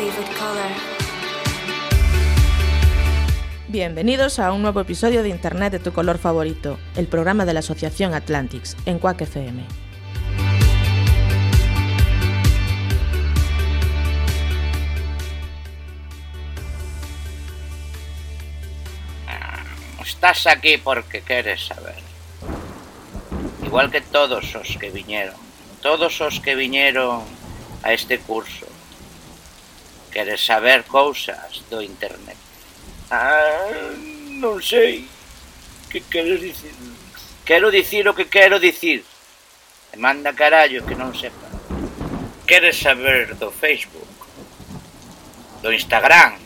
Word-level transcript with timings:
Favorite 0.00 0.32
color. 0.38 0.72
Bienvenidos 3.68 4.38
a 4.38 4.52
un 4.52 4.62
nuevo 4.62 4.80
episodio 4.80 5.22
de 5.22 5.28
Internet 5.28 5.72
de 5.72 5.78
tu 5.78 5.92
color 5.92 6.16
favorito, 6.16 6.78
el 6.96 7.06
programa 7.06 7.44
de 7.44 7.52
la 7.52 7.60
Asociación 7.60 8.14
Atlantics 8.14 8.76
en 8.86 8.98
Quack 8.98 9.20
FM. 9.22 9.62
Estás 20.02 20.46
aquí 20.46 20.78
porque 20.78 21.20
queres 21.22 21.66
saber. 21.66 21.96
Igual 23.64 23.90
que 23.90 24.00
todos 24.00 24.54
os 24.54 24.76
que 24.78 24.90
viñeron. 24.90 25.34
Todos 25.82 26.20
os 26.20 26.40
que 26.40 26.54
viñeron 26.54 27.22
a 27.82 27.92
este 27.92 28.18
curso. 28.18 28.66
Queres 30.10 30.42
saber 30.44 30.82
cousas 30.84 31.62
do 31.70 31.80
internet? 31.82 32.36
Ah, 33.10 33.94
non 34.42 34.58
sei. 34.58 35.06
Que 35.90 36.02
queres 36.02 36.40
dicir? 36.42 36.74
Quero 37.46 37.70
dicir 37.70 38.06
o 38.10 38.14
que 38.14 38.26
quero 38.26 38.58
dicir. 38.58 39.06
E 39.92 39.96
manda 39.96 40.34
carallo 40.34 40.82
que 40.86 40.98
non 40.98 41.14
sepa. 41.14 41.50
Queres 42.46 42.78
saber 42.78 43.38
do 43.38 43.54
Facebook? 43.54 44.06
Do 45.62 45.70
Instagram? 45.70 46.38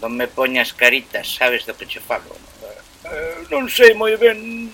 Non 0.00 0.12
me 0.12 0.28
poñas 0.28 0.76
caritas, 0.76 1.32
sabes 1.32 1.64
do 1.64 1.72
que 1.72 1.88
che 1.88 2.00
falo. 2.00 2.36
Eh, 3.08 3.48
non 3.48 3.68
sei 3.72 3.96
moi 3.96 4.16
ben... 4.20 4.68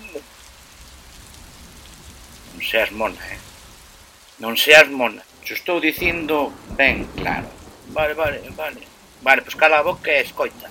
Non 2.54 2.62
seas 2.62 2.90
mona, 2.90 3.22
eh? 3.30 3.38
Non 4.42 4.58
seas 4.58 4.90
mona. 4.90 5.22
Xo 5.42 5.54
estou 5.58 5.82
dicindo 5.82 6.54
ben 6.78 7.10
claro. 7.18 7.50
Vale, 7.90 8.14
vale, 8.14 8.38
vale. 8.54 8.86
Vale, 9.26 9.42
pois 9.42 9.58
cala 9.58 9.82
a 9.82 9.86
boca 9.86 10.10
e 10.14 10.22
escoita. 10.22 10.70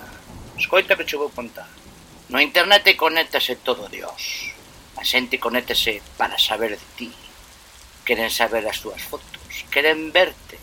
Escoita 0.56 0.96
que 0.96 1.04
che 1.04 1.20
vou 1.20 1.28
contar. 1.28 1.68
No 2.32 2.40
internet 2.40 2.96
conéctase 2.96 3.60
todo 3.60 3.92
Dios. 3.92 4.48
A 4.96 5.04
xente 5.04 5.36
conéctase 5.36 6.00
para 6.16 6.40
saber 6.40 6.80
de 6.80 6.88
ti. 6.96 7.12
Queren 8.08 8.32
saber 8.32 8.64
as 8.64 8.80
túas 8.80 9.04
fotos. 9.04 9.68
Queren 9.68 10.08
verte. 10.08 10.56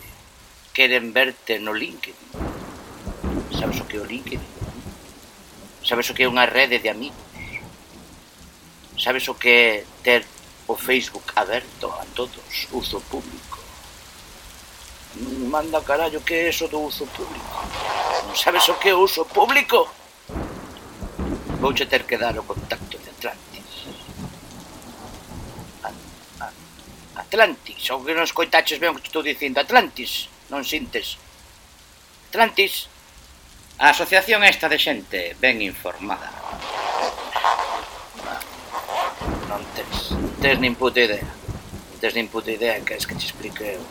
Queren 0.74 1.14
verte 1.14 1.62
no 1.62 1.70
LinkedIn. 1.70 2.18
Sabes 3.54 3.78
o 3.78 3.86
que 3.86 3.96
é 3.96 4.02
o 4.02 4.10
LinkedIn? 4.10 4.42
Sabes 5.86 6.10
o 6.10 6.14
que 6.14 6.26
é 6.26 6.30
unha 6.30 6.50
rede 6.50 6.82
de 6.82 6.90
amigos? 6.90 7.30
Sabes 8.98 9.24
o 9.30 9.38
que 9.38 9.54
é 9.54 9.70
ter 10.02 10.26
o 10.66 10.74
Facebook 10.74 11.30
aberto 11.38 11.86
a 11.90 12.04
todos, 12.14 12.68
uso 12.74 12.98
público? 13.06 13.49
manda 15.16 15.82
carallo 15.82 16.20
que 16.20 16.34
é 16.34 16.48
eso 16.48 16.68
do 16.68 16.80
uso 16.80 17.06
público. 17.06 17.56
Non 18.26 18.36
sabes 18.38 18.68
o 18.70 18.78
que 18.78 18.90
é 18.90 18.94
o 18.94 19.02
uso 19.02 19.26
público? 19.26 19.90
Vouche 21.58 21.86
ter 21.86 22.06
que 22.06 22.16
dar 22.16 22.38
o 22.38 22.46
contacto 22.46 22.96
de 22.98 23.10
Atlantis. 23.10 23.70
A, 25.82 25.90
a, 26.46 26.48
Atlantis, 27.20 27.82
ou 27.90 28.06
que 28.06 28.14
non 28.14 28.24
escoitaches 28.24 28.78
ben 28.78 28.94
o 28.94 29.02
que 29.02 29.10
estou 29.10 29.26
dicindo. 29.26 29.58
Atlantis, 29.58 30.30
non 30.48 30.62
sintes. 30.62 31.18
Atlantis, 32.30 32.86
a 33.82 33.90
asociación 33.90 34.46
esta 34.46 34.70
de 34.70 34.78
xente 34.78 35.34
ben 35.42 35.58
informada. 35.58 36.30
Non, 39.50 39.60
tens 39.74 40.14
tes, 40.14 40.14
tes 40.38 40.56
nin 40.62 40.78
puta 40.78 41.02
idea. 41.02 41.26
tens 41.26 41.98
tes 41.98 42.14
nin 42.14 42.30
puta 42.30 42.54
idea 42.54 42.78
que 42.86 42.94
es 42.94 43.04
que 43.04 43.18
te 43.18 43.26
explique 43.26 43.74
eu 43.74 43.82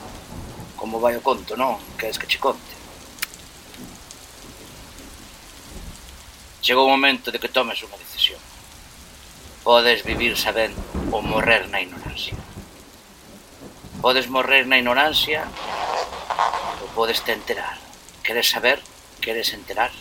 como 0.80 1.00
vai 1.00 1.20
o 1.20 1.22
conto, 1.22 1.60
non? 1.60 1.76
Queres 2.00 2.16
que 2.16 2.26
che 2.26 2.40
conte? 2.40 2.72
Chegou 6.64 6.88
o 6.88 6.94
momento 6.96 7.36
de 7.36 7.40
que 7.40 7.52
tomes 7.52 7.84
unha 7.84 8.00
decisión. 8.00 8.40
Podes 9.68 10.08
vivir 10.08 10.40
sabendo 10.40 10.80
ou 11.12 11.20
morrer 11.20 11.68
na 11.68 11.84
ignorancia. 11.84 12.40
Podes 14.00 14.32
morrer 14.32 14.64
na 14.64 14.80
ignorancia 14.80 15.52
ou 16.80 16.88
podes 16.96 17.20
te 17.28 17.36
enterar. 17.36 17.76
Queres 18.24 18.48
saber? 18.48 18.80
Queres 19.20 19.52
enterar? 19.52 19.92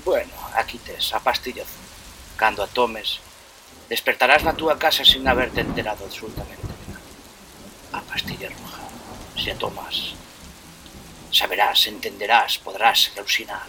Bueno, 0.00 0.32
aquí 0.56 0.80
tes 0.80 1.12
a 1.12 1.20
pastilla 1.20 1.68
azul. 1.68 1.84
Cando 2.40 2.64
a 2.64 2.68
tomes, 2.72 3.20
despertarás 3.92 4.40
na 4.48 4.56
túa 4.56 4.80
casa 4.80 5.04
sin 5.04 5.28
haberte 5.28 5.60
enterado 5.60 6.08
absolutamente 6.08 6.61
se 9.42 9.50
a 9.50 9.56
tomas. 9.56 10.14
Saberás, 11.32 11.86
entenderás, 11.86 12.58
podrás 12.58 13.10
alucinar 13.16 13.66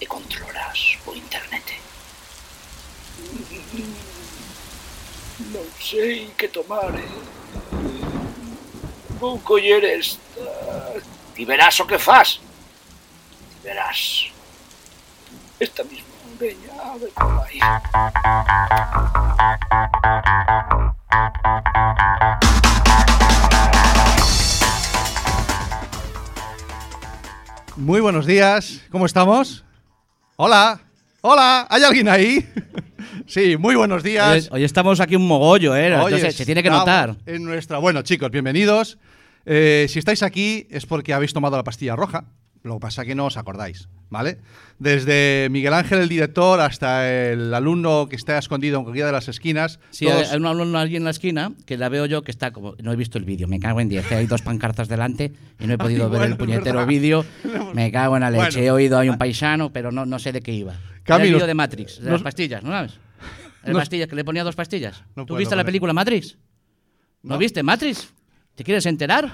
e 0.00 0.06
controlarás 0.06 0.98
o 1.06 1.14
internet. 1.14 1.78
Non 5.54 5.66
sei 5.78 6.34
que 6.34 6.48
tomar, 6.48 6.90
eh? 6.98 7.06
Vou 9.20 9.38
coller 9.38 9.84
esta... 9.84 10.18
Ti 11.36 11.44
verás 11.44 11.78
o 11.78 11.86
que 11.86 11.98
faz. 11.98 12.40
Ti 12.40 13.58
verás. 13.62 14.32
Esta 15.60 15.84
misma. 15.84 16.10
Veña, 16.40 16.72
a 16.82 16.96
ver 16.96 17.12
por 17.12 17.44
aí. 17.46 17.60
Muy 27.76 28.00
buenos 28.00 28.26
días, 28.26 28.82
¿cómo 28.90 29.06
estamos? 29.06 29.64
Hola, 30.36 30.80
hola, 31.20 31.66
¿hay 31.70 31.82
alguien 31.82 32.08
ahí? 32.08 32.46
sí, 33.26 33.56
muy 33.56 33.74
buenos 33.74 34.02
días. 34.02 34.48
Hoy, 34.50 34.58
hoy 34.58 34.64
estamos 34.64 35.00
aquí 35.00 35.16
un 35.16 35.26
mogollo, 35.26 35.76
¿eh? 35.76 35.94
Hoy 35.96 36.12
Entonces, 36.12 36.36
se 36.36 36.44
tiene 36.44 36.62
que 36.62 36.70
notar. 36.70 37.16
En 37.26 37.44
nuestra... 37.44 37.78
Bueno, 37.78 38.02
chicos, 38.02 38.30
bienvenidos. 38.30 38.98
Eh, 39.46 39.86
si 39.88 39.98
estáis 39.98 40.22
aquí 40.22 40.66
es 40.70 40.84
porque 40.84 41.14
habéis 41.14 41.32
tomado 41.32 41.56
la 41.56 41.64
pastilla 41.64 41.96
roja. 41.96 42.24
Lo 42.62 42.74
que 42.74 42.80
pasa 42.80 43.04
que 43.06 43.14
no 43.14 43.24
os 43.26 43.38
acordáis, 43.38 43.88
¿vale? 44.10 44.38
Desde 44.78 45.48
Miguel 45.50 45.72
Ángel, 45.72 46.00
el 46.00 46.08
director, 46.10 46.60
hasta 46.60 47.10
el 47.10 47.54
alumno 47.54 48.06
que 48.08 48.16
está 48.16 48.36
escondido 48.38 48.76
en 48.78 48.84
cualquiera 48.84 49.06
de 49.06 49.12
las 49.12 49.28
esquinas. 49.28 49.80
Sí, 49.90 50.04
todos- 50.04 50.30
hay 50.30 50.36
un 50.38 50.46
alumno 50.46 50.78
allí 50.78 50.96
en 50.96 51.04
la 51.04 51.10
esquina 51.10 51.52
que 51.64 51.78
la 51.78 51.88
veo 51.88 52.04
yo 52.06 52.22
que 52.22 52.30
está 52.30 52.50
como. 52.52 52.74
No 52.82 52.92
he 52.92 52.96
visto 52.96 53.16
el 53.16 53.24
vídeo, 53.24 53.48
me 53.48 53.58
cago 53.60 53.80
en 53.80 53.88
10. 53.88 54.06
que 54.06 54.14
Hay 54.14 54.26
dos 54.26 54.42
pancartas 54.42 54.88
delante 54.88 55.32
y 55.58 55.66
no 55.66 55.74
he 55.74 55.78
podido 55.78 56.04
Ay, 56.04 56.10
ver 56.10 56.18
bueno, 56.20 56.24
el 56.26 56.32
es 56.32 56.38
puñetero 56.38 56.84
vídeo. 56.86 57.24
Me 57.74 57.90
cago 57.90 58.16
en 58.16 58.20
la 58.22 58.30
leche. 58.30 58.44
Bueno. 58.44 58.58
He 58.62 58.70
oído 58.70 58.98
hay 58.98 59.08
un 59.08 59.16
paisano, 59.18 59.72
pero 59.72 59.90
no, 59.90 60.04
no 60.04 60.18
sé 60.18 60.32
de 60.32 60.42
qué 60.42 60.52
iba. 60.52 60.74
Cami, 61.04 61.28
el 61.28 61.34
vídeo 61.34 61.46
de 61.46 61.54
Matrix, 61.54 61.96
de 61.98 62.02
nos- 62.04 62.12
las 62.12 62.22
pastillas, 62.22 62.62
¿no 62.62 62.70
sabes? 62.70 62.92
El 63.64 63.72
nos- 63.72 63.80
pastillas, 63.82 64.06
que 64.08 64.16
le 64.16 64.24
ponía 64.24 64.44
dos 64.44 64.54
pastillas. 64.54 65.02
No 65.16 65.22
¿Tú 65.24 65.28
puedo 65.28 65.38
viste 65.38 65.56
la 65.56 65.64
película 65.64 65.92
Matrix? 65.94 66.36
¿No, 67.22 67.34
No. 67.34 67.38
viste 67.38 67.62
Matrix? 67.62 68.08
¿Te 68.54 68.64
quieres 68.64 68.84
enterar? 68.86 69.30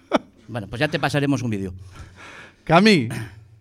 bueno, 0.48 0.66
pues 0.66 0.80
ya 0.80 0.88
te 0.88 0.98
pasaremos 0.98 1.42
un 1.42 1.50
vídeo. 1.50 1.74
Cami, 2.70 3.08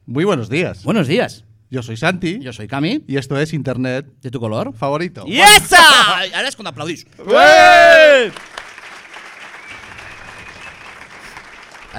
muy 0.06 0.24
buenos 0.24 0.50
días. 0.52 0.84
Buenos 0.84 1.08
días. 1.08 1.44
Yo 1.72 1.82
soy 1.82 1.98
Santi 1.98 2.38
Yo 2.42 2.54
soy 2.54 2.68
Cami. 2.68 3.06
y 3.08 3.18
esto 3.18 3.40
es 3.40 3.54
Internet 3.54 4.06
¿De 4.22 4.30
tu 4.30 4.40
color? 4.40 4.72
favorito. 4.76 5.24
¡Y 5.26 5.40
esa! 5.40 5.80
Ahora 6.36 6.48
es 6.48 6.56
cuando 6.56 6.70
aplaudís. 6.70 7.08
¡Eh! 7.18 8.32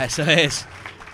Eso 0.05 0.23
es. 0.23 0.69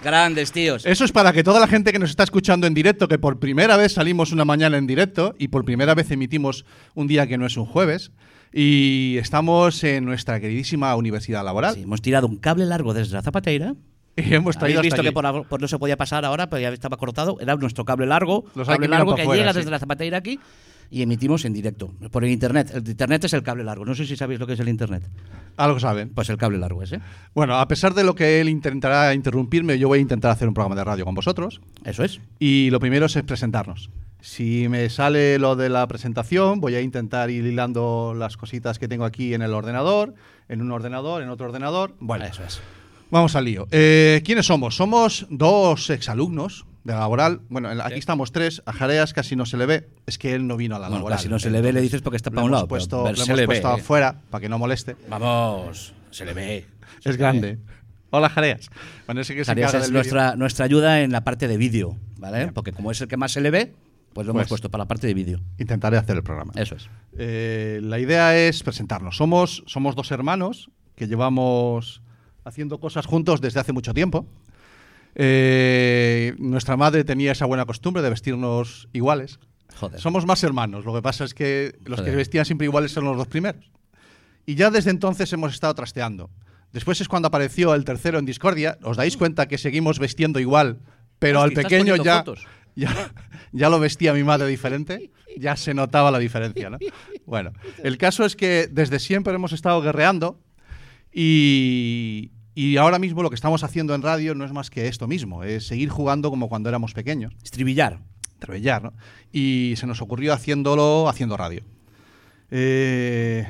Grandes, 0.04 0.52
tíos. 0.52 0.84
Eso 0.84 1.02
es 1.06 1.12
para 1.12 1.32
que 1.32 1.42
toda 1.42 1.60
la 1.60 1.66
gente 1.66 1.92
que 1.92 1.98
nos 1.98 2.10
está 2.10 2.24
escuchando 2.24 2.66
en 2.66 2.74
directo, 2.74 3.08
que 3.08 3.18
por 3.18 3.38
primera 3.38 3.78
vez 3.78 3.94
salimos 3.94 4.32
una 4.32 4.44
mañana 4.44 4.76
en 4.76 4.86
directo 4.86 5.34
y 5.38 5.48
por 5.48 5.64
primera 5.64 5.94
vez 5.94 6.10
emitimos 6.10 6.66
un 6.94 7.06
día 7.06 7.26
que 7.26 7.38
no 7.38 7.46
es 7.46 7.56
un 7.56 7.64
jueves, 7.64 8.12
y 8.52 9.16
estamos 9.16 9.82
en 9.82 10.04
nuestra 10.04 10.40
queridísima 10.40 10.94
universidad 10.94 11.42
laboral. 11.42 11.74
Sí, 11.74 11.84
hemos 11.84 12.02
tirado 12.02 12.26
un 12.26 12.36
cable 12.36 12.66
largo 12.66 12.92
desde 12.92 13.14
la 13.14 13.22
zapateira. 13.22 13.74
Y 14.26 14.34
hemos 14.34 14.56
traído 14.56 14.80
visto 14.80 15.02
que 15.02 15.12
por, 15.12 15.46
por 15.46 15.60
no 15.60 15.68
se 15.68 15.78
podía 15.78 15.96
pasar 15.96 16.24
ahora, 16.24 16.48
pero 16.48 16.60
ya 16.60 16.70
estaba 16.70 16.96
cortado. 16.96 17.38
Era 17.38 17.54
nuestro 17.56 17.84
cable 17.84 18.06
largo. 18.06 18.44
Los 18.54 18.66
cable 18.66 18.88
largo 18.88 19.14
que 19.14 19.24
fuera, 19.24 19.40
llega 19.40 19.52
sí. 19.52 19.58
desde 19.58 19.70
la 19.70 19.78
zapateira 19.78 20.18
aquí. 20.18 20.40
y 20.90 21.02
emitimos 21.02 21.44
en 21.44 21.52
directo, 21.52 21.92
por 22.10 22.24
el 22.24 22.30
internet. 22.30 22.70
El 22.74 22.88
internet 22.88 23.24
es 23.24 23.34
el 23.34 23.42
cable 23.42 23.64
largo. 23.64 23.84
No 23.84 23.94
sé 23.94 24.06
si 24.06 24.16
sabéis 24.16 24.40
lo 24.40 24.46
que 24.46 24.54
es 24.54 24.60
el 24.60 24.68
internet. 24.68 25.02
Algo 25.56 25.78
saben. 25.80 26.10
Pues 26.10 26.30
el 26.30 26.38
cable 26.38 26.58
largo 26.58 26.82
ese. 26.82 27.00
Bueno, 27.34 27.56
a 27.56 27.68
pesar 27.68 27.92
de 27.92 28.04
lo 28.04 28.14
que 28.14 28.40
él 28.40 28.48
intentará 28.48 29.12
interrumpirme, 29.12 29.78
yo 29.78 29.88
voy 29.88 29.98
a 29.98 30.02
intentar 30.02 30.30
hacer 30.30 30.48
un 30.48 30.54
programa 30.54 30.76
de 30.76 30.84
radio 30.84 31.04
con 31.04 31.14
vosotros. 31.14 31.60
Eso 31.84 32.02
es. 32.02 32.20
Y 32.38 32.70
lo 32.70 32.80
primero 32.80 33.06
es 33.06 33.22
presentarnos. 33.22 33.90
Si 34.20 34.68
me 34.68 34.88
sale 34.88 35.38
lo 35.38 35.56
de 35.56 35.68
la 35.68 35.86
presentación, 35.86 36.60
voy 36.60 36.74
a 36.74 36.80
intentar 36.80 37.30
ir 37.30 37.44
hilando 37.44 38.14
las 38.16 38.36
cositas 38.36 38.78
que 38.78 38.88
tengo 38.88 39.04
aquí 39.04 39.34
en 39.34 39.42
el 39.42 39.52
ordenador, 39.52 40.14
en 40.48 40.62
un 40.62 40.72
ordenador, 40.72 41.22
en 41.22 41.28
otro 41.28 41.46
ordenador. 41.46 41.94
Bueno, 42.00 42.24
Eso 42.24 42.42
es. 42.42 42.60
Vamos 43.10 43.36
al 43.36 43.44
lío. 43.44 43.66
Eh, 43.70 44.22
¿Quiénes 44.24 44.46
somos? 44.46 44.76
Somos 44.76 45.26
dos 45.30 45.90
exalumnos 45.90 46.66
de 46.84 46.92
la 46.92 47.00
laboral. 47.00 47.40
Bueno, 47.48 47.70
en- 47.72 47.80
aquí 47.80 47.98
estamos 47.98 48.32
tres. 48.32 48.62
A 48.66 48.72
Jareas 48.72 49.12
casi 49.12 49.34
no 49.36 49.46
se 49.46 49.56
le 49.56 49.66
ve. 49.66 49.88
Es 50.06 50.18
que 50.18 50.34
él 50.34 50.46
no 50.46 50.56
vino 50.56 50.76
a 50.76 50.78
la 50.78 50.86
Bueno, 50.86 50.98
laboral. 51.00 51.18
casi 51.18 51.28
no 51.28 51.38
se 51.38 51.50
le 51.50 51.60
ve, 51.60 51.72
le 51.72 51.80
dices 51.80 52.02
porque 52.02 52.16
está 52.16 52.30
Lo 52.30 52.34
para 52.36 52.44
un 52.44 52.50
hemos 52.50 52.56
lado. 52.58 52.68
pero 52.68 52.78
Puesto, 52.78 53.02
ver, 53.04 53.12
lo 53.18 53.24
se 53.24 53.30
hemos 53.30 53.40
le 53.40 53.46
puesto 53.46 53.68
ve. 53.68 53.74
afuera 53.80 54.20
para 54.30 54.40
que 54.42 54.48
no 54.48 54.58
moleste. 54.58 54.96
Vamos, 55.08 55.94
se 56.10 56.24
le 56.24 56.32
ve. 56.34 56.66
Es 57.04 57.16
grande. 57.16 57.58
Hola, 58.10 58.28
Jareas. 58.28 58.70
Bueno, 59.06 59.20
ese 59.20 59.34
que 59.34 59.44
se 59.44 59.50
encarga 59.52 59.78
es 59.78 59.84
del 59.86 59.92
nuestra, 59.92 60.36
nuestra 60.36 60.64
ayuda 60.64 61.02
en 61.02 61.10
la 61.12 61.24
parte 61.24 61.48
de 61.48 61.56
vídeo, 61.56 61.96
¿vale? 62.18 62.52
Porque 62.52 62.72
como 62.72 62.90
es 62.92 63.00
el 63.00 63.08
que 63.08 63.16
más 63.16 63.32
se 63.32 63.40
le 63.40 63.50
ve, 63.50 63.74
pues 64.12 64.26
lo 64.26 64.32
Pues- 64.32 64.42
hemos 64.42 64.48
puesto 64.48 64.70
para 64.70 64.84
la 64.84 64.88
parte 64.88 65.08
de 65.08 65.14
vídeo. 65.14 65.38
vídeo. 65.38 65.50
Intentaré 65.58 65.96
hacer 65.98 66.16
el 66.16 66.22
programa. 66.22 66.52
Eso 66.54 66.76
es. 66.76 66.88
Eh, 67.18 67.80
la 67.82 67.98
idea 67.98 68.36
es 68.38 68.62
presentarnos. 68.62 69.16
Somos, 69.16 69.64
somos 69.66 69.96
dos 69.96 70.10
hermanos 70.12 70.70
que 70.94 71.08
llevamos 71.08 72.00
haciendo 72.46 72.78
cosas 72.78 73.06
juntos 73.06 73.40
desde 73.40 73.60
hace 73.60 73.72
mucho 73.72 73.92
tiempo. 73.92 74.26
Eh, 75.16 76.34
nuestra 76.38 76.76
madre 76.76 77.04
tenía 77.04 77.32
esa 77.32 77.44
buena 77.44 77.66
costumbre 77.66 78.02
de 78.02 78.10
vestirnos 78.10 78.88
iguales. 78.92 79.40
Joder. 79.74 80.00
Somos 80.00 80.26
más 80.26 80.42
hermanos. 80.44 80.84
Lo 80.84 80.94
que 80.94 81.02
pasa 81.02 81.24
es 81.24 81.34
que 81.34 81.76
los 81.84 82.00
que 82.00 82.10
se 82.10 82.16
vestían 82.16 82.44
siempre 82.44 82.66
iguales 82.66 82.92
son 82.92 83.04
los 83.04 83.16
dos 83.16 83.26
primeros. 83.26 83.70
Y 84.46 84.54
ya 84.54 84.70
desde 84.70 84.90
entonces 84.90 85.32
hemos 85.32 85.52
estado 85.52 85.74
trasteando. 85.74 86.30
Después 86.72 87.00
es 87.00 87.08
cuando 87.08 87.28
apareció 87.28 87.74
el 87.74 87.84
tercero 87.84 88.18
en 88.18 88.26
Discordia. 88.26 88.78
¿Os 88.82 88.96
dais 88.96 89.16
cuenta 89.16 89.48
que 89.48 89.58
seguimos 89.58 89.98
vestiendo 89.98 90.38
igual? 90.38 90.78
Pero 91.18 91.40
al 91.40 91.48
Hostia, 91.48 91.62
¿estás 91.62 91.72
pequeño 91.72 91.96
ya, 91.96 92.24
ya, 92.76 93.12
ya 93.52 93.68
lo 93.68 93.80
vestía 93.80 94.12
mi 94.12 94.22
madre 94.22 94.46
diferente. 94.46 95.10
Ya 95.36 95.56
se 95.56 95.74
notaba 95.74 96.10
la 96.10 96.18
diferencia, 96.18 96.70
¿no? 96.70 96.78
Bueno, 97.26 97.52
el 97.82 97.98
caso 97.98 98.24
es 98.24 98.36
que 98.36 98.68
desde 98.70 99.00
siempre 99.00 99.34
hemos 99.34 99.52
estado 99.52 99.82
guerreando 99.82 100.40
y, 101.12 102.30
y 102.56 102.78
ahora 102.78 102.98
mismo 102.98 103.22
lo 103.22 103.28
que 103.28 103.34
estamos 103.34 103.62
haciendo 103.62 103.94
en 103.94 104.00
radio 104.00 104.34
no 104.34 104.44
es 104.44 104.50
más 104.50 104.70
que 104.70 104.88
esto 104.88 105.06
mismo, 105.06 105.44
es 105.44 105.66
seguir 105.66 105.90
jugando 105.90 106.30
como 106.30 106.48
cuando 106.48 106.70
éramos 106.70 106.94
pequeños 106.94 107.34
Estribillar. 107.44 108.00
trabellar, 108.38 108.82
¿no? 108.82 108.92
Y 109.30 109.74
se 109.76 109.86
nos 109.86 110.00
ocurrió 110.00 110.32
haciéndolo 110.32 111.06
haciendo 111.08 111.36
radio. 111.36 111.62
Eh, 112.50 113.46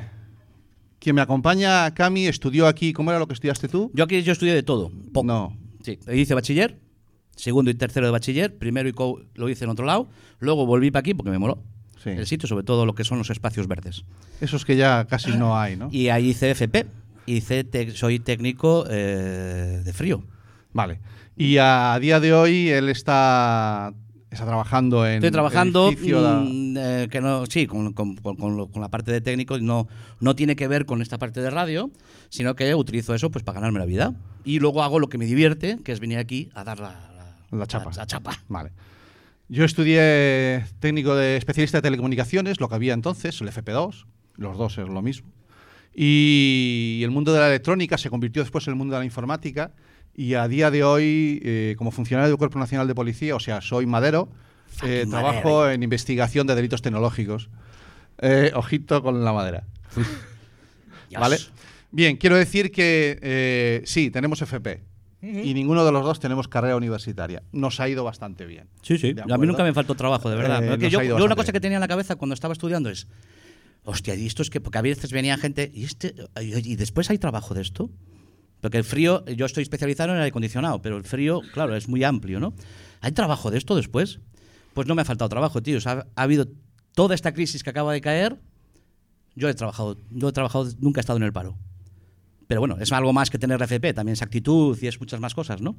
quien 0.99 1.15
me 1.15 1.21
acompaña, 1.21 1.93
Cami, 1.93 2.27
estudió 2.27 2.67
aquí. 2.67 2.91
¿Cómo 2.91 3.11
era 3.11 3.19
lo 3.19 3.27
que 3.27 3.33
estudiaste 3.33 3.69
tú? 3.69 3.91
Yo 3.93 4.03
aquí 4.03 4.21
yo 4.23 4.33
estudié 4.33 4.53
de 4.53 4.63
todo. 4.63 4.91
Poco. 5.13 5.25
No. 5.25 5.57
Sí, 5.83 5.97
hice 6.13 6.33
bachiller, 6.33 6.77
segundo 7.35 7.71
y 7.71 7.75
tercero 7.75 8.07
de 8.07 8.11
bachiller, 8.11 8.57
primero 8.57 8.89
y 8.89 8.91
co 8.91 9.21
lo 9.35 9.47
hice 9.47 9.63
en 9.63 9.69
otro 9.69 9.85
lado, 9.85 10.09
luego 10.39 10.65
volví 10.65 10.91
para 10.91 10.99
aquí 10.99 11.13
porque 11.13 11.31
me 11.31 11.37
moló. 11.39 11.63
Sí. 12.03 12.09
El 12.09 12.27
sitio, 12.27 12.47
sobre 12.47 12.63
todo 12.65 12.85
lo 12.85 12.93
que 12.93 13.05
son 13.05 13.17
los 13.19 13.29
espacios 13.29 13.67
verdes. 13.67 14.03
Esos 14.41 14.65
que 14.65 14.75
ya 14.75 15.05
casi 15.05 15.31
no 15.31 15.57
hay, 15.57 15.77
¿no? 15.77 15.87
Y 15.91 16.09
ahí 16.09 16.29
hice 16.29 16.51
FP. 16.51 16.85
Hice 17.27 17.63
tec- 17.69 17.93
soy 17.93 18.19
técnico 18.19 18.85
eh, 18.89 19.81
de 19.85 19.93
frío. 19.93 20.23
Vale. 20.73 20.99
Y 21.35 21.57
a 21.59 21.97
día 21.99 22.19
de 22.19 22.33
hoy 22.33 22.69
él 22.69 22.89
está, 22.89 23.93
está 24.31 24.45
trabajando 24.45 25.05
en. 25.05 25.15
Estoy 25.15 25.31
trabajando, 25.31 25.91
mm, 25.91 26.75
eh, 26.77 27.07
que 27.11 27.21
no, 27.21 27.45
sí, 27.45 27.67
con, 27.67 27.93
con- 27.93 28.15
con- 28.15 28.35
con 28.69 28.81
la 28.81 28.89
parte 28.89 29.11
de 29.11 29.21
técnico, 29.21 29.59
no, 29.59 29.87
no 30.19 30.35
tiene 30.35 30.55
que 30.55 30.67
ver 30.67 30.85
con 30.85 31.01
esta 31.01 31.17
parte 31.19 31.41
de 31.41 31.49
radio, 31.49 31.91
sino 32.29 32.55
que 32.55 32.73
utilizo 32.73 33.13
eso 33.13 33.29
pues 33.29 33.43
para 33.43 33.59
ganarme 33.59 33.79
la 33.79 33.85
vida. 33.85 34.13
Y 34.43 34.59
luego 34.59 34.81
hago 34.81 34.99
lo 34.99 35.09
que 35.09 35.17
me 35.17 35.25
divierte, 35.25 35.77
que 35.83 35.91
es 35.91 35.99
venir 35.99 36.17
aquí 36.17 36.49
a 36.55 36.63
dar 36.63 36.79
la, 36.79 36.95
La 37.51 37.67
chapa. 37.67 37.91
La, 37.95 38.05
chapa. 38.07 38.31
Vale. 38.47 38.71
Yo 39.49 39.63
estudié 39.63 40.65
técnico 40.79 41.15
de 41.15 41.37
especialista 41.37 41.77
de 41.79 41.81
telecomunicaciones, 41.83 42.59
lo 42.59 42.67
que 42.69 42.75
había 42.75 42.93
entonces, 42.93 43.39
el 43.41 43.47
FP2, 43.49 44.05
los 44.35 44.57
dos 44.57 44.77
es 44.77 44.87
lo 44.89 45.01
mismo. 45.01 45.29
Y 45.99 47.01
el 47.03 47.09
mundo 47.09 47.33
de 47.33 47.39
la 47.39 47.47
electrónica 47.47 47.97
se 47.97 48.11
convirtió 48.11 48.43
después 48.43 48.67
en 48.67 48.73
el 48.73 48.77
mundo 48.77 48.93
de 48.93 48.99
la 48.99 49.05
informática 49.05 49.71
y 50.15 50.35
a 50.35 50.47
día 50.47 50.69
de 50.69 50.83
hoy, 50.83 51.41
eh, 51.43 51.75
como 51.75 51.89
funcionario 51.89 52.29
del 52.29 52.37
Cuerpo 52.37 52.59
Nacional 52.59 52.87
de 52.87 52.93
Policía, 52.93 53.35
o 53.35 53.39
sea, 53.39 53.61
soy 53.61 53.87
madero, 53.87 54.29
eh, 54.83 55.07
trabajo 55.09 55.57
madera. 55.57 55.73
en 55.73 55.81
investigación 55.81 56.45
de 56.45 56.53
delitos 56.53 56.83
tecnológicos. 56.83 57.49
Eh, 58.19 58.51
ojito 58.53 59.01
con 59.01 59.25
la 59.25 59.33
madera. 59.33 59.63
¿Vale? 61.19 61.37
Bien, 61.91 62.17
quiero 62.17 62.35
decir 62.35 62.71
que 62.71 63.17
eh, 63.21 63.81
sí, 63.85 64.11
tenemos 64.11 64.39
FP. 64.41 64.83
Y 65.19 65.55
ninguno 65.55 65.83
de 65.83 65.91
los 65.91 66.03
dos 66.05 66.19
tenemos 66.19 66.47
carrera 66.47 66.75
universitaria. 66.75 67.41
Nos 67.51 67.79
ha 67.79 67.89
ido 67.89 68.03
bastante 68.03 68.45
bien. 68.45 68.67
Sí, 68.83 68.99
sí. 68.99 69.13
¿De 69.13 69.23
A 69.23 69.37
mí 69.37 69.47
nunca 69.47 69.63
me 69.63 69.73
faltó 69.73 69.95
trabajo, 69.95 70.29
de 70.29 70.35
verdad. 70.35 70.63
Eh, 70.63 70.77
que 70.77 70.91
yo, 70.91 71.01
yo 71.01 71.15
una 71.15 71.35
cosa 71.35 71.47
que 71.47 71.53
bien. 71.53 71.63
tenía 71.63 71.77
en 71.77 71.81
la 71.81 71.87
cabeza 71.87 72.15
cuando 72.15 72.35
estaba 72.35 72.53
estudiando 72.53 72.89
es, 72.89 73.07
hostia, 73.87 74.15
y 74.15 74.25
esto 74.25 74.41
es 74.41 74.49
que, 74.49 74.59
porque 74.59 74.77
a 74.77 74.81
veces 74.81 75.11
venía 75.13 75.37
gente, 75.37 75.71
y, 75.73 75.85
este, 75.85 76.13
y, 76.41 76.73
y 76.73 76.75
después 76.75 77.09
hay 77.09 77.17
trabajo 77.17 77.53
de 77.53 77.61
esto. 77.61 77.89
Porque 78.59 78.77
el 78.77 78.83
frío, 78.83 79.23
yo 79.25 79.45
estoy 79.45 79.63
especializado 79.63 80.09
en 80.09 80.15
el 80.17 80.23
aire 80.23 80.29
acondicionado, 80.29 80.81
pero 80.81 80.97
el 80.97 81.03
frío, 81.03 81.41
claro, 81.53 81.75
es 81.75 81.87
muy 81.87 82.03
amplio, 82.03 82.39
¿no? 82.39 82.53
¿Hay 83.01 83.13
trabajo 83.13 83.49
de 83.49 83.57
esto 83.57 83.75
después? 83.75 84.19
Pues 84.73 84.87
no 84.87 84.95
me 84.95 85.03
ha 85.03 85.05
faltado 85.05 85.29
trabajo, 85.29 85.61
tío. 85.61 85.77
O 85.77 85.81
sea, 85.81 86.05
ha, 86.15 86.21
habido 86.21 86.47
toda 86.95 87.15
esta 87.15 87.33
crisis 87.33 87.63
que 87.63 87.69
acaba 87.69 87.93
de 87.93 88.01
caer. 88.01 88.41
Yo 89.35 89.47
he 89.47 89.53
trabajado, 89.53 89.97
yo 90.09 90.27
he 90.27 90.33
trabajado, 90.33 90.67
nunca 90.79 90.99
he 90.99 91.01
estado 91.01 91.17
en 91.17 91.23
el 91.23 91.31
paro. 91.31 91.57
Pero 92.47 92.61
bueno, 92.61 92.77
es 92.79 92.91
algo 92.91 93.13
más 93.13 93.29
que 93.29 93.37
tener 93.37 93.61
FP, 93.61 93.93
también 93.93 94.13
es 94.13 94.21
actitud 94.21 94.77
y 94.81 94.87
es 94.87 94.99
muchas 94.99 95.19
más 95.19 95.35
cosas, 95.35 95.61
¿no? 95.61 95.75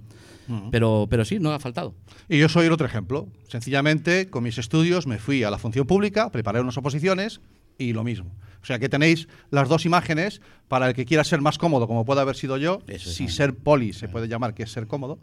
pero, 0.70 1.06
pero 1.08 1.24
sí, 1.24 1.38
no 1.38 1.50
ha 1.52 1.58
faltado. 1.58 1.94
Y 2.28 2.38
yo 2.38 2.48
soy 2.48 2.66
el 2.66 2.72
otro 2.72 2.86
ejemplo. 2.86 3.28
Sencillamente, 3.48 4.28
con 4.28 4.44
mis 4.44 4.58
estudios 4.58 5.06
me 5.06 5.18
fui 5.18 5.42
a 5.44 5.50
la 5.50 5.58
función 5.58 5.86
pública, 5.86 6.30
preparé 6.30 6.60
unas 6.60 6.76
oposiciones 6.76 7.40
y 7.78 7.92
lo 7.92 8.04
mismo. 8.04 8.30
O 8.60 8.66
sea 8.66 8.78
que 8.78 8.88
tenéis 8.88 9.28
las 9.50 9.68
dos 9.68 9.86
imágenes 9.86 10.40
para 10.66 10.88
el 10.88 10.94
que 10.94 11.06
quiera 11.06 11.24
ser 11.24 11.40
más 11.40 11.56
cómodo, 11.58 11.86
como 11.86 12.04
puede 12.04 12.20
haber 12.20 12.36
sido 12.36 12.56
yo, 12.58 12.80
Eso 12.88 13.08
es, 13.08 13.14
si 13.16 13.24
ah. 13.24 13.30
ser 13.30 13.54
poli 13.54 13.92
se 13.92 14.08
puede 14.08 14.28
llamar 14.28 14.52
que 14.52 14.64
es 14.64 14.72
ser 14.72 14.86
cómodo. 14.86 15.18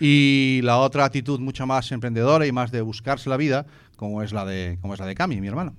Y 0.00 0.60
la 0.62 0.78
otra 0.78 1.04
actitud 1.04 1.40
mucho 1.40 1.66
más 1.66 1.92
emprendedora 1.92 2.46
y 2.46 2.52
más 2.52 2.70
de 2.72 2.80
buscarse 2.80 3.28
la 3.28 3.36
vida, 3.36 3.66
como 3.96 4.22
es 4.22 4.32
la 4.32 4.44
de, 4.44 4.78
como 4.80 4.94
es 4.94 5.00
la 5.00 5.06
de 5.06 5.14
Cami, 5.14 5.40
mi 5.40 5.48
hermano. 5.48 5.74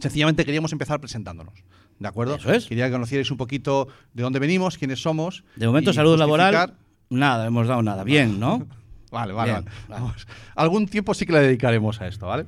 Sencillamente 0.00 0.44
queríamos 0.44 0.72
empezar 0.72 1.00
presentándonos. 1.00 1.54
¿De 1.98 2.08
acuerdo? 2.08 2.36
Eso 2.36 2.52
es. 2.52 2.66
Quería 2.66 2.86
que 2.86 2.92
conocierais 2.92 3.30
un 3.30 3.36
poquito 3.36 3.88
de 4.12 4.22
dónde 4.22 4.38
venimos, 4.38 4.76
quiénes 4.78 5.00
somos. 5.00 5.44
De 5.56 5.66
momento, 5.66 5.92
salud 5.92 6.18
laboral, 6.18 6.54
justificar- 6.54 6.74
nada, 7.10 7.46
hemos 7.46 7.66
dado 7.66 7.82
nada. 7.82 8.04
Bien, 8.04 8.38
¿no? 8.38 8.66
Vale, 9.10 9.32
vale, 9.32 9.52
Bien, 9.52 9.64
vale. 9.64 9.76
vale. 9.88 10.00
Vamos. 10.02 10.26
Algún 10.56 10.86
tiempo 10.88 11.14
sí 11.14 11.24
que 11.24 11.32
le 11.32 11.40
dedicaremos 11.40 12.00
a 12.00 12.08
esto, 12.08 12.26
¿vale? 12.26 12.44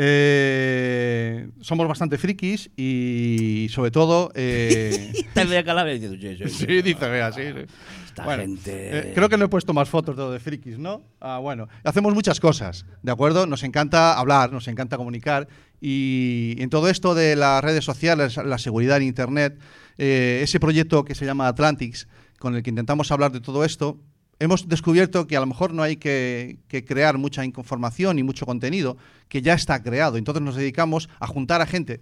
Eh, 0.00 1.48
somos 1.60 1.88
bastante 1.88 2.18
frikis 2.18 2.70
y 2.76 3.66
sobre 3.70 3.90
todo... 3.90 4.30
eh, 4.36 5.12
Te 5.34 5.64
Calabria 5.64 5.94
dices, 5.94 6.12
sí, 6.20 6.36
sí, 6.36 6.48
sí. 6.50 6.66
sí, 6.66 6.82
dice, 6.82 7.08
vea, 7.08 7.32
sí, 7.32 7.42
sí. 7.42 7.64
Esta 8.06 8.24
Bueno, 8.24 8.42
gente. 8.42 9.10
eh, 9.10 9.12
creo 9.12 9.28
que 9.28 9.36
no 9.36 9.46
he 9.46 9.48
puesto 9.48 9.74
más 9.74 9.88
fotos 9.88 10.16
de, 10.16 10.22
lo 10.22 10.30
de 10.30 10.38
frikis, 10.38 10.78
¿no? 10.78 11.02
Ah, 11.20 11.38
bueno, 11.38 11.68
hacemos 11.82 12.14
muchas 12.14 12.38
cosas, 12.38 12.86
¿de 13.02 13.10
acuerdo? 13.10 13.46
Nos 13.46 13.64
encanta 13.64 14.16
hablar, 14.16 14.52
nos 14.52 14.68
encanta 14.68 14.96
comunicar 14.96 15.48
y 15.80 16.54
en 16.58 16.70
todo 16.70 16.88
esto 16.88 17.16
de 17.16 17.34
las 17.34 17.62
redes 17.64 17.84
sociales, 17.84 18.36
la 18.36 18.58
seguridad 18.58 18.98
en 18.98 19.02
Internet, 19.04 19.58
eh, 19.98 20.40
ese 20.44 20.60
proyecto 20.60 21.04
que 21.04 21.16
se 21.16 21.26
llama 21.26 21.48
Atlantics, 21.48 22.06
con 22.38 22.54
el 22.54 22.62
que 22.62 22.70
intentamos 22.70 23.10
hablar 23.10 23.32
de 23.32 23.40
todo 23.40 23.64
esto, 23.64 23.98
hemos 24.40 24.68
descubierto 24.68 25.26
que 25.26 25.36
a 25.36 25.40
lo 25.40 25.46
mejor 25.46 25.72
no 25.74 25.82
hay 25.82 25.96
que, 25.96 26.58
que 26.68 26.84
crear 26.84 27.18
mucha 27.18 27.44
información 27.44 28.18
y 28.18 28.22
mucho 28.22 28.46
contenido, 28.46 28.96
que 29.28 29.42
ya 29.42 29.54
está 29.54 29.82
creado. 29.82 30.16
Entonces 30.16 30.42
nos 30.42 30.54
dedicamos 30.56 31.08
a 31.20 31.26
juntar 31.26 31.60
a 31.60 31.66
gente 31.66 32.00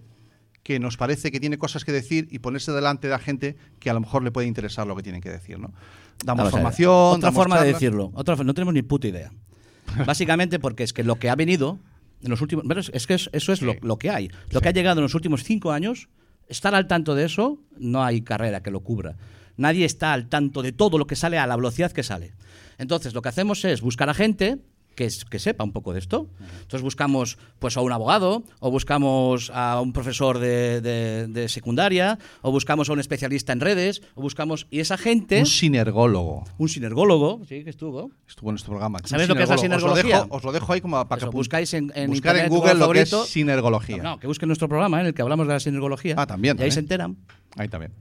que 0.63 0.79
nos 0.79 0.97
parece 0.97 1.31
que 1.31 1.39
tiene 1.39 1.57
cosas 1.57 1.85
que 1.85 1.91
decir 1.93 2.27
y 2.29 2.39
ponerse 2.39 2.71
delante 2.73 3.07
de 3.07 3.11
la 3.11 3.19
gente 3.19 3.55
que 3.79 3.89
a 3.89 3.93
lo 3.93 4.01
mejor 4.01 4.21
le 4.23 4.31
puede 4.31 4.47
interesar 4.47 4.85
lo 4.85 4.95
que 4.95 5.03
tienen 5.03 5.21
que 5.21 5.29
decir, 5.29 5.57
¿no? 5.59 5.71
Damos 6.25 6.37
Vamos 6.45 6.51
formación, 6.51 6.91
Otra 6.91 7.27
damos 7.27 7.35
forma 7.35 7.61
de 7.61 7.67
decirlo. 7.73 8.11
Otra, 8.15 8.35
no 8.35 8.53
tenemos 8.53 8.73
ni 8.73 8.81
puta 8.81 9.07
idea. 9.07 9.31
Básicamente 10.05 10.59
porque 10.59 10.83
es 10.83 10.93
que 10.93 11.03
lo 11.03 11.15
que 11.15 11.29
ha 11.29 11.35
venido 11.35 11.79
en 12.21 12.29
los 12.29 12.41
últimos. 12.41 12.65
bueno, 12.65 12.81
es- 12.81 13.07
que 13.07 13.13
es- 13.13 13.29
eso 13.31 13.53
es 13.53 13.61
lo, 13.61 13.75
lo 13.81 13.97
que 13.97 14.09
hay. 14.09 14.29
Lo 14.51 14.59
que 14.61 14.69
ha 14.69 14.71
llegado 14.71 14.99
en 14.99 15.03
los 15.03 15.15
últimos 15.15 15.43
cinco 15.43 15.71
años, 15.71 16.09
estar 16.49 16.75
al 16.75 16.87
tanto 16.87 17.15
de 17.15 17.25
eso, 17.25 17.59
no 17.77 18.03
hay 18.03 18.21
carrera 18.21 18.61
que 18.61 18.71
lo 18.71 18.81
cubra. 18.81 19.15
Nadie 19.57 19.85
está 19.85 20.13
al 20.13 20.29
tanto 20.29 20.61
de 20.61 20.71
todo 20.71 20.97
lo 20.97 21.07
que 21.07 21.15
sale 21.15 21.37
a 21.37 21.47
la 21.47 21.55
velocidad 21.55 21.91
que 21.91 22.03
sale. 22.03 22.33
Entonces, 22.77 23.13
lo 23.13 23.21
que 23.21 23.29
hacemos 23.29 23.65
es 23.65 23.81
buscar 23.81 24.09
a 24.09 24.13
gente 24.13 24.59
que, 24.95 25.05
es- 25.05 25.25
que 25.25 25.37
sepa 25.37 25.63
un 25.63 25.71
poco 25.73 25.93
de 25.93 25.99
esto. 25.99 26.27
Entonces 26.61 26.81
buscamos 26.81 27.37
pues 27.59 27.77
a 27.77 27.81
un 27.81 27.91
abogado, 27.91 28.43
o 28.59 28.71
buscamos 28.71 29.51
a 29.53 29.79
un 29.79 29.93
profesor 29.93 30.39
de, 30.39 30.81
de- 30.81 31.27
de 31.27 31.49
secundaria, 31.49 32.17
o 32.41 32.51
buscamos 32.51 32.89
a 32.89 32.93
un 32.93 32.99
especialista 32.99 33.53
en 33.53 33.59
redes, 33.59 34.01
o 34.15 34.21
buscamos... 34.23 34.65
Y 34.71 34.79
esa 34.79 34.97
gente... 34.97 35.39
Un 35.39 35.45
sinergólogo. 35.45 36.45
un 36.57 36.67
sinergólogo, 36.69 37.41
sí, 37.47 37.63
que 37.63 37.69
estuvo. 37.69 38.09
Estuvo 38.27 38.49
en 38.49 38.53
nuestro 38.53 38.71
programa. 38.71 38.97
¿Sabes 39.05 39.25
Un 39.25 39.29
lo 39.29 39.35
que 39.35 39.43
es 39.43 39.49
la 39.49 39.57
sinergólogo. 39.59 39.93
Os 39.93 39.97
lo 39.97 40.01
sinergología? 40.01 40.23
dejo, 40.25 40.35
os 40.35 40.43
lo 40.43 40.51
dejo 40.51 40.73
ahí 40.73 40.81
como 40.81 41.07
para 41.07 41.19
Eso, 41.19 41.29
que 41.29 41.37
buscáis 41.37 41.73
en- 41.75 41.91
en 41.93 42.09
buscar 42.09 42.35
en 42.37 42.49
Google 42.49 42.73
lo 42.73 42.91
que 42.91 43.01
es 43.01 43.09
favorito. 43.11 43.25
sinergología. 43.31 43.97
No, 44.01 44.19
que 44.19 44.25
busquen 44.25 44.47
nuestro 44.47 44.67
programa 44.67 44.97
¿eh? 44.97 45.01
en 45.01 45.07
el 45.07 45.13
que 45.13 45.21
hablamos 45.21 45.45
de 45.47 45.53
la 45.53 45.59
sinergología. 45.59 46.15
Ah, 46.17 46.25
también, 46.25 46.57
Y 46.57 46.63
ahí 46.63 46.69
también. 46.69 46.71
se 46.73 46.79
enteran. 46.79 47.17
Ahí 47.55 47.67
también. 47.69 47.93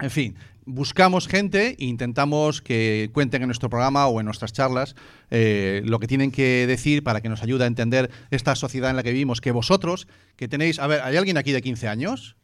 En 0.00 0.10
fin, 0.10 0.34
buscamos 0.66 1.28
gente 1.28 1.76
e 1.78 1.84
intentamos 1.86 2.60
que 2.60 3.08
cuenten 3.14 3.42
en 3.42 3.48
nuestro 3.48 3.70
programa 3.70 4.06
o 4.08 4.18
en 4.20 4.26
nuestras 4.26 4.52
charlas 4.52 4.94
eh, 5.30 5.80
lo 5.84 5.98
que 6.00 6.06
tienen 6.08 6.30
que 6.32 6.66
decir 6.66 7.02
para 7.04 7.20
que 7.20 7.28
nos 7.28 7.42
ayude 7.42 7.64
a 7.64 7.66
entender 7.68 8.10
esta 8.30 8.54
sociedad 8.56 8.90
en 8.90 8.96
la 8.96 9.02
que 9.02 9.12
vivimos. 9.12 9.40
Que 9.40 9.52
vosotros, 9.52 10.08
que 10.36 10.48
tenéis. 10.48 10.78
A 10.78 10.86
ver, 10.86 11.00
¿hay 11.02 11.16
alguien 11.16 11.36
aquí 11.38 11.52
de 11.52 11.62
15 11.62 11.88
años? 11.88 12.36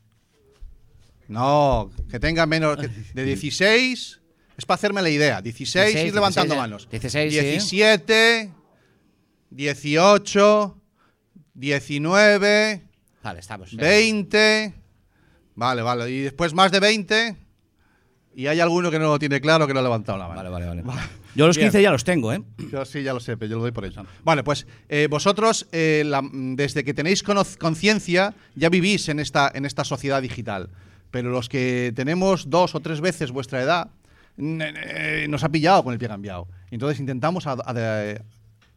No, 1.28 1.90
que 2.10 2.18
tenga 2.20 2.46
menos. 2.46 2.76
que- 2.78 2.88
de 3.14 3.24
16. 3.24 4.20
Es 4.56 4.66
para 4.66 4.76
hacerme 4.76 5.02
la 5.02 5.10
idea. 5.10 5.40
16, 5.42 5.86
16, 5.86 6.08
ir 6.08 6.14
levantando 6.14 6.54
16, 6.54 6.60
manos. 6.60 6.88
16, 6.90 7.32
sí. 7.32 7.40
17, 7.40 8.52
18, 9.50 10.80
19. 11.54 12.82
Vale, 13.22 13.40
estamos. 13.40 13.74
20. 13.76 14.74
Vale, 15.54 15.82
vale. 15.82 16.10
Y 16.10 16.20
después 16.20 16.54
más 16.54 16.70
de 16.72 16.80
20. 16.80 17.36
Y 18.34 18.46
hay 18.46 18.60
alguno 18.60 18.90
que 18.90 18.98
no 18.98 19.06
lo 19.06 19.18
tiene 19.18 19.40
claro 19.40 19.66
que 19.66 19.74
no 19.74 19.80
ha 19.80 19.82
levantado 19.82 20.16
la 20.18 20.26
mano. 20.26 20.36
Vale, 20.50 20.66
vale, 20.66 20.82
vale. 20.82 21.00
Yo 21.34 21.46
los 21.46 21.56
Bien. 21.56 21.66
15 21.68 21.82
ya 21.82 21.90
los 21.90 22.02
tengo, 22.04 22.32
¿eh? 22.32 22.42
Yo 22.70 22.84
sí, 22.84 23.02
ya 23.02 23.12
lo 23.12 23.20
sé, 23.20 23.36
pero 23.36 23.50
yo 23.50 23.56
lo 23.56 23.62
doy 23.62 23.72
por 23.72 23.84
hecho. 23.84 24.04
Vale, 24.24 24.42
pues 24.42 24.66
eh, 24.88 25.06
vosotros, 25.10 25.66
eh, 25.72 26.02
la- 26.06 26.22
desde 26.32 26.82
que 26.84 26.94
tenéis 26.94 27.22
conciencia, 27.22 28.34
ya 28.54 28.68
vivís 28.70 29.08
en 29.08 29.20
esta, 29.20 29.50
en 29.54 29.64
esta 29.66 29.84
sociedad 29.84 30.22
digital. 30.22 30.70
Pero 31.10 31.30
los 31.30 31.48
que 31.50 31.92
tenemos 31.94 32.48
dos 32.48 32.74
o 32.74 32.80
tres 32.80 33.00
veces 33.02 33.30
vuestra 33.32 33.60
edad, 33.62 33.88
eh, 34.38 35.26
nos 35.28 35.44
ha 35.44 35.50
pillado 35.50 35.84
con 35.84 35.92
el 35.92 35.98
pie 35.98 36.08
cambiado. 36.08 36.48
Entonces 36.70 37.00
intentamos 37.00 37.46
a- 37.46 37.56
a- 37.64 37.74
de- 37.74 38.22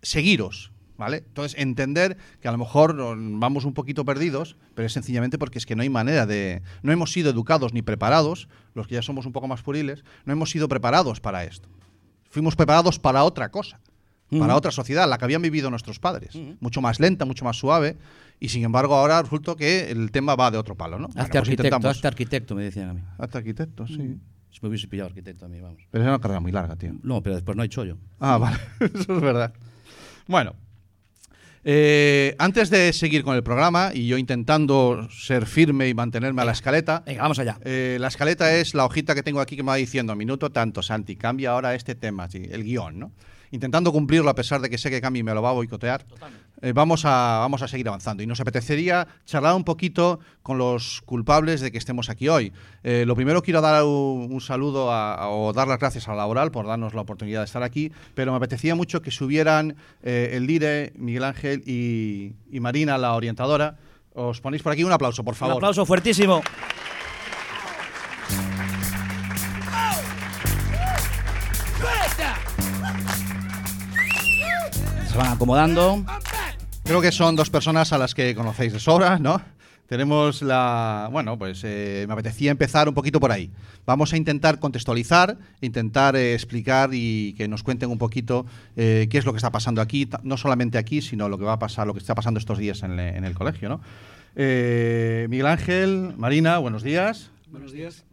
seguiros, 0.02 0.72
¿vale? 0.98 1.24
Entonces 1.28 1.60
entender 1.60 2.18
que 2.42 2.48
a 2.48 2.52
lo 2.52 2.58
mejor 2.58 2.94
mm, 3.18 3.40
vamos 3.40 3.66
un 3.66 3.74
poquito 3.74 4.06
perdidos, 4.06 4.58
pero 4.74 4.86
es 4.86 4.94
sencillamente 4.94 5.38
porque 5.38 5.58
es 5.58 5.66
que 5.66 5.76
no 5.76 5.82
hay 5.82 5.90
manera 5.90 6.26
de... 6.26 6.62
No 6.84 6.92
hemos 6.92 7.12
sido 7.12 7.30
educados 7.30 7.74
ni 7.74 7.82
preparados, 7.82 8.48
los 8.74 8.88
que 8.88 8.96
ya 8.96 9.02
somos 9.02 9.26
un 9.26 9.32
poco 9.32 9.48
más 9.48 9.62
puriles, 9.62 10.04
no 10.26 10.34
hemos 10.34 10.50
sido 10.50 10.68
preparados 10.68 11.20
para 11.20 11.44
esto 11.44 11.70
fuimos 12.36 12.58
preparados 12.58 13.00
para 13.00 13.24
otra 13.24 13.50
cosa, 13.50 13.80
para 14.30 14.48
Ujú. 14.48 14.58
otra 14.58 14.72
sociedad, 14.72 15.08
la 15.08 15.18
que 15.18 15.24
habían 15.24 15.42
vivido 15.42 15.70
nuestros 15.70 16.00
padres, 16.00 16.38
mucho 16.60 16.82
más 16.82 17.00
lenta, 17.00 17.24
mucho 17.24 17.46
más 17.46 17.56
suave, 17.58 17.96
y 18.42 18.50
sin 18.50 18.66
embargo 18.66 18.94
ahora 18.94 19.22
resulta 19.22 19.56
que 19.56 19.90
el 19.90 20.12
tema 20.12 20.36
va 20.36 20.52
de 20.52 20.58
otro 20.58 20.76
palo, 20.76 21.00
¿no? 21.00 21.08
Bueno, 21.08 21.22
Hazte 21.22 21.32
pues 21.32 21.42
arquitecto, 21.44 21.68
intentamos. 21.68 21.96
hazte 21.96 22.08
arquitecto, 22.10 22.54
me 22.54 22.64
decían 22.64 22.90
a 22.90 22.94
mí. 22.94 23.02
Hazte 23.18 23.38
arquitecto, 23.38 23.88
sí. 23.88 24.18
Si 24.52 24.60
me 24.62 24.68
hubiese 24.68 24.90
pillado 24.90 25.08
arquitecto 25.08 25.46
a 25.46 25.48
mí, 25.48 25.62
vamos. 25.62 25.82
Pero 25.92 26.04
es 26.04 26.10
una 26.10 26.20
carrera 26.20 26.42
muy 26.42 26.52
larga, 26.52 26.76
tío. 26.76 26.94
No, 27.04 27.24
pero 27.24 27.36
después 27.36 27.56
no 27.56 27.64
hay 27.64 27.70
chollo. 27.70 27.98
Ah, 28.20 28.38
vale, 28.38 28.58
eso 28.82 29.16
es 29.16 29.22
verdad. 29.22 29.54
Bueno, 30.28 30.56
eh, 31.66 32.36
antes 32.38 32.70
de 32.70 32.94
seguir 32.94 33.24
con 33.24 33.36
el 33.36 33.42
programa, 33.42 33.90
y 33.94 34.08
yo 34.08 34.18
intentando 34.20 35.10
ser 35.10 35.48
firme 35.48 35.90
y 35.90 35.96
mantenerme 35.96 36.44
a 36.44 36.46
la 36.46 36.52
escaleta, 36.52 37.04
Venga, 37.06 37.24
vamos 37.24 37.40
allá. 37.40 37.58
Eh, 37.66 37.98
la 38.00 38.08
escaleta 38.08 38.56
es 38.56 38.76
la 38.76 38.86
hojita 38.86 39.16
que 39.16 39.24
tengo 39.24 39.42
aquí 39.42 39.56
que 39.56 39.64
me 39.64 39.70
va 39.70 39.76
diciendo, 39.76 40.16
minuto 40.16 40.52
tanto, 40.52 40.84
Santi, 40.84 41.16
cambia 41.16 41.52
ahora 41.52 41.74
este 41.74 41.96
tema, 41.96 42.30
el 42.32 42.64
guion, 42.64 43.00
¿no? 43.00 43.12
Intentando 43.56 43.92
cumplirlo 43.94 44.30
a 44.30 44.36
pesar 44.36 44.60
de 44.60 44.70
que 44.70 44.78
sé 44.78 44.90
que 44.90 45.00
Cami 45.00 45.24
me 45.24 45.34
lo 45.34 45.42
va 45.42 45.52
a 45.52 45.54
boicotear. 45.54 46.04
Eh, 46.62 46.74
vamos, 46.74 47.06
a, 47.06 47.38
vamos 47.40 47.62
a 47.62 47.68
seguir 47.70 47.88
avanzando. 47.88 48.22
Y 48.22 48.28
nos 48.28 48.40
apetecería 48.42 49.08
charlar 49.26 49.56
un 49.56 49.64
poquito 49.64 50.20
con 50.44 50.58
los 50.58 51.02
culpables 51.06 51.62
de 51.62 51.72
que 51.72 51.78
estemos 51.78 52.10
aquí 52.10 52.28
hoy. 52.28 52.52
Eh, 52.84 53.06
lo 53.08 53.16
primero 53.16 53.42
quiero 53.42 53.62
dar 53.62 53.84
un, 53.86 54.28
un 54.30 54.42
saludo 54.42 54.92
a- 54.92 55.14
a- 55.16 55.30
o 55.30 55.54
dar 55.54 55.68
las 55.70 55.80
gracias 55.80 56.08
a 56.08 56.12
la 56.12 56.18
Laboral 56.18 56.52
por 56.52 56.68
darnos 56.68 56.94
la 56.94 57.02
oportunidad 57.02 57.40
de 57.42 57.46
estar 57.46 57.64
aquí, 57.64 57.92
pero 58.14 58.32
me 58.32 58.38
apetecía 58.38 58.76
mucho 58.76 59.02
que 59.02 59.12
subieran 59.12 59.76
eh, 60.04 60.32
el 60.34 60.48
Dire, 60.48 60.92
Miguel 60.98 61.24
Ángel 61.24 61.64
y, 61.66 62.34
y 62.52 62.60
Marina, 62.60 62.98
la 62.98 63.14
orientadora. 63.16 63.78
Os 64.14 64.42
ponéis 64.42 64.64
por 64.64 64.72
aquí 64.74 64.84
un 64.84 64.92
aplauso, 64.92 65.24
por 65.24 65.34
Un 65.34 65.38
favor. 65.38 65.56
aplauso 65.56 65.86
fuertísimo. 65.86 66.42
Se 75.16 75.20
van 75.22 75.32
acomodando. 75.32 76.04
Creo 76.84 77.00
que 77.00 77.14
son 77.14 77.38
dos 77.38 77.50
personas 77.50 77.94
a 77.94 77.98
las 77.98 78.14
que 78.14 78.36
conocéis 78.36 78.74
de 78.74 78.82
sobra, 78.82 79.18
¿no? 79.18 79.42
Tenemos 79.88 80.42
la... 80.42 81.08
Bueno, 81.10 81.38
pues 81.38 81.62
eh, 81.64 82.04
me 82.06 82.12
apetecía 82.12 82.52
empezar 82.52 82.90
un 82.90 82.94
poquito 82.94 83.22
por 83.22 83.32
ahí. 83.32 83.50
Vamos 83.86 84.12
a 84.12 84.18
intentar 84.18 84.60
contextualizar, 84.60 85.38
intentar 85.62 86.18
eh, 86.18 86.34
explicar 86.34 86.90
y 86.92 87.32
que 87.38 87.48
nos 87.48 87.64
cuenten 87.64 87.92
un 87.92 87.98
poquito 87.98 88.46
eh, 88.76 89.08
qué 89.10 89.18
es 89.18 89.26
lo 89.26 89.32
que 89.32 89.38
está 89.38 89.52
pasando 89.54 89.80
aquí, 89.80 90.10
no 90.24 90.36
solamente 90.36 90.78
aquí, 90.78 91.02
sino 91.02 91.30
lo 91.30 91.38
que 91.38 91.46
va 91.46 91.54
a 91.54 91.60
pasar, 91.60 91.88
lo 91.88 91.94
que 91.94 92.00
está 92.00 92.14
pasando 92.14 92.38
estos 92.38 92.58
días 92.58 92.84
en, 92.84 92.98
le- 92.98 93.16
en 93.16 93.24
el 93.24 93.36
colegio, 93.36 93.70
¿no? 93.70 93.80
Eh, 94.36 95.28
Miguel 95.30 95.48
Ángel, 95.48 96.14
Marina, 96.18 96.58
buenos 96.58 96.84
días. 96.84 97.32
Buenos 97.52 97.72
días. 97.72 98.04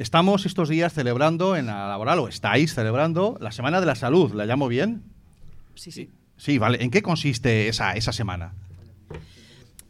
Estamos 0.00 0.44
estos 0.44 0.68
días 0.68 0.92
celebrando 0.92 1.54
en 1.54 1.66
la 1.66 1.86
laboral, 1.86 2.18
o 2.18 2.26
estáis 2.26 2.74
celebrando, 2.74 3.38
la 3.40 3.52
Semana 3.52 3.78
de 3.78 3.86
la 3.86 3.94
Salud. 3.94 4.32
¿La 4.34 4.44
llamo 4.44 4.66
bien? 4.66 5.04
Sí, 5.76 5.92
sí. 5.92 6.08
Sí, 6.36 6.58
vale. 6.58 6.82
¿En 6.82 6.90
qué 6.90 7.02
consiste 7.02 7.68
esa, 7.68 7.92
esa 7.92 8.12
semana? 8.12 8.52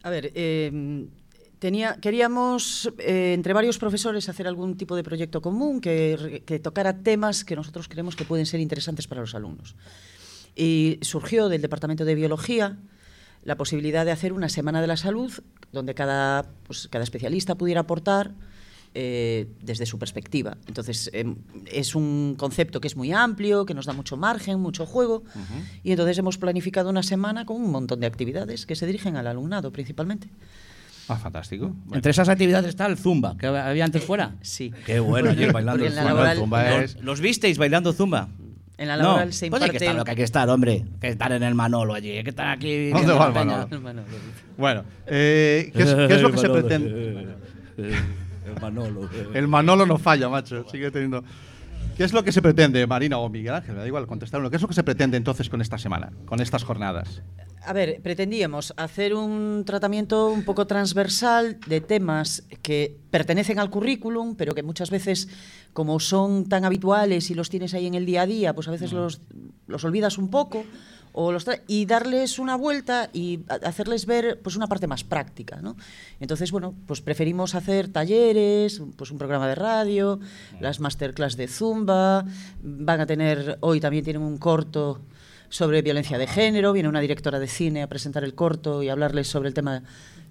A 0.03 0.09
ver, 0.09 0.31
eh, 0.35 1.07
queríamos 1.59 2.91
eh, 2.99 3.33
entre 3.33 3.53
varios 3.53 3.77
profesores 3.77 4.29
hacer 4.29 4.47
algún 4.47 4.77
tipo 4.77 4.95
de 4.95 5.03
proyecto 5.03 5.41
común 5.41 5.81
que, 5.81 6.43
que 6.45 6.59
tocara 6.59 7.01
temas 7.01 7.43
que 7.43 7.55
nosotros 7.55 7.87
creemos 7.87 8.15
que 8.15 8.23
pueden 8.23 8.45
ser 8.45 8.59
interesantes 8.59 9.07
para 9.07 9.21
los 9.21 9.35
alumnos. 9.35 9.75
Y 10.55 10.99
surgió 11.01 11.49
del 11.49 11.61
Departamento 11.61 12.05
de 12.05 12.15
Biología 12.15 12.77
la 13.43 13.55
posibilidad 13.55 14.05
de 14.05 14.11
hacer 14.11 14.33
una 14.33 14.49
Semana 14.49 14.81
de 14.81 14.87
la 14.87 14.97
Salud 14.97 15.31
donde 15.71 15.93
cada, 15.93 16.45
pues, 16.63 16.87
cada 16.89 17.03
especialista 17.03 17.55
pudiera 17.55 17.81
aportar 17.81 18.31
eh, 18.95 19.47
desde 19.61 19.85
su 19.85 19.99
perspectiva. 19.99 20.57
Entonces, 20.67 21.09
em, 21.13 21.35
es 21.71 21.93
un 21.95 22.35
concepto 22.37 22.79
que 22.81 22.87
es 22.87 22.95
muy 22.95 23.11
amplio, 23.11 23.65
que 23.65 23.73
nos 23.73 23.85
da 23.85 23.93
mucho 23.93 24.17
margen, 24.17 24.59
mucho 24.59 24.85
juego, 24.85 25.23
y 25.83 25.91
entonces 25.91 26.17
hemos 26.17 26.37
planificado 26.37 26.89
una 26.89 27.03
semana 27.03 27.45
con 27.45 27.57
un 27.57 27.71
montón 27.71 27.99
de 27.99 28.07
actividades 28.07 28.65
que 28.65 28.75
se 28.75 28.85
dirigen 28.85 29.15
al 29.17 29.27
alumnado 29.27 29.71
principalmente. 29.71 30.27
Ah, 31.09 31.15
fantástico. 31.15 31.67
Bueno. 31.85 31.95
Entre 31.95 32.11
esas 32.11 32.27
actividades 32.27 32.67
está 32.69 32.85
el 32.85 32.97
zumba, 32.97 33.37
que 33.37 33.47
había 33.47 33.85
antes 33.85 34.03
fuera. 34.03 34.35
Sí. 34.41 34.73
Qué 34.85 34.99
bueno, 34.99 35.29
ayer 35.29 35.53
bailando 35.53 35.85
el 35.85 35.93
zumba. 35.93 36.03
laboral- 36.11 36.31
El 36.31 36.37
zumba 36.39 36.75
es- 36.83 36.95
¿Los 37.01 37.21
visteis 37.21 37.57
bailando 37.57 37.93
zumba? 37.93 38.27
En 38.77 38.87
la 38.89 38.97
laboral 38.97 39.27
no. 39.27 39.31
se 39.33 39.49
Pues 39.49 39.61
hay 39.63 39.69
que 39.69 39.75
imparte... 39.77 39.85
estar 39.85 39.95
lo 39.95 40.03
que 40.03 40.11
hay 40.11 40.17
que 40.17 40.23
estar, 40.23 40.49
hombre. 40.49 40.85
Que 41.01 41.07
estar 41.07 41.31
en 41.31 41.41
el 41.43 41.55
Manolo 41.55 41.93
allí. 41.95 42.11
Hay 42.11 42.23
que 42.23 42.29
estar 42.29 42.47
aquí. 42.49 42.89
¿Dónde 42.89 43.13
va 43.13 43.27
el. 43.27 43.33
Manolo? 43.79 44.05
Bueno, 44.57 44.83
eh, 45.07 45.71
¿qué, 45.73 45.81
es, 45.83 45.95
qué 45.95 46.13
es 46.13 46.21
lo 46.21 46.31
que 46.31 46.37
se 46.37 46.49
pretende? 46.49 47.27
El 48.47 48.61
Manolo. 48.61 49.09
El 49.33 49.47
Manolo 49.47 49.85
no 49.85 49.97
falla, 49.97 50.29
macho. 50.29 50.67
Sigue 50.69 50.91
teniendo. 50.91 51.23
¿Qué 51.95 52.03
es 52.03 52.13
lo 52.13 52.23
que 52.23 52.31
se 52.31 52.41
pretende, 52.41 52.85
Marina 52.85 53.17
o 53.17 53.27
Miguel 53.27 53.55
Ángel? 53.55 53.73
Me 53.73 53.81
da 53.81 53.87
igual 53.87 54.05
contestar 54.05 54.39
uno. 54.39 54.49
¿Qué 54.49 54.57
es 54.57 54.61
lo 54.61 54.67
que 54.67 54.75
se 54.75 54.83
pretende 54.83 55.17
entonces 55.17 55.49
con 55.49 55.61
esta 55.61 55.79
semana, 55.79 56.11
con 56.25 56.41
estas 56.41 56.63
jornadas? 56.63 57.23
A 57.65 57.73
ver, 57.73 58.01
pretendíamos 58.03 58.73
hacer 58.77 59.15
un 59.15 59.63
tratamiento 59.65 60.29
un 60.29 60.45
poco 60.45 60.67
transversal 60.67 61.59
de 61.65 61.81
temas 61.81 62.43
que 62.61 62.97
pertenecen 63.09 63.57
al 63.59 63.69
currículum, 63.69 64.35
pero 64.35 64.53
que 64.53 64.63
muchas 64.63 64.91
veces, 64.91 65.27
como 65.73 65.99
son 65.99 66.47
tan 66.47 66.65
habituales 66.65 67.31
y 67.31 67.33
los 67.33 67.49
tienes 67.49 67.73
ahí 67.73 67.87
en 67.87 67.95
el 67.95 68.05
día 68.05 68.21
a 68.21 68.25
día, 68.27 68.53
pues 68.53 68.67
a 68.67 68.71
veces 68.71 68.93
los, 68.93 69.21
los 69.65 69.83
olvidas 69.83 70.17
un 70.17 70.29
poco. 70.29 70.65
O 71.19 71.31
los 71.31 71.47
tra- 71.47 71.63
y 71.65 71.87
darles 71.87 72.37
una 72.37 72.55
vuelta 72.55 73.09
y 73.11 73.39
hacerles 73.63 74.05
ver 74.05 74.39
pues 74.43 74.55
una 74.55 74.67
parte 74.67 74.85
más 74.85 75.03
práctica, 75.03 75.59
¿no? 75.63 75.75
Entonces, 76.19 76.51
bueno, 76.51 76.75
pues 76.85 77.01
preferimos 77.01 77.55
hacer 77.55 77.87
talleres, 77.87 78.83
pues 78.95 79.09
un 79.09 79.17
programa 79.17 79.47
de 79.47 79.55
radio, 79.55 80.19
las 80.59 80.79
masterclass 80.79 81.35
de 81.35 81.47
Zumba, 81.47 82.23
van 82.61 83.01
a 83.01 83.07
tener, 83.07 83.57
hoy 83.61 83.79
también 83.79 84.03
tienen 84.03 84.21
un 84.21 84.37
corto 84.37 85.01
sobre 85.49 85.81
violencia 85.81 86.19
de 86.19 86.27
género, 86.27 86.71
viene 86.71 86.87
una 86.87 86.99
directora 86.99 87.39
de 87.39 87.47
cine 87.47 87.81
a 87.81 87.87
presentar 87.87 88.23
el 88.23 88.35
corto 88.35 88.83
y 88.83 88.89
hablarles 88.89 89.27
sobre 89.27 89.47
el 89.47 89.55
tema, 89.55 89.81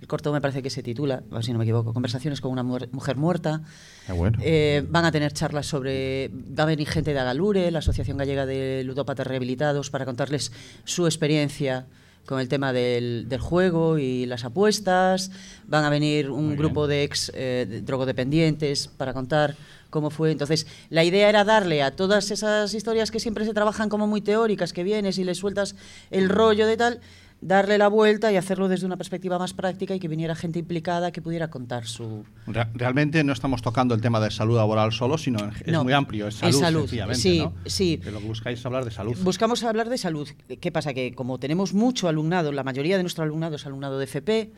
el 0.00 0.06
corto 0.06 0.32
me 0.32 0.40
parece 0.40 0.62
que 0.62 0.70
se 0.70 0.82
titula, 0.82 1.22
a 1.30 1.34
ver 1.36 1.44
si 1.44 1.52
no 1.52 1.58
me 1.58 1.64
equivoco, 1.64 1.92
Conversaciones 1.94 2.40
con 2.40 2.52
una 2.52 2.62
muer- 2.62 2.88
mujer 2.92 3.16
muerta. 3.16 3.62
Qué 4.06 4.12
bueno. 4.12 4.38
Eh, 4.42 4.84
van 4.88 5.04
a 5.04 5.12
tener 5.12 5.32
charlas 5.32 5.66
sobre, 5.66 6.30
va 6.58 6.64
a 6.64 6.66
venir 6.66 6.88
gente 6.88 7.12
de 7.14 7.18
Agalure, 7.20 7.70
la 7.70 7.78
Asociación 7.80 8.16
Gallega 8.18 8.44
de 8.46 8.82
Ludópatas 8.84 9.26
Rehabilitados, 9.26 9.90
para 9.90 10.04
contarles 10.04 10.52
su 10.84 11.06
experiencia 11.06 11.86
con 12.26 12.40
el 12.40 12.48
tema 12.48 12.72
del, 12.72 13.26
del 13.28 13.40
juego 13.40 13.98
y 13.98 14.26
las 14.26 14.44
apuestas. 14.44 15.30
Van 15.68 15.84
a 15.84 15.90
venir 15.90 16.28
un 16.30 16.48
Muy 16.48 16.56
grupo 16.56 16.86
de 16.88 17.04
ex 17.04 17.30
eh, 17.34 17.66
de- 17.68 17.80
drogodependientes 17.82 18.88
para 18.88 19.12
contar 19.14 19.54
cómo 19.90 20.10
fue. 20.10 20.32
Entonces, 20.32 20.66
la 20.90 21.04
idea 21.04 21.28
era 21.28 21.44
darle 21.44 21.82
a 21.82 21.92
todas 21.94 22.30
esas 22.32 22.74
historias 22.74 23.10
que 23.12 23.20
siempre 23.20 23.44
se 23.44 23.54
trabajan 23.54 23.88
como 23.88 24.06
muy 24.08 24.20
teóricas, 24.20 24.72
que 24.72 24.82
vienes 24.82 25.18
y 25.18 25.24
le 25.24 25.34
sueltas 25.36 25.76
el 26.10 26.28
rollo 26.28 26.66
de 26.66 26.76
tal, 26.76 27.00
darle 27.40 27.76
la 27.78 27.88
vuelta 27.88 28.32
y 28.32 28.36
hacerlo 28.36 28.66
desde 28.68 28.86
una 28.86 28.96
perspectiva 28.96 29.38
más 29.38 29.52
práctica 29.52 29.94
y 29.94 30.00
que 30.00 30.08
viniera 30.08 30.34
gente 30.34 30.58
implicada 30.58 31.12
que 31.12 31.20
pudiera 31.22 31.48
contar 31.50 31.86
su... 31.86 32.24
Re- 32.46 32.66
Realmente 32.74 33.22
no 33.24 33.32
estamos 33.32 33.62
tocando 33.62 33.94
el 33.94 34.00
tema 34.00 34.18
de 34.20 34.30
salud 34.30 34.56
laboral 34.56 34.90
solo, 34.92 35.18
sino 35.18 35.38
es 35.64 35.66
No, 35.72 35.84
muy 35.84 35.92
amplio, 35.92 36.28
es 36.28 36.34
es 36.36 36.40
salud, 36.40 36.60
salud, 36.60 36.80
sencillamente, 36.82 37.20
sí, 37.20 37.38
¿no? 37.40 37.52
sí. 37.66 37.98
Que 38.02 38.10
lo 38.10 38.20
que 38.20 38.26
buscáis 38.26 38.58
es 38.58 38.66
hablar 38.66 38.84
de 38.84 38.90
salud. 38.90 39.16
Buscamos 39.22 39.62
hablar 39.64 39.88
de 39.90 39.98
salud. 39.98 40.28
¿Qué 40.60 40.72
pasa? 40.72 40.94
Que 40.94 41.14
como 41.14 41.38
tenemos 41.38 41.74
mucho 41.74 42.08
alumnado, 42.08 42.52
la 42.52 42.64
mayoría 42.64 42.96
de 42.96 43.02
nuestro 43.02 43.22
alumnado 43.24 43.56
es 43.56 43.66
alumnado 43.66 43.98
de 43.98 44.04
FP, 44.04 44.52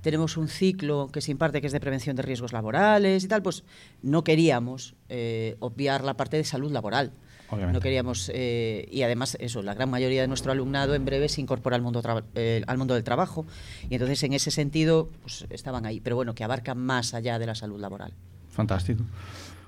tenemos 0.00 0.36
un 0.36 0.48
ciclo 0.48 1.08
que 1.12 1.20
se 1.20 1.30
imparte 1.30 1.60
que 1.60 1.66
es 1.66 1.72
de 1.72 1.80
prevención 1.80 2.16
de 2.16 2.22
riesgos 2.22 2.52
laborales 2.52 3.22
y 3.24 3.28
tal, 3.28 3.42
pues 3.42 3.62
no 4.02 4.24
queríamos 4.24 4.94
eh, 5.08 5.56
obviar 5.60 6.02
la 6.02 6.16
parte 6.16 6.38
de 6.38 6.44
salud 6.44 6.72
laboral. 6.72 7.12
Obviamente. 7.52 7.74
No 7.74 7.82
queríamos, 7.82 8.30
eh, 8.34 8.88
y 8.90 9.02
además 9.02 9.36
eso, 9.38 9.62
la 9.62 9.74
gran 9.74 9.90
mayoría 9.90 10.22
de 10.22 10.28
nuestro 10.28 10.52
alumnado 10.52 10.94
en 10.94 11.04
breve 11.04 11.28
se 11.28 11.42
incorpora 11.42 11.76
al 11.76 11.82
mundo, 11.82 12.02
eh, 12.34 12.62
al 12.66 12.78
mundo 12.78 12.94
del 12.94 13.04
trabajo 13.04 13.44
y 13.90 13.94
entonces 13.94 14.22
en 14.22 14.32
ese 14.32 14.50
sentido 14.50 15.10
pues, 15.20 15.44
estaban 15.50 15.84
ahí, 15.84 16.00
pero 16.00 16.16
bueno, 16.16 16.34
que 16.34 16.44
abarcan 16.44 16.78
más 16.78 17.12
allá 17.12 17.38
de 17.38 17.44
la 17.44 17.54
salud 17.54 17.78
laboral. 17.78 18.14
Fantástico. 18.48 19.04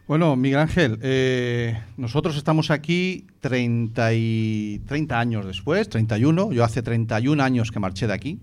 Bueno, 0.09 0.35
Miguel 0.35 0.61
Ángel, 0.61 0.99
eh, 1.03 1.79
nosotros 1.99 2.37
estamos 2.37 2.71
aquí 2.71 3.27
30, 3.41 4.15
y, 4.15 4.81
30 4.87 5.21
años 5.21 5.47
después, 5.47 5.89
31. 5.91 6.53
Yo 6.53 6.65
hace 6.65 6.83
31 6.83 7.43
años 7.43 7.71
que 7.71 7.81
marché 7.81 8.07
de 8.07 8.15
aquí. 8.15 8.39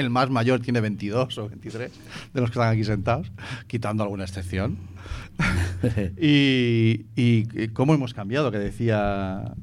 El 0.00 0.10
más 0.10 0.30
mayor 0.30 0.60
tiene 0.60 0.80
22 0.80 1.38
o 1.38 1.48
23 1.48 1.90
de 2.34 2.40
los 2.40 2.50
que 2.50 2.58
están 2.58 2.72
aquí 2.72 2.84
sentados, 2.84 3.30
quitando 3.66 4.02
alguna 4.02 4.24
excepción. 4.24 4.78
y, 6.20 7.06
y- 7.16 7.48
y 7.62 7.68
cómo 7.68 7.94
hemos 7.94 8.14
cambiado, 8.14 8.50
que 8.50 8.58
decía, 8.58 9.54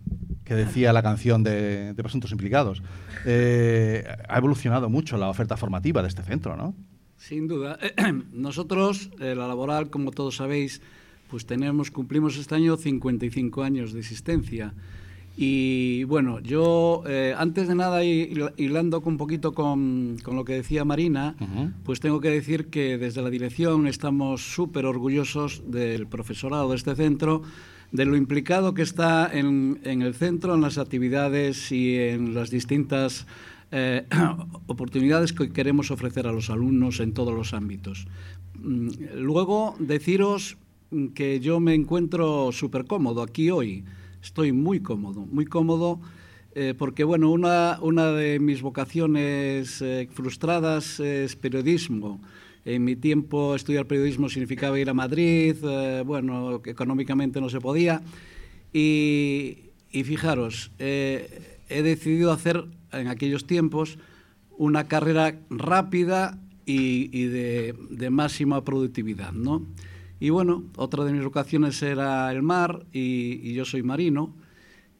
que 0.44 0.56
decía 0.56 0.94
la 0.94 1.03
canción 1.03 1.44
de, 1.44 1.94
de 1.94 2.03
Presuntos 2.03 2.32
Implicados. 2.32 2.82
Eh, 3.25 4.06
ha 4.27 4.38
evolucionado 4.38 4.89
mucho 4.89 5.17
la 5.17 5.29
oferta 5.29 5.58
formativa 5.58 6.01
de 6.01 6.08
este 6.08 6.24
centro, 6.24 6.56
¿no? 6.56 6.75
Sin 7.17 7.48
duda. 7.48 7.77
Nosotros, 8.32 9.10
eh, 9.20 9.36
la 9.36 9.48
laboral, 9.48 9.89
como 9.89 10.12
todos 10.12 10.36
sabéis, 10.38 10.82
pues 11.29 11.46
tenemos, 11.46 11.91
cumplimos 11.91 12.38
este 12.38 12.56
año 12.56 12.77
55 12.77 13.63
años 13.63 13.91
de 13.94 14.00
existencia. 14.00 14.74
Y 15.39 16.03
bueno, 16.06 16.39
yo 16.39 17.03
eh, 17.08 17.36
antes 17.38 17.67
de 17.67 17.75
nada, 17.75 18.03
hilando 18.03 19.01
un 19.06 19.17
poquito 19.17 19.53
con, 19.53 20.17
con 20.24 20.36
lo 20.36 20.44
que 20.44 20.53
decía 20.53 20.84
Marina, 20.84 21.36
pues 21.84 22.00
tengo 22.00 22.20
que 22.20 22.32
decir 22.32 22.67
que 22.72 22.98
desde 22.98 23.22
la 23.22 23.29
dirección 23.29 23.86
estamos 23.86 24.41
súper 24.41 24.88
orgullosos 24.88 25.62
del 25.67 26.08
profesorado 26.08 26.72
de 26.72 26.75
este 26.75 26.96
centro, 26.96 27.44
de 27.91 28.06
lo 28.06 28.17
implicado 28.17 28.74
que 28.74 28.82
está 28.82 29.29
en, 29.32 29.79
en 29.84 30.01
el 30.01 30.15
centro, 30.15 30.56
en 30.56 30.62
las 30.62 30.79
actividades 30.79 31.72
y 31.72 31.96
en 31.96 32.34
las 32.34 32.50
distintas 32.50 33.27
eh, 33.72 34.08
oportunidades 34.67 35.34
que 35.34 35.51
queremos 35.51 35.91
ofrecer 35.91 36.25
a 36.25 36.32
los 36.32 36.50
alumnos 36.50 37.00
en 37.00 37.13
todos 37.13 37.36
los 37.36 37.53
ámbitos. 37.53 38.08
Mm, 38.56 38.89
Luego, 39.17 39.75
deciros 39.77 40.58
que 41.13 41.39
yo 41.41 41.60
me 41.60 41.74
encuentro 41.74 42.51
súper 42.51 42.86
cómodo 42.86 43.22
aquí 43.22 43.51
hoy. 43.51 43.84
Estoy 44.21 44.51
muy 44.51 44.79
cómodo, 44.81 45.21
muy 45.21 45.45
cómodo, 45.45 46.00
eh, 46.55 46.74
porque 46.77 47.03
bueno, 47.03 47.31
una, 47.31 47.79
una 47.81 48.12
de 48.12 48.39
mis 48.39 48.62
vocaciones 48.62 49.81
eh, 49.81 50.07
frustradas 50.12 51.00
es 51.00 51.36
periodismo. 51.36 52.21
En 52.65 52.83
mi 52.83 52.95
tiempo 52.97 53.55
estudiar 53.55 53.86
periodismo 53.86 54.27
significaba 54.27 54.77
ir 54.77 54.89
a 54.89 54.93
Madrid, 54.93 55.55
eh, 55.63 56.03
bueno, 56.05 56.62
económicamente 56.65 57.39
no 57.39 57.50
se 57.50 57.62
podía. 57.62 58.01
Y, 58.74 59.69
y 59.91 60.03
fijaros, 60.03 60.71
eh, 60.77 61.59
he 61.69 61.81
decidido 61.81 62.31
hacer 62.31 62.65
en 62.91 63.07
aquellos 63.07 63.47
tiempos 63.47 63.97
una 64.57 64.88
carrera 64.88 65.39
rápida 65.50 66.39
y, 66.65 67.09
y 67.17 67.27
de, 67.27 67.75
de 67.89 68.09
máxima 68.09 68.63
productividad, 68.65 69.31
¿no? 69.31 69.65
Y 70.19 70.29
bueno, 70.29 70.63
otra 70.75 71.03
de 71.03 71.13
mis 71.13 71.24
vocaciones 71.24 71.81
era 71.81 72.31
el 72.31 72.41
mar 72.41 72.86
y, 72.91 73.53
yo 73.53 73.65
soy 73.65 73.83
marino. 73.83 74.33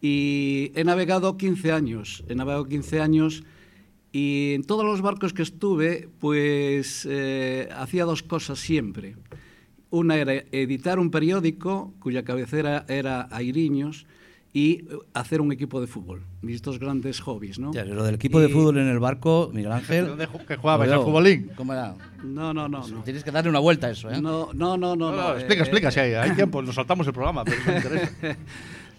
Y 0.01 0.71
he 0.75 0.83
navegado 0.83 1.38
15 1.38 1.71
años, 1.71 2.24
he 2.27 2.36
navegado 2.36 2.65
15 2.65 3.01
años 3.01 3.43
y 4.12 4.53
en 4.53 4.63
todos 4.63 4.86
los 4.86 5.01
barcos 5.01 5.33
que 5.33 5.41
estuve, 5.41 6.07
pues 6.19 7.07
eh, 7.09 7.67
hacía 7.75 8.05
dos 8.05 8.21
cosas 8.21 8.59
siempre. 8.59 9.15
Una 9.89 10.17
era 10.17 10.33
editar 10.51 11.00
un 11.00 11.09
periódico 11.09 11.93
cuya 12.00 12.24
cabecera 12.24 12.86
era 12.88 13.27
Airiños 13.31 14.05
y 14.58 14.72
eh, 14.72 14.98
hacer 15.14 15.40
un 15.42 15.52
equipo 15.52 15.80
de 15.80 15.86
fútbol. 15.88 16.24
Mis 16.41 16.62
dos 16.63 16.80
grandes 16.80 17.20
hobbies, 17.20 17.60
¿no? 17.60 17.72
Ya, 17.74 17.86
lo 17.86 18.04
del 18.04 18.15
equipo 18.15 18.39
de 18.39 18.50
Y- 18.50 18.52
fútbol 18.54 18.78
en 18.80 18.88
el 18.88 18.98
barco, 19.00 19.52
Miguel 19.54 19.72
Ángel. 19.72 20.08
¿Dónde 20.08 20.28
ju- 20.28 20.46
que 20.46 20.56
jugabais, 20.56 20.91
al 20.91 21.02
futbolín? 21.04 21.52
¿Cómo 21.56 21.74
era? 21.74 21.93
No, 22.24 22.54
no, 22.56 22.67
no. 22.67 22.88
no. 22.88 23.04
Tienes 23.04 23.24
que 23.24 23.30
darle 23.32 23.50
una 23.52 23.60
vuelta 23.60 23.86
a 23.88 23.91
eso, 23.91 24.10
¿eh? 24.10 24.20
No, 24.20 24.50
no, 24.54 24.76
no, 24.78 24.96
no. 24.96 25.12
No, 25.12 25.12
no, 25.12 25.22
no, 25.22 25.34
eh, 25.36 25.39
explica, 25.39 25.62
explica, 25.63 25.88
eh, 25.89 25.91
si 25.91 26.00
hay, 26.00 26.13
hay 26.15 26.32
tiempo, 26.32 26.62
nos 26.63 26.74
saltamos 26.76 27.06
el 27.06 27.13
programa, 27.13 27.43
pero 27.46 27.58
eso 27.58 27.70
me 27.72 27.78
interesa. 27.78 28.12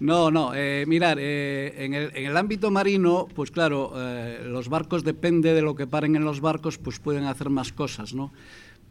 No, 0.00 0.30
no, 0.30 0.52
eh, 0.54 0.84
mirar, 0.86 1.18
eh, 1.20 1.74
en, 1.84 1.92
el, 1.92 2.12
en 2.14 2.26
el 2.26 2.36
ámbito 2.36 2.70
marino, 2.70 3.26
pues 3.34 3.50
claro, 3.50 3.94
eh, 3.96 4.42
los 4.46 4.68
barcos, 4.68 5.02
depende 5.02 5.54
de 5.54 5.60
lo 5.60 5.74
que 5.74 5.88
paren 5.88 6.14
en 6.14 6.24
los 6.24 6.40
barcos, 6.40 6.78
pues 6.78 7.00
pueden 7.00 7.24
hacer 7.24 7.50
más 7.50 7.72
cosas, 7.72 8.14
¿no? 8.14 8.30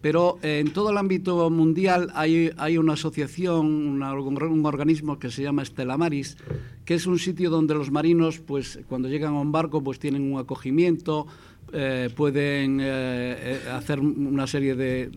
Pero 0.02 0.38
eh, 0.44 0.60
en 0.60 0.72
todo 0.74 0.92
el 0.92 0.98
ámbito 0.98 1.50
mundial 1.50 2.12
hay, 2.14 2.52
hay 2.58 2.78
una 2.78 2.94
asociación, 2.94 3.66
una- 3.66 4.14
un 4.14 4.66
organismo 4.66 5.18
que 5.20 5.32
se 5.32 5.42
llama 5.44 5.66
Stella 5.66 5.98
Maris, 5.98 6.38
que 6.86 6.94
es 6.94 7.08
un 7.08 7.18
sitio 7.20 7.50
donde 7.50 7.74
los 7.74 7.90
marinos, 7.92 8.40
pues 8.40 8.80
cuando 8.88 9.10
llegan 9.10 9.34
a 9.36 9.40
un 9.42 9.52
barco, 9.52 9.84
pues 9.84 9.98
tienen 10.00 10.32
un 10.32 10.40
acogimiento, 10.40 11.26
eh, 11.74 12.10
pueden 12.16 12.80
eh, 12.80 12.86
eh, 12.86 13.60
hacer 13.74 14.00
una 14.00 14.48
serie 14.48 14.74
de, 14.76 15.10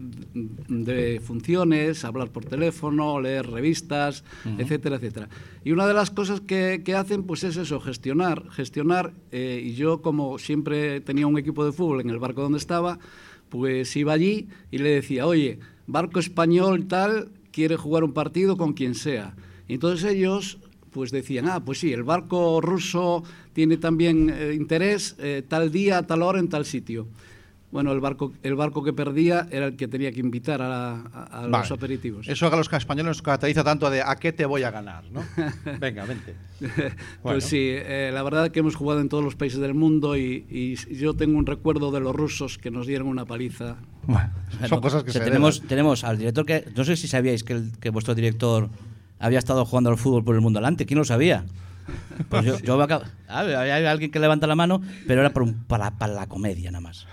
de 0.68 1.20
funciones, 1.20 2.04
hablar 2.04 2.30
por 2.30 2.44
teléfono, 2.44 3.20
leer 3.20 3.46
revistas, 3.48 4.24
etcétera, 4.58 4.96
etcétera. 4.96 5.28
Y 5.64 5.70
una 5.72 5.86
de 5.86 5.94
las 5.94 6.10
cosas 6.10 6.40
que, 6.40 6.82
que 6.84 6.94
hacen, 6.94 7.22
pues 7.24 7.44
es 7.44 7.56
eso, 7.56 7.80
gestionar, 7.80 8.48
gestionar. 8.50 9.12
eh, 9.30 9.62
y 9.64 9.74
yo, 9.74 10.02
como 10.02 10.38
siempre 10.38 11.00
tenía 11.00 11.26
un 11.26 11.38
equipo 11.38 11.64
de 11.64 11.70
fútbol 11.72 12.00
en 12.00 12.10
el 12.10 12.18
barco 12.18 12.42
donde 12.42 12.58
estaba, 12.58 12.98
pues 13.50 13.94
iba 13.96 14.12
allí 14.12 14.48
y 14.70 14.78
le 14.78 14.90
decía, 14.90 15.26
oye, 15.26 15.58
barco 15.86 16.20
español 16.20 16.86
tal 16.86 17.28
quiere 17.52 17.76
jugar 17.76 18.04
un 18.04 18.12
partido 18.12 18.56
con 18.56 18.72
quien 18.72 18.94
sea. 18.94 19.34
Y 19.68 19.74
entonces 19.74 20.10
ellos 20.10 20.58
pues 20.90 21.10
decían, 21.10 21.48
ah, 21.48 21.64
pues 21.64 21.78
sí, 21.78 21.92
el 21.92 22.02
barco 22.02 22.60
ruso 22.60 23.22
tiene 23.52 23.76
también 23.76 24.30
eh, 24.30 24.54
interés 24.54 25.14
eh, 25.18 25.42
tal 25.46 25.70
día, 25.70 26.02
tal 26.02 26.22
hora, 26.22 26.40
en 26.40 26.48
tal 26.48 26.64
sitio. 26.64 27.06
Bueno, 27.72 27.92
el 27.92 28.00
barco, 28.00 28.32
el 28.42 28.56
barco 28.56 28.82
que 28.82 28.92
perdía 28.92 29.46
era 29.52 29.66
el 29.66 29.76
que 29.76 29.86
tenía 29.86 30.10
que 30.10 30.18
invitar 30.18 30.60
a, 30.60 30.68
la- 30.68 31.02
a- 31.12 31.38
a 31.38 31.42
los 31.42 31.50
Vale. 31.52 31.74
aperitivos. 31.74 32.26
Eso 32.28 32.52
a 32.52 32.56
los 32.56 32.72
españoles 32.72 33.06
nos 33.06 33.22
caracteriza 33.22 33.62
tanto 33.62 33.88
de 33.90 34.02
a 34.02 34.16
qué 34.16 34.32
te 34.32 34.44
voy 34.44 34.64
a 34.64 34.72
ganar, 34.72 35.04
¿no? 35.12 35.22
Venga, 35.78 36.04
vente. 36.04 36.34
Pues 37.22 37.44
sí, 37.44 37.58
eh, 37.70 38.10
la 38.12 38.22
verdad 38.24 38.50
que 38.50 38.58
hemos 38.60 38.74
jugado 38.74 39.00
en 39.00 39.08
todos 39.08 39.22
los 39.22 39.36
países 39.36 39.60
del 39.60 39.74
mundo 39.74 40.16
y, 40.16 40.46
y 40.50 40.74
yo 40.96 41.14
tengo 41.14 41.38
un 41.38 41.46
recuerdo 41.46 41.92
de 41.92 42.00
los 42.00 42.14
rusos 42.14 42.58
que 42.58 42.72
nos 42.72 42.88
dieron 42.88 43.06
una 43.06 43.24
paliza. 43.24 43.76
Bueno, 44.02 44.30
son 44.50 44.58
Bueno, 44.60 44.80
cosas 44.80 45.04
que 45.04 45.10
o 45.10 45.12
sea, 45.12 45.22
se 45.22 45.28
tenemos, 45.28 45.62
tenemos 45.62 46.02
al 46.02 46.18
director 46.18 46.44
que. 46.44 46.64
No 46.76 46.82
sé 46.84 46.96
si 46.96 47.06
sabíais 47.06 47.44
que, 47.44 47.52
el- 47.52 47.70
que 47.78 47.90
vuestro 47.90 48.16
director 48.16 48.68
había 49.20 49.38
estado 49.38 49.64
jugando 49.64 49.90
al 49.90 49.96
fútbol 49.96 50.24
por 50.24 50.34
el 50.34 50.40
mundo 50.40 50.58
adelante. 50.58 50.86
¿Quién 50.86 50.98
lo 50.98 51.04
sabía? 51.04 51.44
Pues 52.28 52.44
yo, 52.44 52.58
yo 52.62 52.76
me 52.78 52.84
acabo- 52.84 53.04
Ah, 53.28 53.40
hay 53.42 53.84
alguien 53.86 54.10
que 54.10 54.18
levanta 54.18 54.46
la 54.46 54.56
mano, 54.56 54.82
pero 55.06 55.20
era 55.20 55.30
por 55.30 55.42
un- 55.44 55.64
para, 55.64 55.96
para 55.98 56.12
la 56.14 56.26
comedia 56.28 56.70
nada 56.70 56.80
más. 56.82 57.06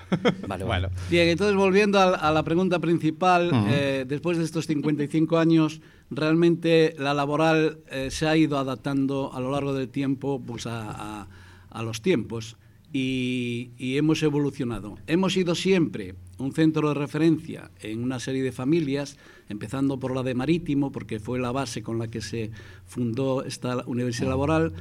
Vale, 0.47 0.63
Bueno, 0.63 0.89
Bien, 1.09 1.27
entonces 1.29 1.55
volviendo 1.55 1.99
a, 1.99 2.15
a 2.15 2.31
la 2.31 2.43
pregunta 2.43 2.79
principal, 2.79 3.51
eh, 3.69 4.05
después 4.07 4.37
de 4.37 4.43
estos 4.43 4.65
55 4.67 5.37
años, 5.37 5.81
realmente 6.09 6.95
la 6.97 7.13
laboral 7.13 7.79
eh, 7.91 8.09
se 8.11 8.27
ha 8.27 8.35
ido 8.35 8.57
adaptando 8.57 9.31
a 9.33 9.39
lo 9.39 9.51
largo 9.51 9.73
del 9.73 9.89
tiempo 9.89 10.41
pues, 10.45 10.65
a, 10.67 11.21
a- 11.21 11.27
a 11.69 11.83
los 11.83 12.01
tiempos 12.01 12.57
y, 12.93 13.97
hemos 13.97 14.23
evolucionado. 14.23 14.97
Hemos 15.07 15.33
sido 15.33 15.55
siempre 15.55 16.15
un 16.37 16.53
centro 16.53 16.89
de 16.89 16.93
referencia 16.93 17.71
en 17.81 18.03
una 18.03 18.19
serie 18.19 18.43
de 18.43 18.51
familias, 18.51 19.17
empezando 19.49 19.99
por 19.99 20.15
la 20.15 20.23
de 20.23 20.35
Marítimo, 20.35 20.91
porque 20.91 21.19
fue 21.19 21.39
la 21.39 21.51
base 21.51 21.83
con 21.83 21.99
la 21.99 22.07
que 22.07 22.21
se 22.21 22.51
fundó 22.85 23.43
esta 23.43 23.83
universidad 23.85 24.29
laboral. 24.29 24.73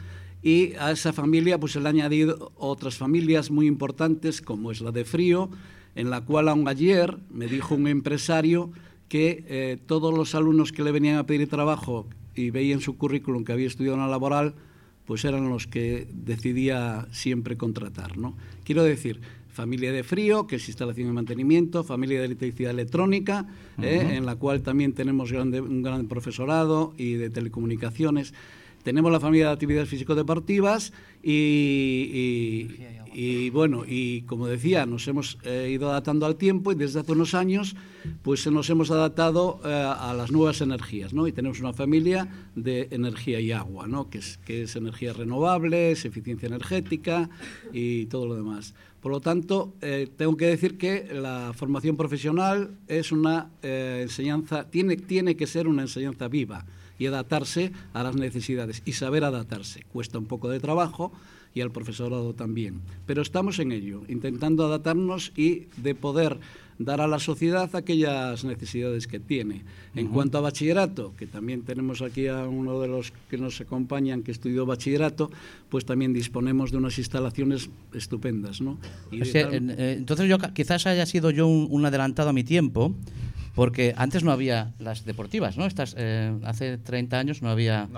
Y 0.42 0.74
a 0.74 0.92
esa 0.92 1.12
familia 1.12 1.58
pues 1.58 1.72
se 1.72 1.80
le 1.80 1.88
han 1.88 1.96
añadido 1.96 2.52
otras 2.56 2.96
familias 2.96 3.50
muy 3.50 3.66
importantes, 3.66 4.40
como 4.40 4.70
es 4.70 4.80
la 4.80 4.92
de 4.92 5.04
Frío, 5.04 5.50
en 5.94 6.10
la 6.10 6.24
cual 6.24 6.48
aún 6.48 6.68
ayer 6.68 7.16
me 7.30 7.46
dijo 7.46 7.74
un 7.74 7.88
empresario 7.88 8.70
que 9.08 9.44
eh, 9.48 9.78
todos 9.86 10.14
los 10.14 10.34
alumnos 10.34 10.72
que 10.72 10.82
le 10.82 10.92
venían 10.92 11.16
a 11.16 11.26
pedir 11.26 11.48
trabajo 11.48 12.06
y 12.34 12.50
veían 12.50 12.80
su 12.80 12.96
currículum 12.96 13.44
que 13.44 13.52
había 13.52 13.66
estudiado 13.66 13.96
en 13.96 14.02
la 14.02 14.08
laboral, 14.08 14.54
pues 15.06 15.24
eran 15.24 15.48
los 15.48 15.66
que 15.66 16.06
decidía 16.12 17.06
siempre 17.12 17.56
contratar. 17.56 18.16
¿no? 18.18 18.36
Quiero 18.64 18.82
decir, 18.84 19.20
familia 19.48 19.92
de 19.92 20.02
frío, 20.02 20.46
que 20.46 20.56
es 20.56 20.68
instalación 20.68 21.08
y 21.08 21.12
mantenimiento, 21.12 21.82
familia 21.84 22.18
de 22.18 22.26
electricidad 22.26 22.72
electrónica, 22.72 23.46
¿eh? 23.80 24.14
en 24.16 24.26
la 24.26 24.36
cual 24.36 24.62
también 24.62 24.92
tenemos 24.92 25.32
grande- 25.32 25.60
un 25.62 25.82
gran 25.82 26.06
profesorado 26.08 26.92
y 26.98 27.14
de 27.14 27.30
telecomunicaciones. 27.30 28.34
Tenemos 28.86 29.10
la 29.10 29.18
familia 29.18 29.46
de 29.48 29.52
actividades 29.54 29.88
físico-deportivas 29.88 30.92
y, 31.20 31.32
y- 31.32 32.86
y, 33.18 33.50
bueno, 33.50 33.82
y 33.88 34.20
como 34.22 34.46
decía, 34.46 34.84
nos 34.86 35.08
hemos 35.08 35.38
eh, 35.42 35.70
ido 35.72 35.90
adaptando 35.90 36.24
al 36.26 36.36
tiempo 36.36 36.70
y 36.70 36.74
desde 36.76 37.00
hace 37.00 37.12
unos 37.12 37.34
años 37.34 37.74
pues 38.22 38.46
nos 38.46 38.68
hemos 38.70 38.90
adaptado 38.92 39.58
eh, 39.64 39.68
a 39.72 40.12
las 40.14 40.30
nuevas 40.30 40.60
energías, 40.60 41.12
¿no? 41.14 41.26
Y 41.26 41.32
tenemos 41.32 41.58
una 41.58 41.72
familia 41.72 42.28
de 42.54 42.86
energía 42.92 43.40
y 43.40 43.50
agua, 43.52 43.88
¿no? 43.88 44.08
Que 44.10 44.18
es, 44.18 44.36
que 44.44 44.62
es 44.64 44.76
energías 44.76 45.16
renovables, 45.16 46.04
eficiencia 46.04 46.46
energética 46.46 47.28
y 47.72 48.04
todo 48.06 48.26
lo 48.26 48.36
demás. 48.36 48.74
Por 49.00 49.10
lo 49.10 49.20
tanto, 49.20 49.72
eh, 49.80 50.08
tengo 50.16 50.36
que 50.36 50.46
decir 50.46 50.76
que 50.78 51.08
la 51.12 51.52
formación 51.56 51.96
profesional 51.96 52.70
es 52.86 53.10
una 53.10 53.50
enseñanza, 53.62 54.70
tiene, 54.70 54.96
tiene 54.96 55.34
que 55.36 55.46
ser 55.48 55.66
una 55.66 55.82
enseñanza 55.82 56.28
viva 56.28 56.64
y 56.98 57.06
adaptarse 57.06 57.72
a 57.92 58.02
las 58.02 58.16
necesidades 58.16 58.82
y 58.84 58.92
saber 58.92 59.24
adaptarse. 59.24 59.84
Cuesta 59.92 60.18
un 60.18 60.26
poco 60.26 60.48
de 60.48 60.60
trabajo 60.60 61.12
y 61.54 61.60
al 61.62 61.70
profesorado 61.70 62.34
también. 62.34 62.80
Pero 63.06 63.22
estamos 63.22 63.58
en 63.58 63.72
ello, 63.72 64.02
intentando 64.08 64.66
adaptarnos 64.66 65.32
y 65.36 65.64
de 65.78 65.94
poder 65.94 66.38
dar 66.78 67.00
a 67.00 67.06
la 67.06 67.18
sociedad 67.18 67.74
aquellas 67.74 68.44
necesidades 68.44 69.06
que 69.06 69.18
tiene. 69.18 69.62
En 69.94 70.08
cuanto 70.08 70.36
a 70.36 70.42
bachillerato, 70.42 71.14
que 71.16 71.26
también 71.26 71.62
tenemos 71.62 72.02
aquí 72.02 72.26
a 72.26 72.44
uno 72.46 72.78
de 72.82 72.88
los 72.88 73.14
que 73.30 73.38
nos 73.38 73.58
acompañan 73.62 74.22
que 74.22 74.30
estudió 74.32 74.66
bachillerato, 74.66 75.30
pues 75.70 75.86
también 75.86 76.12
disponemos 76.12 76.72
de 76.72 76.76
unas 76.76 76.98
instalaciones 76.98 77.70
estupendas. 77.94 78.60
¿no? 78.60 78.76
Y 79.10 79.22
O 79.22 79.24
de 79.24 79.30
sea, 79.32 79.44
tal- 79.46 79.54
en- 79.54 79.70
eh, 79.70 79.94
entonces 79.96 80.28
yo 80.28 80.36
quizás 80.52 80.86
haya 80.86 81.06
sido 81.06 81.30
yo 81.30 81.46
un, 81.46 81.66
un 81.70 81.86
adelantado 81.86 82.28
a 82.28 82.32
mi 82.34 82.44
tiempo, 82.44 82.94
porque 83.56 83.94
antes 83.96 84.22
no 84.22 84.30
había 84.30 84.74
las 84.78 85.04
deportivas, 85.04 85.56
¿no? 85.56 85.66
Estas, 85.66 85.94
eh, 85.98 86.32
hace 86.44 86.78
30 86.78 87.18
años 87.18 87.42
no 87.42 87.48
había... 87.48 87.88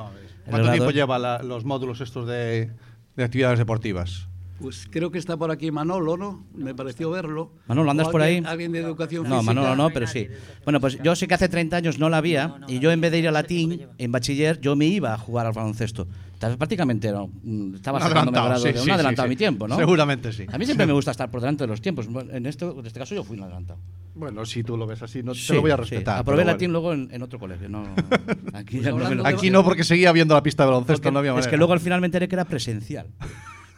el 0.47 0.51
¿Cuánto 0.51 0.71
tiempo 0.71 0.91
lleva 0.93 1.19
la- 1.19 1.43
los 1.43 1.65
módulos 1.65 2.01
estos 2.01 2.27
de, 2.27 2.71
de 3.17 3.25
actividades 3.25 3.59
deportivas? 3.59 4.29
Pues 4.61 4.89
creo 4.91 5.11
que 5.13 5.19
está 5.19 5.37
por 5.37 5.51
aquí 5.51 5.71
Manolo, 5.71 6.17
¿no? 6.17 6.45
Me 6.55 6.75
pareció 6.75 7.11
verlo. 7.11 7.53
Manolo, 7.67 7.91
¿andas 7.91 8.09
por 8.09 8.23
ahí? 8.23 8.43
Alguien 8.45 8.73
de 8.73 8.81
educación 8.81 9.23
No, 9.29 9.37
física. 9.41 9.55
Manolo 9.55 9.77
no, 9.77 9.91
pero 9.91 10.07
sí. 10.07 10.29
Bueno, 10.65 10.81
pues 10.81 10.99
yo 11.03 11.15
sé 11.15 11.29
que 11.29 11.35
hace 11.35 11.49
30 11.49 11.77
años 11.77 11.99
no 11.99 12.09
la 12.09 12.17
había 12.17 12.57
y 12.69 12.79
yo 12.81 12.91
en 12.91 13.01
vez 13.01 13.13
de 13.13 13.19
ir 13.19 13.29
a 13.29 13.33
latín, 13.33 13.87
en 13.99 14.13
bachiller, 14.13 14.61
yo 14.61 14.75
me 14.75 14.87
iba 14.87 15.13
a 15.15 15.19
jugar 15.19 15.47
al 15.47 15.53
baloncesto. 15.53 16.09
Prácticamente 16.39 17.09
era 17.09 17.23
un- 17.23 17.73
estaba 17.75 17.99
adelantado, 17.99 18.47
grado 18.47 18.63
sí, 18.63 18.73
de 18.73 18.79
un 18.79 18.85
sí, 18.85 18.91
adelantado 18.91 19.27
sí, 19.27 19.27
a 19.27 19.31
mi 19.31 19.37
tiempo, 19.37 19.67
¿no? 19.69 19.77
Seguramente 19.77 20.33
sí. 20.33 20.47
A 20.53 20.57
mí 20.59 20.65
siempre 20.65 20.87
me 20.89 20.93
gusta 20.93 21.11
estar 21.11 21.31
por 21.31 21.41
delante 21.41 21.65
de 21.65 21.69
los 21.69 21.81
tiempos. 21.81 22.07
Bueno, 22.07 22.33
En, 22.33 22.47
esto, 22.47 22.77
en 22.79 22.87
este 22.87 23.01
caso 23.01 23.15
yo 23.15 23.25
fui 23.25 23.37
un 23.37 23.43
adelantado. 23.45 23.81
Bueno, 24.15 24.45
si 24.47 24.63
tú 24.65 24.77
lo 24.77 24.87
ves 24.87 25.03
así, 25.03 25.23
no 25.23 25.35
Sí, 25.35 25.49
te 25.49 25.55
lo 25.55 25.61
voy 25.63 25.71
a 25.71 25.77
sí. 25.77 25.81
respetar. 25.83 26.19
Aprobé 26.19 26.39
pero 26.39 26.53
latín 26.53 26.73
bueno. 26.73 26.89
luego 26.89 26.93
en, 27.09 27.15
en 27.15 27.23
otro 27.23 27.39
colegio. 27.39 27.69
No, 27.69 27.83
aquí 28.55 28.79
Pues 28.79 28.95
no 28.95 29.23
de- 29.23 29.29
Aquí 29.29 29.51
no, 29.51 29.63
porque 29.65 29.85
seguía 29.85 30.11
viendo 30.13 30.35
la 30.35 30.43
pista 30.43 30.65
de 30.65 30.71
baloncesto, 30.71 31.03
porque 31.03 31.13
no 31.13 31.19
había 31.21 31.31
es 31.33 31.35
manera. 31.37 31.51
que 31.51 31.57
luego 31.57 31.73
al 31.73 31.81
final 31.81 32.01
me 32.01 32.07
enteré 32.07 32.29
que 32.29 32.35
era 32.35 32.45
presencial. 32.45 33.07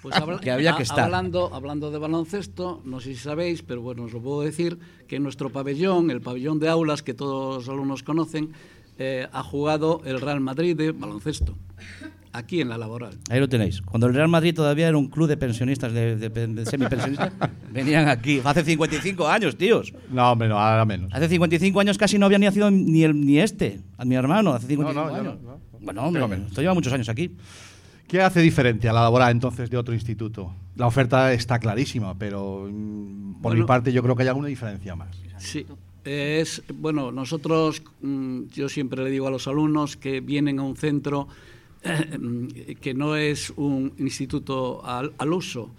Pues 0.02 0.16
habla- 0.16 0.38
Que 0.40 0.50
había 0.50 0.74
que 0.76 0.82
estar. 0.82 1.00
Hablando, 1.00 1.54
hablando 1.54 1.90
de 1.90 1.98
baloncesto, 1.98 2.80
no 2.86 3.00
sé 3.00 3.10
si 3.14 3.16
sabéis, 3.20 3.60
pero 3.60 3.82
bueno, 3.82 4.04
os 4.04 4.12
lo 4.14 4.22
puedo 4.22 4.40
decir, 4.40 4.78
que 5.06 5.16
en 5.16 5.22
nuestro 5.22 5.50
pabellón, 5.50 6.10
el 6.10 6.22
pabellón 6.22 6.58
de 6.58 6.70
aulas 6.70 7.02
que 7.02 7.12
todos 7.12 7.56
los 7.56 7.68
alumnos 7.68 8.02
conocen, 8.02 8.52
eh, 8.98 9.28
ha 9.30 9.42
jugado 9.42 10.00
el 10.06 10.18
Real 10.22 10.40
Madrid 10.40 10.74
de 10.74 10.92
baloncesto, 10.92 11.54
aquí 12.32 12.60
en 12.60 12.68
la 12.68 12.78
laboral. 12.78 13.18
Ahí 13.30 13.40
lo 13.40 13.48
tenéis. 13.48 13.80
Cuando 13.82 14.06
el 14.06 14.14
Real 14.14 14.28
Madrid 14.28 14.54
todavía 14.54 14.88
era 14.88 14.96
un 14.96 15.08
club 15.08 15.28
de 15.28 15.36
pensionistas, 15.36 15.92
de, 15.92 16.16
de- 16.16 16.28
de 16.46 16.66
semipensionistas, 16.66 17.32
venían 17.72 18.08
aquí. 18.08 18.40
Hace 18.44 18.64
55 18.64 19.26
años, 19.28 19.56
tíos. 19.56 19.92
No, 20.10 20.32
hombre, 20.32 20.48
no, 20.48 20.58
ahora 20.58 20.84
menos. 20.84 21.12
Hace 21.12 21.28
55 21.28 21.80
años 21.80 21.98
casi 21.98 22.18
no 22.18 22.26
había 22.26 22.38
nacido 22.38 22.70
ni, 22.70 23.02
el, 23.04 23.20
ni 23.20 23.38
este, 23.40 23.80
a 23.98 24.04
mi 24.04 24.14
hermano, 24.14 24.52
hace 24.52 24.66
55 24.66 24.92
No, 24.92 25.10
no, 25.10 25.16
años. 25.30 25.42
no, 25.42 25.50
no. 25.52 25.60
Bueno, 25.80 26.02
hombre, 26.04 26.26
menos. 26.28 26.48
esto 26.48 26.60
lleva 26.60 26.74
muchos 26.74 26.92
años 26.92 27.08
aquí. 27.08 27.34
¿Qué 28.06 28.20
hace 28.20 28.40
diferente 28.40 28.88
a 28.88 28.92
la 28.92 29.02
laboral 29.02 29.30
entonces 29.30 29.70
de 29.70 29.76
otro 29.76 29.94
instituto? 29.94 30.52
La 30.76 30.86
oferta 30.86 31.32
está 31.32 31.58
clarísima, 31.58 32.18
pero 32.18 32.68
mm, 32.70 33.40
por 33.40 33.56
mi 33.56 33.62
parte 33.64 33.92
yo 33.92 34.02
creo 34.02 34.16
que 34.16 34.22
hay 34.24 34.28
alguna 34.28 34.48
diferencia 34.48 34.96
más. 34.96 35.08
Sí, 35.38 35.64
es 36.04 36.62
bueno, 36.74 37.12
nosotros 37.12 37.82
mm, 38.02 38.46
yo 38.52 38.68
siempre 38.68 39.04
le 39.04 39.10
digo 39.10 39.28
a 39.28 39.30
los 39.30 39.46
alumnos 39.46 39.96
que 39.96 40.20
vienen 40.20 40.58
a 40.58 40.62
un 40.64 40.76
centro 40.76 41.28
que 42.80 42.94
no 42.94 43.16
es 43.16 43.52
un 43.56 43.92
instituto 43.98 44.84
al, 44.84 45.12
al 45.18 45.32
uso. 45.32 45.70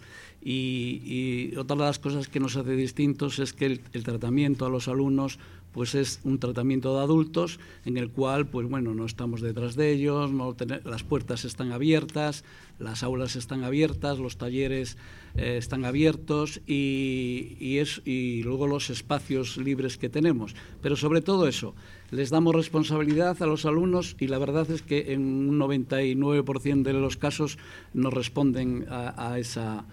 Y, 0.44 1.54
otra 1.58 1.76
de 1.76 1.84
las 1.84 2.00
cosas 2.00 2.28
que 2.28 2.40
nos 2.40 2.56
hace 2.56 2.76
distintos 2.76 3.38
es 3.40 3.54
que 3.54 3.66
el 3.66 4.04
tratamiento 4.04 4.66
a 4.66 4.70
los 4.70 4.88
alumnos 4.88 5.38
pues 5.74 5.96
es 5.96 6.20
un 6.24 6.40
tratamiento 6.40 6.96
de 6.96 7.04
adultos 7.04 7.60
en 7.86 7.98
el 7.98 8.10
cual 8.10 8.48
pues 8.48 8.68
bueno 8.70 8.94
no 8.94 9.06
estamos 9.06 9.42
detrás 9.42 9.76
de 9.76 9.92
ellos 9.92 10.32
no 10.32 10.56
las 10.84 11.04
puertas 11.04 11.46
están 11.46 11.72
abiertas 11.72 12.44
las 12.80 13.04
aulas 13.04 13.36
están 13.36 13.64
abiertas 13.64 14.20
los 14.20 14.38
talleres 14.38 14.98
eh, 15.36 15.58
están 15.58 15.86
abiertos 15.86 16.62
y, 16.68 17.56
y 17.60 17.78
es 17.78 18.02
y 18.06 18.44
luego 18.44 18.68
los 18.68 18.90
espacios 18.90 19.58
libres 19.58 19.98
que 19.98 20.10
tenemos. 20.10 20.56
Pero 20.82 20.96
sobre 20.96 21.22
todo 21.22 21.48
eso 21.48 21.74
les 22.12 22.30
damos 22.30 22.54
responsabilidad 22.54 23.42
a 23.42 23.46
los 23.46 23.66
alumnos 23.66 24.16
y 24.20 24.28
la 24.28 24.38
verdad 24.38 24.70
es 24.70 24.82
que 24.82 25.14
en 25.14 25.22
un 25.22 25.60
99% 25.60 26.84
de 26.84 26.94
los 26.94 27.16
casos 27.16 27.58
nos 27.94 28.14
responden 28.14 28.86
a 28.90 29.40
esa 29.40 29.86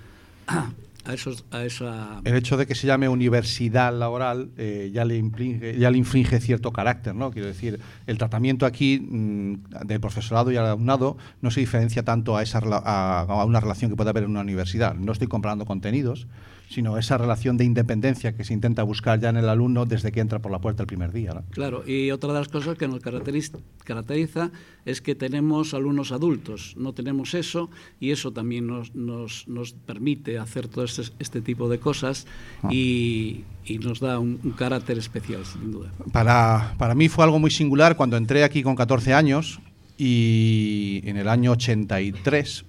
a 1.08 1.14
esos 1.14 1.46
a 1.50 1.64
esa 1.64 2.20
El 2.24 2.36
hecho 2.36 2.58
de 2.58 2.66
que 2.66 2.74
se 2.74 2.86
llame 2.86 3.08
universidad 3.08 3.96
laboral 3.96 4.50
eh, 4.58 4.90
ya, 4.92 5.06
le 5.06 5.16
infringe, 5.16 5.78
ya 5.78 5.90
le 5.90 5.96
infringe 5.96 6.38
cierto 6.38 6.70
carácter, 6.70 7.14
¿no? 7.14 7.30
Quiero 7.30 7.48
decir, 7.48 7.80
el 8.06 8.18
tratamiento 8.18 8.66
aquí 8.66 9.00
mm, 9.00 9.86
del 9.86 10.00
profesorado 10.00 10.52
y 10.52 10.56
al 10.56 10.66
alumnado 10.66 11.16
no 11.40 11.50
se 11.50 11.60
diferencia 11.60 12.02
tanto 12.02 12.36
a, 12.36 12.42
esa, 12.42 12.60
a, 12.62 13.20
a 13.22 13.44
una 13.46 13.60
relación 13.60 13.90
que 13.90 13.96
puede 13.96 14.10
haber 14.10 14.24
en 14.24 14.30
una 14.30 14.42
universidad. 14.42 14.94
No 14.94 15.12
estoy 15.12 15.28
comparando 15.28 15.64
contenidos, 15.64 16.28
sino 16.68 16.98
esa 16.98 17.16
relación 17.16 17.56
de 17.56 17.64
independencia 17.64 18.36
que 18.36 18.44
se 18.44 18.52
intenta 18.52 18.82
buscar 18.82 19.18
ya 19.20 19.30
en 19.30 19.38
el 19.38 19.48
alumno 19.48 19.86
desde 19.86 20.12
que 20.12 20.20
entra 20.20 20.38
por 20.38 20.52
la 20.52 20.58
puerta 20.58 20.82
el 20.82 20.86
primer 20.86 21.12
día. 21.12 21.32
¿no? 21.32 21.42
Claro, 21.50 21.82
y 21.88 22.10
otra 22.10 22.32
de 22.32 22.38
las 22.38 22.48
cosas 22.48 22.76
que 22.76 22.86
nos 22.86 23.00
caracteriz- 23.02 23.58
caracteriza 23.84 24.50
es 24.84 25.00
que 25.00 25.14
tenemos 25.14 25.72
alumnos 25.74 26.12
adultos, 26.12 26.74
no 26.76 26.92
tenemos 26.92 27.32
eso 27.34 27.70
y 28.00 28.10
eso 28.10 28.32
también 28.32 28.66
nos, 28.66 28.94
nos, 28.94 29.48
nos 29.48 29.72
permite 29.72 30.38
hacer 30.38 30.68
todo 30.68 30.84
este, 30.84 31.02
este 31.18 31.40
tipo 31.40 31.68
de 31.68 31.78
cosas 31.78 32.26
y, 32.70 33.44
y 33.64 33.78
nos 33.78 34.00
da 34.00 34.18
un, 34.18 34.38
un 34.44 34.50
carácter 34.52 34.98
especial, 34.98 35.44
sin 35.46 35.72
duda. 35.72 35.90
Para, 36.12 36.74
para 36.78 36.94
mí 36.94 37.08
fue 37.08 37.24
algo 37.24 37.38
muy 37.38 37.50
singular 37.50 37.96
cuando 37.96 38.16
entré 38.16 38.44
aquí 38.44 38.62
con 38.62 38.76
14 38.76 39.14
años 39.14 39.60
y 39.96 41.00
en 41.04 41.16
el 41.16 41.28
año 41.28 41.52
83 41.52 42.64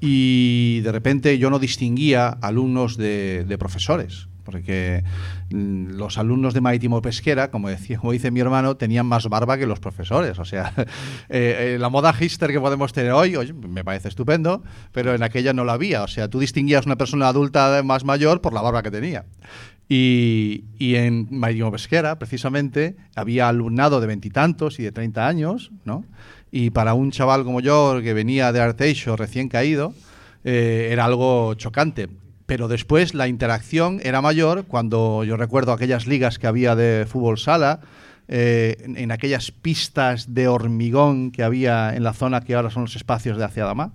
y 0.00 0.80
de 0.80 0.92
repente 0.92 1.38
yo 1.38 1.50
no 1.50 1.58
distinguía 1.58 2.28
alumnos 2.28 2.96
de, 2.96 3.44
de 3.44 3.58
profesores, 3.58 4.28
porque 4.48 5.04
mm, 5.50 5.90
los 5.90 6.16
alumnos 6.16 6.54
de 6.54 6.62
Marítimo 6.62 7.02
Pesquera, 7.02 7.50
como, 7.50 7.68
decía, 7.68 7.98
como 7.98 8.12
dice 8.12 8.30
mi 8.30 8.40
hermano, 8.40 8.78
tenían 8.78 9.04
más 9.04 9.28
barba 9.28 9.58
que 9.58 9.66
los 9.66 9.78
profesores. 9.78 10.38
O 10.38 10.46
sea, 10.46 10.72
eh, 11.28 11.74
eh, 11.74 11.76
la 11.78 11.90
moda 11.90 12.14
hipster 12.14 12.50
que 12.50 12.58
podemos 12.58 12.94
tener 12.94 13.12
hoy, 13.12 13.36
oye, 13.36 13.52
me 13.52 13.84
parece 13.84 14.08
estupendo, 14.08 14.62
pero 14.90 15.14
en 15.14 15.22
aquella 15.22 15.52
no 15.52 15.66
la 15.66 15.74
había. 15.74 16.02
O 16.02 16.08
sea, 16.08 16.28
tú 16.28 16.38
distinguías 16.38 16.86
una 16.86 16.96
persona 16.96 17.28
adulta 17.28 17.82
más 17.84 18.04
mayor 18.04 18.40
por 18.40 18.54
la 18.54 18.62
barba 18.62 18.82
que 18.82 18.90
tenía. 18.90 19.26
Y, 19.86 20.64
y 20.78 20.94
en 20.94 21.28
Marítimo 21.30 21.70
Pesquera, 21.70 22.18
precisamente, 22.18 22.96
había 23.16 23.48
alumnado 23.48 24.00
de 24.00 24.06
veintitantos 24.06 24.80
y, 24.80 24.82
de 24.82 24.92
treinta 24.92 25.26
años, 25.26 25.72
¿no? 25.84 26.06
Y 26.50 26.70
para 26.70 26.94
un 26.94 27.10
chaval 27.10 27.44
como 27.44 27.60
yo, 27.60 28.00
que 28.02 28.14
venía 28.14 28.52
de 28.52 28.60
Arteixo 28.60 29.16
recién 29.16 29.48
caído, 29.48 29.94
eh, 30.44 30.88
era 30.90 31.04
algo 31.04 31.54
chocante. 31.54 32.08
Pero 32.46 32.68
después 32.68 33.14
la 33.14 33.28
interacción 33.28 34.00
era 34.02 34.22
mayor 34.22 34.64
cuando 34.64 35.24
yo 35.24 35.36
recuerdo 35.36 35.72
aquellas 35.72 36.06
ligas 36.06 36.38
que 36.38 36.46
había 36.46 36.74
de 36.74 37.06
fútbol 37.06 37.38
sala, 37.38 37.80
eh, 38.28 38.76
en, 38.84 39.10
aquellas 39.10 39.50
pistas 39.50 40.34
de 40.34 40.48
hormigón 40.48 41.30
que 41.30 41.42
había 41.42 41.94
en 41.94 42.02
la 42.02 42.12
zona 42.12 42.42
que 42.42 42.54
ahora 42.54 42.70
son 42.70 42.82
los 42.82 42.96
espacios 42.96 43.38
de 43.38 43.44
Hacia 43.44 43.64
Adamá. 43.64 43.92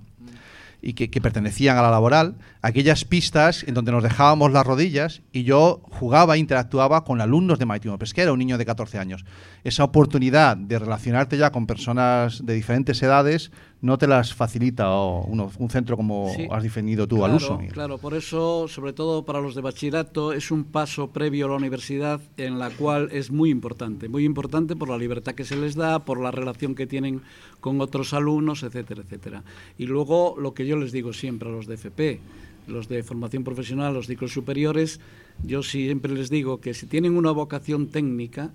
y 0.86 0.94
que 0.94 1.22
pertenecían 1.22 1.78
a 1.78 1.82
la 1.82 1.90
laboral, 1.90 2.36
aquellas 2.64 3.04
pistas 3.04 3.64
en 3.68 3.74
donde 3.74 3.92
nos 3.92 4.02
dejábamos 4.04 4.52
las 4.54 4.66
rodillas 4.66 5.22
y 5.34 5.44
yo 5.44 5.82
jugaba, 5.92 6.38
interactuaba 6.38 7.04
con 7.04 7.20
alumnos 7.20 7.60
de 7.60 7.66
Marítimo 7.66 8.00
Pesquera, 8.00 8.32
un 8.32 8.40
niño 8.40 8.58
de 8.58 8.66
14 8.66 8.98
años. 8.98 9.26
Esa 9.66 9.84
oportunidad 9.84 10.56
de 10.56 10.80
relacionarte 10.80 11.38
ya 11.38 11.52
con 11.52 11.68
personas 11.68 12.44
de 12.46 12.54
diferentes 12.54 13.04
edades 13.04 13.52
no 13.82 13.98
te 13.98 14.08
las 14.08 14.34
facilita 14.34 14.90
uno- 14.96 15.52
un 15.60 15.70
centro 15.70 15.98
como 15.98 16.32
Sí. 16.34 16.48
has 16.50 16.64
definido 16.64 17.06
tú 17.06 17.26
al 17.26 17.32
Claro, 17.32 17.36
uso. 17.46 17.58
Miguel. 17.58 17.74
Claro, 17.74 17.98
por 17.98 18.14
eso, 18.14 18.70
sobre 18.70 18.94
todo 18.94 19.26
para 19.26 19.42
los 19.42 19.56
de 19.56 19.62
bachillerato, 19.62 20.32
es 20.32 20.50
un 20.50 20.64
paso 20.64 21.10
previo 21.12 21.48
a 21.48 21.50
la 21.50 21.56
universidad 21.58 22.22
en 22.38 22.60
la 22.60 22.70
cual 22.70 23.10
es 23.12 23.30
muy 23.30 23.50
importante. 23.50 24.08
Muy 24.08 24.24
importante 24.24 24.78
por 24.78 24.88
la 24.90 24.98
libertad 24.98 25.36
que 25.36 25.44
se 25.44 25.58
les 25.58 25.76
da, 25.76 26.00
por 26.00 26.22
la 26.22 26.32
relación 26.32 26.76
que 26.76 26.88
tienen 26.88 27.22
con 27.60 27.82
otros 27.82 28.14
alumnos, 28.14 28.64
etcétera, 28.64 29.02
etcétera. 29.02 29.44
Y 29.78 29.86
luego 29.86 30.36
lo 30.40 30.54
que 30.54 30.66
yo 30.66 30.78
les 30.78 30.94
digo 30.94 31.12
siempre 31.12 31.50
a 31.50 31.52
los 31.52 31.68
de 31.68 31.74
FP, 31.76 32.22
los 32.68 32.88
de 32.88 33.04
formación 33.04 33.44
profesional, 33.44 33.94
los 33.94 34.08
ciclos 34.08 34.32
superiores, 34.32 35.00
yo 35.44 35.64
siempre 35.64 36.14
les 36.14 36.30
digo 36.30 36.60
que 36.60 36.74
si 36.74 36.86
tienen 36.86 37.18
una 37.18 37.32
vocación 37.32 37.88
técnica, 37.88 38.52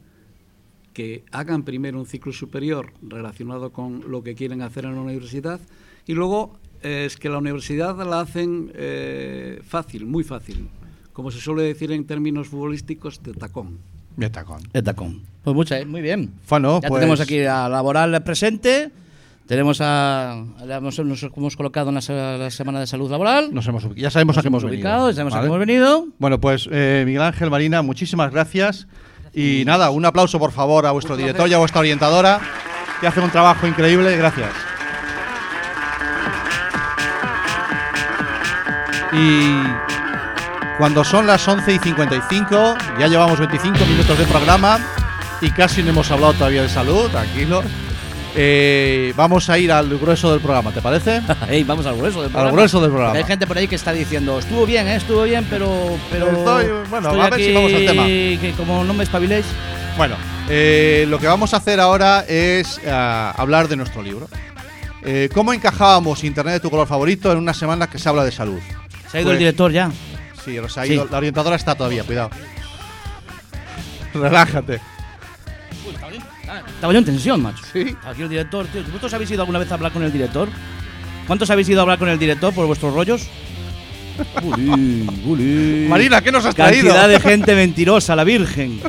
que 0.92 1.25
hagan 1.31 1.62
primero 1.62 1.99
un 1.99 2.07
ciclo 2.07 2.33
superior 2.33 2.92
relacionado 3.03 3.71
con 3.71 4.11
lo 4.11 4.23
que 4.23 4.35
quieren 4.35 4.62
hacer 4.62 4.85
en 4.85 4.97
la 4.97 5.01
universidad 5.01 5.61
y 6.07 6.14
luego 6.14 6.59
eh, 6.83 7.05
es 7.07 7.16
que 7.16 7.29
la 7.29 7.38
universidad 7.38 7.97
la 8.05 8.21
hacen 8.21 8.73
eh, 8.75 9.61
fácil, 9.64 10.07
muy 10.07 10.25
fácil, 10.25 10.68
como 11.12 11.31
se 11.31 11.40
suele 11.40 11.62
decir 11.62 11.92
en 11.92 12.05
términos 12.05 12.49
futbolísticos, 12.49 13.23
de 13.23 13.33
tacón. 13.33 13.79
Bien, 14.16 14.33
tacón. 14.33 14.62
El 14.73 14.83
tacón. 14.83 15.23
Pues 15.44 15.55
mucha, 15.55 15.85
muy 15.85 16.03
bien. 16.03 16.33
Bueno, 16.49 16.81
ya 16.83 16.88
pues- 16.88 17.01
tenemos 17.01 17.21
aquí 17.21 17.40
a 17.44 17.68
Laboral 17.68 18.21
presente. 18.25 18.90
Tenemos 19.48 19.80
a. 19.80 20.44
hemos- 20.68 20.98
Nos 20.98 21.22
hemos 21.22 21.56
colocado 21.56 21.88
en 21.88 21.94
la, 21.94 22.00
se- 22.02 22.12
la 22.12 22.50
Semana 22.50 22.80
de 22.80 22.87
Salud 22.87 23.11
Laboral. 23.11 23.48
Nos 23.52 23.66
hemos, 23.66 23.82
ya 23.96 24.11
sabemos 24.11 24.37
a 24.37 24.38
Nos 24.38 24.42
qué 24.42 24.48
hemos 24.48 24.62
hemos 24.62 24.70
venido. 24.70 24.87
ubicado, 24.88 25.08
ya 25.08 25.14
sabemos 25.14 25.32
a 25.32 25.37
¿vale? 25.37 25.46
qué 25.48 25.54
hemos 25.54 25.58
venido. 25.66 26.06
Bueno, 26.18 26.38
pues 26.38 26.68
eh, 26.70 27.02
Miguel 27.06 27.22
Ángel 27.22 27.50
Marina, 27.50 27.80
muchísimas 27.80 28.30
gracias. 28.30 28.87
Y 29.32 29.62
nada, 29.64 29.88
un 29.88 30.04
aplauso 30.04 30.38
por 30.38 30.52
favor 30.52 30.84
a 30.84 30.90
vuestro 30.92 31.16
director 31.16 31.48
y 31.48 31.54
a 31.54 31.58
vuestra 31.58 31.80
orientadora, 31.80 32.40
que 33.00 33.06
hacen 33.06 33.24
un 33.24 33.30
trabajo 33.30 33.66
increíble. 33.66 34.14
Gracias. 34.18 34.50
Y 39.12 39.62
cuando 40.76 41.04
son 41.04 41.26
las 41.26 41.46
11 41.48 41.72
y 41.74 41.78
55, 41.78 42.74
ya 42.98 43.06
llevamos 43.08 43.38
25 43.38 43.78
minutos 43.87 44.18
de 44.18 44.24
programa 44.26 44.78
y 45.40 45.50
casi 45.50 45.82
no 45.82 45.90
hemos 45.90 46.11
hablado 46.11 46.34
todavía 46.34 46.62
de 46.62 46.68
salud, 46.68 47.08
tranquilo. 47.11 47.62
Eh, 48.40 49.12
vamos 49.16 49.51
a 49.51 49.59
ir 49.59 49.72
al 49.72 49.98
grueso 49.98 50.31
del 50.31 50.40
programa, 50.40 50.70
¿te 50.70 50.81
parece? 50.81 51.20
Ey, 51.48 51.64
vamos 51.64 51.85
al 51.87 51.96
grueso 51.96 52.22
del 52.22 52.31
programa. 52.31 52.53
grueso 52.57 52.81
del 52.81 52.90
programa. 52.90 53.11
Porque 53.14 53.24
Hay 53.24 53.29
gente 53.29 53.46
por 53.48 53.59
ahí 53.59 53.66
que 53.66 53.74
está 53.74 53.92
diciendo, 53.92 54.38
estuvo 54.38 54.64
bien, 54.64 54.87
¿eh? 54.87 54.94
estuvo 54.94 55.24
bien, 55.24 55.44
pero. 55.51 55.98
pero 56.09 56.27
Estoy- 56.31 56.66
bueno, 56.88 57.09
estoy 57.09 57.20
a 57.20 57.31
ver 57.31 57.40
si 57.40 57.53
vamos 57.53 57.72
al 57.74 57.87
tema. 57.87 58.05
Que 58.07 58.55
como 58.57 58.85
no 58.85 58.94
me 58.94 59.03
espabiléis. 59.03 59.44
Bueno, 59.96 60.14
eh, 60.48 61.05
lo 61.09 61.18
que 61.18 61.27
vamos 61.27 61.53
a 61.53 61.57
hacer 61.57 61.81
ahora 61.81 62.24
es 62.29 62.81
eh, 62.85 62.90
hablar 62.90 63.66
de 63.66 63.74
nuestro 63.74 64.03
libro. 64.05 64.29
Eh, 65.03 65.29
¿Cómo 65.35 65.53
encajábamos 65.53 66.22
Internet 66.22 66.55
de 66.55 66.61
tu 66.61 66.70
color 66.70 66.87
favorito 66.87 67.33
en 67.33 67.38
una 67.38 67.55
semana 67.55 67.88
que 67.88 67.98
se 67.98 68.09
habla 68.09 68.24
de 68.24 68.31
salud? 68.31 68.61
Se 69.11 69.18
ha 69.18 69.20
ido 69.20 69.31
Pues- 69.31 69.33
el 69.35 69.38
director 69.40 69.72
ya. 69.72 69.90
Sí, 70.44 70.57
se 70.68 70.81
ha 70.81 70.85
Sí. 70.85 70.92
ido- 70.92 71.09
la 71.11 71.18
orientadora 71.18 71.57
está 71.57 71.74
todavía, 71.74 72.05
cuidado. 72.05 72.31
Relájate. 74.14 74.81
Estaba 76.74 76.92
yo 76.92 76.98
en 76.98 77.04
tensión, 77.04 77.42
macho. 77.42 77.62
Sí. 77.72 77.96
Aquí 78.04 78.22
el 78.22 78.28
director, 78.28 78.66
tío. 78.66 78.82
¿Vosotros 78.84 79.12
habéis 79.14 79.30
ido 79.30 79.42
alguna 79.42 79.58
vez 79.58 79.70
a 79.70 79.74
hablar 79.74 79.92
con 79.92 80.02
el 80.02 80.12
director? 80.12 80.48
¿Cuántos 81.26 81.50
habéis 81.50 81.68
ido 81.68 81.80
a 81.80 81.82
hablar 81.82 81.98
con 81.98 82.08
el 82.08 82.18
director 82.18 82.54
por 82.54 82.66
vuestros 82.66 82.94
rollos? 82.94 83.28
Bulín, 84.42 85.06
bulín. 85.24 85.88
Marina, 85.88 86.20
¿qué 86.20 86.32
nos 86.32 86.44
has 86.44 86.54
traído? 86.54 86.88
Cantidad 86.88 87.08
de 87.08 87.20
gente 87.30 87.54
mentirosa, 87.54 88.16
la 88.16 88.24
virgen. 88.24 88.80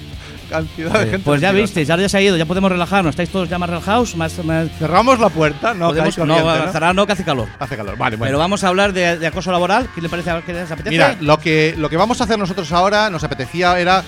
Cantidad 0.49 0.93
de 0.93 0.99
gente. 1.11 1.19
Pues 1.19 1.39
ya 1.41 1.51
visteis, 1.51 1.87
ahora 1.91 2.01
ya 2.01 2.09
se 2.09 2.17
ha 2.17 2.21
ido, 2.21 2.35
ya 2.35 2.45
podemos 2.47 2.71
relajarnos. 2.71 3.11
¿Estáis 3.11 3.29
todos 3.29 3.47
ya 3.47 3.59
más 3.59 3.69
relajados? 3.69 4.15
Más, 4.15 4.43
más- 4.43 4.69
Cerramos 4.79 5.19
la 5.19 5.29
puerta, 5.29 5.75
no, 5.75 5.89
podemos, 5.89 6.17
no, 6.17 6.25
¿no? 6.25 6.71
cerrar 6.71 6.95
no, 6.95 7.05
que 7.05 7.11
hace 7.13 7.23
calor. 7.23 7.47
Hace 7.59 7.77
calor, 7.77 7.95
vale, 7.95 8.15
bueno. 8.15 8.29
Pero 8.29 8.39
vamos 8.39 8.63
a 8.63 8.69
hablar 8.69 8.91
de, 8.91 9.19
de 9.19 9.27
acoso 9.27 9.51
laboral. 9.51 9.87
¿Qué 9.93 10.01
le 10.01 10.09
parece? 10.09 10.31
¿Qué 10.47 10.53
les 10.53 10.71
apetece? 10.71 10.89
Mira, 10.89 11.15
lo 11.21 11.37
que, 11.37 11.75
lo 11.77 11.87
que 11.89 11.97
vamos 11.97 12.19
a 12.21 12.23
hacer 12.23 12.39
nosotros 12.39 12.71
ahora, 12.71 13.11
nos 13.11 13.23
apetecía, 13.23 13.79
era 13.79 13.99
eh, 13.99 14.03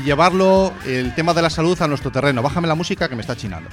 llevarlo, 0.00 0.72
el 0.86 1.14
tema 1.14 1.34
de 1.34 1.42
la 1.42 1.50
salud, 1.50 1.80
a 1.80 1.88
nuestro 1.88 2.10
terreno. 2.10 2.42
Bájame 2.42 2.68
la 2.68 2.74
música 2.74 3.08
que 3.08 3.14
me 3.14 3.20
está 3.20 3.36
chinando. 3.36 3.68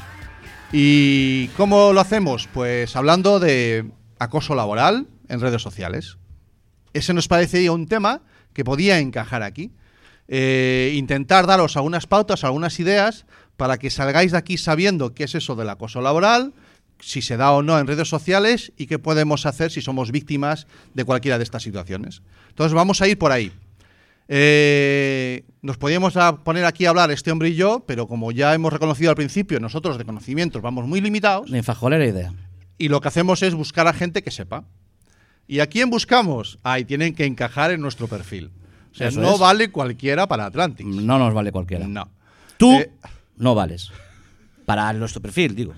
¿Y 0.72 1.48
cómo 1.50 1.94
lo 1.94 2.02
hacemos? 2.02 2.48
Pues 2.54 2.96
hablando 2.96 3.40
de 3.40 3.86
acoso 4.20 4.54
laboral 4.54 5.08
en 5.28 5.40
redes 5.40 5.62
sociales. 5.62 6.18
Ese 6.94 7.14
nos 7.14 7.28
parecía 7.28 7.72
un 7.72 7.88
tema 7.88 8.22
que 8.54 8.64
podía 8.64 9.00
encajar 9.00 9.44
aquí. 9.44 9.72
Eh, 10.28 10.94
intentar 10.96 11.48
daros 11.48 11.76
algunas 11.76 12.06
pautas, 12.06 12.44
algunas 12.44 12.80
ideas 12.80 13.26
para 13.58 13.78
que 13.78 13.90
salgáis 13.90 14.32
de 14.32 14.38
aquí 14.38 14.58
sabiendo 14.58 15.14
qué 15.14 15.24
es 15.24 15.36
eso 15.36 15.56
del 15.56 15.70
acoso 15.70 16.02
laboral, 16.02 16.54
si 17.00 17.22
se 17.22 17.36
da 17.36 17.52
o 17.52 17.64
no 17.64 17.80
en 17.80 17.88
redes 17.88 18.08
sociales 18.08 18.72
y 18.78 18.86
qué 18.86 19.00
podemos 19.00 19.46
hacer 19.46 19.72
si 19.72 19.82
somos 19.82 20.12
víctimas 20.12 20.68
de 20.94 21.04
cualquiera 21.04 21.38
de 21.38 21.44
estas 21.44 21.64
situaciones. 21.64 22.22
Entonces 22.50 22.74
vamos 22.74 23.02
a 23.02 23.08
ir 23.08 23.18
por 23.18 23.32
ahí. 23.32 23.52
Eh, 24.32 25.44
nos 25.64 25.78
podíamos 25.78 26.16
a 26.16 26.38
poner 26.44 26.64
aquí 26.66 26.86
a 26.86 26.90
hablar 26.92 27.10
este 27.10 27.32
hombre 27.32 27.50
y 27.50 27.56
yo, 27.56 27.84
pero 27.88 28.08
como 28.08 28.32
ya 28.32 28.54
hemos 28.54 28.72
reconocido 28.72 29.10
al 29.10 29.16
principio, 29.16 29.60
nosotros 29.60 29.98
de 29.98 30.06
conocimientos 30.06 30.62
vamos 30.62 30.86
muy 30.88 31.02
limitados 31.02 31.50
Ni 31.50 31.64
fajolera 31.64 32.06
idea. 32.06 32.32
y 32.78 32.90
lo 32.90 33.02
que 33.02 33.08
hacemos 33.08 33.42
es 33.42 33.56
buscar 33.56 33.88
a 33.88 33.94
gente 33.94 34.22
que 34.22 34.30
sepa. 34.32 34.66
¿Y 35.48 35.62
a 35.62 35.68
quién 35.68 35.90
buscamos? 35.90 36.60
Ahí 36.62 36.86
tienen 36.86 37.16
que 37.16 37.26
encajar 37.26 37.72
en 37.72 37.82
nuestro 37.82 38.08
perfil. 38.08 38.52
O 38.92 38.96
sea, 38.96 39.08
Eso 39.08 39.20
no 39.20 39.34
es. 39.34 39.40
vale 39.40 39.72
cualquiera 39.72 40.28
para 40.28 40.46
Atlantic. 40.46 40.86
No 40.86 41.18
nos 41.18 41.34
vale 41.34 41.52
cualquiera. 41.52 41.88
No. 41.88 42.08
Tú 42.58 42.72
Eh, 42.74 42.92
no 43.38 43.56
vales. 43.56 43.90
Para 44.66 44.94
nuestro 44.94 45.22
perfil, 45.24 45.56
digo. 45.56 45.74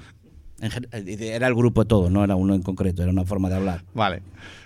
Eh, 0.61 1.31
Era 1.33 1.47
el 1.47 1.55
grupo 1.55 1.83
de 1.83 1.87
todo, 1.87 2.09
no 2.09 2.23
era 2.23 2.35
uno 2.35 2.53
en 2.53 2.61
concreto, 2.61 3.01
era 3.01 3.11
una 3.11 3.25
forma 3.25 3.49
de 3.49 3.55
hablar. 3.55 3.83
Vale. 3.93 4.21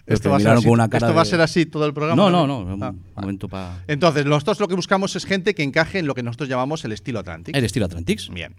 Pero 0.06 0.16
Esto, 0.16 0.30
va 0.30 0.38
a, 0.38 0.40
ser 0.40 0.50
así, 0.50 0.68
va 0.70 1.44
a 1.44 1.48
ser 1.48 1.66
todo 1.72 1.86
el 1.86 1.94
programa. 1.94 2.30
No, 2.30 2.30
no, 2.30 2.46
no. 2.48 2.86
Ah, 2.86 2.90
Un 2.90 3.04
momento 3.16 3.48
para. 3.50 3.84
Entonces, 3.88 4.26
nosotros 4.26 4.60
lo 4.60 4.68
que 4.68 4.76
buscamos 4.76 5.16
es 5.16 5.26
gente 5.26 5.56
que 5.56 5.64
encaje 5.64 5.98
en 5.98 6.06
lo 6.06 6.14
que 6.14 6.22
nosotros 6.22 6.48
llamamos 6.48 6.86
el 6.86 6.92
estilo 6.92 7.20
Atlantic. 7.20 7.56
El 7.56 7.64
estilo 7.66 7.86
Atlantix. 7.88 8.30
Bien. 8.30 8.54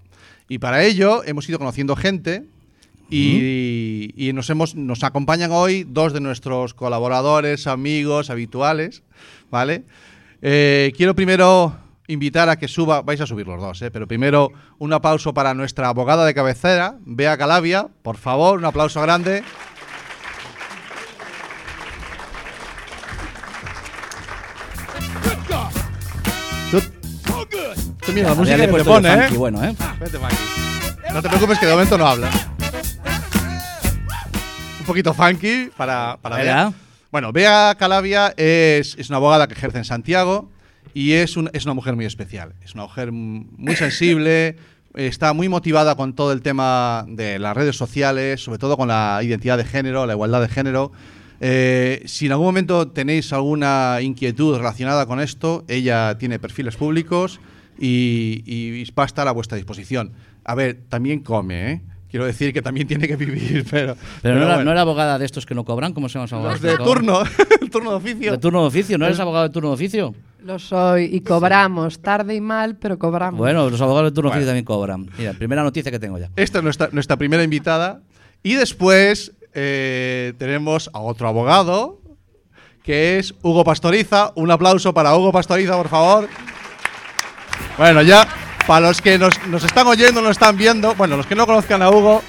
Y 0.49 0.59
para 0.59 0.83
ello 0.83 1.23
hemos 1.25 1.49
ido 1.49 1.59
conociendo 1.59 1.95
gente 1.95 2.45
y, 3.11 4.13
y 4.17 4.33
nos, 4.33 4.51
hemos, 4.51 4.75
nos 4.75 5.05
acompañan 5.05 5.53
hoy 5.53 5.85
dos 5.89 6.13
de 6.13 6.21
nuestros 6.21 6.75
colaboradores, 6.75 7.69
amigos, 7.69 8.31
habituales, 8.31 9.03
¿vale? 9.51 9.85
Eh, 10.43 10.93
quiero 10.97 11.15
primero 11.15 11.77
invitar 12.09 12.49
a 12.49 12.57
que 12.57 12.69
suba, 12.69 13.03
vais 13.03 13.21
a 13.21 13.27
subir 13.27 13.47
los 13.47 13.61
dos, 13.61 13.83
¿eh? 13.83 13.91
pero 13.91 14.07
primero 14.07 14.51
un 14.79 14.93
aplauso 14.93 15.35
para 15.35 15.55
nuestra 15.55 15.89
abogada 15.89 16.25
de 16.25 16.35
cabecera, 16.35 16.97
Bea 17.05 17.37
Calavia, 17.37 17.89
por 18.03 18.17
favor, 18.17 18.59
un 18.59 18.65
aplauso 18.65 19.01
grande. 19.03 19.43
Tú- 26.71 28.13
mira 28.13 28.29
la 28.31 28.35
música 28.35 28.57
que 28.57 28.69
te 28.69 28.85
pone, 28.85 29.13
¿eh? 29.13 29.23
funky, 29.25 29.37
bueno, 29.37 29.65
¿eh? 29.65 29.75
Vete 30.01 30.19
pa' 30.19 30.27
aquí. 30.29 30.37
No 31.13 31.23
te 31.23 31.29
preocupes 31.29 31.59
que 31.59 31.67
de 31.67 31.73
momento 31.73 31.99
no 31.99 32.07
habla. 32.07 32.31
Un 34.81 34.87
poquito 34.87 35.13
funky 35.15 35.71
para, 35.77 36.19
para. 36.21 36.37
Bea. 36.37 36.73
Bueno, 37.11 37.33
Bea 37.33 37.75
Calavia 37.79 38.35
es, 38.37 38.95
es 38.99 39.09
una 39.09 39.17
abogada 39.17 39.47
que 39.47 39.55
ejerce 39.55 39.79
en 39.79 39.85
Santiago 39.85 40.51
y 40.97 41.13
es, 41.13 41.37
un- 41.37 41.51
es 41.53 41.65
una 41.67 41.75
mujer 41.75 41.95
muy 41.95 42.07
especial. 42.07 42.55
Es 42.65 42.73
una 42.75 42.85
mujer 42.85 43.13
muy 43.13 43.77
sensible, 43.77 44.57
está 44.95 45.35
muy 45.35 45.49
motivada 45.49 45.95
con 45.95 46.15
todo 46.15 46.33
el 46.33 46.41
tema 46.41 47.05
de 47.07 47.39
las 47.39 47.55
redes 47.55 47.77
sociales, 47.77 48.43
sobre 48.43 48.59
todo 48.59 48.77
con 48.79 48.89
la 48.89 49.21
identidad 49.23 49.59
de 49.59 49.65
género, 49.65 50.07
la 50.07 50.15
igualdad 50.15 50.41
de 50.41 50.49
género. 50.49 50.93
Eh, 51.41 52.03
si 52.07 52.25
en 52.27 52.33
algún 52.33 52.47
momento 52.47 52.89
tenéis 52.89 53.31
alguna 53.35 53.99
inquietud 54.01 54.57
relacionada 54.57 55.05
con 55.05 55.21
esto, 55.21 55.65
ella 55.69 56.17
tiene 56.17 56.39
perfiles 56.39 56.77
públicos 56.77 57.41
y, 57.79 58.43
y 58.47 58.91
va 58.99 59.03
a 59.03 59.07
estar 59.07 59.29
a 59.29 59.33
vuestra 59.33 59.57
disposición. 59.57 60.13
A 60.45 60.55
ver, 60.55 60.79
también 60.89 61.21
come, 61.21 61.73
¿eh? 61.73 61.81
Quiero 62.17 62.25
decir 62.29 62.55
que 62.55 62.63
también 62.63 62.87
tiene 62.87 63.07
que 63.07 63.15
vivir, 63.15 63.67
pero... 63.71 63.95
Pero, 64.23 64.37
no, 64.37 64.41
era, 64.41 64.55
bueno. 64.55 64.65
no 64.65 64.73
era 64.73 64.81
abogada 64.81 65.19
de 65.19 65.27
estos 65.27 65.45
que 65.45 65.55
no 65.55 65.67
cobran, 65.67 65.93
¿cómo 65.93 66.09
se 66.09 66.15
llaman 66.15 66.25
los 66.25 66.33
abogados? 66.33 66.63
Los 66.63 66.79
de 66.79 66.83
turno, 66.83 67.23
el 67.61 67.69
turno 67.69 67.91
de 67.91 67.97
oficio. 67.97 68.33
De 68.33 68.39
turno 68.39 68.63
de 68.63 68.67
oficio, 68.69 68.97
¿no 68.97 69.05
eres 69.05 69.21
abogado 69.21 69.47
de 69.47 69.51
turno 69.53 69.69
de 69.69 69.75
oficio? 69.75 70.15
Lo 70.43 70.59
soy 70.59 71.11
y 71.13 71.21
cobramos, 71.21 72.01
tarde 72.01 72.35
y 72.35 72.41
mal, 72.41 72.77
pero 72.77 72.99
cobramos. 72.99 73.37
Bueno, 73.39 73.69
los 73.69 73.79
abogados 73.83 74.13
de 74.13 74.15
turno 74.15 74.31
de 74.31 74.37
Bueno. 74.37 74.39
oficio 74.39 74.49
también 74.49 74.65
cobran. 74.65 75.11
Mira, 75.19 75.35
primera 75.35 75.63
noticia 75.63 75.93
que 75.93 75.99
tengo 75.99 76.19
ya. 76.19 76.31
Esta 76.37 76.57
es 76.61 76.65
nuestra, 76.65 76.89
nuestra 76.91 77.19
primera 77.19 77.43
invitada. 77.43 78.01
Y 78.43 78.55
después 78.55 79.33
eh, 79.53 80.33
tenemos 80.39 80.89
a 80.95 81.01
otro 81.01 81.29
abogado, 81.29 82.01
que 82.83 83.19
es 83.19 83.35
Hugo 83.43 83.63
Pastoriza. 83.63 84.33
Un 84.37 84.51
aplauso 84.51 84.95
para 84.95 85.15
Hugo 85.15 85.33
Pastoriza, 85.33 85.77
por 85.77 85.89
favor. 85.89 86.29
Bueno, 87.77 88.01
ya, 88.01 88.27
para 88.67 88.89
los 88.89 89.01
que 89.01 89.19
nos, 89.19 89.35
nos 89.47 89.63
están 89.65 89.87
oyendo, 89.87 90.21
nos 90.21 90.33
están 90.33 90.57
viendo, 90.57 90.95
bueno, 90.97 91.17
los 91.17 91.27
que 91.27 91.35
no 91.35 91.47
conozcan 91.47 91.83
a 91.83 91.91
Hugo, 91.91 92.23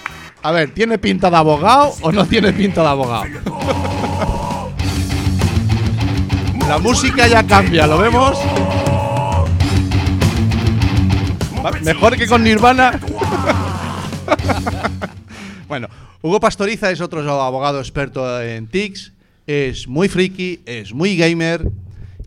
A 0.43 0.52
ver, 0.52 0.69
¿tiene 0.71 1.00
pinta 1.00 1.30
de 1.32 1.36
abogado 1.36 1.95
o 2.02 2.12
no 2.12 2.26
tiene 2.26 2.54
pinta 2.54 2.82
de 2.82 2.88
abogado? 2.88 3.26
La 6.67 6.78
música 6.78 7.28
ya 7.28 7.45
cambia, 7.45 7.88
¿lo 7.88 7.97
vemos? 7.97 8.38
Mejor 11.82 12.15
que 12.15 12.28
con 12.28 12.43
Nirvana. 12.43 13.00
bueno, 15.67 15.88
Hugo 16.21 16.39
Pastoriza 16.39 16.91
es 16.91 17.02
otro 17.02 17.19
abogado 17.41 17.80
experto 17.80 18.41
en 18.41 18.67
TICs. 18.67 19.13
Es 19.47 19.88
muy 19.88 20.08
friki, 20.08 20.62
es 20.65 20.93
muy 20.93 21.17
gamer 21.17 21.71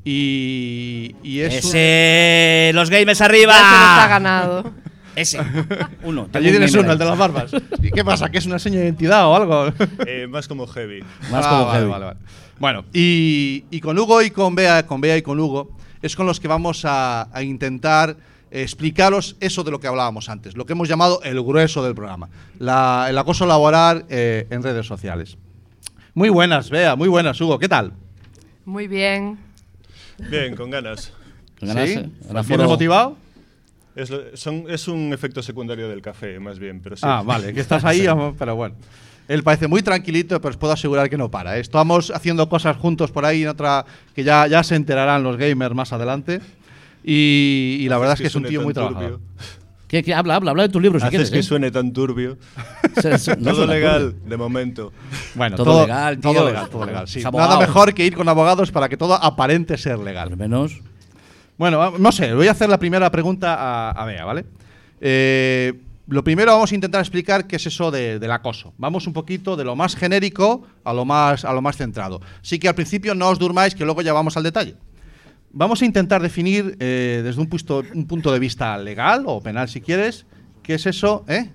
y, 0.04 1.14
y 1.22 1.40
es 1.40 1.52
un- 1.64 1.70
Ese, 1.70 2.70
los 2.74 2.90
gamers 2.90 3.18
Ya 3.18 3.26
se 3.26 3.46
nos 3.46 3.54
ha 3.56 3.94
arriba. 4.04 4.06
ganado. 4.08 4.70
Ese, 5.16 5.38
uno. 6.04 6.28
Allí 6.32 6.50
tienes 6.50 6.74
uno, 6.74 6.92
el 6.92 6.98
de 6.98 7.04
las 7.04 7.18
barbas. 7.18 7.50
¿Y 7.82 7.90
qué 7.90 8.04
pasa? 8.04 8.30
¿Que 8.30 8.38
es 8.38 8.46
una 8.46 8.58
seña 8.58 8.78
de 8.78 8.84
identidad 8.84 9.26
o 9.26 9.34
algo? 9.36 9.72
Eh, 10.06 10.26
más 10.28 10.46
como 10.48 10.66
heavy. 10.66 11.02
Más 11.30 11.44
Ah, 11.44 11.48
como 11.50 11.64
vale, 11.66 11.78
heavy. 11.80 11.90
vale, 11.90 12.04
vale. 12.06 12.18
Bueno, 12.58 12.84
y, 12.92 13.64
y 13.70 13.80
con 13.80 13.98
Hugo 13.98 14.22
y 14.22 14.30
con 14.30 14.54
Bea, 14.54 14.86
con 14.86 15.00
Bea 15.00 15.16
y 15.16 15.22
con 15.22 15.38
Hugo, 15.40 15.76
es 16.02 16.14
con 16.16 16.26
los 16.26 16.40
que 16.40 16.48
vamos 16.48 16.84
a, 16.84 17.28
a 17.36 17.42
intentar 17.42 18.16
explicaros 18.50 19.36
eso 19.40 19.62
de 19.64 19.70
lo 19.70 19.80
que 19.80 19.86
hablábamos 19.86 20.28
antes, 20.28 20.56
lo 20.56 20.66
que 20.66 20.72
hemos 20.72 20.88
llamado 20.88 21.20
el 21.22 21.40
grueso 21.42 21.84
del 21.84 21.94
programa, 21.94 22.28
la- 22.58 23.06
el 23.08 23.16
acoso 23.16 23.46
laboral 23.46 24.04
eh, 24.08 24.46
en 24.50 24.62
redes 24.62 24.86
sociales. 24.86 25.38
Muy 26.14 26.28
buenas, 26.30 26.68
Bea, 26.70 26.96
muy 26.96 27.08
buenas, 27.08 27.40
Hugo, 27.40 27.58
¿qué 27.58 27.68
tal? 27.68 27.92
Muy 28.64 28.88
bien. 28.88 29.38
Bien, 30.28 30.54
con 30.56 30.70
ganas. 30.70 31.12
Con 31.58 31.68
ganas, 31.68 31.88
¿Sí? 31.88 31.94
¿Vienes 32.48 32.66
motivado? 32.66 33.16
Es, 33.96 34.10
lo- 34.10 34.36
son- 34.36 34.64
es 34.68 34.86
un 34.88 35.12
efecto 35.12 35.42
secundario 35.42 35.88
del 35.88 36.00
café, 36.02 36.38
más 36.40 36.58
bien, 36.58 36.80
pero 36.80 36.96
sí. 36.96 37.02
Ah, 37.04 37.22
vale, 37.24 37.52
que 37.52 37.60
estás 37.60 37.84
ahí, 37.84 38.06
amo- 38.06 38.34
pero 38.38 38.54
bueno. 38.56 38.74
Él 39.28 39.42
parece 39.44 39.68
muy 39.68 39.80
tranquilito, 39.82 40.40
pero 40.40 40.50
os 40.50 40.56
puedo 40.56 40.72
asegurar 40.72 41.08
que 41.08 41.16
no 41.16 41.30
para. 41.30 41.56
¿eh? 41.56 41.60
Estamos 41.60 42.10
haciendo 42.10 42.48
cosas 42.48 42.76
juntos 42.76 43.12
por 43.12 43.24
ahí 43.24 43.42
en 43.42 43.48
otra 43.48 43.84
que 44.14 44.24
ya, 44.24 44.46
ya 44.48 44.62
se 44.64 44.74
enterarán 44.74 45.22
los 45.22 45.36
gamers 45.36 45.74
más 45.74 45.92
adelante. 45.92 46.40
Y, 47.04 47.76
y 47.80 47.88
la 47.88 47.98
verdad 47.98 48.14
es 48.14 48.20
que 48.22 48.26
es 48.26 48.34
un 48.34 48.44
tío 48.44 48.60
muy 48.62 48.74
turbio. 48.74 48.90
trabajador. 48.90 49.20
¿Qué, 49.90 50.04
qué? 50.04 50.14
Habla, 50.14 50.36
habla, 50.36 50.52
habla 50.52 50.62
de 50.62 50.68
tu 50.68 50.78
libro 50.78 51.00
si 51.00 51.06
Haces 51.06 51.10
quieres. 51.10 51.30
que 51.32 51.38
¿eh? 51.40 51.42
suene 51.42 51.70
tan 51.72 51.92
turbio. 51.92 52.38
Todo 53.42 53.66
legal, 53.66 54.14
de 54.24 54.36
momento. 54.36 54.92
Bueno, 55.34 55.56
Todo 55.56 55.82
legal, 55.82 56.18
tío. 56.20 56.32
Todo 56.32 56.46
legal, 56.46 56.68
todo 56.70 56.86
legal. 56.86 57.08
sí. 57.08 57.20
Nada 57.24 57.58
mejor 57.58 57.92
que 57.92 58.06
ir 58.06 58.14
con 58.14 58.28
abogados 58.28 58.70
para 58.70 58.88
que 58.88 58.96
todo 58.96 59.14
aparente 59.14 59.76
ser 59.76 59.94
Al 59.94 60.04
legal. 60.04 60.36
menos. 60.36 60.80
Bueno, 61.58 61.98
no 61.98 62.12
sé, 62.12 62.32
voy 62.34 62.46
a 62.46 62.52
hacer 62.52 62.68
la 62.68 62.78
primera 62.78 63.10
pregunta 63.10 63.54
a, 63.56 63.90
a 63.90 64.04
Bea, 64.06 64.24
¿vale? 64.24 64.44
Eh, 65.00 65.74
lo 66.06 66.22
primero 66.24 66.52
vamos 66.52 66.70
a 66.72 66.74
intentar 66.74 67.00
explicar 67.00 67.46
qué 67.46 67.56
es 67.56 67.66
eso 67.66 67.90
de- 67.90 68.18
del 68.18 68.30
acoso. 68.30 68.72
Vamos 68.78 69.06
un 69.08 69.12
poquito 69.12 69.56
de 69.56 69.64
lo 69.64 69.74
más 69.76 69.96
genérico 69.96 70.66
a 70.84 70.92
lo 70.92 71.04
más, 71.04 71.44
a 71.44 71.52
lo 71.52 71.62
más 71.62 71.76
centrado. 71.76 72.20
Sí 72.42 72.58
que 72.58 72.68
al 72.68 72.74
principio 72.74 73.14
no 73.14 73.28
os 73.28 73.38
durmáis, 73.38 73.74
que 73.74 73.84
luego 73.84 74.02
ya 74.02 74.12
vamos 74.12 74.36
al 74.36 74.42
detalle. 74.44 74.76
Vamos 75.52 75.82
a 75.82 75.84
intentar 75.84 76.22
definir 76.22 76.76
eh, 76.78 77.22
desde 77.24 77.40
un, 77.40 77.48
puesto- 77.48 77.82
un 77.94 78.06
punto 78.06 78.32
de 78.32 78.38
vista 78.38 78.76
legal 78.78 79.24
o 79.26 79.40
penal, 79.42 79.68
si 79.68 79.80
quieres, 79.80 80.24
qué 80.62 80.74
es 80.74 80.86
eso, 80.86 81.24
¿eh? 81.28 81.50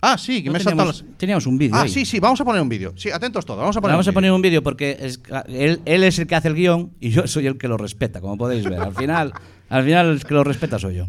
Ah, 0.00 0.16
sí, 0.16 0.42
que 0.42 0.48
No 0.48 0.52
me 0.52 0.58
he 0.58 0.62
saltado 0.62 0.90
teníamos, 0.92 1.02
los... 1.10 1.18
teníamos 1.18 1.46
un 1.46 1.58
vídeo. 1.58 1.74
Ah, 1.76 1.82
ahí. 1.82 1.88
sí, 1.88 2.04
sí, 2.04 2.20
vamos 2.20 2.40
a 2.40 2.44
poner 2.44 2.62
un 2.62 2.68
vídeo. 2.68 2.92
Sí, 2.96 3.10
atentos 3.10 3.44
todos, 3.44 3.58
vamos 3.60 3.76
a 3.76 3.80
poner 3.80 3.94
Vamos 3.94 4.06
un 4.06 4.10
a 4.10 4.14
poner 4.14 4.28
vídeo. 4.28 4.36
un 4.36 4.42
vídeo 4.42 4.62
porque 4.62 4.96
es- 5.00 5.20
él, 5.48 5.80
él 5.84 6.04
es 6.04 6.18
el 6.20 6.26
que 6.28 6.34
hace 6.36 6.48
el 6.48 6.54
guion 6.54 6.92
y 7.00 7.10
yo 7.10 7.26
soy 7.26 7.46
el 7.48 7.58
que 7.58 7.66
lo 7.68 7.76
respeta, 7.76 8.20
como 8.20 8.36
podéis 8.38 8.64
ver. 8.64 8.78
Al 8.80 8.94
final, 8.94 9.32
al 9.68 9.84
final 9.84 10.06
el 10.08 10.24
que 10.24 10.34
lo 10.34 10.44
respeta 10.44 10.78
soy 10.78 10.96
yo. 10.96 11.06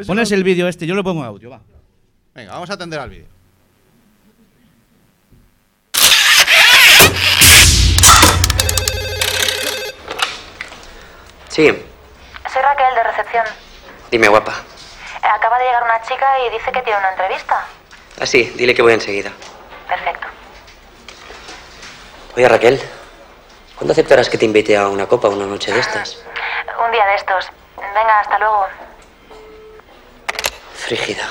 Si 0.00 0.06
Pones 0.06 0.32
el 0.32 0.44
vídeo 0.44 0.68
este, 0.68 0.86
yo 0.86 0.94
lo 0.94 1.02
pongo 1.04 1.20
en 1.22 1.26
audio, 1.28 1.48
va. 1.50 1.62
Venga, 2.34 2.52
vamos 2.52 2.68
a 2.68 2.74
atender 2.74 2.98
al 3.00 3.08
vídeo. 3.08 3.26
Sí, 11.56 11.68
Soy 12.52 12.60
Raquel 12.60 12.94
de 12.94 13.02
recepción. 13.02 13.44
dime 14.10 14.28
guapa. 14.28 14.52
Acaba 15.22 15.56
de 15.58 15.64
llegar 15.64 15.84
una 15.84 16.02
chica 16.02 16.38
y 16.40 16.50
dice 16.50 16.70
que 16.70 16.82
tiene 16.82 16.98
una 16.98 17.08
entrevista. 17.12 17.64
Ah, 18.20 18.26
sí, 18.26 18.52
dile 18.56 18.74
que 18.74 18.82
voy 18.82 18.92
enseguida. 18.92 19.32
Perfecto. 19.88 20.26
Oye, 22.36 22.46
Raquel, 22.46 22.82
¿cuándo 23.74 23.92
aceptarás 23.92 24.28
que 24.28 24.36
te 24.36 24.44
invite 24.44 24.76
a 24.76 24.86
una 24.88 25.06
copa 25.06 25.28
una 25.28 25.46
noche 25.46 25.72
de 25.72 25.80
estas? 25.80 26.22
Un 26.84 26.92
día 26.92 27.06
de 27.06 27.14
estos. 27.14 27.46
Venga, 27.78 28.20
hasta 28.20 28.38
luego. 28.38 28.66
Frígida. 30.74 31.26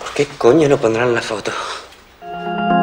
¿Por 0.00 0.12
qué 0.14 0.26
coño 0.26 0.68
no 0.68 0.76
pondrán 0.78 1.14
la 1.14 1.22
foto? 1.22 1.52
Hola. 2.56 2.77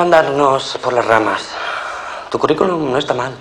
No 0.00 0.04
andarnos 0.04 0.78
por 0.82 0.94
las 0.94 1.04
ramas, 1.04 1.42
tu 2.30 2.38
currículum 2.38 2.90
no 2.90 2.96
está 2.96 3.12
mal. 3.12 3.34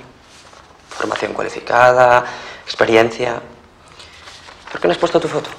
Formación 0.89 1.31
cualificada, 1.31 2.25
experiencia. 2.65 3.41
¿Por 4.69 4.81
qué 4.81 4.87
no 4.89 4.91
has 4.91 4.97
puesto 4.97 5.21
tu 5.21 5.29
foto? 5.29 5.49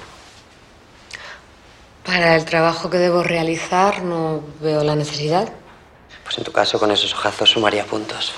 Para 2.05 2.35
el 2.35 2.45
trabajo 2.45 2.91
que 2.91 2.99
debo 2.99 3.23
realizar 3.23 4.03
no 4.03 4.43
veo 4.59 4.83
la 4.83 4.95
necesidad. 4.95 5.51
Pues 6.23 6.37
en 6.37 6.43
tu 6.43 6.51
caso, 6.51 6.79
con 6.79 6.91
esos 6.91 7.13
ojazos 7.15 7.49
sumaría 7.49 7.83
puntos. 7.85 8.33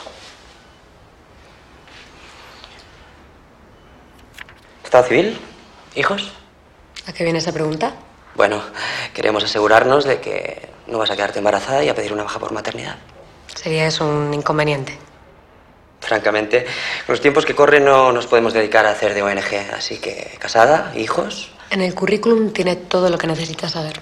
¿Estado 4.85 5.03
civil? 5.03 5.37
¿Hijos? 5.95 6.31
¿A 7.07 7.11
qué 7.11 7.25
viene 7.25 7.39
esa 7.39 7.51
pregunta? 7.51 7.93
Bueno, 8.35 8.61
queremos 9.13 9.43
asegurarnos 9.43 10.05
de 10.05 10.21
que 10.21 10.72
no 10.93 10.99
vas 10.99 11.09
a 11.09 11.15
quedarte 11.15 11.39
embarazada 11.39 11.83
y 11.83 11.89
a 11.89 11.95
pedir 11.95 12.13
una 12.13 12.21
baja 12.21 12.37
por 12.37 12.51
maternidad. 12.51 12.95
Sería 13.55 13.87
eso 13.87 14.07
un 14.07 14.31
inconveniente. 14.31 14.95
Francamente, 15.99 16.65
con 17.05 17.13
los 17.13 17.21
tiempos 17.21 17.47
que 17.47 17.55
corren 17.55 17.83
no 17.83 18.11
nos 18.11 18.27
podemos 18.27 18.53
dedicar 18.53 18.85
a 18.85 18.91
hacer 18.91 19.15
de 19.15 19.23
ONG, 19.23 19.73
así 19.75 19.97
que 19.97 20.37
casada, 20.37 20.93
hijos. 20.95 21.51
En 21.71 21.81
el 21.81 21.95
currículum 21.95 22.53
tiene 22.53 22.75
todo 22.75 23.09
lo 23.09 23.17
que 23.17 23.25
necesitas 23.25 23.71
saber. 23.71 23.99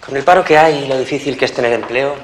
Con 0.00 0.16
el 0.16 0.24
paro 0.24 0.42
que 0.42 0.56
hay 0.56 0.84
y 0.84 0.86
lo 0.88 0.98
difícil 0.98 1.36
que 1.36 1.44
es 1.44 1.52
tener 1.52 1.74
empleo, 1.74 2.14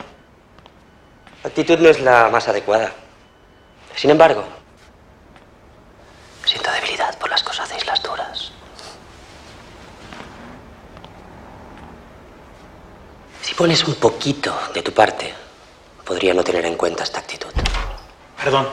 la 1.42 1.48
actitud 1.50 1.78
no 1.78 1.90
es 1.90 2.00
la 2.00 2.30
más 2.30 2.48
adecuada. 2.48 2.92
Sin 3.94 4.08
embargo, 4.08 4.42
siento 6.46 6.70
debilidad 6.72 7.18
por 7.18 7.28
las 7.28 7.42
que 7.42 7.50
os 7.50 7.60
hacéis 7.60 7.84
las 7.86 8.02
duras. 8.02 8.52
Si 13.47 13.47
pones 13.58 13.82
un 13.88 13.96
poquito 13.96 14.56
de 14.72 14.82
tu 14.82 14.92
parte, 14.92 15.34
podría 16.04 16.32
no 16.32 16.44
tener 16.44 16.64
en 16.64 16.76
cuenta 16.76 17.02
esta 17.02 17.18
actitud. 17.18 17.50
Perdón. 18.40 18.68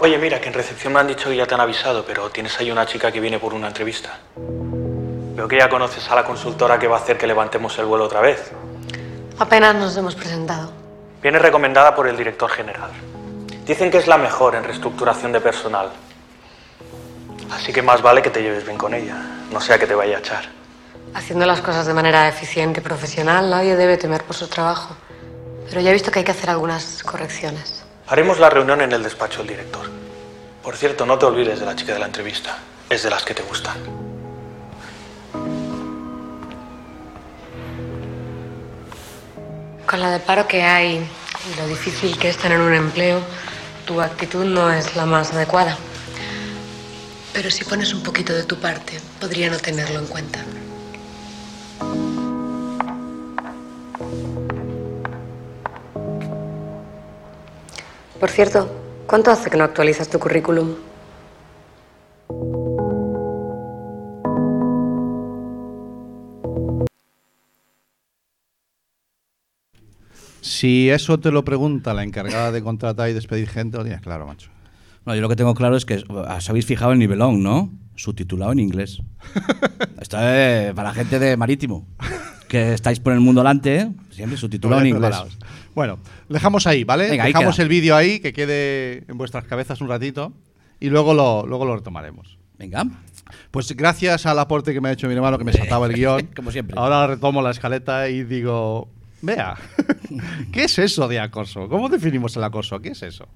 Oye, 0.00 0.16
mira, 0.16 0.40
que 0.40 0.48
en 0.48 0.54
recepción 0.54 0.94
me 0.94 1.00
han 1.00 1.06
dicho 1.06 1.28
que 1.28 1.36
ya 1.36 1.46
te 1.46 1.52
han 1.52 1.60
avisado, 1.60 2.02
pero 2.06 2.30
tienes 2.30 2.58
ahí 2.58 2.70
una 2.70 2.86
chica 2.86 3.12
que 3.12 3.20
viene 3.20 3.38
por 3.38 3.52
una 3.52 3.68
entrevista. 3.68 4.18
Veo 4.34 5.46
que 5.46 5.58
ya 5.58 5.68
conoces 5.68 6.10
a 6.10 6.14
la 6.14 6.24
consultora 6.24 6.78
que 6.78 6.88
va 6.88 6.96
a 6.96 7.00
hacer 7.00 7.18
que 7.18 7.26
levantemos 7.26 7.78
el 7.78 7.84
vuelo 7.84 8.06
otra 8.06 8.22
vez. 8.22 8.50
Apenas 9.38 9.74
nos 9.74 9.94
hemos 9.94 10.14
presentado. 10.14 10.72
Viene 11.20 11.38
recomendada 11.38 11.94
por 11.94 12.08
el 12.08 12.16
director 12.16 12.48
general. 12.48 12.92
Dicen 13.66 13.90
que 13.90 13.98
es 13.98 14.06
la 14.06 14.16
mejor 14.16 14.54
en 14.54 14.64
reestructuración 14.64 15.32
de 15.32 15.40
personal. 15.42 15.90
Así 17.50 17.74
que 17.74 17.82
más 17.82 18.00
vale 18.00 18.22
que 18.22 18.30
te 18.30 18.42
lleves 18.42 18.64
bien 18.64 18.78
con 18.78 18.94
ella, 18.94 19.16
no 19.52 19.60
sea 19.60 19.78
que 19.78 19.86
te 19.86 19.94
vaya 19.94 20.16
a 20.16 20.20
echar. 20.20 20.59
Haciendo 21.14 21.44
las 21.44 21.60
cosas 21.60 21.86
de 21.86 21.94
manera 21.94 22.28
eficiente 22.28 22.80
y 22.80 22.82
profesional, 22.82 23.50
nadie 23.50 23.76
debe 23.76 23.96
temer 23.96 24.22
por 24.24 24.36
su 24.36 24.46
trabajo. 24.46 24.96
Pero 25.68 25.80
ya 25.80 25.90
he 25.90 25.92
visto 25.92 26.10
que 26.10 26.20
hay 26.20 26.24
que 26.24 26.30
hacer 26.30 26.50
algunas 26.50 27.02
correcciones. 27.02 27.82
Haremos 28.06 28.38
la 28.38 28.50
reunión 28.50 28.80
en 28.80 28.92
el 28.92 29.02
despacho 29.02 29.38
del 29.38 29.48
director. 29.48 29.90
Por 30.62 30.76
cierto, 30.76 31.06
no 31.06 31.18
te 31.18 31.26
olvides 31.26 31.60
de 31.60 31.66
la 31.66 31.74
chica 31.74 31.92
de 31.92 31.98
la 31.98 32.06
entrevista. 32.06 32.58
Es 32.88 33.02
de 33.02 33.10
las 33.10 33.24
que 33.24 33.34
te 33.34 33.42
gustan. 33.42 33.76
Con 39.86 40.00
la 40.00 40.10
de 40.12 40.20
paro 40.20 40.46
que 40.46 40.62
hay 40.62 40.96
y 40.98 41.60
lo 41.60 41.66
difícil 41.66 42.16
que 42.18 42.28
es 42.28 42.36
tener 42.36 42.60
un 42.60 42.74
empleo, 42.74 43.20
tu 43.86 44.00
actitud 44.00 44.44
no 44.44 44.70
es 44.70 44.94
la 44.94 45.06
más 45.06 45.32
adecuada. 45.32 45.76
Pero 47.32 47.50
si 47.50 47.64
pones 47.64 47.92
un 47.94 48.02
poquito 48.02 48.32
de 48.32 48.44
tu 48.44 48.56
parte, 48.56 49.00
podría 49.20 49.50
no 49.50 49.58
tenerlo 49.58 49.98
en 49.98 50.06
cuenta. 50.06 50.40
Por 58.20 58.28
cierto, 58.28 58.70
¿cuánto 59.06 59.30
hace 59.30 59.48
que 59.48 59.56
no 59.56 59.64
actualizas 59.64 60.10
tu 60.10 60.18
currículum? 60.18 60.74
Si 70.42 70.90
eso 70.90 71.18
te 71.18 71.30
lo 71.30 71.44
pregunta 71.46 71.94
la 71.94 72.02
encargada 72.02 72.52
de 72.52 72.62
contratar 72.62 73.08
y 73.08 73.14
despedir 73.14 73.48
gente, 73.48 73.78
lo 73.78 73.84
tienes 73.84 74.02
claro, 74.02 74.26
macho. 74.26 74.50
No, 75.06 75.14
yo 75.14 75.22
lo 75.22 75.30
que 75.30 75.36
tengo 75.36 75.54
claro 75.54 75.76
es 75.76 75.86
que 75.86 76.04
os 76.06 76.50
habéis 76.50 76.66
fijado 76.66 76.92
el 76.92 76.98
nivelón, 76.98 77.42
¿no? 77.42 77.70
Subtitulado 77.96 78.52
en 78.52 78.58
inglés. 78.58 79.00
Esto 80.00 80.18
es 80.20 80.74
para 80.74 80.92
gente 80.92 81.18
de 81.18 81.38
marítimo. 81.38 81.86
Que 82.48 82.74
estáis 82.74 83.00
por 83.00 83.14
el 83.14 83.20
mundo 83.20 83.40
delante, 83.40 83.78
¿eh? 83.78 83.92
siempre 84.10 84.36
subtitulado 84.36 84.82
en 84.82 84.88
inglés. 84.88 85.16
Bueno, 85.74 85.98
dejamos 86.28 86.66
ahí, 86.66 86.84
¿vale? 86.84 87.08
Venga, 87.08 87.24
ahí 87.24 87.32
dejamos 87.32 87.56
queda. 87.56 87.62
el 87.62 87.68
vídeo 87.68 87.96
ahí, 87.96 88.20
que 88.20 88.32
quede 88.32 89.04
en 89.08 89.18
vuestras 89.18 89.44
cabezas 89.44 89.80
un 89.80 89.88
ratito, 89.88 90.32
y 90.80 90.88
luego 90.88 91.14
lo, 91.14 91.46
luego 91.46 91.64
lo 91.64 91.76
retomaremos. 91.76 92.38
Venga. 92.58 92.84
Pues 93.50 93.74
gracias 93.76 94.26
al 94.26 94.38
aporte 94.38 94.72
que 94.72 94.80
me 94.80 94.88
ha 94.88 94.92
hecho 94.92 95.06
mi 95.08 95.14
hermano, 95.14 95.38
que 95.38 95.44
me 95.44 95.52
saltaba 95.52 95.86
el 95.86 95.92
guion. 95.96 96.28
Como 96.34 96.50
siempre. 96.50 96.76
Ahora 96.78 97.06
retomo 97.06 97.42
la 97.42 97.50
escaleta 97.50 98.08
y 98.08 98.24
digo, 98.24 98.88
vea, 99.22 99.56
¿qué 100.52 100.64
es 100.64 100.78
eso 100.78 101.08
de 101.08 101.20
acoso? 101.20 101.68
¿Cómo 101.68 101.88
definimos 101.88 102.36
el 102.36 102.44
acoso? 102.44 102.80
¿Qué 102.80 102.90
es 102.90 103.02
eso? 103.02 103.28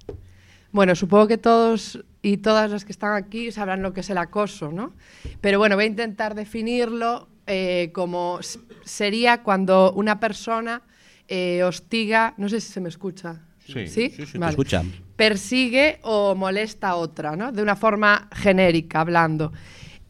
Bueno, 0.71 0.93
supongo 0.93 1.27
que 1.27 1.37
todos 1.37 2.03
y 2.21 2.37
todas 2.37 2.69
las 2.69 2.83
que 2.83 2.91
están 2.91 3.13
aquí 3.13 3.51
sabrán 3.51 3.81
lo 3.81 3.93
que 3.93 4.01
es 4.01 4.09
el 4.09 4.17
acoso, 4.17 4.71
¿no? 4.71 4.93
Pero 5.39 5.57
bueno, 5.57 5.75
voy 5.75 5.85
a 5.85 5.87
intentar 5.87 6.35
definirlo 6.35 7.29
eh, 7.47 7.91
como 7.93 8.39
sería 8.83 9.41
cuando 9.41 9.93
una 9.93 10.19
persona 10.19 10.81
eh, 11.27 11.63
hostiga, 11.63 12.33
no 12.37 12.49
sé 12.49 12.61
si 12.61 12.71
se 12.71 12.81
me 12.81 12.89
escucha. 12.89 13.41
Sí, 13.65 13.87
¿Sí? 13.87 14.09
sí, 14.09 14.25
sí, 14.25 14.31
te 14.33 14.37
Vale. 14.37 14.51
escuchan. 14.51 14.91
Persigue 15.15 15.99
o 16.03 16.35
molesta 16.35 16.89
a 16.89 16.95
otra, 16.95 17.35
¿no? 17.35 17.51
De 17.51 17.61
una 17.63 17.75
forma 17.75 18.29
genérica, 18.31 19.01
hablando. 19.01 19.51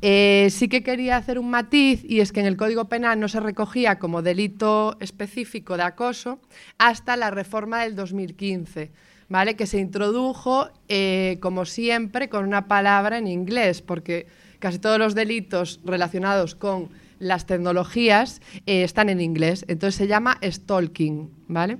Eh, 0.01 0.49
sí 0.51 0.67
que 0.67 0.83
quería 0.83 1.15
hacer 1.17 1.39
un 1.39 1.49
matiz 1.49 2.03
y 2.03 2.19
es 2.19 2.31
que 2.31 2.41
en 2.41 2.45
el 2.47 2.57
Código 2.57 2.85
Penal 2.85 3.19
no 3.19 3.27
se 3.29 3.39
recogía 3.39 3.97
como 3.97 4.21
delito 4.21 4.97
específico 4.99 5.77
de 5.77 5.83
acoso 5.83 6.39
hasta 6.77 7.15
la 7.15 7.31
reforma 7.31 7.83
del 7.83 7.95
2015, 7.95 8.91
¿vale? 9.29 9.55
Que 9.55 9.65
se 9.65 9.79
introdujo, 9.79 10.69
eh, 10.89 11.37
como 11.41 11.65
siempre, 11.65 12.27
con 12.27 12.45
una 12.45 12.67
palabra 12.67 13.17
en 13.17 13.27
inglés, 13.27 13.81
porque 13.81 14.27
casi 14.59 14.79
todos 14.79 14.99
los 14.99 15.15
delitos 15.15 15.79
relacionados 15.85 16.55
con 16.55 16.89
las 17.19 17.45
tecnologías 17.45 18.41
eh, 18.65 18.83
están 18.83 19.09
en 19.09 19.21
inglés. 19.21 19.65
Entonces 19.67 19.95
se 19.95 20.07
llama 20.07 20.37
stalking, 20.43 21.29
¿vale? 21.47 21.77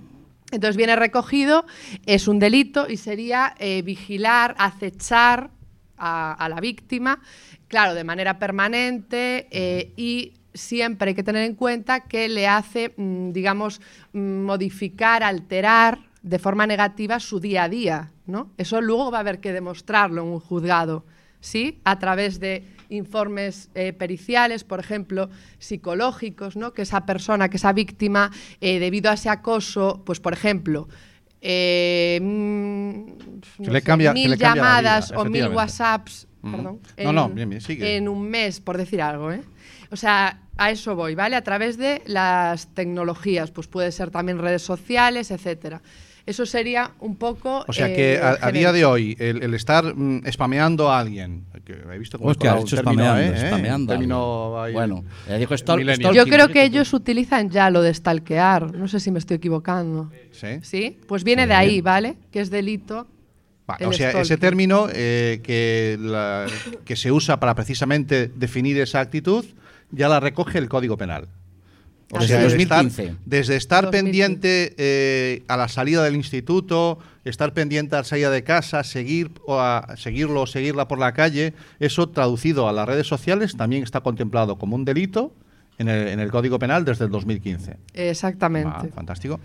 Entonces 0.52 0.78
viene 0.78 0.96
recogido, 0.96 1.66
es 2.06 2.28
un 2.28 2.40
delito 2.40 2.88
y 2.90 2.98
sería 2.98 3.56
eh, 3.60 3.82
vigilar, 3.82 4.56
acechar 4.58 5.50
a, 5.98 6.34
a 6.34 6.50
la 6.50 6.62
víctima, 6.62 7.20
claro, 7.68 7.94
de 7.94 8.04
manera 8.04 8.38
permanente 8.38 9.48
eh, 9.52 9.94
y 9.98 10.34
siempre 10.54 11.10
hay 11.10 11.16
que 11.16 11.24
tener 11.24 11.44
en 11.44 11.56
cuenta 11.56 12.02
que 12.02 12.30
le 12.30 12.48
hace, 12.48 12.94
mm, 12.96 13.32
digamos, 13.32 13.82
mm, 14.14 14.42
modificar, 14.42 15.24
alterar 15.24 16.00
de 16.22 16.40
forma 16.40 16.66
negativa 16.66 17.20
su 17.20 17.40
día 17.40 17.64
a 17.64 17.70
día, 17.70 18.12
¿no? 18.26 18.52
Eso 18.58 18.82
luego 18.82 19.12
va 19.12 19.18
a 19.18 19.22
haber 19.22 19.40
que 19.40 19.54
demostrarlo 19.54 20.24
en 20.24 20.30
un 20.30 20.40
juzgado, 20.40 21.06
¿sí? 21.40 21.80
A 21.84 22.00
través 22.00 22.40
de 22.40 22.66
informes 22.90 23.70
eh, 23.76 23.94
periciales, 23.94 24.64
por 24.64 24.80
ejemplo, 24.80 25.30
psicológicos, 25.60 26.56
¿no? 26.56 26.74
Que 26.74 26.82
esa 26.84 27.06
persona, 27.06 27.50
que 27.50 27.58
esa 27.58 27.74
víctima, 27.74 28.32
eh, 28.62 28.80
debido 28.80 29.10
a 29.12 29.14
ese 29.16 29.30
acoso, 29.30 30.02
pues 30.06 30.20
por 30.20 30.34
ejemplo, 30.34 30.88
eh, 31.42 32.20
mm, 32.22 33.04
cambia- 33.84 34.14
mil 34.14 34.32
vida, 34.36 34.56
llamadas 34.56 35.12
o 35.12 35.26
mil. 35.26 35.48
WhatsApps, 35.50 36.28
Mm. 36.42 36.52
perdón, 36.52 36.80
No, 37.04 37.14
no, 37.14 37.30
bien, 37.30 37.50
bien, 37.50 37.62
sigue. 37.62 37.96
en 37.98 38.08
un 38.08 38.30
mes, 38.30 38.60
por 38.62 38.78
decir 38.78 39.02
algo, 39.02 39.32
¿eh? 39.32 39.42
O 39.92 39.96
sea, 39.96 40.42
a 40.58 40.72
eso 40.72 40.96
voy, 40.96 41.16
¿vale? 41.16 41.36
A 41.36 41.44
través 41.44 41.78
de 41.78 42.02
las 42.06 42.68
tecnologías, 42.74 43.52
pues 43.52 43.68
puede 43.68 43.92
ser 43.92 44.10
también 44.12 44.40
redes 44.40 44.62
sociales, 44.62 45.32
etcétera. 45.32 45.82
Eso 46.26 46.46
sería 46.46 46.92
un 47.02 47.18
poco. 47.18 47.64
O 47.68 47.74
sea 47.74 47.88
eh, 47.88 47.96
que 47.96 48.20
a, 48.20 48.38
a 48.42 48.52
día 48.52 48.72
de 48.72 48.84
hoy, 48.84 49.16
el, 49.20 49.44
el 49.44 49.54
estar 49.54 49.96
mm, 49.96 50.24
spameando 50.32 50.90
a 50.92 51.00
alguien, 51.00 51.46
que 51.64 51.74
he 51.74 51.98
visto 52.00 52.18
como 52.18 52.32
Hostia, 52.32 52.54
has 52.54 52.64
hecho 52.64 52.78
término, 52.78 53.04
spameando, 53.04 53.34
¿eh? 53.36 53.48
spameando 53.48 53.84
Un 53.84 53.88
término 54.00 54.62
ahí- 54.62 54.74
Bueno, 54.74 55.04
ya 55.28 55.38
dijo 55.38 55.56
stalking. 55.56 56.14
Yo 56.14 56.26
creo 56.26 56.48
que 56.50 56.64
ellos 56.64 56.92
utilizan 56.94 57.50
ya 57.52 57.70
lo 57.70 57.82
de 57.84 57.94
stalkear. 57.94 58.74
No 58.76 58.88
sé 58.88 59.00
si 59.00 59.12
me 59.12 59.20
estoy 59.20 59.38
equivocando. 59.38 60.12
¿Sí? 60.32 60.48
¿Sí? 60.64 60.98
Pues 61.08 61.24
viene 61.24 61.46
de 61.48 61.54
ahí, 61.54 61.82
¿vale? 61.82 62.16
Que 62.32 62.42
es 62.42 62.50
delito. 62.50 63.08
O 63.84 63.94
sea, 63.94 64.12
ese 64.22 64.38
término 64.38 64.88
eh, 64.94 65.42
que, 65.44 65.98
la- 66.00 66.46
que 66.86 66.96
se 66.96 67.12
usa 67.12 67.40
para 67.40 67.56
precisamente 67.56 68.28
definir 68.36 68.80
esa 68.80 69.00
actitud, 69.00 69.44
ya 69.92 70.08
la 70.08 70.20
recoge 70.20 70.58
el 70.60 70.70
Código 70.70 70.98
Penal. 70.98 71.28
O 72.12 72.20
Desde 72.20 72.28
sea, 72.28 72.38
desde 72.44 72.66
2015. 72.66 73.04
estar, 73.04 73.18
desde 73.26 73.56
estar 73.56 73.84
2015. 73.86 74.04
pendiente 74.06 74.76
eh, 74.78 75.44
a 75.48 75.58
la 75.58 75.68
salida 75.68 76.04
del 76.04 76.16
instituto, 76.16 77.00
estar 77.24 77.54
pendiente 77.54 77.96
a 77.96 78.00
la 78.00 78.04
salida 78.04 78.30
de 78.30 78.44
casa, 78.44 78.84
seguir 78.84 79.32
o 79.48 79.60
a 79.60 79.96
seguirlo 79.98 80.42
o 80.44 80.48
seguirla 80.48 80.88
por 80.88 81.00
la 81.00 81.14
calle, 81.14 81.54
eso 81.80 82.08
traducido 82.10 82.70
a 82.70 82.74
las 82.74 82.88
redes 82.88 83.08
sociales 83.08 83.58
también 83.58 83.82
está 83.84 84.02
contemplado 84.02 84.58
como 84.58 84.76
un 84.76 84.86
delito 84.86 85.34
en 85.80 85.90
el, 85.90 86.08
en 86.10 86.20
el 86.20 86.30
Código 86.32 86.60
Penal 86.60 86.86
desde 86.86 87.06
el 87.06 87.12
2015. 87.12 87.78
Exactamente. 87.96 88.70
Ah, 88.72 88.86
fantástico. 88.94 89.40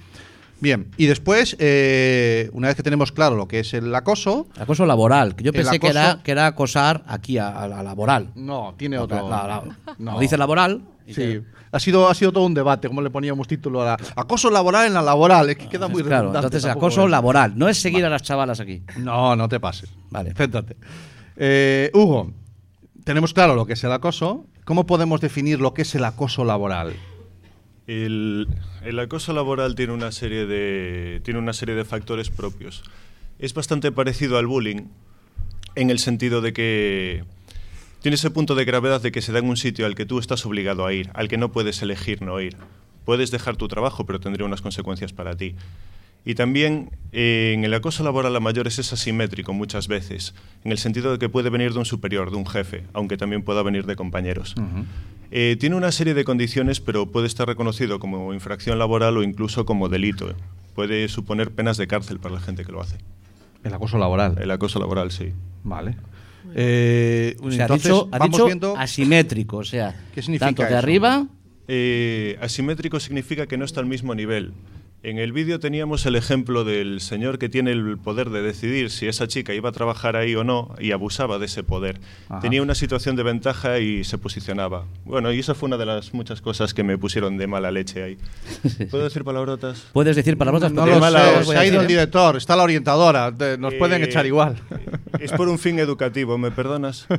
Bien, 0.61 0.89
y 0.99 1.07
después, 1.07 1.57
eh, 1.59 2.51
una 2.53 2.69
vez 2.69 2.77
que 2.77 2.83
tenemos 2.83 3.13
claro 3.13 3.35
lo 3.35 3.49
que 3.49 3.61
es 3.61 3.73
el 3.73 3.95
acoso. 3.95 4.47
Acoso 4.59 4.85
laboral, 4.85 5.35
que 5.35 5.45
yo 5.45 5.53
el 5.53 5.57
pensé 5.57 5.81
que, 5.81 5.87
era, 5.89 6.21
que 6.23 6.31
era 6.33 6.47
acosar 6.47 7.03
aquí 7.07 7.39
a, 7.39 7.49
a 7.63 7.67
la 7.67 7.83
laboral. 7.83 8.29
No, 8.35 8.75
tiene 8.77 8.97
No, 8.97 9.05
otro. 9.05 9.27
la- 9.31 9.47
la- 9.47 9.95
no. 9.99 10.21
dice 10.21 10.37
laboral. 10.37 10.83
Sí. 11.09 11.40
Ha 11.72 11.78
sido, 11.80 12.09
ha 12.09 12.14
sido 12.14 12.32
todo 12.32 12.44
un 12.46 12.55
debate, 12.55 12.88
como 12.88 13.01
le 13.03 13.11
poníamos 13.11 13.46
título 13.48 13.82
a 13.82 13.84
la. 13.84 13.96
Acoso 14.16 14.51
laboral 14.51 14.86
en 14.88 14.94
la 14.94 15.03
laboral, 15.03 15.51
es 15.51 15.57
que 15.57 15.68
queda 15.68 15.86
muy 15.88 16.03
Claro, 16.03 16.22
redundante, 16.28 16.46
entonces 16.48 16.70
acoso 16.70 17.05
es- 17.05 17.11
laboral. 17.11 17.53
No 17.57 17.68
es 17.68 17.78
seguir 17.78 18.05
a 18.05 18.11
las 18.11 18.22
chavalas 18.22 18.59
aquí. 18.61 18.82
No, 18.98 19.36
no 19.36 19.48
te 19.48 19.61
pases. 19.61 19.90
Vale. 20.11 20.34
Céntrate. 20.34 20.76
Eh, 21.36 21.90
Hugo, 21.94 22.32
tenemos 23.05 23.32
claro 23.34 23.55
lo 23.55 23.66
que 23.66 23.74
es 23.74 23.84
el 23.84 23.92
acoso. 23.92 24.46
¿Cómo 24.64 24.86
podemos 24.86 25.20
definir 25.20 25.61
lo 25.61 25.72
que 25.74 25.82
es 25.82 25.94
el 25.94 26.05
acoso 26.05 26.44
laboral? 26.44 26.92
El, 27.86 28.46
el 28.84 28.98
acoso 29.01 29.32
laboral 29.32 29.74
tiene 29.74 29.92
una, 29.92 30.12
serie 30.12 30.46
de, 30.46 31.20
tiene 31.24 31.40
una 31.40 31.53
serie 31.53 31.74
de 31.74 31.84
factores 31.84 32.30
propios. 32.30 32.84
Es 33.38 33.55
bastante 33.55 33.90
parecido 33.90 34.38
al 34.38 34.46
bullying 34.46 34.82
en 35.74 35.90
el 35.90 35.98
sentido 35.98 36.40
de 36.40 36.53
que 36.53 37.24
tiene 38.01 38.14
ese 38.14 38.30
punto 38.30 38.55
de 38.55 38.64
gravedad 38.64 39.01
de 39.01 39.12
que 39.12 39.22
se 39.22 39.32
da 39.32 39.38
en 39.38 39.48
un 39.48 39.57
sitio 39.57 39.86
al 39.86 39.94
que 39.94 40.07
tú 40.07 40.18
estás 40.18 40.44
obligado 40.46 40.86
a 40.86 40.92
ir, 40.92 41.11
al 41.14 41.28
que 41.28 41.36
no 41.36 41.53
puedes 41.53 41.82
elegir 41.82 42.22
no 42.22 42.40
ir. 42.40 42.57
Puedes 43.05 43.30
dejar 43.30 43.57
tu 43.57 43.68
trabajo, 43.68 44.07
pero 44.07 44.20
tendría 44.20 44.46
unas 44.46 44.62
consecuencias 44.62 45.12
para 45.12 45.36
ti. 45.36 45.55
Y 46.24 46.34
también 46.34 46.90
eh, 47.12 47.53
en 47.55 47.64
el 47.64 47.72
acoso 47.72 48.05
laboral 48.05 48.36
a 48.36 48.40
mayores 48.40 48.78
es 48.78 48.92
asimétrico 48.92 49.53
muchas 49.53 49.88
veces, 49.88 50.34
en 50.64 50.72
el 50.72 50.78
sentido 50.78 51.12
de 51.12 51.18
que 51.18 51.28
puede 51.28 51.48
venir 51.48 51.72
de 51.72 51.78
un 51.78 51.86
superior, 51.86 52.30
de 52.30 52.36
un 52.36 52.46
jefe, 52.46 52.84
aunque 52.92 53.16
también 53.16 53.42
pueda 53.42 53.62
venir 53.62 53.86
de 53.86 53.96
compañeros. 53.96 54.55
Eh, 55.30 55.57
tiene 55.59 55.76
una 55.76 55.92
serie 55.92 56.12
de 56.12 56.24
condiciones, 56.24 56.80
pero 56.80 57.07
puede 57.07 57.26
estar 57.26 57.48
reconocido 57.48 58.01
como 58.01 58.34
infracción 58.34 58.78
laboral 58.78 59.16
o 59.16 59.22
incluso 59.22 59.64
como 59.64 59.88
delito. 59.88 60.34
Puede 60.74 61.09
suponer 61.09 61.53
penas 61.53 61.76
de 61.76 61.86
cárcel 61.86 62.18
para 62.18 62.34
la 62.34 62.40
gente 62.40 62.64
que 62.64 62.72
lo 62.72 62.80
hace. 62.80 62.98
El 63.64 63.72
acoso 63.72 63.96
laboral. 63.98 64.36
El 64.40 64.51
acoso 64.51 64.78
laboral, 64.78 65.11
sí. 65.11 65.32
Vale. 65.64 65.96
Eh, 66.55 67.36
O 67.40 67.51
sea, 67.51 67.62
ha 67.64 67.66
entonces, 67.66 67.90
dicho, 67.92 68.09
ha 68.12 68.18
vamos 68.18 68.32
dicho 68.32 68.46
viendo. 68.46 68.76
asimétrico, 68.76 69.59
o 69.59 69.64
sea, 69.64 69.94
¿Qué 70.14 70.22
significa 70.22 70.46
tanto 70.46 70.62
de 70.62 70.68
eso? 70.68 70.78
arriba 70.78 71.26
Eh, 71.68 72.36
asimétrico 72.40 72.98
significa 72.98 73.46
que 73.46 73.57
no 73.57 73.64
está 73.64 73.80
al 73.80 73.86
mismo 73.86 74.14
nivel. 74.14 74.53
En 75.03 75.16
el 75.18 75.32
vídeo 75.32 75.59
teníamos 75.61 76.05
el 76.05 76.14
ejemplo 76.14 76.62
del 76.62 77.01
señor 77.01 77.38
que 77.38 77.48
tiene 77.48 77.72
el 77.72 77.96
poder 77.96 78.28
de 78.28 78.42
decidir 78.42 78.90
si 78.90 79.07
esa 79.09 79.26
chica 79.26 79.55
iba 79.55 79.70
a 79.70 79.72
trabajar 79.72 80.14
ahí 80.14 80.34
o 80.34 80.44
no 80.44 80.74
y 80.78 80.92
abusaba 80.92 81.38
de 81.38 81.46
ese 81.46 81.62
poder. 81.62 81.98
Ajá. 82.28 82.40
Tenía 82.40 82.61
una 82.61 82.74
situación 82.74 83.16
de 83.16 83.22
ventaja 83.22 83.78
y 83.78 84.05
se 84.05 84.18
posicionaba. 84.18 84.84
Bueno, 85.07 85.32
y 85.32 85.38
esa 85.38 85.55
fue 85.55 85.68
una 85.68 85.78
de 85.78 85.86
las 85.86 86.12
muchas 86.12 86.42
cosas 86.42 86.74
que 86.74 86.82
me 86.84 86.98
pusieron 86.98 87.38
de 87.38 87.46
mala 87.46 87.70
leche 87.70 88.03
ahí. 88.03 88.18
¿Puedo 88.90 89.05
decir 89.05 89.24
palabrotas? 89.24 89.86
puedes 89.94 90.16
decir 90.16 90.36
palabras 90.36 90.70
No 90.70 90.82
porque 90.82 90.94
lo 90.96 91.01
mala 91.01 91.44
sé, 91.44 91.44
se 91.46 91.57
a 91.57 91.61
ha 91.61 91.66
ido 91.66 91.78
el 91.80 91.86
¿eh? 91.86 91.88
director, 91.88 92.36
está 92.36 92.55
la 92.55 92.64
orientadora, 92.64 93.34
te- 93.34 93.57
nos 93.57 93.72
pueden 93.74 94.03
Eh, 94.03 94.05
echar 94.05 94.26
igual. 94.26 94.57
Es 95.18 95.32
por 95.32 95.48
un 95.48 95.59
fin 95.59 95.78
educativo, 95.78 96.36
¿me 96.36 96.51
perdonas? 96.51 97.07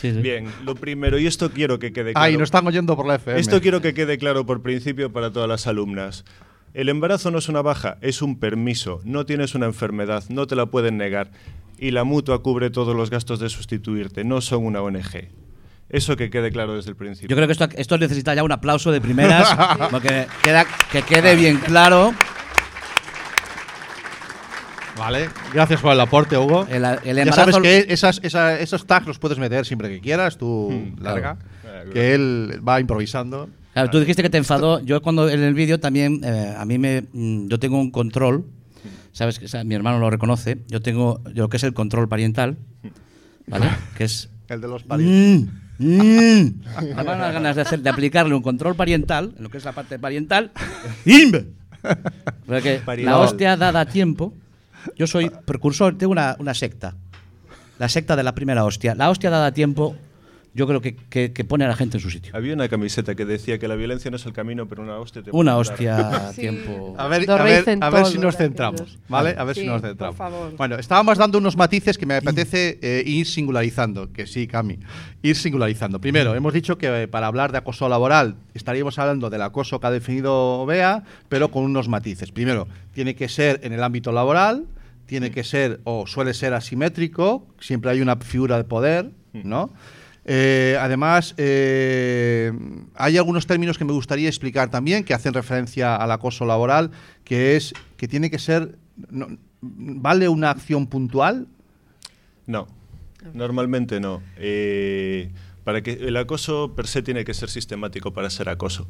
Sí, 0.00 0.12
sí. 0.12 0.20
Bien, 0.20 0.46
lo 0.64 0.74
primero, 0.74 1.18
y 1.18 1.26
esto 1.26 1.50
quiero 1.50 1.78
que 1.78 1.92
quede 1.92 2.12
claro. 2.12 2.24
Ay, 2.24 2.34
nos 2.36 2.44
están 2.44 2.66
oyendo 2.66 2.96
por 2.96 3.06
la 3.06 3.16
FM. 3.16 3.38
Esto 3.40 3.60
quiero 3.60 3.80
que 3.82 3.92
quede 3.94 4.16
claro 4.18 4.44
por 4.46 4.62
principio 4.62 5.10
para 5.12 5.30
todas 5.30 5.48
las 5.48 5.66
alumnas. 5.66 6.24
El 6.74 6.88
embarazo 6.88 7.30
no 7.30 7.38
es 7.38 7.48
una 7.48 7.62
baja, 7.62 7.98
es 8.00 8.22
un 8.22 8.38
permiso. 8.38 9.00
No 9.04 9.26
tienes 9.26 9.54
una 9.54 9.66
enfermedad, 9.66 10.24
no 10.28 10.46
te 10.46 10.54
la 10.56 10.66
pueden 10.66 10.96
negar. 10.98 11.30
y 11.78 11.92
la 11.92 12.04
mutua 12.04 12.42
cubre 12.42 12.68
todos 12.70 12.94
los 12.94 13.08
gastos 13.08 13.40
de 13.40 13.48
sustituirte. 13.48 14.22
No 14.22 14.40
son 14.42 14.66
una 14.66 14.82
ONG. 14.82 15.28
Eso 15.88 16.14
que 16.14 16.28
quede 16.30 16.52
claro 16.52 16.76
desde 16.76 16.90
el 16.90 16.96
principio. 16.96 17.30
Yo 17.30 17.36
creo 17.36 17.48
que 17.48 17.52
esto, 17.52 17.68
esto 17.74 17.96
necesita 17.98 18.34
ya 18.34 18.42
un 18.44 18.52
aplauso 18.52 18.92
de 18.92 19.00
primeras, 19.00 19.48
porque 19.90 20.26
queda, 20.42 20.66
que 20.92 21.00
quede 21.02 21.34
bien 21.36 21.56
claro. 21.58 22.12
Vale, 24.98 25.30
gracias 25.54 25.80
por 25.80 25.92
el 25.92 26.00
aporte, 26.00 26.36
Hugo. 26.36 26.66
El, 26.68 26.84
el 26.84 27.24
ya 27.24 27.32
sabes 27.32 27.56
que 27.58 27.86
esas, 27.88 28.20
esos 28.22 28.86
tags 28.86 29.06
los 29.06 29.18
puedes 29.18 29.38
meter 29.38 29.64
siempre 29.64 29.88
que 29.88 30.00
quieras, 30.00 30.36
tú 30.36 30.70
Hmm, 30.70 31.02
larga, 31.02 31.38
claro. 31.62 31.90
que 31.90 32.14
él 32.14 32.60
va 32.66 32.78
improvisando. 32.80 33.48
Claro, 33.72 33.90
tú 33.90 34.00
dijiste 34.00 34.22
que 34.22 34.30
te 34.30 34.38
enfadó. 34.38 34.80
Yo 34.80 35.00
cuando 35.02 35.28
en 35.28 35.40
el 35.42 35.54
vídeo 35.54 35.78
también, 35.78 36.20
eh, 36.24 36.54
a 36.56 36.64
mí 36.64 36.78
me, 36.78 37.04
mm, 37.12 37.48
yo 37.48 37.58
tengo 37.58 37.78
un 37.78 37.90
control, 37.90 38.44
sabes 39.12 39.38
que 39.38 39.44
o 39.44 39.48
sea, 39.48 39.62
mi 39.64 39.74
hermano 39.74 39.98
lo 39.98 40.10
reconoce. 40.10 40.58
Yo 40.68 40.80
tengo 40.82 41.22
yo 41.34 41.44
lo 41.44 41.48
que 41.48 41.56
es 41.58 41.62
el 41.64 41.72
control 41.74 42.08
parental, 42.08 42.56
¿vale? 43.46 43.66
Que 43.96 44.04
es 44.04 44.28
El 44.48 44.60
de 44.60 44.68
los 44.68 44.84
Mm, 44.84 44.88
parientes. 44.88 45.54
mm. 45.78 46.94
Van 46.96 47.06
las 47.06 47.32
ganas 47.32 47.56
de, 47.56 47.62
hacer, 47.62 47.80
de 47.80 47.90
aplicarle 47.90 48.34
un 48.34 48.42
control 48.42 48.74
parental, 48.74 49.34
en 49.36 49.42
lo 49.44 49.48
que 49.50 49.58
es 49.58 49.64
la 49.64 49.72
parte 49.72 49.98
parental. 49.98 50.50
¡Imbe! 51.06 51.46
Porque 52.46 52.82
la 52.98 53.18
hostia 53.18 53.56
dada 53.56 53.80
a 53.80 53.86
tiempo. 53.86 54.34
Yo 54.96 55.06
soy 55.06 55.30
precursor, 55.46 55.96
tengo 55.96 56.12
una, 56.12 56.36
una 56.38 56.54
secta. 56.54 56.96
La 57.78 57.88
secta 57.88 58.16
de 58.16 58.22
la 58.22 58.34
primera 58.34 58.64
hostia. 58.64 58.94
La 58.94 59.08
hostia 59.10 59.30
dada 59.30 59.46
a 59.46 59.52
tiempo, 59.54 59.94
yo 60.52 60.66
creo 60.66 60.80
que, 60.80 60.96
que- 60.96 61.32
que 61.32 61.44
pone 61.44 61.64
a 61.64 61.68
la 61.68 61.76
gente 61.76 61.96
en 61.98 62.00
su 62.02 62.10
sitio. 62.10 62.34
Había 62.34 62.54
una 62.54 62.68
camiseta 62.68 63.14
que 63.14 63.24
decía 63.24 63.58
que 63.58 63.68
la 63.68 63.76
violencia 63.76 64.10
no 64.10 64.16
es 64.16 64.26
el 64.26 64.32
camino, 64.32 64.66
pero 64.66 64.82
una 64.82 64.96
hostia 64.98 65.22
te 65.22 65.30
Una 65.32 65.56
hostia 65.56 65.96
a 66.28 66.32
Sí. 66.34 66.40
tiempo. 66.40 66.94
A 66.98 67.06
ver, 67.06 67.30
a 67.30 67.42
ver, 67.42 67.78
a 67.80 67.90
ver 67.90 68.06
si 68.06 68.18
nos 68.18 68.36
centramos, 68.36 68.98
¿vale? 69.08 69.34
A 69.38 69.44
ver 69.44 69.54
si 69.54 69.60
Sí, 69.62 69.66
nos 69.66 69.80
por 69.80 69.90
centramos. 69.90 70.16
favor. 70.16 70.56
Bueno, 70.56 70.76
estábamos 70.76 71.18
dando 71.18 71.38
unos 71.38 71.56
matices 71.56 71.96
que 71.98 72.04
me 72.06 72.14
apetece 72.16 72.78
eh, 72.82 73.02
ir 73.06 73.26
singularizando, 73.26 74.12
que 74.12 74.26
sí, 74.26 74.46
Cami, 74.46 74.78
ir 75.22 75.36
singularizando. 75.36 76.00
Primero, 76.00 76.34
hemos 76.34 76.52
dicho 76.52 76.76
que 76.78 77.02
eh, 77.02 77.08
para 77.08 77.28
hablar 77.28 77.52
de 77.52 77.58
acoso 77.58 77.88
laboral 77.88 78.34
estaríamos 78.54 78.98
hablando 78.98 79.30
del 79.30 79.42
acoso 79.42 79.78
que 79.80 79.86
ha 79.86 79.90
definido 79.90 80.66
Bea, 80.66 81.04
pero 81.28 81.50
con 81.50 81.62
unos 81.64 81.88
matices. 81.88 82.32
Primero, 82.32 82.66
tiene 82.92 83.14
que 83.14 83.28
ser 83.28 83.60
en 83.62 83.72
el 83.72 83.82
ámbito 83.84 84.10
laboral, 84.12 84.66
tiene 85.06 85.30
que 85.30 85.44
ser 85.44 85.80
o 85.84 86.06
suele 86.06 86.34
ser 86.34 86.54
asimétrico, 86.54 87.46
siempre 87.60 87.90
hay 87.92 88.00
una 88.00 88.16
figura 88.16 88.56
de 88.56 88.64
poder, 88.64 89.10
¿no? 89.32 89.70
Eh, 90.32 90.76
además, 90.78 91.34
eh, 91.38 92.52
hay 92.94 93.18
algunos 93.18 93.48
términos 93.48 93.76
que 93.78 93.84
me 93.84 93.92
gustaría 93.92 94.28
explicar 94.28 94.70
también 94.70 95.02
que 95.02 95.12
hacen 95.12 95.34
referencia 95.34 95.96
al 95.96 96.12
acoso 96.12 96.46
laboral, 96.46 96.92
que 97.24 97.56
es 97.56 97.74
que 97.96 98.06
tiene 98.06 98.30
que 98.30 98.38
ser, 98.38 98.78
¿vale 99.60 100.28
una 100.28 100.50
acción 100.50 100.86
puntual? 100.86 101.48
No, 102.46 102.68
normalmente 103.34 103.98
no. 103.98 104.22
Eh, 104.36 105.32
para 105.64 105.82
que 105.82 105.94
el 105.94 106.16
acoso 106.16 106.76
per 106.76 106.86
se 106.86 107.02
tiene 107.02 107.24
que 107.24 107.34
ser 107.34 107.50
sistemático 107.50 108.12
para 108.12 108.30
ser 108.30 108.50
acoso. 108.50 108.86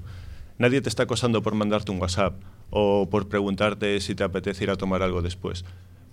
Nadie 0.59 0.83
te 0.83 0.91
está 0.91 1.05
acosando 1.05 1.43
por 1.43 1.55
mandarte 1.55 1.91
un 1.91 2.03
WhatsApp 2.03 2.35
o 2.69 3.09
por 3.09 3.31
preguntarte 3.31 3.99
si 4.03 4.15
te 4.15 4.25
apetece 4.25 4.65
ir 4.65 4.71
a 4.71 4.77
tomar 4.77 5.03
algo 5.03 5.23
después. 5.23 5.65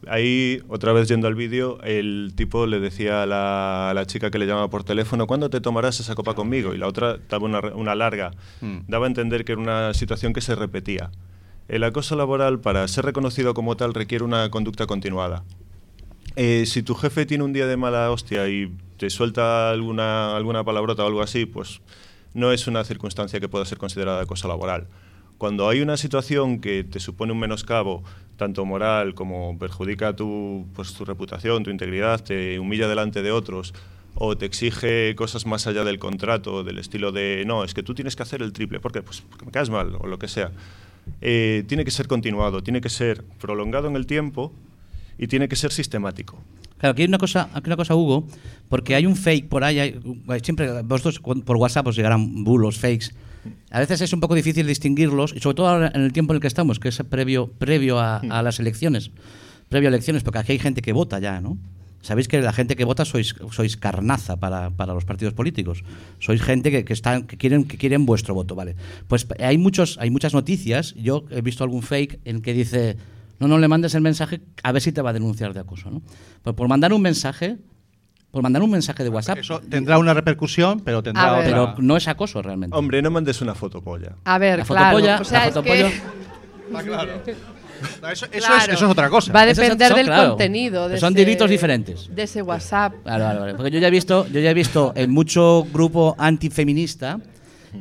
Ahí, 0.06 0.62
otra 0.70 0.93
vez 0.93 1.08
yendo 1.08 1.28
al 1.28 1.34
vídeo, 1.34 1.82
el 1.82 2.34
tipo 2.36 2.68
le 2.68 2.80
decía 2.80 3.24
a 3.24 3.26
la, 3.26 3.89
a 3.89 3.93
la 3.95 4.06
chica 4.06 4.30
que 4.30 4.38
le 4.38 4.45
llamaba 4.45 4.70
por 4.70 4.84
teléfono, 4.84 5.26
¿cuándo 5.26 5.50
te 5.50 5.60
tomarás 5.60 6.00
esa 6.00 6.14
copa 6.14 6.36
conmigo? 6.36 6.76
Y 6.76 6.78
la 6.78 6.88
otra 6.88 7.18
daba 7.30 7.45
una, 7.74 7.95
larga. 7.95 8.32
Mm. 8.62 8.80
Daba 8.88 9.06
a 9.06 9.10
entender 9.10 9.43
que 9.43 9.54
era 9.54 9.62
una 9.62 9.93
situación 9.95 10.34
que 10.34 10.41
se 10.41 10.54
repetía. 10.54 11.10
El 11.68 11.84
acoso 11.84 12.16
laboral, 12.16 12.60
para 12.60 12.88
ser 12.88 13.06
reconocido 13.06 13.54
como 13.54 13.76
tal, 13.76 13.93
requiere 13.93 14.24
una 14.24 14.50
conducta 14.52 14.86
continuada. 14.86 15.43
Eh, 16.36 16.66
si 16.68 16.84
tu 16.84 16.93
jefe 16.93 17.26
tiene 17.26 17.43
un 17.43 17.52
día 17.52 17.66
de 17.66 17.76
mala 17.76 18.12
hostia 18.12 18.48
y 18.48 18.72
te 18.98 19.10
suelta 19.10 19.72
alguna, 19.72 20.38
alguna 20.38 20.64
palabrota 20.64 21.04
o 21.04 21.08
algo 21.08 21.22
así, 21.22 21.48
pues 21.48 21.82
no 22.36 22.52
es 22.52 22.68
una 22.68 22.84
circunstancia 22.84 23.39
que 23.39 23.50
pueda 23.50 23.66
ser 23.66 23.80
considerada 23.80 24.22
acoso 24.22 24.48
laboral. 24.48 24.88
Cuando 25.38 25.70
hay 25.70 25.82
una 25.82 25.98
situación 25.98 26.60
que 26.60 26.84
te 26.84 27.00
supone 27.00 27.32
un 27.32 27.40
menoscabo, 27.40 28.04
tanto 28.38 28.66
moral 28.66 29.14
como 29.14 29.58
perjudica 29.60 30.16
tu, 30.16 30.66
pues, 30.76 30.94
tu 30.94 31.06
reputación, 31.06 31.64
tu 31.64 31.70
integridad, 31.70 32.24
te 32.24 32.60
humilla 32.60 32.88
delante 32.88 33.22
de 33.22 33.32
otros, 33.32 33.74
o 34.16 34.36
te 34.36 34.46
exige 34.48 35.14
cosas 35.16 35.46
más 35.46 35.68
allá 35.68 35.84
del 35.84 36.00
contrato, 36.00 36.64
del 36.64 36.80
estilo 36.80 37.12
de, 37.12 37.44
no, 37.46 37.64
es 37.64 37.76
que 37.76 37.84
tú 37.84 37.94
tienes 37.94 38.16
que 38.16 38.24
hacer 38.24 38.42
el 38.42 38.52
triple, 38.52 38.80
¿por 38.80 38.92
qué? 38.92 39.04
Pues 39.04 39.22
porque 39.22 39.46
me 39.46 39.52
caes 39.52 39.70
mal, 39.70 39.96
o 40.00 40.08
lo 40.08 40.18
que 40.18 40.28
sea. 40.28 40.52
Eh, 41.22 41.64
tiene 41.68 41.86
que 41.86 41.92
ser 41.92 42.08
continuado, 42.08 42.64
tiene 42.64 42.82
que 42.82 42.90
ser 42.90 43.24
prolongado 43.40 43.88
en 43.88 43.96
el 43.96 44.08
tiempo 44.08 44.52
y 45.20 45.28
tiene 45.28 45.48
que 45.48 45.56
ser 45.56 45.72
sistemático. 45.72 46.40
Claro, 46.80 46.94
aquí 46.94 47.04
hay 47.04 47.08
una 47.08 47.18
cosa, 47.20 47.50
aquí 47.54 47.68
una 47.68 47.76
cosa, 47.78 47.96
Hugo, 47.96 48.28
porque 48.70 48.96
hay 48.96 49.06
un 49.06 49.16
fake 49.16 49.48
por 49.50 49.64
ahí, 49.64 49.80
hay- 49.80 50.00
siempre 50.44 50.82
vosotros 50.82 51.20
por 51.20 51.58
WhatsApp 51.58 51.88
os 51.88 51.96
llegarán 51.96 52.44
bulos, 52.44 52.78
fakes. 52.80 53.10
A 53.72 53.80
veces 53.80 54.02
es 54.02 54.14
un 54.14 54.20
poco 54.20 54.36
difícil 54.36 54.66
distinguirlos, 54.68 55.34
y 55.36 55.39
sobre 55.39 55.56
todo 55.56 55.68
ahora 55.68 55.91
en 55.93 56.02
el 56.02 56.14
tiempo 56.14 56.34
en 56.34 56.36
el 56.38 56.41
que 56.41 56.48
estamos, 56.48 56.80
que 56.80 56.89
es 56.89 56.98
previo, 57.10 57.48
previo 57.48 58.00
a, 58.00 58.18
a 58.18 58.41
las 58.41 58.60
elecciones. 58.60 59.12
Previo 59.70 59.89
a 59.89 59.91
elecciones, 59.91 60.24
porque 60.24 60.39
aquí 60.39 60.54
hay 60.54 60.60
gente 60.60 60.82
que 60.82 60.93
vota 60.93 61.20
ya, 61.20 61.41
¿no? 61.41 61.58
Sabéis 62.02 62.28
que 62.28 62.39
la 62.39 62.54
gente 62.54 62.76
que 62.76 62.86
vota 62.86 63.04
sois, 63.04 63.36
sois 63.52 63.76
carnaza 63.76 64.38
para, 64.38 64.70
para 64.70 64.93
los 64.93 65.04
partidos 65.04 65.34
políticos. 65.34 65.84
Sois 66.20 66.41
gente 66.41 66.72
que, 66.72 66.86
que, 66.86 66.93
están, 66.93 67.28
que, 67.28 67.36
quieren, 67.36 67.66
que 67.66 67.78
quieren 67.78 68.06
vuestro 68.06 68.34
voto, 68.34 68.56
¿vale? 68.56 68.76
Pues 69.08 69.28
hay, 69.39 69.58
muchos, 69.58 69.98
hay 70.00 70.10
muchas 70.10 70.34
noticias. 70.34 70.93
Yo 70.95 71.26
he 71.32 71.41
visto 71.41 71.66
algún 71.66 71.82
fake 71.82 72.20
en 72.24 72.41
que 72.41 72.54
dice, 72.54 72.95
no, 73.39 73.48
no 73.48 73.58
le 73.58 73.68
mandes 73.68 73.93
el 73.95 74.02
mensaje 74.02 74.39
a 74.64 74.72
ver 74.72 74.82
si 74.82 74.91
te 74.91 75.02
va 75.02 75.10
a 75.10 75.14
denunciar 75.14 75.54
de 75.54 75.60
acoso, 75.60 75.91
¿no? 75.91 76.02
Pues 76.43 76.56
por 76.56 76.70
mandar 76.70 76.93
un 76.93 77.02
mensaje, 77.02 77.58
por 78.38 78.44
mandar 78.44 78.62
un 78.62 78.70
mensaje 78.70 79.04
de 79.04 79.10
WhatsApp, 79.10 79.40
Eso 79.40 79.60
tendrá 79.68 79.98
una 79.98 80.14
repercusión, 80.14 80.80
pero 80.82 81.02
tendrá 81.02 81.34
otra. 81.38 81.44
pero 81.44 81.74
no 81.80 81.98
es 81.98 82.08
acoso 82.08 82.40
realmente. 82.44 82.78
Hombre, 82.78 83.02
no 83.02 83.10
mandes 83.10 83.42
una 83.42 83.56
fotopolla. 83.56 84.12
A 84.26 84.38
ver, 84.38 84.60
La 84.60 84.66
claro. 84.66 84.98
fotopolla- 85.00 85.22
o 85.22 85.24
sea, 85.24 85.40
la 85.40 85.46
es 85.48 85.54
que- 85.54 85.60
fotopolla- 85.60 85.92
No, 88.02 88.10
eso, 88.10 88.26
eso 88.32 88.48
Claro. 88.48 88.56
es, 88.64 88.68
eso 88.70 88.86
es 88.86 88.92
otra 88.92 89.10
cosa. 89.10 89.32
Va 89.32 89.42
a 89.42 89.46
depender 89.48 89.88
son- 89.88 89.98
del 89.98 90.06
claro, 90.08 90.30
contenido. 90.30 90.90
De 90.90 91.00
son 91.00 91.14
ese- 91.14 91.26
delitos 91.26 91.50
diferentes. 91.50 92.10
De 92.14 92.24
ese 92.24 92.42
WhatsApp. 92.42 92.94
Vale, 93.04 93.24
vale. 93.24 93.54
Porque 93.56 93.70
yo 93.72 93.80
ya 93.80 93.88
he 93.88 93.92
visto, 93.92 94.28
yo 94.28 94.40
ya 94.40 94.50
he 94.52 94.54
visto 94.54 94.94
en 94.96 95.12
mucho 95.12 95.66
grupo 95.72 96.16
antifeminista, 96.18 97.20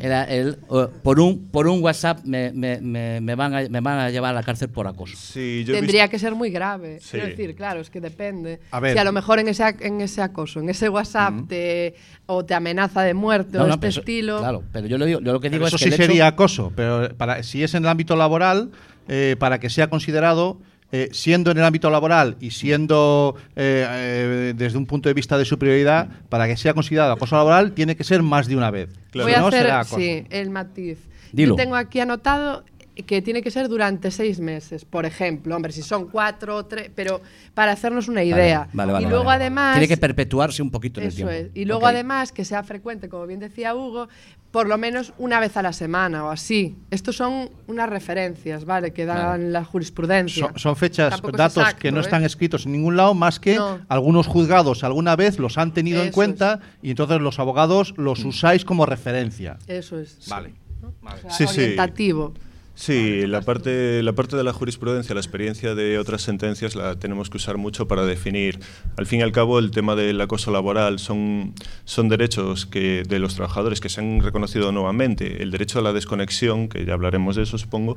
el, 0.00 0.12
el, 0.12 0.56
por, 1.02 1.20
un, 1.20 1.48
por 1.48 1.66
un 1.68 1.82
WhatsApp 1.82 2.24
me, 2.24 2.52
me, 2.52 2.80
me, 2.80 3.20
me 3.20 3.34
van 3.34 3.54
a, 3.54 3.68
me 3.68 3.80
van 3.80 3.98
a 3.98 4.10
llevar 4.10 4.30
a 4.30 4.34
la 4.34 4.42
cárcel 4.42 4.68
por 4.68 4.86
acoso. 4.86 5.14
Sí, 5.16 5.64
yo 5.66 5.74
he 5.74 5.78
Tendría 5.78 6.02
visto- 6.04 6.10
que 6.12 6.18
ser 6.18 6.34
muy 6.34 6.50
grave. 6.50 6.98
Sí. 7.00 7.10
Quiero 7.12 7.26
decir, 7.28 7.54
claro, 7.54 7.80
es 7.80 7.90
que 7.90 8.00
depende. 8.00 8.60
A 8.70 8.80
ver. 8.80 8.92
Si 8.94 8.98
a 8.98 9.04
lo 9.04 9.12
mejor 9.12 9.38
en 9.38 9.48
ese, 9.48 9.62
ac- 9.64 9.80
en 9.84 10.00
ese 10.00 10.22
acoso, 10.22 10.60
en 10.60 10.68
ese 10.68 10.88
WhatsApp, 10.88 11.34
te, 11.48 11.94
o 12.26 12.44
te 12.44 12.54
amenaza 12.54 13.02
de 13.02 13.14
muerte 13.14 13.58
No, 13.58 13.64
o 13.64 13.66
no, 13.66 13.74
este 13.74 13.80
pero 13.80 13.90
eso- 13.90 14.00
estilo. 14.00 14.38
Claro, 14.38 14.62
pero 14.72 14.86
yo 14.86 14.98
lo, 14.98 15.04
digo, 15.06 15.20
yo 15.20 15.32
lo 15.32 15.40
que 15.40 15.48
Pero 15.50 15.58
digo 15.60 15.66
eso 15.68 15.76
es 15.76 15.82
que 15.82 15.88
sí 15.90 15.94
el 15.94 16.00
hecho- 16.00 16.06
sería 16.10 16.26
acoso, 16.26 16.72
pero 16.74 17.14
para, 17.16 17.42
si 17.42 17.62
es 17.62 17.74
en 17.74 17.84
el 17.84 17.88
ámbito 17.88 18.16
laboral, 18.16 18.70
eh, 19.08 19.36
para 19.38 19.60
que 19.60 19.70
sea 19.70 19.88
considerado, 19.88 20.58
eh, 20.92 21.08
siendo 21.12 21.50
en 21.50 21.58
el 21.58 21.64
ámbito 21.64 21.90
laboral 21.90 22.36
y 22.40 22.50
siendo 22.52 23.34
eh, 23.56 23.86
eh, 23.88 24.54
desde 24.56 24.78
un 24.78 24.86
punto 24.86 25.08
de 25.08 25.14
vista 25.14 25.36
de 25.36 25.44
superioridad, 25.44 26.08
para 26.28 26.46
que 26.46 26.56
sea 26.56 26.74
considerado 26.74 27.12
acoso 27.12 27.36
laboral, 27.36 27.72
tiene 27.72 27.96
que 27.96 28.04
ser 28.04 28.22
más 28.22 28.46
de 28.46 28.56
una 28.56 28.70
vez. 28.70 28.90
Claro. 29.10 29.26
Voy 29.26 29.32
Si 29.32 29.36
a 29.36 29.40
no, 29.40 29.46
hacer 29.48 29.62
será 29.62 29.84
sí, 29.84 30.24
el 30.30 30.50
matiz. 30.50 30.98
Dilo. 31.32 31.54
Yo 31.54 31.56
tengo 31.56 31.74
aquí 31.76 32.00
anotado 32.00 32.64
que 33.04 33.20
tiene 33.20 33.42
que 33.42 33.50
ser 33.50 33.68
durante 33.68 34.10
seis 34.10 34.40
meses, 34.40 34.84
por 34.86 35.04
ejemplo. 35.04 35.54
Hombre, 35.54 35.72
si 35.72 35.82
son 35.82 36.08
cuatro 36.08 36.56
o 36.56 36.64
tres, 36.64 36.90
pero 36.94 37.20
para 37.52 37.72
hacernos 37.72 38.08
una 38.08 38.22
idea. 38.22 38.68
vale, 38.72 38.92
vale, 38.92 39.06
y 39.06 39.10
luego 39.10 39.24
vale. 39.24 39.44
además... 39.44 39.74
Tiene 39.74 39.88
que 39.88 39.98
perpetuarse 39.98 40.62
un 40.62 40.70
poquito 40.70 41.00
en 41.00 41.04
el 41.04 41.08
Eso 41.08 41.16
tiempo. 41.16 41.32
es. 41.32 41.50
Y 41.54 41.66
luego 41.66 41.86
además 41.86 42.32
que 42.32 42.44
sea 42.44 42.62
frecuente, 42.62 43.08
como 43.10 43.26
bien 43.26 43.40
decía 43.40 43.74
Hugo, 43.74 44.08
por 44.56 44.68
lo 44.68 44.78
menos 44.78 45.12
una 45.18 45.38
vez 45.38 45.54
a 45.58 45.62
la 45.62 45.74
semana 45.74 46.24
o 46.24 46.30
así. 46.30 46.78
Estos 46.90 47.14
son 47.14 47.50
unas 47.66 47.90
referencias, 47.90 48.64
¿vale? 48.64 48.94
Que 48.94 49.04
dan 49.04 49.18
Vale. 49.18 49.50
la 49.50 49.64
jurisprudencia. 49.64 50.46
Son, 50.46 50.58
son 50.58 50.76
fechas, 50.76 51.10
Tampoco 51.10 51.32
es 51.32 51.36
datos 51.36 51.56
exacto, 51.58 51.78
que 51.82 51.92
no 51.92 51.98
¿eh? 51.98 52.00
están 52.00 52.24
escritos 52.24 52.64
en 52.64 52.72
ningún 52.72 52.96
lado, 52.96 53.12
más 53.12 53.38
que 53.38 53.56
No. 53.56 53.80
algunos 53.88 54.26
juzgados 54.26 54.82
alguna 54.82 55.14
vez 55.14 55.38
los 55.38 55.58
han 55.58 55.74
tenido 55.74 56.00
en 56.00 56.08
Eso 56.08 56.14
cuenta 56.14 56.60
y 56.80 56.88
entonces 56.88 57.20
los 57.20 57.38
abogados 57.38 57.92
los 57.98 58.24
usáis 58.24 58.64
como 58.64 58.86
referencia. 58.86 59.58
Eso 59.66 59.98
es. 60.00 60.26
Vale. 60.30 60.54
O 61.02 61.20
sea, 61.20 61.30
Sí, 61.32 61.46
sí. 61.48 61.60
orientativo. 61.60 62.32
Sí, 62.34 62.40
la 62.88 63.40
parte, 63.40 64.02
la 64.02 64.12
parte 64.12 64.36
de 64.36 64.44
la 64.44 64.52
jurisprudencia, 64.52 65.14
la 65.14 65.20
experiencia 65.20 65.74
de 65.74 65.98
otras 65.98 66.22
sentencias 66.22 66.76
la 66.76 66.96
tenemos 66.96 67.30
que 67.30 67.38
usar 67.38 67.56
mucho 67.56 67.88
para 67.88 68.04
definir. 68.04 68.60
Al 68.96 69.06
fin 69.06 69.20
y 69.20 69.22
al 69.22 69.32
cabo, 69.32 69.58
el 69.58 69.70
tema 69.70 69.96
del 69.96 70.20
acoso 70.20 70.50
laboral 70.50 70.98
son, 70.98 71.54
son 71.84 72.08
derechos 72.08 72.66
que, 72.66 73.02
de 73.08 73.18
los 73.18 73.34
trabajadores 73.34 73.80
que 73.80 73.88
se 73.88 74.00
han 74.00 74.20
reconocido 74.20 74.72
nuevamente. 74.72 75.42
El 75.42 75.50
derecho 75.50 75.78
a 75.78 75.82
la 75.82 75.92
desconexión, 75.92 76.68
que 76.68 76.84
ya 76.84 76.92
hablaremos 76.92 77.36
de 77.36 77.44
eso, 77.44 77.56
supongo, 77.58 77.96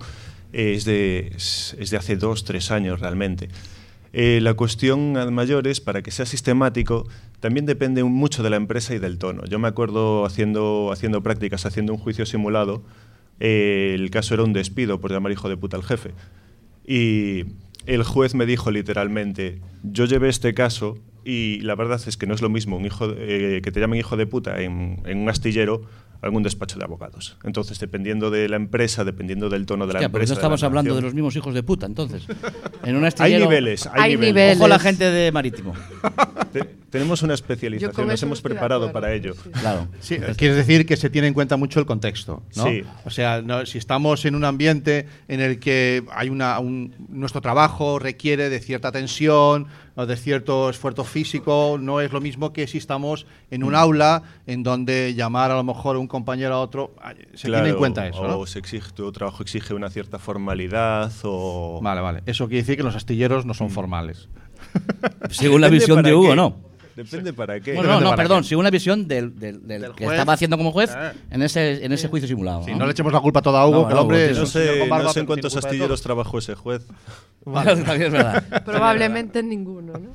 es 0.54 0.86
de, 0.86 1.34
es 1.36 1.90
de 1.90 1.98
hace 1.98 2.16
dos, 2.16 2.46
tres 2.46 2.72
años 2.72 3.00
realmente. 3.00 3.50
Eh, 4.12 4.40
la 4.42 4.56
cuestión 4.56 5.18
a 5.18 5.30
mayores, 5.30 5.82
para 5.82 6.02
que 6.02 6.12
sea 6.12 6.26
sistemático, 6.26 7.08
también 7.42 7.66
depende 7.66 8.04
mucho 8.04 8.42
de 8.42 8.50
la 8.50 8.56
empresa 8.56 8.96
y 8.96 9.00
del 9.00 9.18
tono. 9.18 9.46
Yo 9.46 9.60
me 9.60 9.68
acuerdo 9.68 10.26
haciendo, 10.26 10.92
haciendo 10.92 11.22
prácticas, 11.22 11.66
haciendo 11.66 11.94
un 11.94 12.00
juicio 12.00 12.26
simulado, 12.26 12.82
el 13.40 14.10
caso 14.12 14.34
era 14.34 14.44
un 14.44 14.54
despido 14.54 15.00
por 15.00 15.12
llamar 15.12 15.32
hijo 15.32 15.50
de 15.50 15.58
puta 15.58 15.78
al 15.78 15.84
jefe. 15.84 16.12
Y 16.86 17.46
el 17.86 18.04
juez 18.04 18.36
me 18.36 18.46
dijo 18.46 18.72
literalmente, 18.72 19.62
yo 19.84 20.06
llevé 20.06 20.30
este 20.30 20.54
caso 20.54 20.98
y 21.24 21.60
la 21.62 21.76
verdad 21.76 22.02
es 22.06 22.18
que 22.18 22.28
no 22.28 22.34
es 22.34 22.42
lo 22.42 22.50
mismo 22.50 22.78
un 22.78 22.86
hijo 22.86 23.08
eh, 23.16 23.62
que 23.64 23.72
te 23.72 23.80
llamen 23.80 24.00
hijo 24.00 24.18
de 24.18 24.26
puta 24.26 24.62
en 24.62 25.02
un 25.06 25.30
astillero 25.30 25.84
un 26.22 26.44
despacho 26.44 26.78
de 26.78 26.84
abogados. 26.86 27.38
Entonces, 27.44 27.80
dependiendo 27.80 28.30
de 28.30 28.50
la 28.50 28.56
empresa, 28.58 29.04
dependiendo 29.04 29.50
del 29.50 29.66
tono 29.66 29.88
de 29.88 29.94
la 29.94 30.00
Hostia, 30.00 30.06
empresa... 30.08 30.34
no 30.34 30.36
de 30.36 30.40
estamos 30.40 30.64
hablando 30.64 30.96
de 30.96 31.02
los 31.02 31.14
mismos 31.14 31.36
hijos 31.36 31.54
de 31.54 31.64
puta, 31.64 31.86
entonces. 31.86 32.24
En 32.84 32.96
un 32.96 33.06
Hay 33.20 33.38
niveles, 33.38 33.88
hay, 33.88 33.94
Hay 33.96 34.10
niveles. 34.12 34.34
niveles. 34.36 34.58
Ojo 34.58 34.68
la 34.68 34.80
gente 34.80 35.10
de 35.10 35.32
marítimo. 35.32 35.74
Te- 36.54 36.80
tenemos 36.90 37.22
una 37.22 37.36
especialización, 37.36 38.08
nos 38.08 38.24
hemos 38.24 38.42
preparado 38.42 38.86
acuerdo, 38.88 38.94
para 38.94 39.14
ello. 39.14 39.36
sí. 39.36 39.50
Claro. 39.52 39.88
Sí, 40.00 40.18
quieres 40.38 40.58
decir 40.58 40.86
que 40.88 40.98
se 40.98 41.10
tiene 41.12 41.28
en 41.28 41.36
cuenta 41.36 41.56
mucho 41.56 41.80
el 41.80 41.86
contexto, 41.86 42.42
¿no? 42.56 42.64
Sí. 42.66 42.84
O 43.06 43.12
sea, 43.12 43.42
no- 43.44 43.66
si 43.68 43.78
estamos 43.78 44.26
en 44.26 44.34
un 44.36 44.44
ambiente 44.44 45.08
en 45.28 45.40
el 45.40 45.60
que 45.60 46.04
hay 46.12 46.30
una, 46.30 46.58
un- 46.60 46.96
nuestro 47.10 47.42
trabajo 47.42 48.00
requiere 48.00 48.50
de 48.50 48.60
cierta 48.60 48.92
tensión 48.92 49.68
de 50.06 50.16
cierto 50.16 50.70
esfuerzo 50.70 51.04
físico, 51.04 51.78
no 51.80 52.02
es 52.02 52.12
lo 52.12 52.22
mismo 52.22 52.54
que 52.54 52.68
si 52.68 52.78
estamos 52.78 53.26
en 53.52 53.62
Mm. 53.62 53.66
un 53.68 53.76
aula 53.76 54.24
en 54.48 54.64
donde 54.64 55.14
llamar 55.16 55.52
a 55.52 55.56
lo 55.56 55.64
mejor 55.64 55.98
un 55.98 56.08
compañero 56.08 56.54
a 56.56 56.60
otro, 56.62 56.94
se 57.34 57.50
tiene 57.50 57.70
en 57.70 57.76
cuenta 57.76 58.08
eso, 58.08 58.28
¿no? 58.28 58.40
O 58.40 58.46
se 58.48 58.60
exige, 58.60 58.92
tu 58.92 59.12
trabajo 59.12 59.44
exige 59.44 59.74
una 59.74 59.90
cierta 59.90 60.20
formalidad 60.20 61.12
o... 61.24 61.80
Vale, 61.82 62.02
vale. 62.02 62.24
Eso 62.26 62.48
quiere 62.48 62.62
decir 62.62 62.78
que 62.78 62.84
los 62.84 62.96
astilleros 62.96 63.46
no 63.46 63.54
Mm. 63.54 63.56
son 63.56 63.70
formales. 63.70 64.30
Según 65.30 65.62
la 65.62 65.70
visión 65.70 66.04
de 66.04 66.14
Hugo, 66.14 66.30
qué. 66.30 66.36
no. 66.36 66.69
Depende 67.04 67.34
para 67.34 67.60
qué. 67.60 67.74
Bueno, 67.74 67.90
Depende 67.90 68.04
no, 68.06 68.12
no, 68.12 68.16
perdón, 68.18 68.44
según 68.44 68.64
la 68.64 68.72
visión 68.72 69.08
del, 69.08 69.38
del- 69.40 69.66
del 69.68 69.82
Del 69.82 69.96
que 69.96 70.06
juez. 70.06 70.18
estaba 70.18 70.34
haciendo 70.34 70.58
como 70.58 70.72
juez 70.72 70.92
Eh. 70.96 71.12
en 71.32 71.42
ese, 71.42 71.86
en 71.86 71.92
ese 71.94 72.08
juicio 72.08 72.28
simulado. 72.28 72.64
Sí, 72.66 72.72
¿no? 72.72 72.80
no 72.80 72.86
le 72.86 72.92
echemos 72.92 73.14
la 73.14 73.20
culpa 73.22 73.42
toda 73.42 73.62
a 73.62 73.68
Hugo, 73.68 73.82
No, 73.84 73.88
que 73.88 73.94
el 73.94 74.00
hombre 74.00 74.34
No 74.34 74.46
sé, 74.46 74.80
barba, 74.88 75.04
no 75.06 75.14
sé 75.14 75.20
en 75.22 75.26
cuántos 75.26 75.56
astilleros 75.56 76.02
trabajó 76.02 76.40
ese 76.40 76.56
juez. 76.56 76.86
También 77.46 78.02
es 78.04 78.12
verdad. 78.12 78.64
Probablemente 78.66 79.42
ninguno, 79.44 79.94
¿no? 79.94 80.10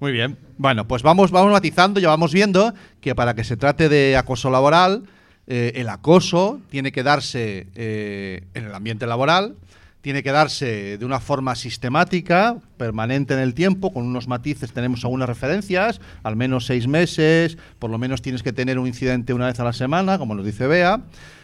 Muy 0.00 0.10
bien. 0.12 0.36
Bueno, 0.58 0.88
pues 0.88 1.02
vamos, 1.02 1.30
vamos 1.30 1.52
matizando, 1.52 2.00
ya 2.00 2.08
vamos 2.08 2.32
viendo 2.32 2.74
que 3.00 3.14
para 3.14 3.34
que 3.34 3.44
se 3.44 3.56
trate 3.56 3.88
de 3.88 4.16
acoso 4.16 4.50
laboral, 4.50 5.04
eh, 5.46 5.72
el 5.76 5.88
acoso 5.88 6.60
tiene 6.70 6.90
que 6.90 7.02
darse 7.04 7.68
eh, 7.76 8.44
en 8.54 8.64
el 8.64 8.74
ambiente 8.74 9.06
laboral, 9.06 9.54
tiene 10.02 10.22
que 10.22 10.32
darse 10.32 10.98
de 10.98 11.04
una 11.06 11.20
forma 11.20 11.54
sistemática, 11.54 12.56
permanente 12.76 13.34
en 13.34 13.40
el 13.40 13.54
tiempo, 13.54 13.92
con 13.92 14.04
unos 14.04 14.28
matices, 14.28 14.72
tenemos 14.72 15.04
algunas 15.04 15.28
referencias, 15.28 16.00
al 16.24 16.36
menos 16.36 16.66
seis 16.66 16.86
meses, 16.86 17.56
por 17.78 17.90
lo 17.90 17.98
menos 17.98 18.20
tienes 18.20 18.42
que 18.42 18.52
tener 18.52 18.78
un 18.78 18.86
incidente 18.86 19.32
una 19.32 19.46
vez 19.46 19.58
a 19.60 19.64
la 19.64 19.72
semana, 19.72 20.18
como 20.18 20.34
nos 20.34 20.44
dice 20.44 20.66
Bea. 20.66 21.00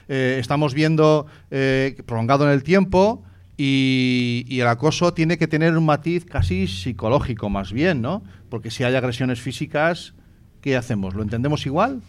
Eh, 0.08 0.36
estamos 0.40 0.74
viendo 0.74 1.26
eh, 1.50 1.96
prolongado 2.04 2.44
en 2.46 2.50
el 2.50 2.62
tiempo, 2.62 3.22
y, 3.56 4.44
y 4.48 4.60
el 4.60 4.68
acoso 4.68 5.12
tiene 5.14 5.36
que 5.36 5.48
tener 5.48 5.76
un 5.76 5.84
matiz 5.84 6.24
casi 6.24 6.68
psicológico, 6.68 7.50
más 7.50 7.72
bien, 7.72 8.00
¿no? 8.00 8.22
Porque 8.50 8.70
si 8.70 8.84
hay 8.84 8.94
agresiones 8.94 9.40
físicas, 9.40 10.14
¿qué 10.60 10.76
hacemos? 10.76 11.14
¿Lo 11.14 11.22
entendemos 11.24 11.66
igual? 11.66 12.00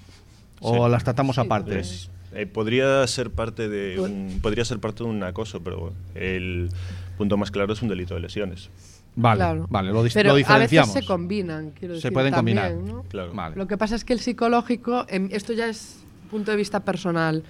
¿O 0.61 0.85
Sí. 0.85 0.91
las 0.91 1.03
tratamos 1.03 1.39
aparte? 1.39 1.73
Pues, 1.73 2.11
eh, 2.34 2.45
podría 2.45 3.05
ser 3.07 3.32
parte 3.32 3.69
de 3.69 3.99
un, 3.99 4.39
podría 4.41 4.65
ser 4.65 4.80
parte 4.80 5.03
de 5.03 5.09
un 5.09 5.23
acoso, 5.23 5.61
pero 5.63 5.93
el 6.15 6.69
punto 7.17 7.38
más 7.38 7.51
claro 7.51 7.73
es 7.73 7.82
un 7.82 7.88
delito 7.89 8.13
de 8.15 8.21
lesiones. 8.21 8.69
Vale, 9.15 9.39
Claro. 9.39 9.67
vale, 9.69 9.91
lo, 9.91 10.03
Pero 10.13 10.30
lo 10.30 10.34
a 10.34 10.36
veces 10.36 10.47
diferenciamos. 10.47 10.93
se 10.93 11.03
combinan, 11.05 11.71
quiero 11.71 11.95
Se 11.95 11.97
decir. 11.97 12.13
pueden 12.13 12.34
también, 12.34 12.57
combinar. 12.57 12.93
¿no? 12.95 13.03
Claro. 13.09 13.34
Vale. 13.34 13.55
Lo 13.55 13.67
que 13.67 13.77
pasa 13.77 13.95
es 13.95 14.05
que 14.05 14.13
el 14.13 14.19
psicológico, 14.19 15.05
em, 15.09 15.27
esto 15.32 15.51
ya 15.53 15.67
es 15.67 15.97
punto 16.30 16.51
de 16.51 16.57
vista 16.57 16.82
personal, 16.82 17.43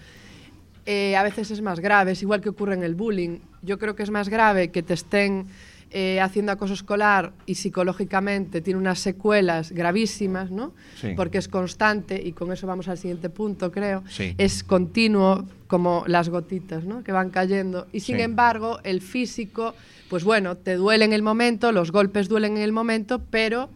eh, 0.86 1.15
a 1.15 1.21
veces 1.23 1.51
es 1.51 1.61
más 1.61 1.80
grave, 1.82 2.13
es 2.13 2.21
igual 2.23 2.41
que 2.41 2.49
ocurre 2.49 2.73
en 2.73 2.84
el 2.84 2.95
bullying. 2.95 3.39
Yo 3.61 3.77
creo 3.77 3.95
que 3.95 4.03
es 4.03 4.09
más 4.09 4.30
grave 4.30 4.69
que 4.71 4.82
te 4.82 4.93
estén 4.95 5.47
eh, 5.91 6.19
haciendo 6.21 6.51
acoso 6.51 6.73
escolar 6.73 7.33
y 7.47 7.55
psicológicamente 7.55 8.61
tiene 8.61 8.79
unas 8.79 8.99
secuelas 8.99 9.71
gravísimas, 9.71 10.51
¿no? 10.51 10.73
Sí. 10.95 11.13
Porque 11.15 11.39
es 11.39 11.47
constante 11.47 12.21
y 12.23 12.33
con 12.33 12.51
eso 12.51 12.67
vamos 12.67 12.87
al 12.87 12.97
siguiente 12.97 13.29
punto, 13.29 13.71
creo. 13.71 14.03
Sí. 14.07 14.35
Es 14.37 14.63
continuo 14.63 15.45
como 15.67 16.03
las 16.07 16.29
gotitas, 16.29 16.83
¿no? 16.85 17.03
Que 17.03 17.11
van 17.11 17.29
cayendo. 17.31 17.87
Y 17.91 18.01
sin 18.01 18.17
Sí. 18.17 18.21
embargo, 18.21 18.79
el 18.83 19.01
físico, 19.01 19.73
pues 20.09 20.23
bueno, 20.23 20.57
te 20.57 20.75
duele 20.75 21.05
en 21.05 21.13
el 21.13 21.23
momento, 21.23 21.71
los 21.71 21.91
golpes 21.91 22.29
duelen 22.29 22.57
en 22.57 22.63
el 22.63 22.71
momento, 22.71 23.21
pero 23.31 23.69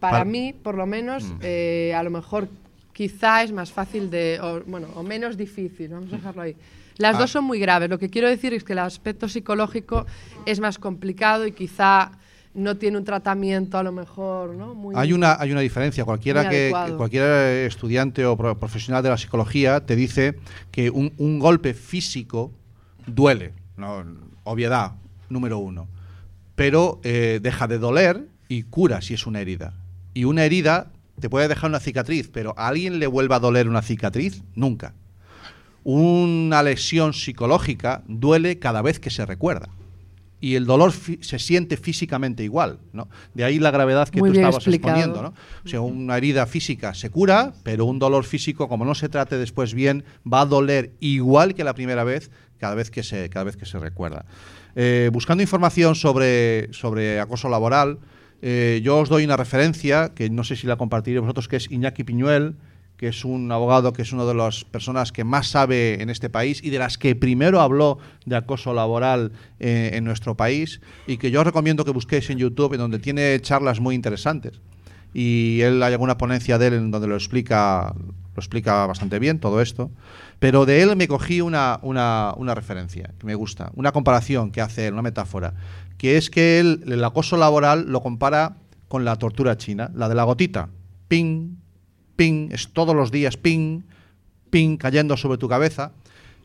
para 0.00 0.24
mí, 0.24 0.54
por 0.62 0.74
lo 0.74 0.84
menos, 0.86 1.24
Mm. 1.24 1.38
eh, 1.42 1.94
a 1.96 2.02
lo 2.02 2.10
mejor 2.10 2.48
quizá 2.92 3.42
es 3.42 3.52
más 3.52 3.72
fácil 3.72 4.10
de, 4.10 4.38
o, 4.42 4.60
bueno, 4.66 4.88
o 4.94 5.02
menos 5.02 5.36
difícil, 5.38 5.88
vamos 5.88 6.12
a 6.12 6.16
dejarlo 6.16 6.42
ahí. 6.42 6.56
Las 6.98 7.16
Ah. 7.16 7.18
dos 7.20 7.30
son 7.30 7.44
muy 7.44 7.58
graves. 7.58 7.88
Lo 7.90 7.98
que 7.98 8.08
quiero 8.10 8.28
decir 8.28 8.52
es 8.54 8.64
que 8.64 8.72
el 8.74 8.78
aspecto 8.80 9.28
psicológico 9.28 10.06
es 10.46 10.60
más 10.60 10.78
complicado 10.78 11.46
y 11.46 11.52
quizá 11.52 12.12
no 12.54 12.76
tiene 12.76 12.98
un 12.98 13.04
tratamiento 13.04 13.78
a 13.78 13.82
lo 13.82 13.92
mejor, 13.92 14.50
¿no? 14.54 14.74
Muy 14.74 14.94
Hay 14.96 15.12
una, 15.14 15.36
hay 15.40 15.52
una 15.52 15.62
diferencia. 15.62 16.04
Cualquiera 16.04 16.48
que, 16.50 16.70
cualquier 16.98 17.66
estudiante 17.66 18.26
o 18.26 18.36
pro- 18.36 18.58
profesional 18.58 19.02
de 19.02 19.08
la 19.08 19.16
psicología 19.16 19.86
te 19.86 19.96
dice 19.96 20.36
que 20.70 20.90
un, 20.90 21.12
un 21.16 21.38
golpe 21.38 21.72
físico 21.72 22.52
duele. 23.06 23.52
¿no? 23.78 24.04
Obviedad, 24.44 24.92
número 25.30 25.58
uno. 25.58 25.88
Pero 26.54 27.00
eh, 27.04 27.40
deja 27.42 27.66
de 27.66 27.78
doler 27.78 28.26
y 28.48 28.64
cura 28.64 29.00
si 29.00 29.14
es 29.14 29.26
una 29.26 29.40
herida. 29.40 29.72
Y 30.12 30.24
una 30.24 30.44
herida 30.44 30.90
te 31.20 31.30
puede 31.30 31.48
dejar 31.48 31.70
una 31.70 31.80
cicatriz, 31.80 32.28
pero 32.30 32.52
¿a 32.58 32.68
alguien 32.68 32.98
le 32.98 33.06
vuelva 33.06 33.36
a 33.36 33.40
doler 33.40 33.66
una 33.68 33.80
cicatriz? 33.80 34.42
Nunca. 34.54 34.92
Una 35.84 36.62
lesión 36.62 37.12
psicológica 37.12 38.02
duele 38.06 38.58
cada 38.58 38.82
vez 38.82 39.00
que 39.00 39.10
se 39.10 39.26
recuerda. 39.26 39.68
Y 40.40 40.56
el 40.56 40.66
dolor 40.66 40.92
se 40.92 41.38
siente 41.38 41.76
físicamente 41.76 42.42
igual, 42.42 42.80
¿no? 42.92 43.08
De 43.32 43.44
ahí 43.44 43.60
la 43.60 43.70
gravedad 43.70 44.08
que 44.08 44.18
Muy 44.18 44.30
tú 44.30 44.34
estabas 44.34 44.56
explicado. 44.56 44.96
exponiendo, 44.96 45.22
¿no? 45.22 45.34
O 45.64 45.68
sea, 45.68 45.80
una 45.80 46.16
herida 46.16 46.46
física 46.46 46.94
se 46.94 47.10
cura, 47.10 47.52
pero 47.62 47.84
un 47.84 48.00
dolor 48.00 48.24
físico, 48.24 48.68
como 48.68 48.84
no 48.84 48.96
se 48.96 49.08
trate 49.08 49.38
después 49.38 49.72
bien, 49.72 50.02
va 50.30 50.40
a 50.40 50.46
doler 50.46 50.90
igual 50.98 51.54
que 51.54 51.62
la 51.62 51.74
primera 51.74 52.02
vez, 52.02 52.32
cada 52.58 52.74
vez 52.74 52.90
que 52.90 53.04
se, 53.04 53.28
cada 53.30 53.44
vez 53.44 53.56
que 53.56 53.66
se 53.66 53.78
recuerda. 53.78 54.24
Eh, 54.74 55.10
buscando 55.12 55.42
información 55.42 55.94
sobre, 55.94 56.72
sobre 56.72 57.20
acoso 57.20 57.48
laboral, 57.48 57.98
eh, 58.40 58.80
yo 58.82 58.98
os 58.98 59.08
doy 59.08 59.24
una 59.24 59.36
referencia, 59.36 60.10
que 60.12 60.28
no 60.28 60.42
sé 60.42 60.56
si 60.56 60.66
la 60.66 60.76
compartiré 60.76 61.20
vosotros, 61.20 61.46
que 61.46 61.56
es 61.56 61.70
Iñaki 61.70 62.02
Piñuel, 62.02 62.56
que 62.96 63.08
es 63.08 63.24
un 63.24 63.50
abogado 63.50 63.92
que 63.92 64.02
es 64.02 64.12
una 64.12 64.24
de 64.24 64.34
las 64.34 64.64
personas 64.64 65.10
que 65.10 65.24
más 65.24 65.48
sabe 65.48 66.00
en 66.02 66.10
este 66.10 66.30
país 66.30 66.62
y 66.62 66.70
de 66.70 66.78
las 66.78 66.98
que 66.98 67.16
primero 67.16 67.60
habló 67.60 67.98
de 68.26 68.36
acoso 68.36 68.72
laboral 68.74 69.32
eh, 69.58 69.90
en 69.94 70.04
nuestro 70.04 70.36
país 70.36 70.80
y 71.06 71.16
que 71.16 71.30
yo 71.30 71.40
os 71.40 71.46
recomiendo 71.46 71.84
que 71.84 71.90
busquéis 71.90 72.30
en 72.30 72.38
YouTube, 72.38 72.74
en 72.74 72.78
donde 72.78 72.98
tiene 72.98 73.40
charlas 73.40 73.80
muy 73.80 73.94
interesantes. 73.94 74.60
Y 75.14 75.60
él 75.62 75.82
hay 75.82 75.92
alguna 75.92 76.16
ponencia 76.16 76.58
de 76.58 76.68
él 76.68 76.74
en 76.74 76.90
donde 76.90 77.08
lo 77.08 77.16
explica, 77.16 77.92
lo 77.96 78.40
explica 78.40 78.86
bastante 78.86 79.18
bien 79.18 79.40
todo 79.40 79.60
esto. 79.60 79.90
Pero 80.38 80.64
de 80.64 80.82
él 80.82 80.96
me 80.96 81.08
cogí 81.08 81.40
una, 81.40 81.78
una, 81.82 82.34
una 82.36 82.54
referencia 82.54 83.10
que 83.18 83.26
me 83.26 83.34
gusta, 83.34 83.72
una 83.74 83.92
comparación 83.92 84.52
que 84.52 84.60
hace 84.60 84.86
él, 84.86 84.94
una 84.94 85.02
metáfora, 85.02 85.54
que 85.98 86.16
es 86.16 86.30
que 86.30 86.60
él 86.60 86.84
el 86.86 87.04
acoso 87.04 87.36
laboral 87.36 87.86
lo 87.88 88.00
compara 88.00 88.56
con 88.88 89.04
la 89.04 89.16
tortura 89.16 89.56
china, 89.56 89.90
la 89.94 90.08
de 90.08 90.14
la 90.14 90.24
gotita. 90.24 90.68
Ping, 91.08 91.61
ping, 92.16 92.50
es 92.52 92.68
todos 92.68 92.94
los 92.94 93.10
días 93.10 93.36
ping, 93.36 93.82
ping, 94.50 94.76
cayendo 94.76 95.16
sobre 95.16 95.38
tu 95.38 95.48
cabeza. 95.48 95.92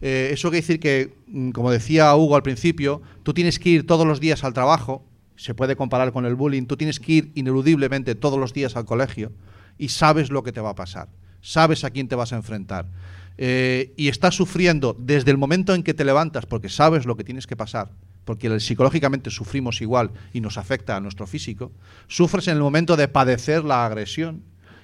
Eh, 0.01 0.30
eso 0.32 0.49
quiere 0.49 0.61
decir 0.61 0.80
que, 0.80 1.13
mm, 1.28 1.51
como 1.51 1.72
decía 1.72 2.15
Hugo 2.15 2.36
al 2.36 2.43
principio, 2.43 3.01
tú 3.24 3.34
tienes 3.34 3.59
que 3.59 3.70
ir 3.70 3.88
todos 3.88 4.05
los 4.05 4.20
días 4.20 4.43
al 4.43 4.53
trabajo, 4.53 5.03
se 5.36 5.53
puede 5.53 5.76
comparar 5.76 6.11
con 6.11 6.26
el 6.26 6.36
bullying, 6.36 6.65
tú 6.65 6.78
tienes 6.78 6.99
que 6.99 7.11
ir 7.11 7.32
ineludiblemente 7.36 8.15
todos 8.15 8.39
los 8.39 8.53
días 8.53 8.76
al 8.76 8.86
colegio 8.86 9.32
y 9.78 9.89
sabes 9.89 10.32
lo 10.32 10.43
que 10.43 10.51
te 10.51 10.61
va 10.61 10.72
a 10.72 10.76
pasar, 10.76 11.09
sabes 11.41 11.84
a 11.84 11.91
quién 11.91 12.07
te 12.07 12.15
vas 12.15 12.34
a 12.34 12.38
enfrentar. 12.38 12.88
Eh, 13.39 13.93
y 13.97 14.07
estás 14.07 14.36
sufriendo 14.36 14.95
desde 14.99 15.30
el 15.30 15.38
momento 15.38 15.76
en 15.76 15.84
que 15.84 15.93
te 15.93 16.05
levantas 16.05 16.47
porque 16.47 16.70
sabes 16.70 17.05
lo 17.05 17.15
que 17.15 17.24
tienes 17.24 17.45
que 17.45 17.55
pasar, 17.55 17.91
porque 18.26 18.59
psicológicamente 18.59 19.30
sufrimos 19.30 19.82
igual 19.82 20.11
y 20.34 20.41
nos 20.41 20.57
afecta 20.57 20.95
a 20.95 20.99
nuestro 20.99 21.28
físico, 21.28 21.72
sufres 22.07 22.47
en 22.47 22.55
el 22.55 22.63
momento 22.63 22.97
de 22.97 23.07
padecer 23.07 23.63
la 23.63 23.86
agresión 23.86 24.41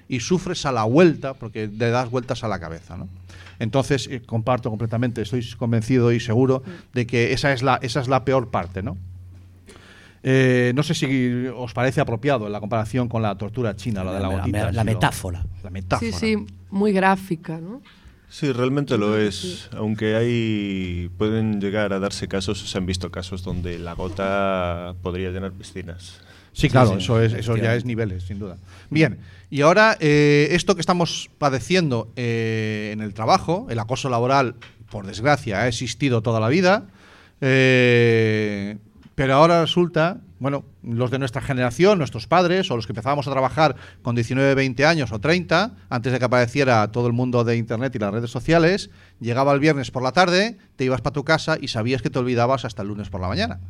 y 0.08 0.20
sufres 0.20 0.66
a 0.66 0.72
la 0.72 0.84
vuelta 0.84 1.34
porque 1.34 1.66
le 1.68 1.90
das 1.90 2.10
vueltas 2.10 2.44
a 2.44 2.48
la 2.48 2.58
cabeza. 2.60 2.96
¿no? 2.96 3.08
Entonces, 3.58 4.08
eh, 4.10 4.20
comparto 4.24 4.70
completamente, 4.70 5.22
estoy 5.22 5.44
convencido 5.56 6.12
y 6.12 6.20
seguro 6.20 6.62
de 6.92 7.06
que 7.06 7.32
esa 7.32 7.52
es 7.52 7.62
la, 7.62 7.78
esa 7.82 8.00
es 8.00 8.08
la 8.08 8.24
peor 8.24 8.50
parte. 8.50 8.82
¿no? 8.82 8.96
Eh, 10.22 10.72
no 10.74 10.82
sé 10.82 10.94
si 10.94 11.46
os 11.54 11.72
parece 11.74 12.00
apropiado 12.00 12.48
la 12.48 12.58
comparación 12.60 13.08
con 13.08 13.20
la 13.22 13.36
tortura 13.36 13.76
china, 13.76 14.02
la 14.02 14.12
de 14.14 14.20
la 14.20 14.28
La- 14.28 14.34
la- 14.36 14.40
gotita. 14.40 14.72
la 14.72 14.84
lo- 14.84 14.92
metáfora. 14.92 15.44
La 15.62 15.70
metáfora. 15.70 16.12
Sí, 16.12 16.36
sí, 16.36 16.46
muy 16.70 16.92
gráfica, 16.92 17.58
¿no? 17.58 17.82
Sí, 18.30 18.50
realmente 18.50 18.96
lo 18.98 19.16
es. 19.18 19.68
Aunque 19.76 20.16
hay 20.16 21.10
pueden 21.18 21.60
llegar 21.60 21.92
a 21.92 22.00
darse 22.00 22.26
casos, 22.26 22.58
se 22.58 22.78
han 22.78 22.86
visto 22.86 23.10
casos 23.10 23.44
donde 23.44 23.78
la 23.78 23.92
gota 23.92 24.94
podría 25.02 25.30
llenar 25.30 25.52
piscinas. 25.52 26.20
Sí, 26.52 26.68
claro, 26.68 26.92
sí, 26.92 26.96
eso, 26.98 27.20
es, 27.20 27.32
eso 27.32 27.56
ya 27.56 27.74
es 27.74 27.84
niveles, 27.84 28.24
sin 28.24 28.38
duda. 28.38 28.56
Bien, 28.88 29.18
y 29.54 29.60
ahora 29.60 29.96
eh, 30.00 30.48
esto 30.50 30.74
que 30.74 30.80
estamos 30.80 31.30
padeciendo 31.38 32.12
eh, 32.16 32.90
en 32.92 33.00
el 33.00 33.14
trabajo, 33.14 33.68
el 33.70 33.78
acoso 33.78 34.10
laboral, 34.10 34.56
por 34.90 35.06
desgracia, 35.06 35.60
ha 35.60 35.68
existido 35.68 36.22
toda 36.22 36.40
la 36.40 36.48
vida. 36.48 36.88
Eh, 37.40 38.78
Pero 39.14 39.34
ahora 39.34 39.60
resulta, 39.60 40.18
bueno, 40.40 40.64
los 40.82 41.12
de 41.12 41.20
nuestra 41.20 41.40
generación, 41.40 41.98
nuestros 41.98 42.26
padres, 42.26 42.68
o 42.72 42.74
los 42.74 42.88
que 42.88 42.90
empezábamos 42.94 43.28
a 43.28 43.30
trabajar 43.30 43.76
con 44.02 44.16
19, 44.16 44.56
20 44.56 44.86
años 44.86 45.12
o 45.12 45.20
30, 45.20 45.70
antes 45.88 46.12
de 46.12 46.18
que 46.18 46.24
apareciera 46.24 46.90
todo 46.90 47.06
el 47.06 47.12
mundo 47.12 47.44
de 47.44 47.56
Internet 47.56 47.94
y 47.94 48.00
las 48.00 48.12
redes 48.12 48.32
sociales, 48.32 48.90
llegaba 49.20 49.52
el 49.52 49.60
viernes 49.60 49.92
por 49.92 50.02
la 50.02 50.10
tarde, 50.10 50.58
te 50.74 50.84
ibas 50.84 51.00
para 51.00 51.14
tu 51.14 51.22
casa 51.22 51.58
y 51.60 51.68
sabías 51.68 52.02
que 52.02 52.10
te 52.10 52.18
olvidabas 52.18 52.64
hasta 52.64 52.82
el 52.82 52.88
lunes 52.88 53.08
por 53.08 53.20
la 53.20 53.28
mañana. 53.28 53.60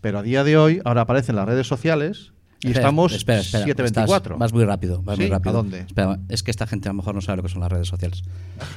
Pero 0.00 0.20
a 0.20 0.22
día 0.22 0.44
de 0.44 0.56
hoy, 0.56 0.80
ahora 0.84 1.00
aparecen 1.00 1.34
las 1.34 1.46
redes 1.48 1.66
sociales 1.66 2.30
y 2.60 2.66
Espera, 2.68 2.80
estamos 2.80 3.12
espera, 3.12 3.38
espera, 3.40 3.64
724. 3.64 4.34
estás- 4.34 4.38
Vas 4.38 4.52
muy 4.52 4.64
rápido, 4.64 5.00
vas 5.02 5.16
¿Sí? 5.16 5.22
muy 5.22 5.30
rápido. 5.30 5.50
¿A 5.50 5.52
dónde? 5.52 5.80
Espera, 5.80 6.18
es 6.28 6.42
que 6.42 6.50
esta 6.50 6.66
gente 6.66 6.88
a 6.88 6.92
lo 6.92 6.96
mejor 6.96 7.14
no 7.14 7.20
sabe 7.20 7.36
lo 7.36 7.42
que 7.44 7.48
son 7.48 7.60
las 7.60 7.70
redes 7.70 7.86
sociales. 7.86 8.22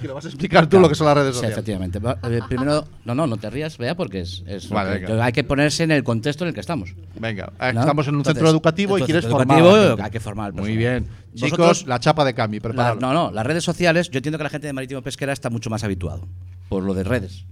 Que 0.02 0.08
lo 0.08 0.14
vas 0.14 0.26
a 0.26 0.28
explicar 0.28 0.68
tú 0.68 0.80
lo 0.80 0.88
que 0.88 0.94
son 0.96 1.08
las 1.08 1.16
redes 1.16 1.30
Sí, 1.30 1.34
sociales. 1.36 1.58
efectivamente. 1.58 1.98
Va- 2.00 2.20
eh, 2.30 2.42
primero, 2.48 2.86
no, 3.06 3.16
no, 3.16 3.26
no 3.26 3.38
te 3.38 3.50
rías, 3.50 3.78
vea, 3.80 3.96
porque 3.96 4.22
es, 4.22 4.44
es 4.46 4.70
lo 4.70 4.76
Vale, 4.76 5.00
que- 5.00 5.06
venga. 5.08 5.26
hay 5.26 5.32
que 5.32 5.44
ponerse 5.44 5.84
en 5.84 5.92
el 5.92 6.04
contexto 6.04 6.44
en 6.44 6.50
el 6.50 6.54
que 6.54 6.60
estamos. 6.60 6.94
Venga, 7.20 7.52
¿no? 7.60 7.82
estamos 7.82 8.08
en 8.08 8.14
un 8.16 8.20
Entonces, 8.20 8.38
centro 8.40 8.50
educativo 8.52 9.00
y 9.00 9.02
quieres 9.02 9.26
formar. 9.26 9.60
educativo. 9.60 10.04
Hay 10.04 10.12
que 10.12 10.20
formar 10.20 10.54
Muy 10.54 10.78
bien. 10.78 11.08
Vosotros- 11.34 11.50
Chicos, 11.80 11.88
la 11.88 12.00
chapa 12.00 12.24
de 12.26 12.34
Cami, 12.34 12.58
La- 12.58 12.62
preparado. 12.62 13.00
no, 13.00 13.14
no, 13.14 13.32
las 13.32 13.46
redes 13.46 13.64
sociales, 13.64 14.10
yo 14.12 14.18
entiendo 14.18 14.38
que 14.38 14.44
la 14.44 14.50
gente 14.50 14.68
de 14.68 14.74
Marítimo 14.74 15.02
Pesquera 15.02 15.34
está 15.34 15.50
mucho 15.50 15.70
más 15.70 15.84
habituado 15.84 16.28
por 16.70 16.84
lo 16.84 16.94
de 16.94 17.04
redes. 17.04 17.46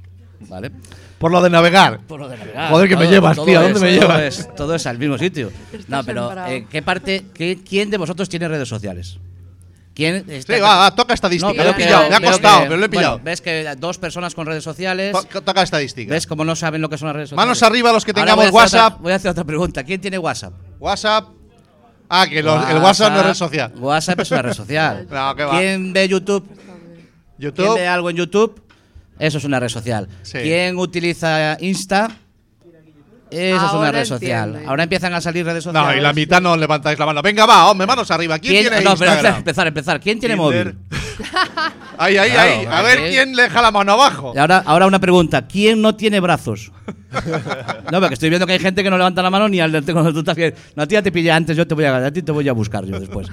¿Vale? 0.48 0.72
Por 1.18 1.32
lo 1.32 1.42
de 1.42 1.50
navegar. 1.50 2.00
Por 2.08 2.20
lo 2.20 2.30
de 2.30 2.38
navegar. 2.38 2.70
Joder, 2.72 2.88
que 2.90 2.96
me 2.96 3.08
llevas, 3.08 3.36
todo 3.36 3.46
tío. 3.46 3.60
¿a 3.60 3.64
¿Dónde 3.64 3.78
es- 3.78 3.82
me 3.84 4.00
todo 4.00 4.08
llevas? 4.08 4.22
es- 4.40 4.56
todo 4.56 4.76
es 4.76 4.86
al 4.88 4.98
mismo 4.98 5.18
sitio. 5.18 5.52
No, 5.88 6.04
pero 6.04 6.32
eh, 6.48 6.66
¿qué 6.70 6.82
parte, 6.82 7.26
qué, 7.34 7.60
quién 7.68 7.90
de 7.90 7.98
vosotros 7.98 8.30
tiene 8.30 8.48
redes 8.48 8.68
sociales? 8.70 9.20
¿Quién 9.94 10.24
está- 10.30 10.56
Sí, 10.56 10.62
va, 10.62 10.78
va, 10.78 10.96
toca 10.96 11.14
estadística. 11.14 11.52
No, 11.52 11.58
lo 11.58 11.62
he 11.62 11.66
veo 11.66 11.76
pillado, 11.76 12.10
me 12.10 12.16
ha 12.16 12.22
costado, 12.22 12.60
que- 12.60 12.66
pero 12.68 12.78
lo 12.78 12.86
he 12.86 12.88
bueno, 12.88 13.00
pillado. 13.02 13.22
ves 13.22 13.42
que 13.42 13.76
dos 13.78 13.98
personas 13.98 14.34
con 14.34 14.46
redes 14.46 14.64
sociales. 14.64 15.12
To- 15.30 15.42
toca 15.42 15.62
estadística. 15.62 16.14
¿Ves 16.14 16.26
cómo 16.26 16.46
no 16.46 16.56
saben 16.56 16.82
lo 16.82 16.88
que 16.90 16.98
son 16.98 17.08
las 17.08 17.16
redes 17.18 17.30
sociales? 17.30 17.46
Manos 17.46 17.64
arriba 17.64 17.92
los 17.92 18.06
que 18.06 18.12
Ahora 18.12 18.22
tengamos 18.24 18.46
voy 18.52 18.62
WhatsApp. 18.62 18.94
otra- 18.94 19.04
voy 19.04 19.12
a 19.12 19.16
hacer 19.16 19.32
otra 19.32 19.44
pregunta. 19.44 19.84
¿Quién 19.84 20.00
tiene 20.00 20.18
WhatsApp? 20.18 20.54
WhatsApp. 20.80 21.28
Ah, 22.08 22.26
que 22.30 22.42
los- 22.42 22.70
el 22.70 22.78
WhatsApp 22.78 23.12
no 23.12 23.20
es 23.20 23.26
red 23.26 23.34
social. 23.34 23.74
WhatsApp 23.78 24.20
es 24.22 24.32
una 24.32 24.42
red 24.42 24.54
social. 24.54 25.08
No, 25.12 25.36
que 25.36 25.44
va. 25.44 25.60
¿Quién 25.60 25.92
ve 25.92 26.08
YouTube? 26.08 26.48
YouTube. 27.38 27.66
¿Quién 27.66 27.76
ve 27.76 27.88
algo 27.88 28.10
en 28.10 28.16
YouTube? 28.16 28.62
Eso 29.20 29.38
es 29.38 29.44
una 29.44 29.60
red 29.60 29.70
social. 29.70 30.08
Sí. 30.24 30.40
¿Quién 30.40 30.78
utiliza 30.78 31.58
Insta? 31.60 32.10
Eso 33.32 33.56
es 33.58 33.62
una 33.74 33.88
Ahora 33.88 33.92
red 33.92 34.06
social. 34.06 34.48
entiendo. 34.50 34.70
Ahora 34.70 34.84
empiezan 34.84 35.14
a 35.14 35.22
salir 35.22 35.46
redes 35.46 35.64
sociales. 35.64 35.92
No, 35.92 35.96
y 35.96 36.02
la 36.02 36.14
mitad 36.14 36.42
no 36.42 36.58
levantáis 36.58 36.98
la 36.98 37.06
mano. 37.06 37.22
Venga, 37.22 37.46
va, 37.46 37.70
hombre, 37.70 37.86
manos 37.86 38.10
arriba. 38.10 38.40
¿Quién, 38.40 38.64
tiene 38.64 38.78
no, 38.82 38.96
pero 38.98 39.12
Instagram? 39.12 39.36
empezar, 39.38 39.68
empezar. 39.68 40.00
¿Quién 40.00 40.20
tiene 40.20 40.36
Tinder. 40.36 40.66
móvil? 40.74 40.78
Ahí, 42.02 42.16
ahí, 42.18 42.32
Claro, 42.32 42.52
ahí. 42.54 42.66
A 42.66 42.82
ver 42.82 43.10
quién 43.10 43.36
le 43.36 43.44
deja 43.44 43.62
la 43.62 43.72
mano 43.72 43.92
abajo. 43.92 44.32
Y 44.34 44.38
ahora, 44.38 44.64
ahora 44.66 44.88
una 44.88 45.00
pregunta. 45.00 45.46
¿Quién 45.46 45.82
no 45.82 45.96
tiene 45.96 46.20
brazos? 46.22 46.72
No, 47.92 48.00
porque 48.00 48.14
estoy 48.14 48.30
viendo 48.30 48.46
que 48.46 48.54
hay 48.54 48.60
gente 48.60 48.84
que 48.84 48.90
no 48.90 48.98
levanta 48.98 49.22
la 49.24 49.32
mano 49.32 49.50
ni 49.50 49.60
al 49.60 49.72
cuando 49.84 50.14
tú 50.14 50.20
estás 50.20 50.36
bien. 50.36 50.54
No, 50.76 50.84
a 50.84 50.88
ti 50.88 50.94
ya 50.94 51.02
te 51.02 51.12
pillé 51.12 51.32
antes, 51.32 51.58
yo 51.58 51.66
te 51.68 51.74
voy 51.74 51.84
a 51.86 51.98
a 52.06 52.12
ti 52.12 52.22
te 52.22 52.32
voy 52.32 52.48
a 52.48 52.54
buscar 52.54 52.86
yo 52.86 53.00
después. 53.00 53.28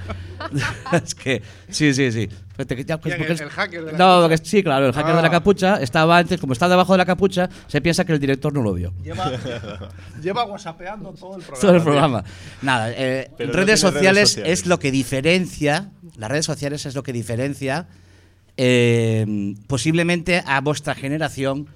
es 0.91 1.13
que 1.15 1.43
sí, 1.69 1.93
sí, 1.93 2.11
sí. 2.11 2.27
Te- 2.65 2.83
ya, 2.85 2.99
pues, 2.99 3.13
¿Quién, 3.15 3.17
porque 3.27 3.31
el- 3.33 3.35
es- 3.35 3.41
el 3.41 3.49
hacker 3.49 3.79
de 3.85 3.91
la 3.91 3.97
No, 3.97 3.97
capucha? 3.97 4.21
porque 4.29 4.49
sí, 4.49 4.63
claro, 4.63 4.85
el 4.87 4.93
hacker 4.93 5.15
de 5.15 5.21
la 5.21 5.27
Ah. 5.27 5.31
capucha 5.31 5.75
estaba 5.81 6.17
antes, 6.17 6.39
como 6.39 6.53
está 6.53 6.67
debajo 6.67 6.93
de 6.93 6.97
la 6.97 7.05
capucha, 7.05 7.49
se 7.67 7.81
piensa 7.81 8.03
que 8.05 8.13
el 8.13 8.19
director 8.19 8.51
no 8.53 8.61
lo 8.63 8.73
vio. 8.73 8.93
Lleva, 9.03 9.31
lleva 10.21 10.45
whatsappeando 10.45 11.11
todo 11.13 11.35
el 11.37 11.43
programa. 11.43 11.61
Todo 11.61 11.75
el 11.75 11.81
programa. 11.83 12.23
Nada, 12.61 12.91
eh, 12.91 13.29
no 13.31 13.37
sociales 13.37 13.55
redes 13.55 13.79
sociales. 13.79 14.37
es 14.43 14.65
lo 14.65 14.79
que 14.79 14.91
diferencia, 14.91 15.91
las 16.17 16.31
redes 16.31 16.45
sociales 16.45 16.85
es 16.85 16.95
lo 16.95 17.03
que 17.03 17.13
diferencia 17.13 17.87
eh, 18.57 19.53
posiblemente 19.67 20.41
a 20.45 20.61
vuestra 20.61 20.95
generación 20.95 21.67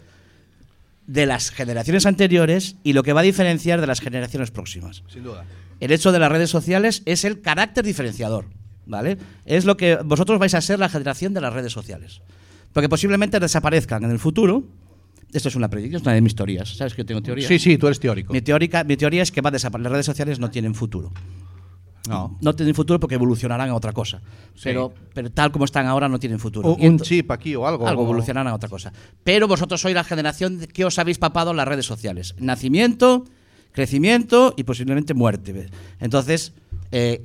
de 1.06 1.26
las 1.28 1.52
generaciones 1.52 2.06
anteriores 2.08 2.76
y 2.84 2.94
lo 2.94 3.04
que 3.04 3.14
va 3.14 3.20
a 3.20 3.24
diferenciar 3.24 3.82
de 3.82 3.88
las 3.88 4.00
generaciones 4.00 4.50
próximas. 4.50 5.04
Sin 5.08 5.24
duda. 5.24 5.46
El 5.80 5.92
hecho 5.92 6.12
de 6.12 6.20
las 6.20 6.32
redes 6.32 6.50
sociales 6.50 7.04
es 7.06 7.26
el 7.26 7.42
carácter 7.42 7.84
diferenciador, 7.86 8.46
¿vale? 8.92 9.18
Es 9.46 9.66
lo 9.66 9.76
que 9.78 9.96
vosotros 10.06 10.38
vais 10.38 10.54
a 10.54 10.62
ser 10.62 10.78
la 10.78 10.90
generación 10.90 11.34
de 11.34 11.42
las 11.42 11.52
redes 11.52 11.72
sociales. 11.74 12.22
Porque 12.74 12.88
posiblemente 12.88 13.40
desaparezcan 13.40 14.04
en 14.04 14.12
el 14.12 14.20
futuro. 14.20 14.64
Esto 15.34 15.48
es 15.50 15.56
una 15.56 15.70
predicción, 15.70 16.02
es 16.02 16.06
una 16.06 16.14
de 16.14 16.22
mis 16.22 16.36
teorías. 16.36 16.76
¿Sabes 16.78 16.94
que 16.94 17.02
yo 17.02 17.06
tengo 17.06 17.22
teorías? 17.22 17.48
Sí, 17.48 17.58
sí, 17.58 17.78
tú 17.78 17.88
eres 17.88 18.00
teórico. 18.00 18.34
Mi, 18.34 18.42
teórica, 18.42 18.84
mi 18.84 18.98
teoría 18.98 19.24
es 19.24 19.32
que 19.32 19.42
va 19.42 19.50
a 19.50 19.54
desapare- 19.54 19.82
las 19.82 19.92
redes 19.92 20.06
sociales 20.06 20.40
no 20.40 20.52
tienen 20.52 20.76
futuro. 20.76 21.12
No. 22.10 22.38
No 22.42 22.56
tienen 22.56 22.74
futuro 22.76 23.00
porque 23.00 23.16
evolucionarán 23.16 23.70
a 23.70 23.76
otra 23.76 23.94
cosa. 23.94 24.22
Pero, 24.64 24.94
pero 25.14 25.32
tal 25.32 25.52
como 25.52 25.66
están 25.66 25.86
ahora 25.86 26.10
no 26.10 26.20
tienen 26.20 26.40
futuro. 26.40 26.68
O 26.70 26.76
un 26.76 27.00
chip 27.00 27.30
aquí 27.32 27.56
o 27.56 27.66
algo. 27.68 27.88
algo 27.88 28.04
evolucionarán 28.04 28.52
a 28.52 28.56
otra 28.56 28.68
cosa. 28.70 28.92
Pero 29.24 29.48
vosotros 29.48 29.80
sois 29.80 29.94
la 29.96 30.04
generación 30.04 30.60
que 30.74 30.84
os 30.84 30.98
habéis 31.00 31.18
papado 31.20 31.52
en 31.52 31.58
las 31.58 31.68
redes 31.68 31.86
sociales. 31.86 32.36
Nacimiento, 32.40 33.26
crecimiento 33.72 34.54
y 34.58 34.64
posiblemente 34.64 35.14
muerte. 35.14 35.70
Entonces, 36.00 36.54
eh, 36.92 37.24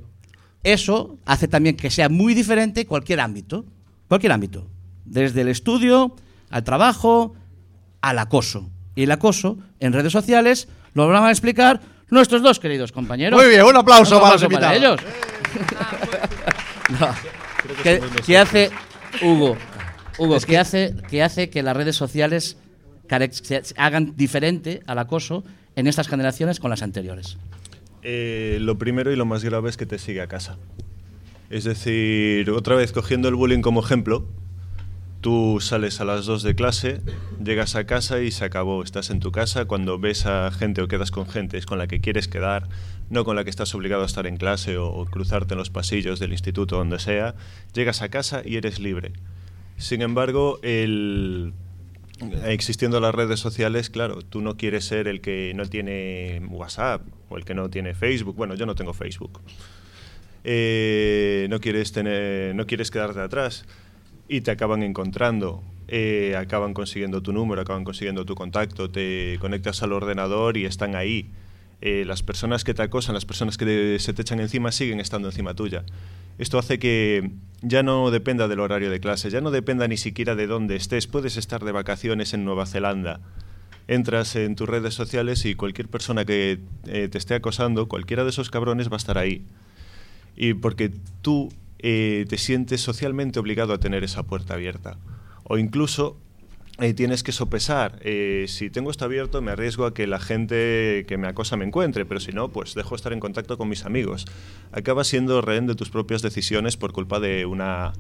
eso 0.73 1.19
hace 1.25 1.49
también 1.49 1.77
que 1.77 1.91
sea 1.91 2.09
muy 2.09 2.35
diferente 2.35 2.87
cualquier 2.87 3.21
ámbito. 3.21 3.65
Cualquier 4.09 4.33
ámbito. 4.33 4.67
Desde 5.05 5.41
el 5.43 5.49
estudio, 5.49 6.17
al 6.51 6.65
trabajo, 6.65 7.35
al 8.01 8.19
acoso. 8.19 8.69
Y 8.95 9.05
el 9.05 9.11
acoso 9.13 9.59
en 9.81 9.93
redes 9.93 10.13
sociales 10.13 10.69
lo 10.95 11.07
van 11.09 11.25
a 11.25 11.31
explicar 11.31 11.81
nuestros 12.11 12.43
dos 12.43 12.59
queridos 12.61 12.93
compañeros. 12.93 13.41
Muy 13.41 13.49
bien, 13.51 13.63
un 13.65 13.77
aplauso 13.77 14.17
Un 14.17 14.23
para 14.23 14.35
aplauso 14.35 14.49
para 14.49 14.77
invitados. 14.77 15.01
ellos. 15.03 15.15
No. 17.01 17.09
¿Qué, 17.83 18.01
qué 18.25 18.39
hace 18.39 18.71
Hugo? 19.21 19.57
Hugo, 20.19 20.39
¿qué 20.47 20.57
hace, 20.57 20.95
qué 21.11 21.23
hace 21.23 21.51
que 21.51 21.65
las 21.65 21.77
redes 21.77 21.97
sociales 21.97 22.57
hagan 23.77 24.15
diferente 24.17 24.83
al 24.87 24.99
acoso 25.01 25.43
en 25.75 25.89
estas 25.89 26.07
generaciones 26.07 26.61
con 26.61 26.71
las 26.71 26.83
anteriores? 26.83 27.39
Eh, 28.03 28.59
lo 28.61 28.79
primero 28.79 29.13
y 29.13 29.17
lo 29.17 29.25
más 29.25 29.45
grave 29.45 29.71
es 29.71 29.77
que 29.77 29.87
te 29.87 29.99
sigue 29.99 30.21
a 30.21 30.27
casa. 30.27 30.59
Es 31.51 31.65
decir, 31.65 32.51
otra 32.51 32.77
vez 32.77 32.93
cogiendo 32.93 33.29
el 33.29 33.35
bullying 33.35 33.61
como 33.61 33.81
ejemplo, 33.81 34.27
tú 35.21 35.59
sales 35.61 36.01
a 36.01 36.05
las 36.05 36.27
2 36.27 36.43
de 36.43 36.55
clase, 36.55 37.01
llegas 37.43 37.77
a 37.77 37.87
casa 37.87 38.21
y 38.21 38.31
se 38.31 38.45
acabó. 38.45 38.83
Estás 38.83 39.11
en 39.11 39.21
tu 39.21 39.33
casa, 39.33 39.65
cuando 39.67 39.99
ves 39.99 40.27
a 40.27 40.51
gente 40.51 40.83
o 40.83 40.89
quedas 40.89 41.11
con 41.11 41.27
gente 41.27 41.57
es 41.59 41.67
con 41.67 41.79
la 41.79 41.87
que 41.87 42.01
quieres 42.01 42.29
quedar, 42.29 42.69
no 43.11 43.25
con 43.25 43.37
la 43.37 43.45
que 43.45 43.51
estás 43.51 43.75
obligado 43.75 44.03
a 44.03 44.07
estar 44.07 44.27
en 44.27 44.37
clase 44.37 44.77
o, 44.77 44.89
o 44.89 45.07
cruzarte 45.07 45.55
en 45.55 45.59
los 45.59 45.71
pasillos 45.71 46.19
del 46.19 46.33
instituto, 46.33 46.77
donde 46.77 46.99
sea. 46.99 47.35
Llegas 47.75 48.03
a 48.03 48.09
casa 48.09 48.43
y 48.45 48.57
eres 48.57 48.81
libre. 48.81 49.13
Sin 49.77 50.03
embargo, 50.03 50.59
el, 50.63 51.53
existiendo 52.47 53.01
las 53.01 53.15
redes 53.15 53.41
sociales, 53.41 53.91
claro, 53.91 54.23
tú 54.23 54.41
no 54.41 54.57
quieres 54.57 54.85
ser 54.85 55.07
el 55.09 55.21
que 55.21 55.53
no 55.55 55.67
tiene 55.67 56.41
WhatsApp 56.49 57.03
o 57.29 57.37
el 57.37 57.45
que 57.45 57.55
no 57.55 57.69
tiene 57.69 57.95
Facebook. 57.95 58.37
Bueno, 58.37 58.55
yo 58.55 58.67
no 58.67 58.75
tengo 58.75 58.93
Facebook. 58.95 59.41
Eh, 60.45 61.47
no 61.51 61.61
quieres 61.61 61.93
tener, 61.93 62.55
no 62.55 62.67
quieres 62.67 62.91
quedarte 62.91 63.21
atrás 63.21 63.65
y 64.29 64.41
te 64.43 64.51
acaban 64.51 64.83
encontrando. 64.83 65.63
eh, 65.89 66.35
acaban 66.37 66.75
consiguiendo 66.75 67.23
tu 67.23 67.33
número, 67.33 67.63
acaban 67.63 67.85
consiguiendo 67.85 68.25
tu 68.25 68.35
contacto, 68.35 68.91
te 68.91 69.39
conectas 69.41 69.83
al 69.85 69.93
ordenador 69.93 70.57
y 70.57 70.65
están 70.65 70.97
ahí. 70.97 71.31
Eh, 71.81 72.05
las 72.07 72.23
personas 72.23 72.65
que 72.65 72.75
te 72.75 72.83
acosan, 72.83 73.15
las 73.15 73.25
personas 73.25 73.57
que 73.57 73.97
se 74.01 74.13
te 74.13 74.23
echan 74.23 74.41
encima 74.41 74.73
siguen 74.73 74.99
estando 74.99 75.29
encima 75.29 75.55
tuya. 75.55 75.85
Esto 76.39 76.59
hace 76.59 76.79
que 76.79 77.31
ya 77.63 77.83
no 77.83 78.11
dependa 78.11 78.49
del 78.49 78.61
horario 78.61 78.91
de 78.91 79.01
clase, 79.01 79.31
ya 79.31 79.41
no 79.41 79.51
dependa 79.51 79.89
ni 79.89 79.97
siquiera 79.97 80.35
de 80.35 80.47
dónde 80.47 80.77
estés. 80.77 81.07
Puedes 81.07 81.37
estar 81.37 81.65
de 81.65 81.73
vacaciones 81.73 82.35
en 82.35 82.45
Nueva 82.45 82.67
Zelanda. 82.67 83.21
Entras 83.89 84.37
en 84.37 84.57
tus 84.57 84.69
redes 84.69 84.95
sociales 84.95 85.45
y 85.45 85.55
cualquier 85.55 85.89
persona 85.89 86.25
que 86.25 86.61
eh, 86.87 87.09
te 87.09 87.19
esté 87.19 87.35
acosando, 87.35 87.89
cualquiera 87.89 88.25
de 88.25 88.31
esos 88.31 88.51
cabrones 88.51 88.91
va 88.91 88.95
a 88.95 88.99
estar 88.99 89.17
ahí. 89.17 89.45
Y 90.37 90.55
porque 90.55 90.93
tú 91.23 91.49
eh, 91.79 92.27
te 92.29 92.37
sientes 92.37 92.81
socialmente 92.81 93.39
obligado 93.39 93.73
a 93.73 93.79
tener 93.79 94.05
esa 94.05 94.25
puerta 94.25 94.55
abierta. 94.55 94.99
O 95.45 95.57
incluso 95.57 96.19
eh, 96.79 96.95
tienes 96.95 97.23
que 97.23 97.33
sopesar. 97.33 97.99
eh, 98.03 98.47
si 98.49 98.71
tengo 98.71 98.91
esto 98.91 99.05
abierto, 99.05 99.41
me 99.43 99.53
arriesgo 99.53 99.87
a 99.87 99.95
que 99.95 100.07
la 100.07 100.21
gente 100.21 101.05
que 101.09 101.17
me 101.17 101.27
acosa 101.27 101.57
me 101.57 101.65
encuentre, 101.65 102.05
pero 102.05 102.21
si 102.21 102.33
no, 102.33 102.51
pues 102.51 102.75
dejo 102.75 102.95
estar 102.95 103.13
en 103.13 103.21
contacto 103.21 103.57
con 103.57 103.69
mis 103.69 103.85
amigos. 103.85 104.27
Acabas 104.73 105.07
siendo 105.07 105.41
rehén 105.41 105.67
de 105.67 105.75
tus 105.75 105.91
propias 105.91 106.23
decisiones 106.23 106.77
por 106.77 106.93
culpa 106.93 107.21
de 107.21 107.47
una, 107.47 107.93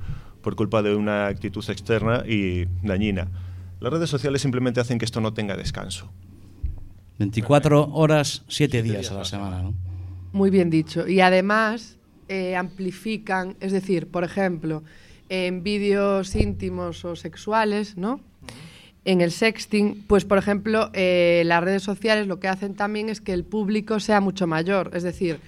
por 0.43 0.57
culpa 0.57 0.83
de 0.83 0.95
una 0.95 1.27
actitud 1.27 1.64
externa 1.68 2.24
y 2.27 2.66
dañina. 2.83 3.29
Las 3.81 3.93
redes 3.93 4.11
sociales 4.11 4.43
simplemente 4.43 4.81
hacen 4.81 4.99
que 4.99 5.05
esto 5.05 5.20
no 5.20 5.33
tenga 5.33 5.57
descanso. 5.57 6.12
24 7.18 7.93
horas, 7.93 8.45
7 8.49 8.83
días 8.83 9.11
a 9.11 9.14
la 9.14 9.24
semana, 9.24 9.62
¿no? 9.62 9.74
Muy 10.33 10.51
bien 10.51 10.68
dicho. 10.68 11.09
Y 11.09 11.20
además 11.20 11.97
eh, 12.29 12.57
amplifican, 12.57 13.57
es 13.61 13.72
decir, 13.72 14.09
por 14.09 14.24
ejemplo, 14.24 14.83
en 15.29 15.62
vídeos 15.62 16.35
íntimos 16.35 17.05
o 17.05 17.16
sexuales, 17.16 17.97
¿no? 17.97 18.20
En 19.07 19.20
el 19.22 19.30
sexting, 19.30 20.04
pues 20.09 20.24
por 20.24 20.36
ejemplo, 20.36 20.90
eh, 20.92 21.42
las 21.46 21.62
redes 21.62 21.82
sociales 21.84 22.26
lo 22.26 22.40
que 22.40 22.48
hacen 22.48 22.74
también 22.74 23.09
es 23.09 23.20
que 23.20 23.32
el 23.32 23.44
público 23.44 24.00
sea 24.00 24.20
mucho 24.20 24.46
mayor. 24.46 24.90
Es 24.94 25.02
decir, 25.02 25.38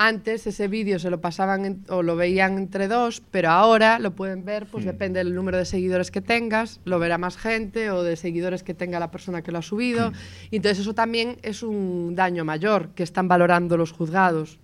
Antes 0.00 0.46
ese 0.46 0.68
vídeo 0.68 1.00
se 1.00 1.10
lo 1.10 1.20
pasaban 1.20 1.64
en- 1.64 1.84
o 1.88 2.04
lo 2.04 2.14
veían 2.14 2.56
entre 2.56 2.86
dos, 2.86 3.20
pero 3.32 3.50
ahora 3.50 3.98
lo 3.98 4.12
pueden 4.12 4.44
ver, 4.44 4.66
pues 4.66 4.84
depende 4.84 5.18
del 5.18 5.34
número 5.34 5.58
de 5.58 5.64
seguidores 5.64 6.12
que 6.12 6.20
tengas, 6.20 6.78
lo 6.84 7.00
verá 7.00 7.18
más 7.18 7.36
gente 7.36 7.90
o 7.90 8.04
de 8.04 8.14
seguidores 8.14 8.62
que 8.62 8.74
tenga 8.74 9.00
la 9.00 9.10
persona 9.10 9.42
que 9.42 9.50
lo 9.50 9.58
ha 9.58 9.62
subido. 9.62 10.12
Y 10.52 10.56
entonces 10.58 10.78
eso 10.82 10.94
también 10.94 11.38
es 11.42 11.64
un 11.64 12.14
daño 12.14 12.44
mayor 12.44 12.90
que 12.94 13.02
están 13.02 13.26
valorando 13.26 13.76
los 13.76 13.90
juzgados. 13.90 14.60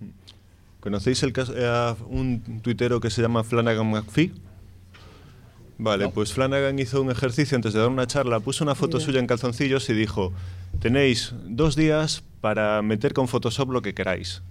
¿Conocéis 0.78 1.20
el 1.24 1.32
caso, 1.32 1.52
eh, 1.56 1.94
un 2.08 2.60
tuitero 2.62 3.00
que 3.00 3.10
se 3.10 3.20
llama 3.20 3.42
Flanagan 3.42 3.90
McPhee? 3.90 4.32
Vale, 5.76 6.08
pues 6.08 6.32
Flanagan 6.32 6.78
hizo 6.78 7.02
un 7.02 7.10
ejercicio 7.10 7.56
antes 7.56 7.72
de 7.72 7.80
dar 7.80 7.88
una 7.88 8.06
charla, 8.06 8.40
puso 8.40 8.62
una 8.64 8.74
foto 8.74 8.98
Ya. 8.98 9.04
suya 9.04 9.18
en 9.20 9.26
calzoncillos 9.26 9.88
y 9.90 9.94
dijo, 9.94 10.32
tenéis 10.80 11.34
dos 11.46 11.74
días 11.74 12.22
para 12.40 12.80
meter 12.82 13.12
con 13.12 13.26
Photoshop 13.26 13.70
lo 13.70 13.82
que 13.82 13.92
queráis. 13.94 14.42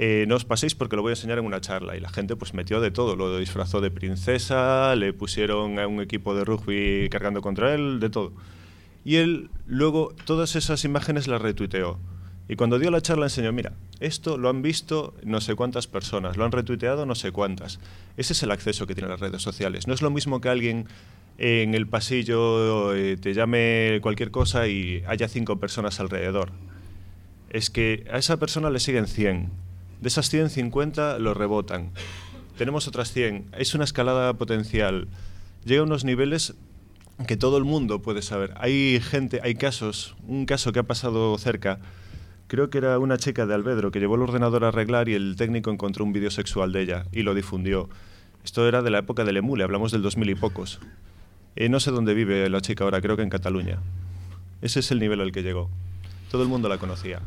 Eh, 0.00 0.26
no 0.28 0.36
os 0.36 0.44
paséis 0.44 0.74
porque 0.76 0.94
lo 0.94 1.02
voy 1.02 1.10
a 1.10 1.14
enseñar 1.14 1.38
en 1.38 1.44
una 1.44 1.60
charla. 1.60 1.96
Y 1.96 2.00
la 2.00 2.08
gente 2.08 2.36
pues 2.36 2.54
metió 2.54 2.80
de 2.80 2.90
todo, 2.92 3.16
lo 3.16 3.36
disfrazó 3.38 3.80
de 3.80 3.90
princesa, 3.90 4.94
le 4.94 5.12
pusieron 5.12 5.78
a 5.80 5.86
un 5.88 6.00
equipo 6.00 6.34
de 6.34 6.44
rugby 6.44 7.08
cargando 7.10 7.42
contra 7.42 7.74
él, 7.74 7.98
de 8.00 8.08
todo. 8.08 8.32
Y 9.04 9.16
él 9.16 9.50
luego 9.66 10.14
todas 10.24 10.54
esas 10.56 10.84
imágenes 10.84 11.26
las 11.28 11.42
retuiteó. 11.42 11.98
Y 12.48 12.56
cuando 12.56 12.78
dio 12.78 12.90
la 12.90 13.02
charla 13.02 13.26
enseñó, 13.26 13.52
mira, 13.52 13.72
esto 14.00 14.38
lo 14.38 14.48
han 14.48 14.62
visto 14.62 15.14
no 15.22 15.40
sé 15.40 15.54
cuántas 15.54 15.86
personas, 15.86 16.38
lo 16.38 16.44
han 16.44 16.52
retuiteado 16.52 17.04
no 17.04 17.14
sé 17.14 17.30
cuántas. 17.30 17.78
Ese 18.16 18.32
es 18.32 18.42
el 18.42 18.50
acceso 18.50 18.86
que 18.86 18.94
tienen 18.94 19.10
las 19.10 19.20
redes 19.20 19.42
sociales. 19.42 19.86
No 19.86 19.92
es 19.92 20.00
lo 20.00 20.10
mismo 20.10 20.40
que 20.40 20.48
alguien 20.48 20.86
en 21.36 21.74
el 21.74 21.86
pasillo 21.86 22.94
eh, 22.94 23.16
te 23.16 23.34
llame 23.34 24.00
cualquier 24.02 24.30
cosa 24.30 24.66
y 24.66 25.04
haya 25.06 25.28
cinco 25.28 25.58
personas 25.58 26.00
alrededor. 26.00 26.50
Es 27.50 27.70
que 27.70 28.06
a 28.10 28.18
esa 28.18 28.38
persona 28.38 28.70
le 28.70 28.80
siguen 28.80 29.06
100. 29.06 29.50
De 30.00 30.08
esas 30.08 30.30
100, 30.30 30.50
50 30.50 31.18
lo 31.18 31.34
rebotan. 31.34 31.90
Tenemos 32.56 32.88
otras 32.88 33.12
100. 33.12 33.46
Es 33.58 33.74
una 33.74 33.84
escalada 33.84 34.34
potencial. 34.34 35.08
Llega 35.64 35.82
a 35.82 35.84
unos 35.84 36.04
niveles 36.04 36.54
que 37.26 37.36
todo 37.36 37.58
el 37.58 37.64
mundo 37.64 38.00
puede 38.00 38.22
saber. 38.22 38.54
Hay 38.56 39.00
gente, 39.00 39.40
hay 39.42 39.54
casos, 39.54 40.16
un 40.26 40.46
caso 40.46 40.72
que 40.72 40.78
ha 40.78 40.84
pasado 40.84 41.36
cerca, 41.38 41.80
creo 42.48 42.68
que 42.70 42.78
era 42.78 42.98
una 42.98 43.16
chica 43.18 43.46
de 43.46 43.54
Albedro 43.54 43.90
que 43.90 44.00
llevó 44.00 44.16
el 44.16 44.22
ordenador 44.22 44.64
a 44.64 44.68
arreglar 44.68 45.08
y 45.08 45.14
el 45.14 45.36
técnico 45.36 45.70
encontró 45.70 46.04
un 46.04 46.12
vídeo 46.12 46.30
sexual 46.30 46.72
de 46.72 46.82
ella 46.82 47.04
y 47.12 47.22
lo 47.22 47.34
difundió. 47.34 47.88
Esto 48.44 48.66
era 48.66 48.82
de 48.82 48.90
la 48.90 48.98
época 48.98 49.24
del 49.24 49.36
Emule, 49.36 49.64
hablamos 49.64 49.92
del 49.92 50.02
2000 50.02 50.30
y 50.30 50.34
pocos. 50.34 50.80
Eh, 51.56 51.68
no 51.68 51.80
sé 51.80 51.90
dónde 51.90 52.14
vive 52.14 52.48
la 52.48 52.60
chica 52.60 52.84
ahora, 52.84 53.00
creo 53.00 53.16
que 53.16 53.22
en 53.22 53.30
Cataluña. 53.30 53.78
Ese 54.62 54.80
es 54.80 54.90
el 54.90 54.98
nivel 54.98 55.20
al 55.20 55.32
que 55.32 55.42
llegó. 55.42 55.70
Todo 56.30 56.42
el 56.42 56.48
mundo 56.48 56.68
la 56.68 56.78
conocía. 56.78 57.20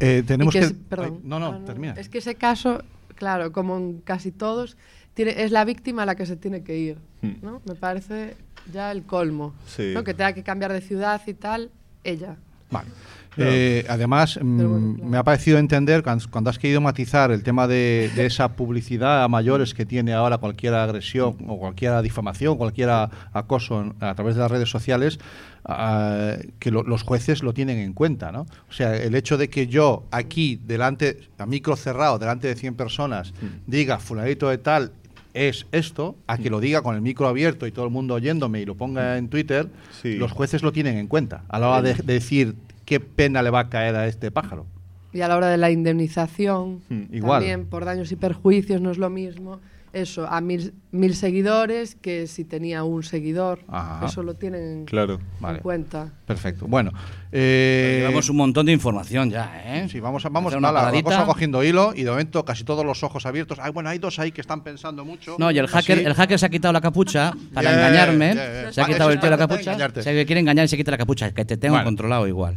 Eh, 0.00 0.22
tenemos 0.26 0.52
que. 0.52 0.60
es- 0.60 0.72
perdón. 0.72 1.14
Ay, 1.16 1.20
no, 1.24 1.38
no, 1.38 1.52
no. 1.52 1.64
termina. 1.64 1.92
Es 1.94 2.08
que 2.08 2.18
ese 2.18 2.34
caso, 2.34 2.82
claro, 3.14 3.52
como 3.52 3.76
en 3.76 4.00
casi 4.00 4.32
todos, 4.32 4.76
tiene, 5.14 5.42
es 5.42 5.50
la 5.52 5.64
víctima 5.64 6.06
la 6.06 6.14
que 6.14 6.26
se 6.26 6.36
tiene 6.36 6.62
que 6.62 6.78
ir. 6.78 6.98
Hmm. 7.22 7.34
¿no? 7.42 7.62
Me 7.66 7.74
parece 7.74 8.36
ya 8.72 8.92
el 8.92 9.02
colmo. 9.04 9.54
Sí. 9.66 9.92
¿no? 9.94 10.04
Que 10.04 10.14
tenga 10.14 10.32
que 10.32 10.42
cambiar 10.42 10.72
de 10.72 10.80
ciudad 10.80 11.20
y 11.26 11.34
tal, 11.34 11.70
ella. 12.04 12.36
Vale. 12.70 12.88
Eh, 13.36 13.86
además, 13.88 14.38
mm, 14.42 14.56
bueno, 14.56 14.94
claro. 14.96 15.10
me 15.10 15.16
ha 15.16 15.22
parecido 15.24 15.58
entender 15.58 16.02
cuando, 16.02 16.50
has 16.50 16.58
querido 16.58 16.80
matizar 16.80 17.30
el 17.30 17.42
tema 17.42 17.66
de, 17.68 18.10
de 18.16 18.26
esa 18.26 18.48
publicidad 18.56 19.22
a 19.24 19.28
mayores 19.28 19.72
que 19.72 19.86
tiene 19.86 20.12
ahora 20.12 20.38
cualquier 20.38 20.74
agresión 20.74 21.36
o 21.46 21.58
cualquier 21.58 22.00
difamación, 22.02 22.56
cualquier 22.58 22.90
acoso 23.32 23.94
a 24.00 24.14
través 24.14 24.34
de 24.34 24.40
las 24.42 24.50
redes 24.50 24.68
sociales, 24.68 25.18
ah, 25.64 26.34
que 26.58 26.70
lo- 26.70 26.82
los 26.82 27.02
jueces 27.02 27.42
lo 27.42 27.52
tienen 27.54 27.78
en 27.78 27.92
cuenta, 27.92 28.32
¿no? 28.32 28.42
O 28.68 28.72
sea, 28.72 28.96
el 28.96 29.14
hecho 29.14 29.38
de 29.38 29.48
que 29.48 29.66
yo 29.68 30.04
aquí, 30.10 30.60
delante, 30.66 31.20
a 31.38 31.46
micro 31.46 31.76
cerrado, 31.76 32.18
delante 32.18 32.48
de 32.48 32.56
100 32.56 32.74
personas, 32.74 33.32
diga 33.66 33.98
fulanito 33.98 34.48
de 34.48 34.58
tal 34.58 34.92
es 35.32 35.66
esto, 35.70 36.16
a 36.26 36.38
que 36.38 36.50
lo 36.50 36.58
diga 36.58 36.82
con 36.82 36.96
el 36.96 37.00
micro 37.02 37.28
abierto 37.28 37.64
y 37.68 37.70
todo 37.70 37.84
el 37.84 37.92
mundo 37.92 38.14
oyéndome 38.14 38.60
y 38.62 38.64
lo 38.66 38.74
ponga 38.74 39.16
en 39.16 39.28
Twitter, 39.28 39.68
Sí. 40.02 40.14
los 40.16 40.32
jueces 40.32 40.62
lo 40.64 40.72
tienen 40.72 40.96
en 40.98 41.06
cuenta 41.06 41.44
a 41.48 41.60
la 41.60 41.68
hora 41.68 41.82
de, 41.82 41.94
de 41.94 42.14
decir 42.14 42.56
qué 42.90 42.98
pena 43.00 43.40
le 43.40 43.50
va 43.50 43.60
a 43.60 43.68
caer 43.70 43.94
a 43.94 44.06
este 44.08 44.32
pájaro. 44.32 44.66
Y 45.12 45.20
a 45.22 45.28
la 45.28 45.36
hora 45.36 45.46
de 45.48 45.56
la 45.56 45.70
indemnización, 45.70 46.82
Hmm, 46.88 47.02
igual. 47.12 47.40
también 47.40 47.66
por 47.66 47.84
daños 47.84 48.10
y 48.12 48.16
perjuicios 48.16 48.80
no 48.80 48.90
es 48.90 48.98
lo 48.98 49.08
mismo. 49.10 49.60
Eso, 49.92 50.24
a 50.28 50.40
mil, 50.40 50.72
mil 50.92 51.16
seguidores 51.16 51.96
que 51.96 52.28
si 52.28 52.44
tenía 52.44 52.84
un 52.84 53.02
seguidor. 53.02 53.58
Ajá. 53.66 54.06
Eso 54.06 54.22
lo 54.22 54.34
tienen 54.34 54.84
Claro. 54.84 55.14
en 55.14 55.20
Vale. 55.40 55.58
cuenta. 55.60 56.12
Perfecto. 56.26 56.66
Bueno, 56.68 56.92
eh, 57.32 57.96
Llevamos 58.02 58.30
un 58.30 58.36
montón 58.36 58.66
de 58.66 58.72
información 58.72 59.30
ya, 59.30 59.50
¿eh? 59.66 59.88
Sí, 59.88 59.98
vamos, 59.98 60.24
a- 60.24 60.28
vamos 60.28 60.54
a 60.54 60.60
la 60.60 61.02
cosa 61.02 61.24
cogiendo 61.26 61.64
hilo 61.64 61.92
y 61.96 62.04
de 62.04 62.10
momento 62.10 62.44
casi 62.44 62.62
todos 62.62 62.84
los 62.84 63.02
ojos 63.02 63.26
abiertos. 63.26 63.58
Ay, 63.60 63.72
bueno, 63.72 63.88
hay 63.88 63.98
dos 63.98 64.20
ahí 64.20 64.30
que 64.30 64.40
están 64.40 64.62
pensando 64.62 65.04
mucho. 65.04 65.34
No, 65.40 65.50
y 65.50 65.58
el 65.58 65.66
hacker, 65.66 65.98
Así. 65.98 66.06
el 66.06 66.14
hacker 66.14 66.38
se 66.38 66.46
ha 66.46 66.50
quitado 66.50 66.72
la 66.72 66.80
capucha 66.80 67.32
para 67.54 67.72
engañarme. 67.72 68.34
Se 68.72 68.80
ha 68.80 68.84
Vale, 68.84 68.94
quitado 68.94 69.10
el 69.10 69.18
tío 69.18 69.30
la 69.30 69.38
capucha. 69.38 69.76
Se 70.02 70.24
quiere 70.24 70.38
engañar 70.40 70.66
y 70.66 70.68
se 70.68 70.76
quita 70.76 70.92
la 70.92 70.98
capucha. 70.98 71.32
Que 71.32 71.44
te 71.44 71.56
tengo 71.56 71.74
Bueno. 71.74 71.86
controlado 71.86 72.28
igual. 72.28 72.56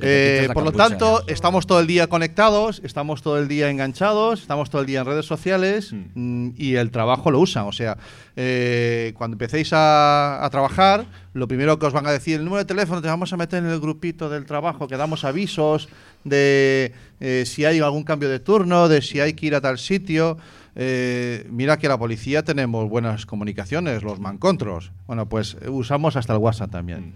Eh, 0.00 0.48
por 0.52 0.64
lo 0.64 0.72
tanto, 0.72 1.24
estamos 1.26 1.66
todo 1.66 1.80
el 1.80 1.86
día 1.86 2.08
conectados, 2.08 2.80
estamos 2.84 3.22
todo 3.22 3.38
el 3.38 3.48
día 3.48 3.70
enganchados, 3.70 4.42
estamos 4.42 4.70
todo 4.70 4.80
el 4.82 4.86
día 4.86 5.00
en 5.00 5.06
redes 5.06 5.26
sociales 5.26 5.94
mm, 6.14 6.50
y 6.56 6.74
el 6.74 6.90
trabajo 6.90 7.30
lo 7.30 7.40
usan. 7.40 7.66
O 7.66 7.72
sea, 7.72 7.96
eh, 8.36 9.12
cuando 9.16 9.34
empecéis 9.34 9.72
a, 9.72 10.44
a 10.44 10.50
trabajar, 10.50 11.06
lo 11.32 11.48
primero 11.48 11.78
que 11.78 11.86
os 11.86 11.92
van 11.92 12.06
a 12.06 12.12
decir, 12.12 12.36
el 12.38 12.44
número 12.44 12.64
de 12.64 12.66
teléfono 12.66 13.02
te 13.02 13.08
vamos 13.08 13.32
a 13.32 13.36
meter 13.36 13.64
en 13.64 13.70
el 13.70 13.80
grupito 13.80 14.28
del 14.28 14.46
trabajo, 14.46 14.88
que 14.88 14.96
damos 14.96 15.24
avisos 15.24 15.88
de 16.24 16.92
eh, 17.20 17.44
si 17.46 17.64
hay 17.64 17.78
algún 17.80 18.04
cambio 18.04 18.28
de 18.28 18.40
turno, 18.40 18.88
de 18.88 19.00
si 19.00 19.20
hay 19.20 19.34
que 19.34 19.46
ir 19.46 19.54
a 19.54 19.60
tal 19.60 19.78
sitio. 19.78 20.36
Eh, 20.74 21.46
mira 21.50 21.78
que 21.78 21.88
la 21.88 21.98
policía 21.98 22.42
tenemos 22.42 22.88
buenas 22.88 23.24
comunicaciones, 23.24 24.02
los 24.02 24.20
mancontros. 24.20 24.92
Bueno, 25.06 25.28
pues 25.28 25.56
eh, 25.62 25.70
usamos 25.70 26.16
hasta 26.16 26.34
el 26.34 26.38
WhatsApp 26.38 26.70
también. 26.70 27.14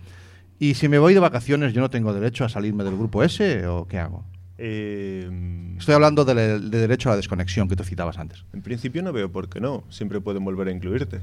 Y 0.60 0.74
si 0.74 0.88
me 0.88 0.98
voy 0.98 1.14
de 1.14 1.20
vacaciones, 1.20 1.72
¿yo 1.72 1.80
no 1.80 1.90
tengo 1.90 2.12
derecho 2.12 2.44
a 2.44 2.48
salirme 2.48 2.84
del 2.84 2.94
grupo 2.96 3.24
ese 3.24 3.66
o 3.66 3.88
qué 3.88 3.98
hago? 3.98 4.24
Eh, 4.58 5.28
Estoy 5.78 5.94
hablando 5.94 6.24
de, 6.26 6.60
derecho 6.60 7.08
a 7.08 7.12
la 7.12 7.16
desconexión 7.16 7.66
que 7.66 7.76
tú 7.76 7.82
citabas 7.82 8.18
antes. 8.18 8.44
en 8.52 8.60
principio 8.60 9.02
no 9.02 9.10
veo 9.12 9.32
por 9.32 9.48
qué 9.48 9.58
no. 9.58 9.84
Siempre 9.88 10.20
pueden 10.20 10.44
volver 10.44 10.68
a 10.68 10.70
incluirte. 10.70 11.20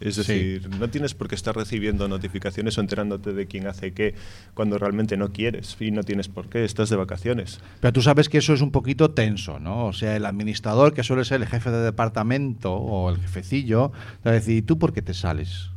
Es 0.00 0.16
Sí. 0.16 0.20
decir, 0.22 0.68
no 0.80 0.90
tienes 0.90 1.14
por 1.14 1.28
qué 1.28 1.36
estar 1.36 1.54
recibiendo 1.54 2.08
notificaciones 2.08 2.76
o 2.76 2.80
enterándote 2.80 3.32
de 3.32 3.46
quién 3.46 3.68
hace 3.68 3.92
qué 3.92 4.16
cuando 4.54 4.76
realmente 4.76 5.16
no 5.16 5.28
quieres 5.32 5.76
y 5.78 5.92
no 5.92 6.02
tienes 6.02 6.26
por 6.26 6.48
qué, 6.48 6.64
estás 6.64 6.90
de 6.90 6.96
vacaciones. 6.96 7.60
Pero 7.78 7.92
tú 7.92 8.02
sabes 8.02 8.28
que 8.28 8.38
eso 8.38 8.52
es 8.52 8.60
un 8.62 8.72
poquito 8.72 9.12
tenso, 9.12 9.60
¿no? 9.60 9.86
O 9.86 9.92
sea, 9.92 10.16
el 10.16 10.26
administrador, 10.26 10.92
que 10.94 11.04
suele 11.04 11.24
ser 11.24 11.40
el 11.42 11.46
jefe 11.46 11.70
de 11.70 11.78
departamento 11.84 12.72
o 12.74 13.08
el 13.10 13.18
jefecillo, 13.18 13.92
te 14.24 14.30
va 14.30 14.32
a 14.32 14.34
decir, 14.40 14.56
¿y 14.56 14.62
tú 14.62 14.76
por 14.80 14.92
qué 14.92 15.02
te 15.02 15.14
sales? 15.14 15.70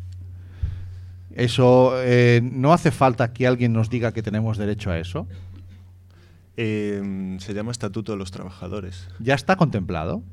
Eso, 1.35 1.93
eh, 2.01 2.41
¿no 2.43 2.73
hace 2.73 2.91
falta 2.91 3.31
que 3.33 3.45
alguien 3.45 3.73
nos 3.73 3.89
diga 3.89 4.13
que 4.13 4.23
tenemos 4.23 4.57
derecho 4.57 4.89
a 4.89 4.97
eso? 4.97 5.27
Eh, 6.57 7.35
se 7.39 7.53
llama 7.53 7.71
Estatuto 7.71 8.13
de 8.13 8.17
los 8.17 8.31
Trabajadores. 8.31 9.09
¿Ya 9.19 9.35
está 9.35 9.57
contemplado? 9.57 10.23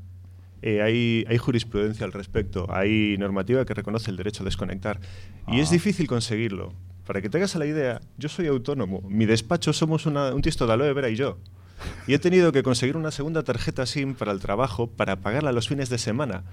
Eh, 0.63 0.81
hay, 0.81 1.25
hay 1.29 1.39
jurisprudencia 1.39 2.07
al 2.07 2.13
respecto, 2.13 2.67
hay 2.73 3.17
normativa 3.19 3.65
que 3.65 3.75
reconoce 3.75 4.13
el 4.13 4.17
derecho 4.17 4.45
a 4.45 4.47
desconectar. 4.47 5.01
Y 5.49 5.59
es 5.59 5.71
Ah. 5.71 5.73
difícil 5.73 6.07
conseguirlo. 6.07 6.73
Para 7.05 7.21
que 7.21 7.29
te 7.29 7.39
hagas 7.39 7.57
a 7.57 7.59
la 7.59 7.67
idea, 7.67 8.01
yo 8.17 8.29
soy 8.29 8.47
autónomo. 8.47 9.03
Mi 9.09 9.27
despacho 9.27 9.73
somos 9.73 10.07
una- 10.07 10.33
un 10.33 10.41
tiesto 10.41 10.69
de 10.69 10.75
aloe 10.75 10.93
vera 10.93 11.09
y 11.11 11.17
yo. 11.17 11.39
Y 12.07 12.15
he 12.15 12.21
tenido 12.21 12.53
que 12.53 12.63
conseguir 12.63 12.97
una 12.97 13.11
segunda 13.11 13.43
tarjeta 13.43 13.87
SIM 13.87 14.15
para 14.15 14.31
el 14.31 14.39
trabajo 14.39 14.87
para 14.87 15.17
pagarla 15.17 15.51
los 15.51 15.67
fines 15.67 15.89
de 15.91 15.99
semana. 15.99 16.45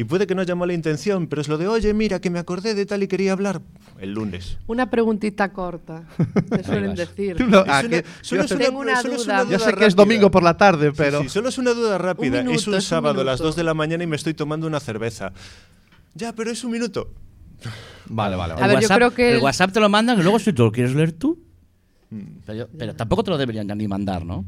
Y 0.00 0.04
puede 0.04 0.26
que 0.26 0.34
no 0.34 0.40
haya 0.40 0.54
mala 0.54 0.72
intención, 0.72 1.26
pero 1.26 1.42
es 1.42 1.48
lo 1.48 1.58
de, 1.58 1.68
oye, 1.68 1.92
mira, 1.92 2.22
que 2.22 2.30
me 2.30 2.38
acordé 2.38 2.74
de 2.74 2.86
tal 2.86 3.02
y 3.02 3.06
quería 3.06 3.32
hablar 3.32 3.60
el 3.98 4.14
lunes. 4.14 4.56
Una 4.66 4.88
preguntita 4.88 5.52
corta, 5.52 6.04
te 6.50 6.64
suelen 6.64 6.94
decir. 6.94 7.38
No- 7.46 7.64
ah, 7.68 7.82
una- 7.84 8.02
solo 8.22 8.42
es 8.44 8.50
una 8.50 9.02
solo 9.02 9.14
es 9.16 9.26
duda. 9.26 9.44
Ya 9.50 9.58
sé 9.58 9.74
que 9.74 9.84
es 9.84 9.94
domingo 9.94 10.30
por 10.30 10.42
la 10.42 10.56
tarde, 10.56 10.92
pero... 10.96 11.20
sí, 11.20 11.28
solo 11.28 11.50
es 11.50 11.58
una 11.58 11.72
duda 11.74 11.98
rápida. 11.98 12.38
minuto, 12.38 12.56
es 12.58 12.66
un 12.66 12.74
es 12.76 12.84
un 12.84 12.88
sábado 12.88 13.20
a 13.20 13.24
las 13.24 13.40
minuto. 13.40 13.48
2 13.48 13.56
de 13.56 13.64
la 13.64 13.74
mañana 13.74 14.02
y 14.02 14.06
me 14.06 14.16
estoy 14.16 14.32
tomando 14.32 14.66
una 14.66 14.80
cerveza. 14.80 15.32
Ya, 16.14 16.32
pero 16.32 16.50
es 16.50 16.64
un 16.64 16.70
minuto. 16.70 17.12
Vale, 18.06 18.36
vale, 18.36 18.54
A 18.54 18.56
vale. 18.56 18.74
ver, 18.76 18.82
yo 18.82 18.88
creo 18.88 19.10
que 19.12 19.28
el 19.32 19.36
el- 19.36 19.42
WhatsApp 19.42 19.70
te 19.72 19.80
lo 19.80 19.90
mandan 19.90 20.18
y 20.18 20.22
luego 20.22 20.38
si 20.38 20.54
tú 20.54 20.62
lo 20.64 20.72
quieres 20.72 20.94
leer 20.94 21.12
tú. 21.12 21.38
Mm. 22.08 22.22
Pero, 22.46 22.58
yo- 22.60 22.68
pero 22.78 22.94
tampoco 22.96 23.22
te 23.22 23.30
lo 23.32 23.36
deberían 23.36 23.68
ya 23.68 23.74
ni 23.74 23.86
mandar, 23.86 24.24
¿no? 24.24 24.46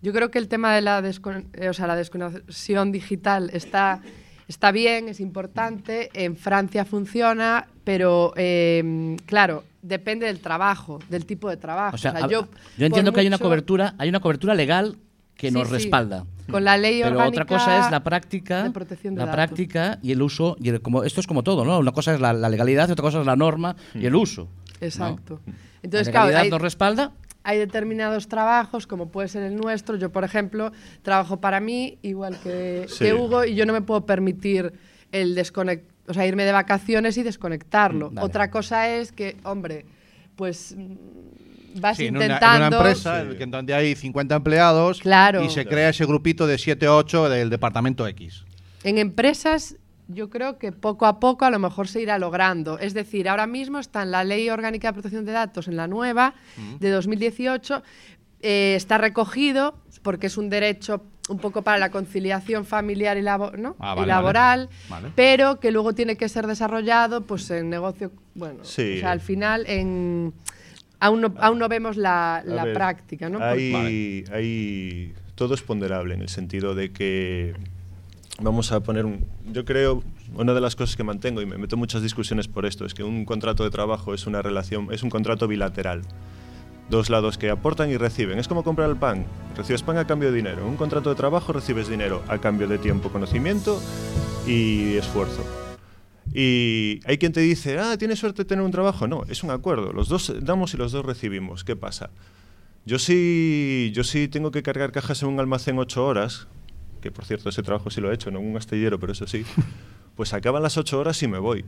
Yo 0.00 0.14
creo 0.14 0.30
que 0.30 0.38
el 0.38 0.48
tema 0.48 0.74
de 0.74 0.80
la, 0.80 1.02
descon- 1.02 1.44
eh, 1.52 1.68
o 1.68 1.74
sea, 1.74 1.86
la 1.86 1.94
desconexión 1.94 2.90
digital 2.90 3.50
está, 3.52 4.00
está 4.48 4.72
bien, 4.72 5.08
es 5.08 5.20
importante. 5.20 6.10
En 6.14 6.36
Francia 6.36 6.84
funciona, 6.84 7.66
pero 7.84 8.32
eh, 8.36 9.16
claro, 9.26 9.64
depende 9.82 10.26
del 10.26 10.40
trabajo, 10.40 10.98
del 11.08 11.26
tipo 11.26 11.48
de 11.48 11.56
trabajo. 11.56 11.94
O 11.94 11.98
sea, 11.98 12.12
O 12.12 12.16
sea, 12.16 12.24
a- 12.26 12.28
yo, 12.28 12.48
yo, 12.78 12.86
entiendo 12.86 13.12
que 13.12 13.20
hay 13.20 13.26
una 13.26 13.38
cobertura, 13.38 13.94
hay 13.98 14.08
una 14.08 14.20
cobertura 14.20 14.54
legal 14.54 14.96
que 15.36 15.48
Sí, 15.48 15.54
nos 15.54 15.68
sí. 15.68 15.74
respalda. 15.74 16.24
Con 16.50 16.64
la 16.64 16.76
ley 16.76 17.00
Pero 17.02 17.24
otra 17.26 17.44
cosa 17.46 17.84
es 17.86 17.90
la 17.90 18.02
práctica, 18.04 18.64
de 18.64 18.70
protección 18.70 19.14
de 19.14 19.20
la 19.20 19.26
datos. 19.26 19.36
práctica 19.36 19.98
y 20.02 20.12
el 20.12 20.20
uso 20.22 20.56
y 20.60 20.68
el- 20.68 20.82
como 20.82 21.02
esto 21.04 21.20
es 21.20 21.26
como 21.26 21.42
todo, 21.42 21.64
¿no? 21.64 21.78
Una 21.78 21.92
cosa 21.92 22.14
es 22.14 22.20
la, 22.20 22.32
la 22.32 22.48
legalidad 22.48 22.88
y 22.88 22.92
otra 22.92 23.02
cosa 23.02 23.20
es 23.20 23.26
la 23.26 23.36
norma 23.36 23.74
y 23.94 24.04
el 24.06 24.14
uso. 24.14 24.42
¿no? 24.44 24.86
Exacto. 24.86 25.40
la 25.46 25.52
Entonces, 25.84 26.08
claro, 26.10 26.26
legalidad 26.26 26.42
hay- 26.44 26.50
nos 26.50 26.60
respalda 26.62 27.12
hay 27.44 27.58
determinados 27.58 28.28
trabajos, 28.28 28.86
como 28.86 29.10
puede 29.10 29.28
ser 29.28 29.42
el 29.42 29.56
nuestro. 29.56 29.96
Yo, 29.96 30.10
por 30.10 30.24
ejemplo, 30.24 30.72
trabajo 31.02 31.40
para 31.40 31.60
mí, 31.60 31.98
igual 32.02 32.38
que, 32.42 32.86
Sí. 32.88 33.04
que 33.04 33.14
Hugo, 33.14 33.44
y 33.44 33.54
yo 33.54 33.66
no 33.66 33.72
me 33.72 33.82
puedo 33.82 34.06
permitir 34.06 34.72
el 35.12 35.34
desconect 35.34 35.90
o 36.08 36.14
sea, 36.14 36.26
irme 36.26 36.44
de 36.44 36.50
vacaciones 36.52 37.16
y 37.16 37.22
desconectarlo. 37.22 38.10
Mm, 38.10 38.14
vale. 38.16 38.26
Otra 38.26 38.50
cosa 38.50 38.88
es 38.88 39.12
que, 39.12 39.36
hombre, 39.44 39.86
pues 40.34 40.74
mm, 40.76 41.80
vas 41.80 41.96
Sí, 41.96 42.06
en 42.06 42.16
una, 42.16 42.24
en 42.26 42.30
intentando... 42.32 42.66
una 42.66 42.76
empresa 42.76 43.20
en 43.22 43.36
que- 43.38 43.46
donde 43.46 43.72
hay 43.72 43.94
50 43.94 44.34
empleados 44.34 45.00
Claro. 45.00 45.44
y 45.44 45.50
se 45.50 45.64
crea 45.64 45.90
ese 45.90 46.04
grupito 46.04 46.46
de 46.48 46.58
7 46.58 46.88
o 46.88 46.96
8 46.96 47.28
del 47.28 47.50
departamento 47.50 48.06
X. 48.08 48.44
En 48.82 48.98
empresas, 48.98 49.76
yo 50.08 50.28
creo 50.30 50.58
que 50.58 50.72
poco 50.72 51.06
a 51.06 51.20
poco 51.20 51.44
a 51.44 51.50
lo 51.50 51.58
mejor 51.58 51.88
se 51.88 52.00
irá 52.02 52.18
logrando. 52.18 52.78
Es 52.78 52.92
decir, 52.94 53.28
ahora 53.28 53.46
mismo 53.46 53.78
está 53.78 54.02
en 54.02 54.10
la 54.10 54.24
Ley 54.24 54.48
Orgánica 54.50 54.88
de 54.88 54.92
Protección 54.94 55.24
de 55.24 55.32
Datos, 55.32 55.68
en 55.68 55.76
la 55.76 55.86
nueva, 55.86 56.34
de 56.80 56.90
2018, 56.90 57.82
eh, 58.40 58.74
está 58.76 58.98
recogido 58.98 59.78
porque 60.02 60.26
es 60.26 60.36
un 60.36 60.50
derecho 60.50 61.04
un 61.28 61.38
poco 61.38 61.62
para 61.62 61.78
la 61.78 61.90
conciliación 61.92 62.64
familiar 62.64 63.16
y, 63.16 63.22
labo- 63.22 63.52
¿no? 63.56 63.76
Ah, 63.78 63.94
y 64.02 64.04
laboral, 64.06 64.68
vale. 64.90 65.02
Vale. 65.04 65.12
pero 65.14 65.60
que 65.60 65.70
luego 65.70 65.92
tiene 65.94 66.16
que 66.16 66.28
ser 66.28 66.48
desarrollado 66.48 67.24
pues 67.24 67.48
en 67.52 67.70
negocio, 67.70 68.10
bueno, 68.34 68.64
Sí. 68.64 68.96
o 68.96 69.00
sea, 69.00 69.12
al 69.12 69.20
final 69.20 69.64
en... 69.68 70.32
Aún 70.98 71.20
no, 71.20 71.34
aún 71.38 71.58
no 71.58 71.68
vemos 71.68 71.96
la, 71.96 72.36
A 72.36 72.44
la 72.44 72.64
ver, 72.64 72.74
práctica, 72.74 73.28
¿no? 73.28 73.38
Hay, 73.42 74.24
hay- 74.32 75.14
todo 75.36 75.54
es 75.54 75.62
ponderable 75.62 76.14
en 76.14 76.22
el 76.22 76.28
sentido 76.28 76.74
de 76.74 76.92
que 76.92 77.54
vamos 78.42 78.72
a 78.72 78.80
poner 78.80 79.06
un. 79.06 79.24
Yo 79.52 79.64
creo 79.64 80.02
una 80.34 80.54
de 80.54 80.60
las 80.60 80.76
cosas 80.76 80.96
que 80.96 81.04
mantengo 81.04 81.40
y 81.40 81.46
me 81.46 81.58
meto 81.58 81.76
muchas 81.76 82.02
discusiones 82.02 82.48
por 82.48 82.66
esto 82.66 82.84
es 82.84 82.94
que 82.94 83.04
un 83.04 83.24
contrato 83.24 83.64
de 83.64 83.70
trabajo 83.70 84.14
es 84.14 84.26
una 84.26 84.42
relación, 84.42 84.88
es 84.92 85.02
un 85.02 85.10
contrato 85.10 85.48
bilateral. 85.48 86.02
Dos 86.90 87.08
lados 87.08 87.38
que 87.38 87.48
aportan 87.48 87.90
y 87.90 87.96
reciben. 87.96 88.38
Es 88.38 88.48
como 88.48 88.64
comprar 88.64 88.90
el 88.90 88.96
pan. 88.96 89.24
Recibes 89.56 89.82
pan 89.82 89.96
a 89.96 90.06
cambio 90.06 90.30
de 90.30 90.36
dinero. 90.36 90.66
Un 90.66 90.76
contrato 90.76 91.10
de 91.10 91.16
trabajo 91.16 91.52
recibes 91.52 91.88
dinero 91.88 92.22
a 92.28 92.38
cambio 92.38 92.68
de 92.68 92.78
tiempo, 92.78 93.10
conocimiento 93.10 93.80
y 94.46 94.96
esfuerzo. 94.96 95.42
Y 96.34 97.00
hay 97.04 97.18
quien 97.18 97.32
te 97.32 97.40
dice, 97.40 97.78
ah, 97.78 97.96
tienes 97.96 98.18
suerte 98.18 98.42
de 98.42 98.48
tener 98.48 98.64
un 98.64 98.72
trabajo. 98.72 99.06
No, 99.06 99.22
es 99.28 99.42
un 99.42 99.50
acuerdo. 99.50 99.92
Los 99.92 100.08
dos 100.08 100.32
damos 100.40 100.74
y 100.74 100.76
los 100.76 100.92
dos 100.92 101.04
recibimos. 101.04 101.64
¿Qué 101.64 101.76
pasa? 101.76 102.10
Yo 102.84 102.98
sí, 102.98 103.92
yo 103.94 104.02
sí 104.02 104.28
tengo 104.28 104.50
que 104.50 104.62
cargar 104.62 104.92
cajas 104.92 105.22
en 105.22 105.28
un 105.28 105.40
almacén 105.40 105.78
ocho 105.78 106.04
horas, 106.04 106.48
que 107.02 107.10
por 107.10 107.26
cierto 107.26 107.50
ese 107.50 107.62
trabajo 107.62 107.90
sí 107.90 108.00
lo 108.00 108.10
he 108.10 108.14
hecho, 108.14 108.30
no 108.30 108.38
en 108.38 108.46
un 108.46 108.56
astillero, 108.56 108.98
pero 108.98 109.12
eso 109.12 109.26
sí. 109.26 109.44
Pues 110.16 110.34
acaban 110.34 110.62
las 110.62 110.76
ocho 110.76 111.00
horas 111.00 111.22
y 111.22 111.26
me 111.26 111.38
voy. 111.38 111.64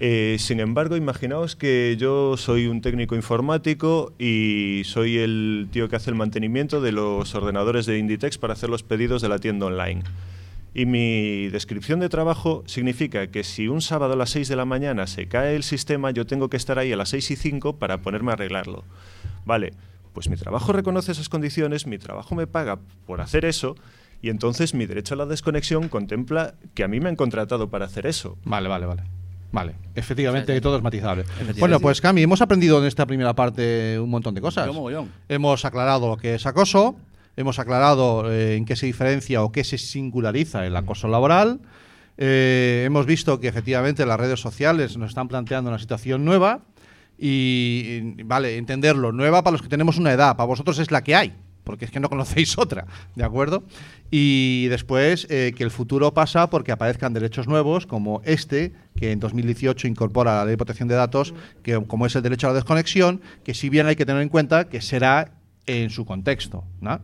Eh, 0.00 0.36
sin 0.40 0.58
embargo, 0.58 0.96
imaginaos 0.96 1.54
que 1.54 1.96
yo 1.96 2.36
soy 2.36 2.66
un 2.66 2.80
técnico 2.80 3.14
informático 3.14 4.12
y 4.18 4.82
soy 4.84 5.18
el 5.18 5.68
tío 5.70 5.88
que 5.88 5.94
hace 5.94 6.10
el 6.10 6.16
mantenimiento 6.16 6.80
de 6.80 6.90
los 6.90 7.32
ordenadores 7.36 7.86
de 7.86 7.98
Inditex 7.98 8.36
para 8.36 8.54
hacer 8.54 8.68
los 8.68 8.82
pedidos 8.82 9.22
de 9.22 9.28
la 9.28 9.38
tienda 9.38 9.66
online. 9.66 10.02
Y 10.74 10.86
mi 10.86 11.48
descripción 11.50 12.00
de 12.00 12.08
trabajo 12.08 12.64
significa 12.66 13.28
que 13.28 13.44
si 13.44 13.68
un 13.68 13.80
sábado 13.80 14.14
a 14.14 14.16
las 14.16 14.30
6 14.30 14.48
de 14.48 14.56
la 14.56 14.64
mañana 14.64 15.06
se 15.06 15.28
cae 15.28 15.54
el 15.54 15.62
sistema, 15.62 16.10
yo 16.10 16.26
tengo 16.26 16.48
que 16.48 16.56
estar 16.56 16.78
ahí 16.78 16.92
a 16.92 16.96
las 16.96 17.10
6 17.10 17.30
y 17.30 17.36
5 17.36 17.76
para 17.76 17.98
ponerme 17.98 18.30
a 18.32 18.34
arreglarlo. 18.34 18.84
Vale, 19.44 19.72
pues 20.14 20.28
mi 20.28 20.36
trabajo 20.36 20.72
reconoce 20.72 21.12
esas 21.12 21.28
condiciones, 21.28 21.86
mi 21.86 21.98
trabajo 21.98 22.34
me 22.34 22.46
paga 22.46 22.78
por 23.06 23.20
hacer 23.20 23.44
eso, 23.44 23.76
y 24.22 24.30
entonces 24.30 24.72
mi 24.72 24.86
derecho 24.86 25.14
a 25.14 25.16
la 25.18 25.26
desconexión 25.26 25.88
contempla 25.88 26.54
que 26.74 26.84
a 26.84 26.88
mí 26.88 27.00
me 27.00 27.08
han 27.08 27.16
contratado 27.16 27.68
para 27.68 27.86
hacer 27.86 28.06
eso. 28.06 28.38
Vale, 28.44 28.68
vale, 28.68 28.86
vale. 28.86 29.02
Vale, 29.50 29.74
efectivamente 29.94 30.58
todo 30.62 30.78
es 30.78 30.82
matizable. 30.82 31.24
Bueno, 31.58 31.78
pues 31.78 32.00
Cami, 32.00 32.22
hemos 32.22 32.40
aprendido 32.40 32.78
en 32.78 32.86
esta 32.86 33.04
primera 33.04 33.34
parte 33.34 33.98
un 34.00 34.08
montón 34.08 34.34
de 34.34 34.40
cosas. 34.40 34.66
Yo 34.66 34.72
mogollón. 34.72 35.10
Hemos 35.28 35.66
aclarado 35.66 36.08
lo 36.08 36.16
que 36.16 36.36
es 36.36 36.46
acoso, 36.46 36.96
hemos 37.36 37.58
aclarado 37.58 38.32
eh, 38.32 38.56
en 38.56 38.64
qué 38.64 38.76
se 38.76 38.86
diferencia 38.86 39.42
o 39.42 39.52
qué 39.52 39.62
se 39.64 39.76
singulariza 39.76 40.64
el 40.64 40.74
acoso 40.74 41.06
laboral. 41.08 41.60
Eh, 42.16 42.84
hemos 42.86 43.04
visto 43.04 43.40
que 43.40 43.48
efectivamente 43.48 44.06
las 44.06 44.18
redes 44.18 44.40
sociales 44.40 44.96
nos 44.96 45.10
están 45.10 45.28
planteando 45.28 45.68
una 45.68 45.78
situación 45.78 46.24
nueva 46.24 46.60
y, 47.18 48.14
y, 48.16 48.22
vale, 48.22 48.56
entenderlo, 48.56 49.12
nueva 49.12 49.42
para 49.42 49.52
los 49.52 49.62
que 49.62 49.68
tenemos 49.68 49.98
una 49.98 50.12
edad, 50.12 50.36
para 50.36 50.46
vosotros 50.46 50.78
es 50.78 50.90
la 50.90 51.02
que 51.02 51.14
hay, 51.14 51.34
porque 51.64 51.84
es 51.84 51.90
que 51.90 52.00
no 52.00 52.08
conocéis 52.08 52.58
otra, 52.58 52.86
¿de 53.14 53.24
acuerdo? 53.24 53.64
Y 54.10 54.66
después 54.68 55.26
eh, 55.30 55.52
que 55.56 55.64
el 55.64 55.70
futuro 55.70 56.12
pasa 56.12 56.50
porque 56.50 56.72
aparezcan 56.72 57.12
derechos 57.12 57.48
nuevos 57.48 57.86
como 57.86 58.20
este, 58.24 58.72
que 58.96 59.12
en 59.12 59.20
2018 59.20 59.88
incorpora 59.88 60.36
la 60.36 60.44
Ley 60.44 60.52
de 60.52 60.56
Protección 60.58 60.88
de 60.88 60.94
Datos, 60.94 61.34
que 61.62 61.80
como 61.86 62.06
es 62.06 62.14
el 62.16 62.22
derecho 62.22 62.46
a 62.46 62.50
la 62.50 62.54
desconexión, 62.54 63.20
que 63.44 63.54
si 63.54 63.68
bien 63.68 63.86
hay 63.86 63.96
que 63.96 64.04
tener 64.06 64.22
en 64.22 64.28
cuenta 64.28 64.68
que 64.68 64.80
será 64.80 65.32
en 65.66 65.90
su 65.90 66.04
contexto, 66.04 66.64
¿no? 66.80 67.00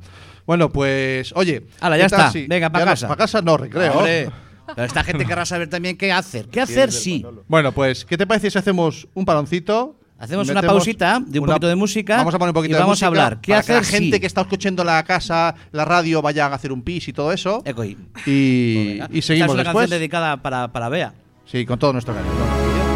Bueno, 0.47 0.71
pues, 0.71 1.33
oye... 1.37 1.67
Hala, 1.81 1.97
ya 1.99 2.05
¿qué 2.05 2.11
tal 2.11 2.21
está. 2.21 2.33
si- 2.33 2.47
Venga, 2.47 2.71
para 2.71 2.85
casa. 2.87 3.07
Para 3.07 3.19
casa 3.19 3.43
no, 3.43 3.57
recreo. 3.57 3.93
Hombre, 3.93 4.31
pero 4.75 4.85
esta 4.87 5.05
gente 5.05 5.25
querrá 5.25 5.47
saber 5.47 5.69
también 5.69 5.97
qué 5.97 6.13
hacer. 6.13 6.49
¿Qué 6.49 6.61
hacer? 6.61 6.93
Sí. 6.93 7.25
Bueno, 7.47 7.73
pues, 7.73 8.05
¿qué 8.05 8.19
te 8.19 8.27
parece 8.27 8.51
si 8.51 8.59
hacemos 8.59 9.09
un 9.15 9.25
paroncito? 9.25 9.98
Hacemos 10.19 10.47
una 10.49 10.55
Metemos 10.61 10.77
pausita 10.83 11.21
de 11.25 11.39
un 11.39 11.47
poquito 11.47 11.69
de 11.69 11.77
música 11.77 12.17
Vamos 12.17 12.35
a 12.35 12.39
poner 12.41 12.51
un 12.51 12.55
poquito 12.55 12.73
y 12.73 12.75
de 12.75 12.81
vamos 12.81 12.93
música 12.95 13.07
a 13.07 13.09
hablar. 13.09 13.41
¿Qué 13.41 13.53
para 13.53 13.61
hacer? 13.61 13.75
que 13.77 13.81
la 13.83 13.87
gente 13.89 14.17
Sí. 14.17 14.21
que 14.21 14.27
está 14.27 14.41
escuchando 14.41 14.83
la 14.83 15.03
casa, 15.05 15.55
la 15.71 15.85
radio, 15.85 16.21
vayan 16.23 16.51
a 16.53 16.57
hacer 16.57 16.73
un 16.73 16.83
pis 16.83 17.07
y 17.09 17.13
todo 17.13 17.33
eso. 17.33 17.63
Eco 17.65 17.85
y- 17.85 17.97
Y, 18.27 18.89
Venga. 18.89 19.09
y 19.13 19.19
Esta 19.19 19.27
seguimos 19.29 19.49
es 19.51 19.55
una 19.55 19.63
después. 19.63 19.83
canción 19.85 19.91
dedicada 20.01 20.37
para, 20.39 20.69
para 20.73 20.89
Bea. 20.89 21.13
Sí, 21.47 21.65
con 21.65 21.79
todo 21.79 21.93
nuestro 21.93 22.15
cariño. 22.15 22.88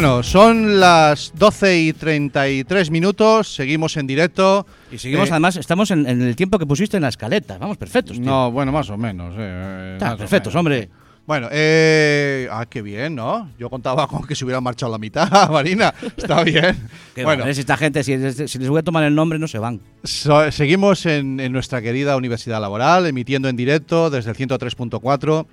Bueno, 0.00 0.22
son 0.22 0.78
las 0.78 1.32
12 1.34 1.76
y 1.80 1.92
33 1.92 2.88
minutos, 2.92 3.52
seguimos 3.52 3.96
en 3.96 4.06
directo. 4.06 4.64
Y 4.92 4.98
seguimos, 4.98 5.28
Eh, 5.28 5.32
además, 5.32 5.56
estamos 5.56 5.90
en, 5.90 6.06
en 6.08 6.22
el 6.22 6.36
tiempo 6.36 6.56
que 6.56 6.66
pusiste 6.66 6.96
en 6.98 7.02
la 7.02 7.08
escaleta. 7.08 7.58
Vamos, 7.58 7.76
perfectos. 7.78 8.16
tío. 8.16 8.24
No, 8.24 8.52
bueno, 8.52 8.70
más 8.70 8.88
o 8.90 8.96
menos. 8.96 9.34
eh, 9.36 9.94
Está, 9.94 10.04
más 10.10 10.14
o 10.14 10.18
perfectos, 10.18 10.52
menos. 10.54 10.60
hombre. 10.60 10.88
Bueno, 11.26 11.48
eh, 11.50 12.46
ah, 12.52 12.64
qué 12.70 12.80
bien, 12.80 13.16
¿no? 13.16 13.50
Yo 13.58 13.68
contaba 13.68 14.06
con 14.06 14.24
que 14.24 14.36
se 14.36 14.44
hubiera 14.44 14.60
marchado 14.60 14.92
la 14.92 14.98
mitad, 14.98 15.28
Marina. 15.50 15.92
Está 16.16 16.44
bien. 16.44 16.76
Que 17.16 17.24
bueno, 17.24 17.42
bueno, 17.42 17.50
esta 17.60 17.76
gente, 17.76 18.04
si, 18.04 18.46
si 18.46 18.58
les 18.60 18.68
voy 18.68 18.78
a 18.78 18.82
tomar 18.84 19.02
el 19.02 19.12
nombre, 19.16 19.40
no 19.40 19.48
se 19.48 19.58
van. 19.58 19.80
So- 20.04 20.52
seguimos 20.52 21.04
en, 21.06 21.40
en 21.40 21.50
nuestra 21.50 21.82
querida 21.82 22.16
Universidad 22.16 22.60
Laboral, 22.60 23.04
emitiendo 23.06 23.48
en 23.48 23.56
directo 23.56 24.10
desde 24.10 24.30
el 24.30 24.36
103.4. 24.36 25.44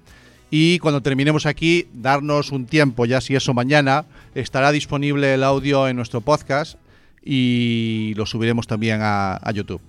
Y 0.50 0.80
cuando 0.80 1.02
terminemos 1.02 1.46
aquí, 1.46 1.88
darnos 1.94 2.52
un 2.52 2.66
tiempo, 2.66 3.06
ya 3.06 3.22
si 3.22 3.36
eso 3.36 3.54
mañana, 3.54 4.06
estará 4.36 4.72
disponible 4.72 5.34
el 5.34 5.44
audio 5.44 5.88
en 5.88 5.96
nuestro 5.96 6.22
podcast 6.22 6.78
y 7.24 8.14
lo 8.16 8.26
subiremos 8.26 8.68
también 8.68 9.02
a, 9.02 9.40
a 9.42 9.52
YouTube. 9.52 9.82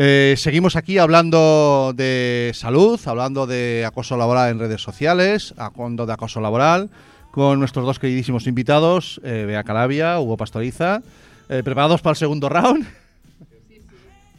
Eh, 0.00 0.34
seguimos 0.36 0.76
aquí 0.76 0.98
hablando 0.98 1.92
de 1.96 2.52
salud, 2.54 3.00
hablando 3.06 3.48
de 3.48 3.84
acoso 3.84 4.16
laboral 4.16 4.50
en 4.50 4.60
redes 4.60 4.80
sociales, 4.80 5.54
hablando 5.56 6.06
de 6.06 6.12
acoso 6.12 6.40
laboral, 6.40 6.88
con 7.32 7.58
nuestros 7.58 7.84
dos 7.84 7.98
queridísimos 7.98 8.46
invitados, 8.46 9.20
eh, 9.24 9.44
Bea 9.44 9.64
Calabia, 9.64 10.20
Hugo 10.20 10.36
Pastoriza. 10.36 11.02
Eh, 11.48 11.62
¿Preparados 11.64 12.00
para 12.00 12.12
el 12.12 12.16
segundo 12.16 12.48
round? 12.48 12.86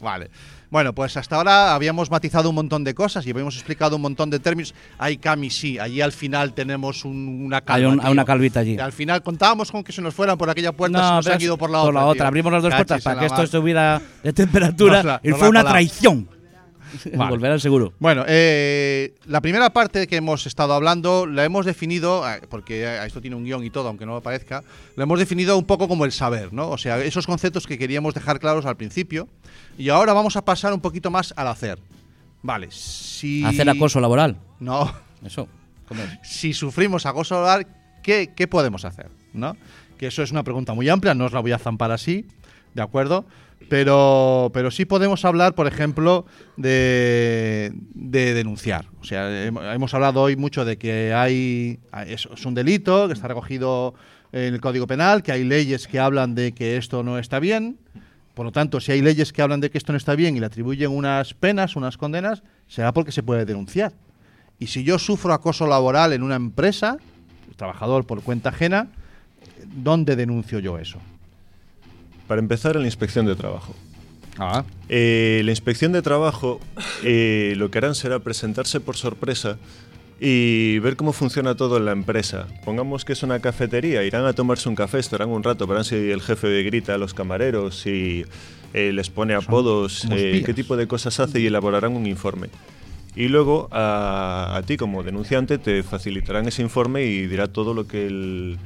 Vale. 0.00 0.30
Bueno, 0.70 0.92
pues 0.94 1.16
hasta 1.16 1.34
ahora 1.36 1.74
habíamos 1.74 2.10
matizado 2.12 2.48
un 2.48 2.54
montón 2.54 2.84
de 2.84 2.94
cosas 2.94 3.26
y 3.26 3.30
habíamos 3.30 3.56
explicado 3.56 3.96
un 3.96 4.02
montón 4.02 4.30
de 4.30 4.38
términos. 4.38 4.72
Ay, 4.98 5.16
Cami, 5.16 5.50
sí, 5.50 5.78
allí 5.80 6.00
al 6.00 6.12
final 6.12 6.52
tenemos 6.54 7.04
un- 7.04 7.42
una 7.44 7.60
calva. 7.60 7.76
Hay 7.76 7.84
un- 7.98 8.06
una 8.06 8.24
calvita 8.24 8.60
allí. 8.60 8.74
Y 8.74 8.78
al 8.78 8.92
final 8.92 9.20
contábamos 9.22 9.72
con 9.72 9.82
que 9.82 9.90
se 9.92 10.00
nos 10.00 10.14
fueran 10.14 10.38
por 10.38 10.48
aquella 10.48 10.70
puerta, 10.72 10.98
se 10.98 11.04
No, 11.04 11.14
nos 11.16 11.24
pero 11.24 11.34
han 11.36 11.42
ido 11.42 11.58
por 11.58 11.70
la 11.70 11.80
por 11.80 11.88
otra. 11.90 12.00
la 12.00 12.06
otra. 12.06 12.22
tío. 12.22 12.28
Abrimos 12.28 12.52
las 12.52 12.62
dos 12.62 12.70
Cachis 12.70 12.86
puertas 12.86 13.02
para 13.04 13.18
que 13.20 13.26
esto 13.26 13.36
mar. 13.38 13.44
estuviera 13.44 14.02
de 14.22 14.32
temperatura 14.32 14.92
Nos 14.98 15.04
la- 15.04 15.20
y 15.24 15.28
nos 15.30 15.38
fue 15.40 15.48
una 15.48 15.64
traición. 15.64 16.28
Vale. 17.14 17.30
Volver 17.30 17.52
al 17.52 17.60
seguro. 17.60 17.92
Bueno, 17.98 18.24
eh, 18.26 19.14
la 19.26 19.40
primera 19.40 19.70
parte 19.70 20.06
que 20.06 20.16
hemos 20.16 20.46
estado 20.46 20.74
hablando 20.74 21.26
la 21.26 21.44
hemos 21.44 21.66
definido, 21.66 22.28
eh, 22.28 22.40
porque 22.48 23.04
esto 23.06 23.20
tiene 23.20 23.36
un 23.36 23.44
guion 23.44 23.64
y 23.64 23.70
todo, 23.70 23.88
aunque 23.88 24.06
no 24.06 24.14
lo 24.14 24.22
parezca, 24.22 24.62
lo 24.96 25.02
hemos 25.02 25.18
definido 25.18 25.56
un 25.56 25.64
poco 25.64 25.88
como 25.88 26.04
el 26.04 26.12
saber, 26.12 26.52
¿no? 26.52 26.68
O 26.70 26.78
sea, 26.78 27.02
esos 27.02 27.26
conceptos 27.26 27.66
que 27.66 27.78
queríamos 27.78 28.14
dejar 28.14 28.40
claros 28.40 28.66
al 28.66 28.76
principio. 28.76 29.28
Y 29.78 29.88
ahora 29.88 30.12
vamos 30.12 30.36
a 30.36 30.44
pasar 30.44 30.72
un 30.72 30.80
poquito 30.80 31.10
más 31.10 31.32
al 31.36 31.48
hacer. 31.48 31.78
Vale, 32.42 32.68
si... 32.70 33.44
Hacer 33.44 33.68
acoso 33.68 34.00
laboral. 34.00 34.36
No. 34.58 34.92
Eso. 35.24 35.48
¿cómo 35.86 36.02
es? 36.02 36.10
Si 36.22 36.52
sufrimos 36.52 37.04
acoso 37.06 37.34
laboral, 37.34 37.66
¿qué, 38.02 38.32
qué 38.34 38.46
podemos 38.48 38.84
hacer? 38.84 39.10
¿No? 39.32 39.56
Que 39.98 40.06
eso 40.06 40.22
es 40.22 40.30
una 40.30 40.42
pregunta 40.42 40.72
muy 40.72 40.88
amplia, 40.88 41.14
no 41.14 41.26
os 41.26 41.32
la 41.32 41.40
voy 41.40 41.52
a 41.52 41.58
zampar 41.58 41.90
así, 41.90 42.26
¿de 42.74 42.82
acuerdo? 42.82 43.26
Pero, 43.70 44.50
pero 44.52 44.70
sí 44.72 44.84
podemos 44.84 45.24
hablar, 45.24 45.54
por 45.54 45.66
ejemplo, 45.68 46.26
de, 46.56 47.72
de 47.94 48.34
denunciar. 48.34 48.86
O 49.00 49.04
sea, 49.04 49.30
hem- 49.30 49.74
hemos 49.74 49.94
hablado 49.94 50.20
hoy 50.22 50.34
mucho 50.36 50.64
de 50.64 50.76
que 50.76 51.14
hay 51.14 51.78
es, 52.06 52.26
es 52.34 52.44
un 52.46 52.54
delito 52.54 53.06
que 53.06 53.14
está 53.14 53.28
recogido 53.28 53.94
en 54.32 54.54
el 54.54 54.60
Código 54.60 54.86
Penal, 54.88 55.22
que 55.22 55.30
hay 55.32 55.44
leyes 55.44 55.86
que 55.86 56.00
hablan 56.00 56.34
de 56.34 56.52
que 56.52 56.76
esto 56.76 57.02
no 57.04 57.16
está 57.18 57.38
bien. 57.38 57.78
Por 58.34 58.44
lo 58.44 58.52
tanto, 58.52 58.80
si 58.80 58.90
hay 58.90 59.02
leyes 59.02 59.32
que 59.32 59.40
hablan 59.40 59.60
de 59.60 59.70
que 59.70 59.78
esto 59.78 59.92
no 59.92 59.96
está 59.98 60.14
bien 60.16 60.36
y 60.36 60.40
le 60.40 60.46
atribuyen 60.46 60.90
unas 60.90 61.32
penas, 61.34 61.76
unas 61.76 61.96
condenas, 61.96 62.42
será 62.66 62.92
porque 62.92 63.12
se 63.12 63.22
puede 63.22 63.44
denunciar. 63.44 63.92
Y 64.58 64.66
si 64.66 64.82
yo 64.82 64.98
sufro 64.98 65.32
acoso 65.32 65.66
laboral 65.68 66.12
en 66.12 66.22
una 66.24 66.34
empresa, 66.34 66.96
trabajador 67.56 68.04
por 68.04 68.22
cuenta 68.22 68.48
ajena, 68.48 68.88
¿dónde 69.76 70.16
denuncio 70.16 70.58
yo 70.58 70.76
eso? 70.78 70.98
Para 72.30 72.38
empezar, 72.38 72.76
en 72.76 72.82
la 72.82 72.86
inspección 72.86 73.26
de 73.26 73.34
trabajo. 73.34 73.74
Ah. 74.38 74.62
Eh, 74.88 75.42
la 75.44 75.50
inspección 75.50 75.90
de 75.90 76.00
trabajo 76.00 76.60
eh, 77.02 77.54
lo 77.56 77.72
que 77.72 77.78
harán 77.78 77.96
será 77.96 78.20
presentarse 78.20 78.78
por 78.78 78.96
sorpresa 78.96 79.58
y 80.20 80.78
ver 80.78 80.94
cómo 80.94 81.12
funciona 81.12 81.56
todo 81.56 81.78
en 81.78 81.86
la 81.86 81.90
empresa. 81.90 82.46
Pongamos 82.64 83.04
que 83.04 83.14
es 83.14 83.24
una 83.24 83.40
cafetería, 83.40 84.04
irán 84.04 84.26
a 84.26 84.32
tomarse 84.32 84.68
un 84.68 84.76
café, 84.76 85.00
estarán 85.00 85.30
un 85.30 85.42
rato, 85.42 85.66
verán 85.66 85.84
si 85.84 85.96
el 85.96 86.22
jefe 86.22 86.62
grita 86.62 86.94
a 86.94 86.98
los 86.98 87.14
camareros, 87.14 87.80
si 87.80 88.24
eh, 88.74 88.92
les 88.92 89.10
pone 89.10 89.34
apodos, 89.34 90.06
eh, 90.12 90.44
qué 90.46 90.54
tipo 90.54 90.76
de 90.76 90.86
cosas 90.86 91.18
hace 91.18 91.40
y 91.40 91.46
elaborarán 91.48 91.96
un 91.96 92.06
informe. 92.06 92.46
Y 93.16 93.26
luego 93.26 93.68
a, 93.72 94.56
a 94.56 94.62
ti 94.62 94.76
como 94.76 95.02
denunciante 95.02 95.58
te 95.58 95.82
facilitarán 95.82 96.46
ese 96.46 96.62
informe 96.62 97.06
y 97.06 97.26
dirá 97.26 97.48
todo 97.48 97.74
lo 97.74 97.88
que 97.88 98.06
el, 98.06 98.56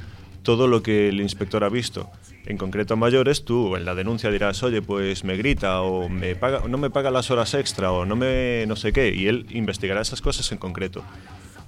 todo 0.45 0.67
lo 0.67 0.81
que 0.81 1.09
el 1.09 1.19
inspector 1.19 1.65
ha 1.65 1.69
visto. 1.69 2.09
En 2.45 2.57
concreto 2.57 2.93
a 2.93 2.97
mayores, 2.97 3.43
tú 3.43 3.75
en 3.75 3.83
la 3.83 3.95
denuncia 3.95 4.31
dirás, 4.31 4.63
oye, 4.63 4.81
pues 4.81 5.25
me 5.25 5.35
grita 5.35 5.81
o 5.81 6.07
me 6.07 6.35
paga, 6.35 6.61
no 6.69 6.77
me 6.77 6.89
paga 6.89 7.11
las 7.11 7.31
horas 7.31 7.53
extra 7.55 7.91
o 7.91 8.05
no 8.05 8.15
me 8.15 8.63
no 8.67 8.77
sé 8.77 8.93
qué, 8.93 9.13
y 9.13 9.27
él 9.27 9.47
investigará 9.49 9.99
esas 10.01 10.21
cosas 10.21 10.49
en 10.51 10.59
concreto. 10.59 11.03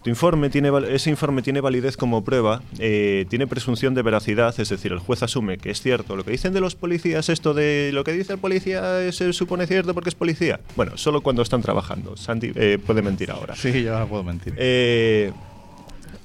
Tu 0.03 0.11
informe 0.11 0.51
tiene, 0.51 0.71
ese 0.89 1.09
informe 1.09 1.41
tiene 1.41 1.59
validez 1.59 1.97
como 1.97 2.23
prueba, 2.23 2.61
eh, 2.77 3.25
tiene 3.29 3.47
presunción 3.47 3.95
de 3.95 4.03
veracidad, 4.03 4.57
es 4.59 4.69
decir, 4.69 4.91
el 4.91 4.99
juez 4.99 5.23
asume 5.23 5.57
que 5.57 5.71
es 5.71 5.81
cierto. 5.81 6.15
Lo 6.15 6.23
que 6.23 6.31
dicen 6.31 6.53
de 6.53 6.61
los 6.61 6.75
policías, 6.75 7.27
esto 7.29 7.55
de 7.55 7.89
lo 7.91 8.03
que 8.03 8.13
dice 8.13 8.33
el 8.33 8.39
policía 8.39 9.11
se 9.11 9.33
supone 9.33 9.65
cierto 9.65 9.95
porque 9.95 10.09
es 10.09 10.15
policía. 10.15 10.59
Bueno, 10.75 10.95
solo 10.95 11.21
cuando 11.21 11.41
están 11.41 11.63
trabajando. 11.63 12.15
Santi 12.15 12.51
eh, 12.53 12.77
puede 12.85 13.01
mentir 13.01 13.31
ahora. 13.31 13.55
Sí, 13.55 13.83
yo 13.83 13.97
no 13.97 14.07
puedo 14.07 14.23
mentir. 14.23 14.53
Eh, 14.55 15.33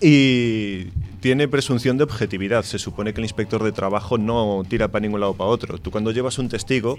y 0.03 0.88
tiene 1.23 1.47
presunción 1.47 1.97
de 1.99 2.05
objetividad. 2.05 2.64
Se 2.64 2.81
supone 2.81 3.14
que 3.14 3.20
el 3.20 3.25
inspector 3.25 3.62
de 3.62 3.70
trabajo 3.70 4.18
no 4.18 4.64
tira 4.68 4.89
para 4.89 5.03
ningún 5.03 5.20
lado 5.20 5.35
para 5.35 5.49
otro. 5.49 5.79
Tú 5.79 5.93
cuando 5.93 6.11
llevas 6.11 6.37
un 6.39 6.49
testigo, 6.49 6.99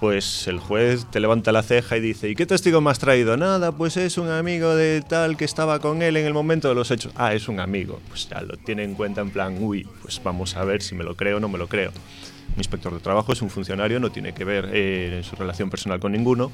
pues 0.00 0.48
el 0.48 0.58
juez 0.58 1.04
te 1.10 1.20
levanta 1.20 1.52
la 1.52 1.62
ceja 1.62 1.98
y 1.98 2.00
dice, 2.00 2.30
¿y 2.30 2.34
qué 2.34 2.46
testigo 2.46 2.80
me 2.80 2.90
has 2.90 2.98
traído? 2.98 3.36
Nada, 3.36 3.70
pues 3.70 3.98
es 3.98 4.16
un 4.16 4.30
amigo 4.30 4.74
de 4.74 5.02
tal 5.06 5.36
que 5.36 5.44
estaba 5.44 5.80
con 5.80 6.00
él 6.00 6.16
en 6.16 6.24
el 6.24 6.32
momento 6.32 6.68
de 6.68 6.74
los 6.74 6.90
hechos. 6.90 7.12
Ah, 7.14 7.34
es 7.34 7.46
un 7.46 7.60
amigo. 7.60 8.00
Pues 8.08 8.26
ya 8.26 8.40
lo 8.40 8.56
tiene 8.56 8.84
en 8.84 8.94
cuenta 8.94 9.20
en 9.20 9.28
plan, 9.28 9.58
uy, 9.60 9.86
pues 10.00 10.18
vamos 10.24 10.56
a 10.56 10.64
ver 10.64 10.80
si 10.80 10.94
me 10.94 11.04
lo 11.04 11.14
creo 11.14 11.36
o 11.36 11.40
no 11.40 11.50
me 11.50 11.58
lo 11.58 11.68
creo. 11.68 11.90
Un 11.90 12.58
inspector 12.58 12.92
de 12.94 13.00
trabajo 13.00 13.34
es 13.34 13.42
un 13.42 13.50
funcionario, 13.50 14.00
no 14.00 14.10
tiene 14.10 14.32
que 14.32 14.44
ver 14.44 14.70
eh, 14.72 15.18
en 15.18 15.24
su 15.24 15.36
relación 15.36 15.68
personal 15.68 16.00
con 16.00 16.12
ninguno 16.12 16.50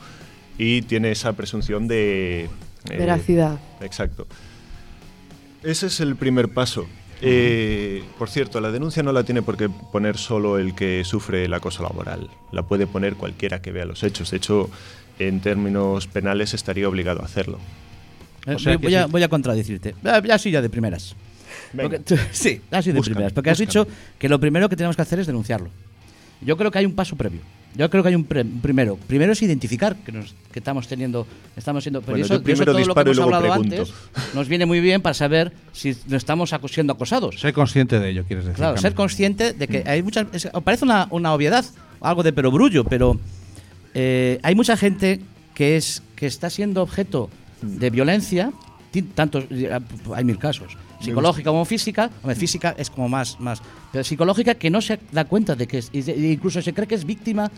y 0.59 0.83
tiene 0.83 1.13
esa 1.13 1.33
presunción 1.35 1.87
de... 1.87 2.47
eh, 2.91 2.97
Veracidad. 2.99 3.61
Exacto. 3.81 4.27
Ese 5.63 5.87
es 5.87 6.01
el 6.01 6.17
primer 6.17 6.49
paso. 6.49 6.87
Eh, 7.21 8.05
por 8.17 8.31
cierto, 8.31 8.61
la 8.61 8.71
denuncia 8.71 9.03
no 9.03 9.13
la 9.13 9.25
tiene 9.25 9.43
por 9.43 9.57
qué 9.57 9.69
poner 9.69 10.17
solo 10.17 10.59
el 10.59 10.75
que 10.75 11.03
sufre 11.05 11.45
el 11.47 11.55
acoso 11.55 11.83
laboral. 11.83 12.31
La 12.53 12.63
puede 12.63 12.87
poner 12.87 13.15
cualquiera 13.17 13.61
que 13.61 13.73
vea 13.73 13.85
los 13.85 14.05
hechos. 14.05 14.31
De 14.31 14.37
hecho, 14.37 14.71
en 15.19 15.41
términos 15.41 16.07
penales 16.07 16.55
estaría 16.55 16.89
obligado 16.89 17.23
a 17.23 17.25
hacerlo. 17.25 17.59
Eh, 18.47 18.55
O 18.55 18.59
sea 18.61 18.77
voy, 18.79 18.95
a, 18.95 19.05
sí. 19.07 19.11
voy 19.11 19.23
a 19.25 19.29
contradecirte. 19.29 19.95
Ya, 20.03 20.23
ya 20.23 20.39
sí, 20.39 20.51
ya 20.53 20.63
de 20.63 20.71
primeras. 20.71 21.17
Porque 21.77 21.99
tú- 21.99 22.17
sí, 22.31 22.61
así 22.71 22.93
de 22.93 22.99
Búscame, 22.99 23.15
primeras. 23.17 23.33
Porque 23.33 23.51
has 23.51 23.59
dicho 23.59 23.87
que 24.19 24.29
lo 24.29 24.39
primero 24.39 24.69
que 24.69 24.77
tenemos 24.77 24.95
que 24.95 25.03
hacer 25.03 25.19
es 25.19 25.27
denunciarlo. 25.27 25.71
Yo 26.41 26.57
creo 26.57 26.71
que 26.71 26.79
hay 26.79 26.87
un 26.87 26.95
paso 26.95 27.17
previo. 27.17 27.41
Yo 27.79 27.89
creo 27.89 28.03
que 28.03 28.09
hay 28.11 28.15
un, 28.17 28.25
pre- 28.25 28.43
un 28.43 28.61
primero. 28.61 28.97
Primero 29.07 29.33
es 29.33 29.41
identificar 29.41 29.95
que, 29.97 30.11
nos, 30.13 30.35
que 30.53 30.59
estamos 30.59 30.87
teniendo, 30.89 31.27
estamos 31.57 31.85
siendo. 31.85 32.01
Pero 32.03 32.13
Bueno, 32.13 32.25
eso, 32.27 32.35
yo 32.35 32.43
primero 32.43 32.73
eso 32.73 32.73
todo 32.73 32.79
lo 32.87 32.95
que 32.95 33.01
disparo 33.01 33.09
y 33.11 33.13
hemos 33.13 33.17
luego 33.17 33.37
hablado 33.37 33.63
pregunto. 33.63 33.83
antes 33.83 34.35
nos 34.35 34.49
viene 34.49 34.67
muy 34.67 34.81
bien 34.81 35.01
para 35.01 35.15
saber 35.15 35.53
si 35.73 35.97
no 36.09 36.17
estamos 36.17 36.53
siendo 36.73 36.93
acosados. 36.93 37.41
Ser 37.41 37.53
consciente 37.55 38.01
de 38.01 38.11
ello, 38.11 38.25
quieres 38.27 38.45
decir. 38.47 38.57
Claro, 38.57 38.77
ser 38.79 38.95
consciente 38.95 39.53
de 39.53 39.69
que 39.69 39.85
hay 39.87 40.03
muchas. 40.03 40.27
es- 40.33 40.49
parece 40.65 40.85
una, 40.85 41.07
una 41.11 41.33
obviedad, 41.33 41.65
algo 42.01 42.23
de 42.25 42.33
perogrullo, 42.33 42.83
pero 42.85 43.19
eh, 43.95 44.41
hay 44.43 44.55
mucha 44.55 44.77
gente 44.77 45.21
que 45.55 45.77
es 45.77 46.03
que 46.17 46.27
está 46.27 46.51
siendo 46.51 46.83
objeto 46.83 47.31
de 47.63 47.91
violencia, 47.91 48.53
ti- 48.91 49.03
tanto 49.03 49.45
eh, 49.51 49.71
hay 50.15 50.25
mil 50.25 50.39
casos, 50.39 50.77
psicológica 51.01 51.51
como 51.51 51.65
física. 51.65 52.11
Hombre, 52.23 52.37
física 52.37 52.75
es 52.79 52.91
como 52.91 53.09
más, 53.09 53.39
más, 53.41 53.63
pero 53.93 54.05
psicológica 54.05 54.55
que 54.55 54.71
no 54.71 54.81
se 54.81 54.99
da 55.13 55.25
cuenta 55.25 55.55
de 55.55 55.67
que 55.67 55.79
es, 55.79 55.91
e 55.93 56.33
incluso 56.33 56.63
se 56.63 56.73
cree 56.73 56.87
que 56.87 56.95
es 56.95 57.05
víctima. 57.05 57.51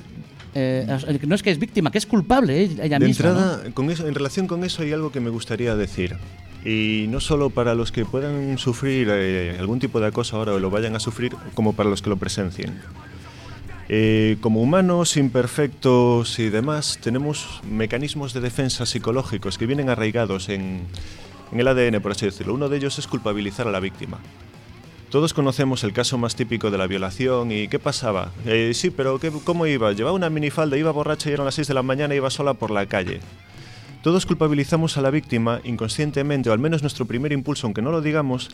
eh, 0.54 0.86
no 1.26 1.34
es 1.34 1.42
que 1.42 1.50
es 1.50 1.58
víctima, 1.58 1.90
que 1.90 1.98
es 1.98 2.06
culpable 2.06 2.64
eh, 2.64 2.70
ella 2.82 2.98
de 2.98 3.06
misma. 3.06 3.30
¿no? 3.30 3.38
entrada, 3.38 3.70
con 3.72 3.90
eso, 3.90 4.06
en 4.06 4.14
relación 4.14 4.46
con 4.46 4.64
eso 4.64 4.82
hay 4.82 4.92
algo 4.92 5.12
que 5.12 5.20
me 5.20 5.30
gustaría 5.30 5.76
decir. 5.76 6.16
Y 6.64 7.06
no 7.08 7.20
solo 7.20 7.50
para 7.50 7.74
los 7.74 7.90
que 7.90 8.04
puedan 8.04 8.58
sufrir 8.58 9.08
eh, 9.10 9.56
algún 9.58 9.78
tipo 9.78 9.98
de 10.00 10.08
acoso 10.08 10.36
ahora 10.36 10.52
o 10.52 10.58
lo 10.58 10.70
vayan 10.70 10.94
a 10.94 11.00
sufrir, 11.00 11.34
como 11.54 11.72
para 11.72 11.88
los 11.88 12.02
que 12.02 12.10
lo 12.10 12.16
presencien. 12.16 12.78
Eh, 13.92 14.36
como 14.40 14.60
humanos 14.62 15.16
imperfectos 15.16 16.38
y 16.38 16.48
demás, 16.48 17.00
tenemos 17.02 17.60
mecanismos 17.68 18.32
de 18.32 18.40
defensa 18.40 18.86
psicológicos 18.86 19.58
que 19.58 19.66
vienen 19.66 19.88
arraigados 19.88 20.48
en, 20.48 20.82
en 21.52 21.60
el 21.60 21.68
ADN, 21.68 22.00
por 22.00 22.12
así 22.12 22.26
decirlo. 22.26 22.54
Uno 22.54 22.68
de 22.68 22.76
ellos 22.76 22.98
es 22.98 23.06
culpabilizar 23.06 23.66
a 23.68 23.70
la 23.70 23.80
víctima. 23.80 24.18
Todos 25.10 25.34
conocemos 25.34 25.82
el 25.82 25.92
caso 25.92 26.18
más 26.18 26.36
típico 26.36 26.70
de 26.70 26.78
la 26.78 26.86
violación 26.86 27.50
y 27.50 27.66
¿qué 27.66 27.78
pasaba? 27.80 28.30
Eh, 28.46 28.70
sí, 28.74 28.90
pero 28.90 29.18
¿qué- 29.18 29.32
¿cómo 29.44 29.66
iba? 29.66 29.90
Llevaba 29.92 30.14
una 30.14 30.30
minifalda, 30.30 30.76
iba 30.76 30.92
borracha 30.92 31.28
y 31.30 31.32
eran 31.32 31.46
las 31.46 31.56
6 31.56 31.66
de 31.66 31.74
la 31.74 31.82
mañana 31.82 32.14
iba 32.14 32.30
sola 32.30 32.54
por 32.54 32.70
la 32.70 32.86
calle. 32.86 33.20
Todos 34.02 34.24
culpabilizamos 34.24 34.96
a 34.96 35.00
la 35.02 35.10
víctima 35.10 35.60
inconscientemente, 35.64 36.48
o 36.48 36.52
al 36.52 36.58
menos 36.60 36.82
nuestro 36.82 37.06
primer 37.06 37.32
impulso, 37.32 37.66
aunque 37.66 37.82
no 37.82 37.90
lo 37.90 38.00
digamos, 38.00 38.50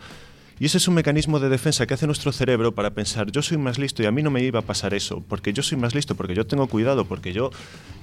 Y 0.59 0.65
ese 0.65 0.79
es 0.79 0.89
un 0.89 0.95
mecanismo 0.95 1.39
de 1.39 1.51
defensa 1.51 1.87
que 1.87 1.93
hace 1.93 2.07
nuestro 2.07 2.33
cerebro 2.33 2.73
para 2.75 2.89
pensar, 2.95 3.31
yo 3.31 3.43
soy 3.43 3.59
más 3.59 3.79
listo 3.79 4.03
y 4.03 4.07
a 4.07 4.11
mí 4.11 4.23
no 4.23 4.31
me 4.31 4.43
iba 4.43 4.61
a 4.61 4.63
pasar 4.63 4.95
eso, 4.95 5.23
porque 5.29 5.53
yo 5.53 5.63
soy 5.63 5.77
más 5.77 5.95
listo, 5.95 6.15
porque 6.15 6.35
yo 6.35 6.47
tengo 6.47 6.67
cuidado, 6.67 7.05
porque 7.05 7.35
yo 7.35 7.51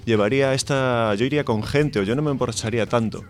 llevaría 0.05 0.53
esta, 0.53 1.15
yo 1.15 1.25
iría 1.25 1.45
con 1.45 1.63
gente 1.63 1.99
o 1.99 2.03
yo 2.03 2.15
no 2.15 2.21
me 2.21 2.29
emborracharía 2.29 2.85
tanto. 2.85 3.23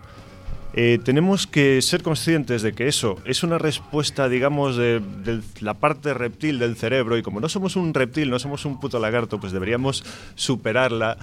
Eh, 0.76 0.98
tenemos 1.04 1.46
que 1.46 1.80
ser 1.82 2.02
conscientes 2.02 2.62
de 2.62 2.72
que 2.72 2.88
eso 2.88 3.16
es 3.24 3.44
una 3.44 3.58
respuesta, 3.58 4.28
digamos, 4.28 4.76
de, 4.76 4.98
de 5.00 5.40
la 5.60 5.74
parte 5.74 6.12
reptil 6.14 6.58
del 6.58 6.74
cerebro 6.76 7.16
y 7.16 7.22
como 7.22 7.38
no 7.38 7.48
somos 7.48 7.76
un 7.76 7.94
reptil, 7.94 8.28
no 8.28 8.40
somos 8.40 8.64
un 8.64 8.80
puto 8.80 8.98
lagarto, 8.98 9.38
pues 9.38 9.52
deberíamos 9.52 10.02
superarla 10.34 11.16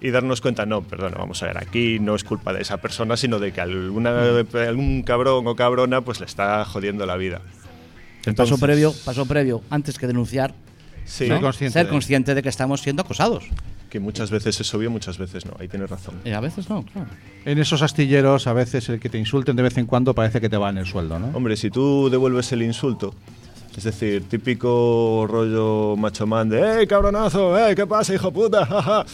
y 0.00 0.10
darnos 0.10 0.40
cuenta, 0.40 0.66
no, 0.66 0.82
perdón, 0.82 1.14
vamos 1.18 1.42
a 1.42 1.46
ver, 1.46 1.58
aquí 1.58 1.98
no 2.00 2.14
es 2.14 2.22
culpa 2.22 2.52
de 2.52 2.62
esa 2.62 2.76
persona, 2.76 3.16
sino 3.16 3.40
de 3.40 3.52
que 3.52 3.60
alguna, 3.60 4.20
algún 4.68 5.02
cabrón 5.02 5.46
o 5.48 5.56
cabrona 5.56 6.00
pues 6.02 6.20
le 6.20 6.26
está 6.26 6.64
jodiendo 6.64 7.04
la 7.04 7.16
vida. 7.16 7.40
El 8.24 8.36
paso 8.36 8.56
previo, 8.56 8.94
paso 9.04 9.26
previo, 9.26 9.62
antes 9.68 9.98
que 9.98 10.06
denunciar, 10.06 10.54
Sí. 11.04 11.24
¿no? 11.28 11.34
Ser 11.34 11.40
consciente 11.42 11.72
ser 11.72 11.86
de- 11.86 11.90
consciente 11.90 12.34
de 12.36 12.42
que 12.44 12.48
estamos 12.48 12.80
siendo 12.82 13.02
acosados. 13.02 13.44
Que 13.92 14.00
muchas 14.00 14.30
veces 14.30 14.58
es 14.58 14.72
obvio, 14.72 14.90
muchas 14.90 15.18
veces 15.18 15.44
no, 15.44 15.54
ahí 15.60 15.68
tienes 15.68 15.90
razón. 15.90 16.14
Y 16.24 16.30
a 16.30 16.40
veces 16.40 16.70
no, 16.70 16.82
claro. 16.82 17.08
En 17.44 17.58
esos 17.58 17.82
astilleros, 17.82 18.46
a 18.46 18.54
veces 18.54 18.88
el 18.88 18.98
que 18.98 19.10
te 19.10 19.18
insulten 19.18 19.54
de 19.54 19.62
vez 19.62 19.76
en 19.76 19.84
cuando 19.84 20.14
parece 20.14 20.40
que 20.40 20.48
te 20.48 20.56
va 20.56 20.70
en 20.70 20.78
el 20.78 20.86
sueldo, 20.86 21.18
¿no? 21.18 21.26
Hombre, 21.34 21.58
si 21.58 21.68
tú 21.68 22.08
devuelves 22.10 22.50
el 22.52 22.62
insulto, 22.62 23.14
es 23.76 23.84
decir, 23.84 24.22
típico 24.30 25.26
rollo 25.28 25.94
macho 25.98 26.26
man 26.26 26.48
de 26.48 26.78
¡Ey, 26.78 26.86
cabronazo! 26.86 27.58
¡Ey, 27.58 27.74
qué 27.74 27.86
pasa, 27.86 28.14
hijo 28.14 28.32
puta! 28.32 28.64
ja, 28.64 28.82
ja". 28.82 29.06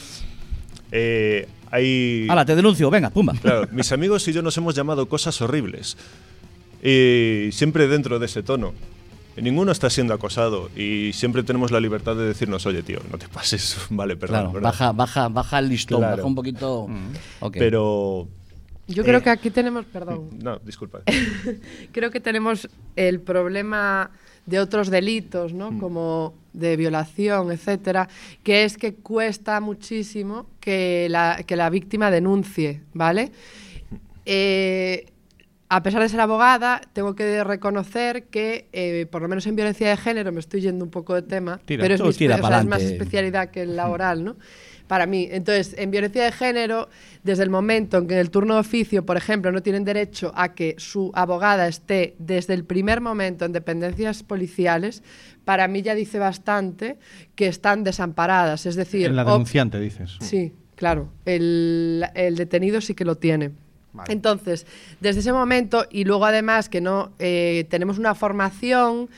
Eh, 0.92 1.48
hay... 1.72 2.28
Hala, 2.30 2.44
te 2.44 2.55
denuncio, 2.55 2.88
venga, 2.88 3.10
pumba. 3.10 3.32
Claro, 3.42 3.66
mis 3.72 3.90
amigos 3.90 4.28
y 4.28 4.32
yo 4.32 4.42
nos 4.42 4.56
hemos 4.59 4.76
llamado 4.76 5.09
cosas 5.09 5.42
horribles. 5.42 5.96
Y 6.84 7.48
siempre 7.50 7.88
dentro 7.88 8.20
de 8.20 8.26
ese 8.26 8.44
tono. 8.44 8.74
Ninguno 9.43 9.73
está 9.73 9.90
siendo 9.90 10.15
acosado 10.15 10.70
y 10.77 11.12
siempre 11.12 11.43
tenemos 11.43 11.70
la 11.70 11.81
libertad 11.81 12.16
de 12.16 12.27
decirnos, 12.27 12.66
oye, 12.66 12.82
tío, 12.82 13.01
no 13.10 13.19
te 13.19 13.28
pases, 13.35 13.77
vale, 13.90 14.16
perdón. 14.16 14.36
Claro, 14.36 14.52
¿verdad? 14.52 14.69
baja, 14.70 14.93
baja, 14.93 15.28
baja 15.28 15.59
el 15.59 15.69
listón, 15.69 16.01
Claro. 16.01 16.16
baja 16.16 16.27
un 16.27 16.35
poquito. 16.35 16.89
Ok. 17.40 17.56
Pero... 17.59 18.28
Yo 18.86 19.05
creo 19.05 19.19
eh, 19.19 19.23
que 19.23 19.31
aquí 19.31 19.51
tenemos, 19.51 19.85
perdón, 19.85 20.31
No, 20.43 20.59
disculpa. 20.60 21.01
creo 21.93 22.10
que 22.10 22.20
tenemos 22.20 22.69
el 22.97 23.20
problema 23.20 24.10
de 24.47 24.60
otros 24.60 24.89
delitos, 24.89 25.52
¿no? 25.52 25.73
Mm. 25.73 25.78
Como 25.78 26.35
de 26.55 26.77
violación, 26.77 27.52
etcétera, 27.52 28.09
que 28.43 28.65
es 28.65 28.78
que 28.78 28.94
cuesta 28.94 29.60
muchísimo 29.60 30.47
que 30.59 31.06
la, 31.10 31.43
que 31.47 31.55
la 31.55 31.69
víctima 31.69 32.10
denuncie, 32.10 32.82
¿vale? 32.94 33.31
Eh, 34.24 35.06
a 35.70 35.82
pesar 35.82 36.01
de 36.01 36.09
ser 36.09 36.20
abogada, 36.20 36.81
tengo 36.93 37.15
que 37.15 37.45
reconocer 37.45 38.24
que, 38.24 38.69
eh, 38.73 39.07
por 39.11 39.20
lo 39.20 39.28
menos 39.28 39.47
en 39.47 39.55
violencia 39.55 39.90
de 39.90 39.97
género, 39.97 40.32
me 40.32 40.40
estoy 40.40 40.62
yendo 40.62 40.85
un 40.85 40.90
poco 40.90 41.15
de 41.15 41.23
tema, 41.23 41.61
Tira, 41.65 41.82
pero 41.82 41.95
es, 41.95 42.01
mi 42.01 42.09
o 42.09 42.12
sea, 42.12 42.61
es 42.61 42.66
más 42.66 42.82
especialidad 42.82 43.51
que 43.51 43.62
el 43.62 43.77
laboral, 43.77 44.24
¿no? 44.24 44.36
Para 44.86 45.05
mí. 45.05 45.28
Entonces, 45.31 45.74
en 45.77 45.90
violencia 45.90 46.24
de 46.24 46.32
género, 46.32 46.89
desde 47.23 47.43
el 47.43 47.51
momento 47.51 47.99
en 47.99 48.07
que 48.07 48.15
en 48.15 48.20
el 48.20 48.31
turno 48.31 48.55
de 48.55 48.61
oficio, 48.61 49.05
por 49.05 49.19
ejemplo, 49.19 49.53
no 49.53 49.62
tienen 49.62 49.85
derecho 49.85 50.32
a 50.35 50.55
que 50.55 50.77
su 50.78 51.11
abogada 51.15 51.69
esté 51.69 52.16
desde 52.19 52.55
el 52.55 52.65
primer 52.65 53.03
momento 53.03 53.45
en 53.45 53.53
dependencias 53.53 54.23
policiales, 54.23 55.03
para 55.45 55.69
mí 55.69 55.82
ya 55.82 55.95
dice 55.95 56.19
bastante 56.19 56.97
que 57.35 57.49
están 57.49 57.85
desamparadas. 57.85 58.65
Es 58.65 58.77
decir, 58.77 59.05
En 59.07 59.16
la 59.16 59.24
denunciante, 59.24 59.78
dices. 59.78 60.16
Sí, 60.20 60.55
claro. 60.74 61.12
El, 61.27 62.07
el 62.15 62.36
detenido 62.36 62.81
sí 62.81 62.95
que 62.95 63.05
lo 63.05 63.16
tiene. 63.16 63.51
Entonces, 64.07 64.66
desde 65.01 65.20
ese 65.20 65.33
momento, 65.33 65.87
y 65.91 66.05
luego 66.05 66.25
además 66.25 66.69
que 66.69 66.81
no 66.81 67.12
eh, 67.19 67.66
tenemos 67.69 67.99
una 67.99 68.15
formación, 68.15 69.09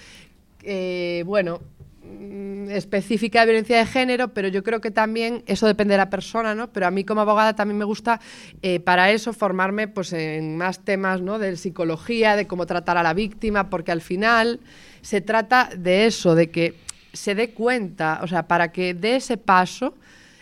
eh, 0.62 1.22
bueno, 1.26 1.60
mm, 2.02 2.70
específica 2.70 3.40
de 3.40 3.46
violencia 3.46 3.78
de 3.78 3.86
género, 3.86 4.28
pero 4.28 4.48
yo 4.48 4.62
creo 4.62 4.80
que 4.80 4.90
también 4.90 5.42
eso 5.46 5.66
depende 5.66 5.92
de 5.92 5.98
la 5.98 6.10
persona, 6.10 6.54
¿no? 6.54 6.68
Pero 6.68 6.86
a 6.86 6.90
mí 6.90 7.04
como 7.04 7.20
abogada 7.20 7.54
también 7.54 7.78
me 7.78 7.84
gusta 7.84 8.20
eh, 8.62 8.80
para 8.80 9.10
eso 9.10 9.32
formarme 9.32 9.88
pues 9.88 10.12
en 10.12 10.56
más 10.56 10.80
temas, 10.80 11.20
¿no? 11.20 11.38
De 11.38 11.56
psicología, 11.56 12.36
de 12.36 12.46
cómo 12.46 12.66
tratar 12.66 12.96
a 12.96 13.02
la 13.02 13.14
víctima, 13.14 13.70
porque 13.70 13.92
al 13.92 14.00
final 14.00 14.60
se 15.02 15.20
trata 15.20 15.70
de 15.76 16.06
eso, 16.06 16.34
de 16.34 16.50
que 16.50 16.74
se 17.12 17.34
dé 17.34 17.50
cuenta, 17.50 18.20
o 18.22 18.26
sea, 18.26 18.46
para 18.46 18.72
que 18.72 18.94
dé 18.94 19.16
ese 19.16 19.36
paso 19.36 19.94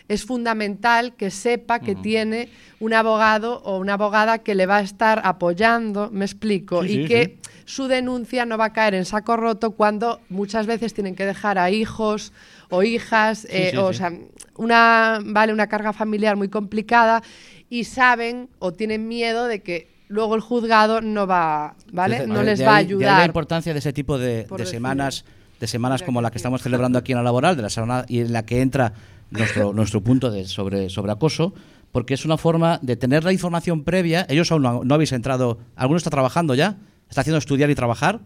es 0.09 0.25
fundamental 0.25 1.13
que 1.15 1.29
sepa 1.31 1.79
que 1.79 1.95
tiene 1.95 2.49
un 2.79 2.93
abogado 2.93 3.61
o 3.63 3.77
una 3.77 3.93
abogada 3.93 4.39
que 4.39 4.55
le 4.55 4.65
va 4.65 4.77
a 4.77 4.81
estar 4.81 5.21
apoyando, 5.23 6.09
me 6.11 6.25
explico, 6.25 6.83
Sí, 6.83 6.89
y 6.89 6.93
sí, 7.03 7.05
que 7.07 7.37
sí. 7.41 7.49
su 7.65 7.87
denuncia 7.87 8.45
no 8.45 8.57
va 8.57 8.65
a 8.65 8.73
caer 8.73 8.95
en 8.95 9.05
saco 9.05 9.37
roto 9.37 9.71
cuando 9.71 10.19
muchas 10.29 10.65
veces 10.65 10.93
tienen 10.93 11.15
que 11.15 11.25
dejar 11.25 11.57
a 11.59 11.69
hijos 11.69 12.33
o 12.69 12.83
hijas, 12.83 13.45
eh, 13.49 13.77
o, 13.77 13.93
sea, 13.93 14.11
una, 14.57 15.19
vale, 15.23 15.53
una 15.53 15.67
carga 15.67 15.93
familiar 15.93 16.35
muy 16.35 16.49
complicada 16.49 17.21
y 17.69 17.83
saben 17.83 18.49
o 18.59 18.73
tienen 18.73 19.07
miedo 19.07 19.45
de 19.45 19.61
que 19.61 19.89
luego 20.07 20.33
el 20.35 20.41
juzgado 20.41 21.01
no 21.01 21.27
va, 21.27 21.75
¿vale? 21.91 22.17
Entonces, 22.17 22.35
no 22.35 22.43
les 22.43 22.61
va 22.65 22.71
a 22.73 22.75
ahí- 22.77 22.85
de 22.87 22.95
la 22.95 23.11
ayudar. 23.11 23.25
importancia 23.27 23.73
de 23.73 23.79
ese 23.79 23.93
tipo 23.93 24.17
de, 24.17 24.47
semanas, 24.65 25.23
de 25.59 25.67
semanas 25.67 26.01
como 26.01 26.19
la 26.21 26.31
que 26.31 26.37
estamos 26.39 26.63
celebrando 26.63 26.97
aquí 26.97 27.11
en 27.11 27.17
la 27.19 27.23
laboral, 27.23 27.55
de 27.55 27.61
la 27.61 27.69
semana 27.69 28.05
y 28.07 28.21
en 28.21 28.33
la 28.33 28.43
que 28.43 28.61
entra 28.61 28.93
nuestro, 29.31 29.73
nuestro 29.73 30.01
punto 30.01 30.31
sobre, 30.45 30.89
sobre 30.89 31.11
acoso, 31.11 31.53
porque 31.91 32.13
es 32.13 32.25
una 32.25 32.37
forma 32.37 32.79
de 32.81 32.95
tener 32.95 33.23
la 33.23 33.33
información 33.33 33.83
previa. 33.83 34.25
Ellos 34.29 34.51
aún 34.51 34.63
no, 34.63 34.83
no 34.83 34.93
habéis 34.95 35.11
entrado. 35.11 35.59
¿Alguno 35.75 35.97
está 35.97 36.09
trabajando 36.09 36.55
ya? 36.55 36.77
¿Está 37.09 37.21
haciendo 37.21 37.39
estudiar 37.39 37.69
y 37.69 37.75
trabajar? 37.75 38.21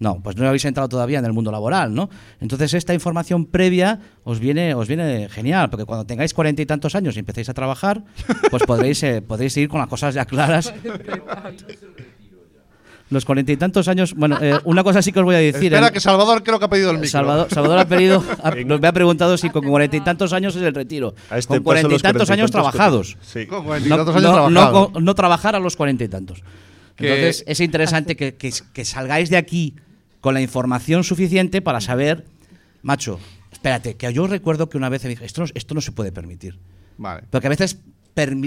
No, 0.00 0.20
pues 0.22 0.36
no 0.36 0.46
habéis 0.46 0.64
entrado 0.64 0.88
todavía 0.88 1.18
en 1.18 1.24
el 1.24 1.32
mundo 1.32 1.50
laboral, 1.50 1.92
¿no? 1.92 2.08
Entonces 2.40 2.72
esta 2.74 2.94
información 2.94 3.46
previa 3.46 3.98
os 4.22 4.38
viene, 4.38 4.74
os 4.74 4.86
viene 4.86 5.28
genial, 5.28 5.70
porque 5.70 5.86
cuando 5.86 6.06
tengáis 6.06 6.34
cuarenta 6.34 6.62
y 6.62 6.66
tantos 6.66 6.94
años 6.94 7.16
y 7.16 7.20
empecéis 7.20 7.48
a 7.48 7.54
trabajar, 7.54 8.04
pues 8.50 8.62
podréis, 8.62 9.02
eh, 9.02 9.22
podréis 9.22 9.56
ir 9.56 9.68
con 9.68 9.80
las 9.80 9.88
cosas 9.88 10.14
ya 10.14 10.24
claras. 10.24 10.72
Los 13.10 13.24
cuarenta 13.24 13.52
y 13.52 13.56
tantos 13.56 13.88
años, 13.88 14.12
bueno, 14.14 14.36
eh, 14.40 14.58
una 14.64 14.84
cosa 14.84 15.00
sí 15.00 15.12
que 15.12 15.18
os 15.20 15.24
voy 15.24 15.34
a 15.34 15.38
decir. 15.38 15.72
Espera, 15.72 15.90
que 15.90 15.98
Salvador 16.00 16.42
creo 16.42 16.58
que 16.58 16.66
ha 16.66 16.68
pedido 16.68 16.90
el 16.90 16.96
micro. 16.96 17.08
Salvador, 17.10 17.48
Salvador 17.50 17.78
ha 17.78 17.88
pedido, 17.88 18.22
ha- 18.42 18.50
nos 18.50 18.80
me 18.80 18.86
ha 18.88 18.92
preguntado 18.92 19.38
si 19.38 19.48
con 19.48 19.64
cuarenta 19.66 19.96
y 19.96 20.00
tantos 20.02 20.34
años 20.34 20.54
es 20.56 20.62
el 20.62 20.74
retiro. 20.74 21.14
Este 21.30 21.48
con 21.54 21.62
cuarenta 21.62 21.94
y 21.94 21.98
tantos 21.98 22.28
años 22.28 22.50
trabajados. 22.50 23.16
que- 23.16 23.40
sí. 23.42 23.46
Con 23.46 23.64
cuarenta 23.64 23.86
y 23.86 23.90
No, 23.90 23.96
tantos 23.96 24.16
años 24.16 24.30
no- 24.50 24.50
trabajados. 24.60 25.02
no 25.02 25.14
trabajar 25.14 25.56
a 25.56 25.58
los 25.58 25.74
cuarenta 25.76 26.04
y 26.04 26.08
tantos. 26.08 26.42
Que- 26.96 27.08
Entonces 27.08 27.44
es 27.46 27.60
interesante 27.60 28.14
que, 28.16 28.34
que- 28.34 28.52
que 28.74 28.84
salgáis 28.84 29.30
de 29.30 29.38
aquí 29.38 29.74
con 30.20 30.34
la 30.34 30.42
información 30.42 31.02
suficiente 31.02 31.62
para 31.62 31.80
saber, 31.80 32.26
macho, 32.82 33.18
espérate, 33.52 33.96
que 33.96 34.12
yo 34.12 34.26
recuerdo 34.26 34.68
que 34.68 34.76
una 34.76 34.90
vez 34.90 35.02
me 35.04 35.10
dije, 35.10 35.24
esto 35.24 35.40
no, 35.42 35.46
esto 35.54 35.74
no 35.74 35.80
se 35.80 35.92
puede 35.92 36.12
permitir. 36.12 36.58
Vale. 36.98 37.22
Porque 37.30 37.46
a 37.46 37.50
veces 37.50 37.78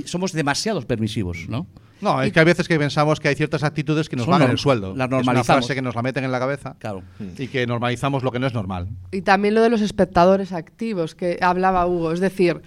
somos 0.05 0.33
demasiados 0.33 0.85
permisivos, 0.85 1.47
¿no? 1.47 1.65
No, 2.01 2.21
es 2.21 2.33
que 2.33 2.39
hay 2.39 2.45
veces 2.45 2.67
que 2.67 2.77
pensamos 2.79 3.19
que 3.19 3.27
hay 3.27 3.35
ciertas 3.35 3.63
actitudes 3.63 4.09
que 4.09 4.15
nos 4.15 4.25
van 4.27 4.41
en 4.41 4.49
el 4.51 4.57
sueldo. 4.57 4.87
las 4.95 5.05
Es 5.05 5.07
una 5.07 5.07
normalizamos. 5.07 5.65
frase 5.65 5.75
que 5.75 5.81
nos 5.81 5.93
la 5.95 6.01
meten 6.01 6.23
en 6.23 6.31
la 6.31 6.39
cabeza 6.39 6.75
Claro. 6.79 7.03
y 7.37 7.47
que 7.47 7.65
normalizamos 7.67 8.23
lo 8.23 8.31
que 8.31 8.39
no 8.39 8.47
es 8.47 8.53
normal. 8.53 8.87
Y 9.11 9.21
también 9.21 9.53
lo 9.53 9.61
de 9.61 9.69
los 9.69 9.81
espectadores 9.81 10.51
activos 10.51 11.13
que 11.15 11.37
hablaba 11.41 11.85
Hugo. 11.85 12.11
Es 12.11 12.19
decir, 12.19 12.61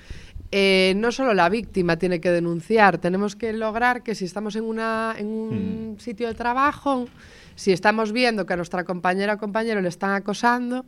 eh, 0.53 0.95
no 0.97 1.11
solo 1.11 1.35
la 1.35 1.49
víctima 1.49 1.97
tiene 1.97 2.21
que 2.21 2.31
denunciar, 2.31 2.99
tenemos 2.99 3.35
que 3.35 3.53
lograr 3.53 4.03
que 4.05 4.15
si 4.15 4.25
estamos 4.25 4.55
en, 4.55 4.65
una, 4.65 5.15
en 5.19 5.27
un 5.27 5.97
sitio 5.99 6.29
de 6.29 6.35
trabajo, 6.35 7.09
si 7.57 7.73
estamos 7.73 8.13
viendo 8.13 8.47
que 8.47 8.53
a 8.53 8.57
nuestra 8.57 8.85
compañera 8.85 9.35
o 9.35 9.39
compañero 9.39 9.81
le 9.81 9.89
están 9.89 10.13
acosando, 10.13 10.85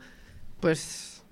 pues 0.61 1.25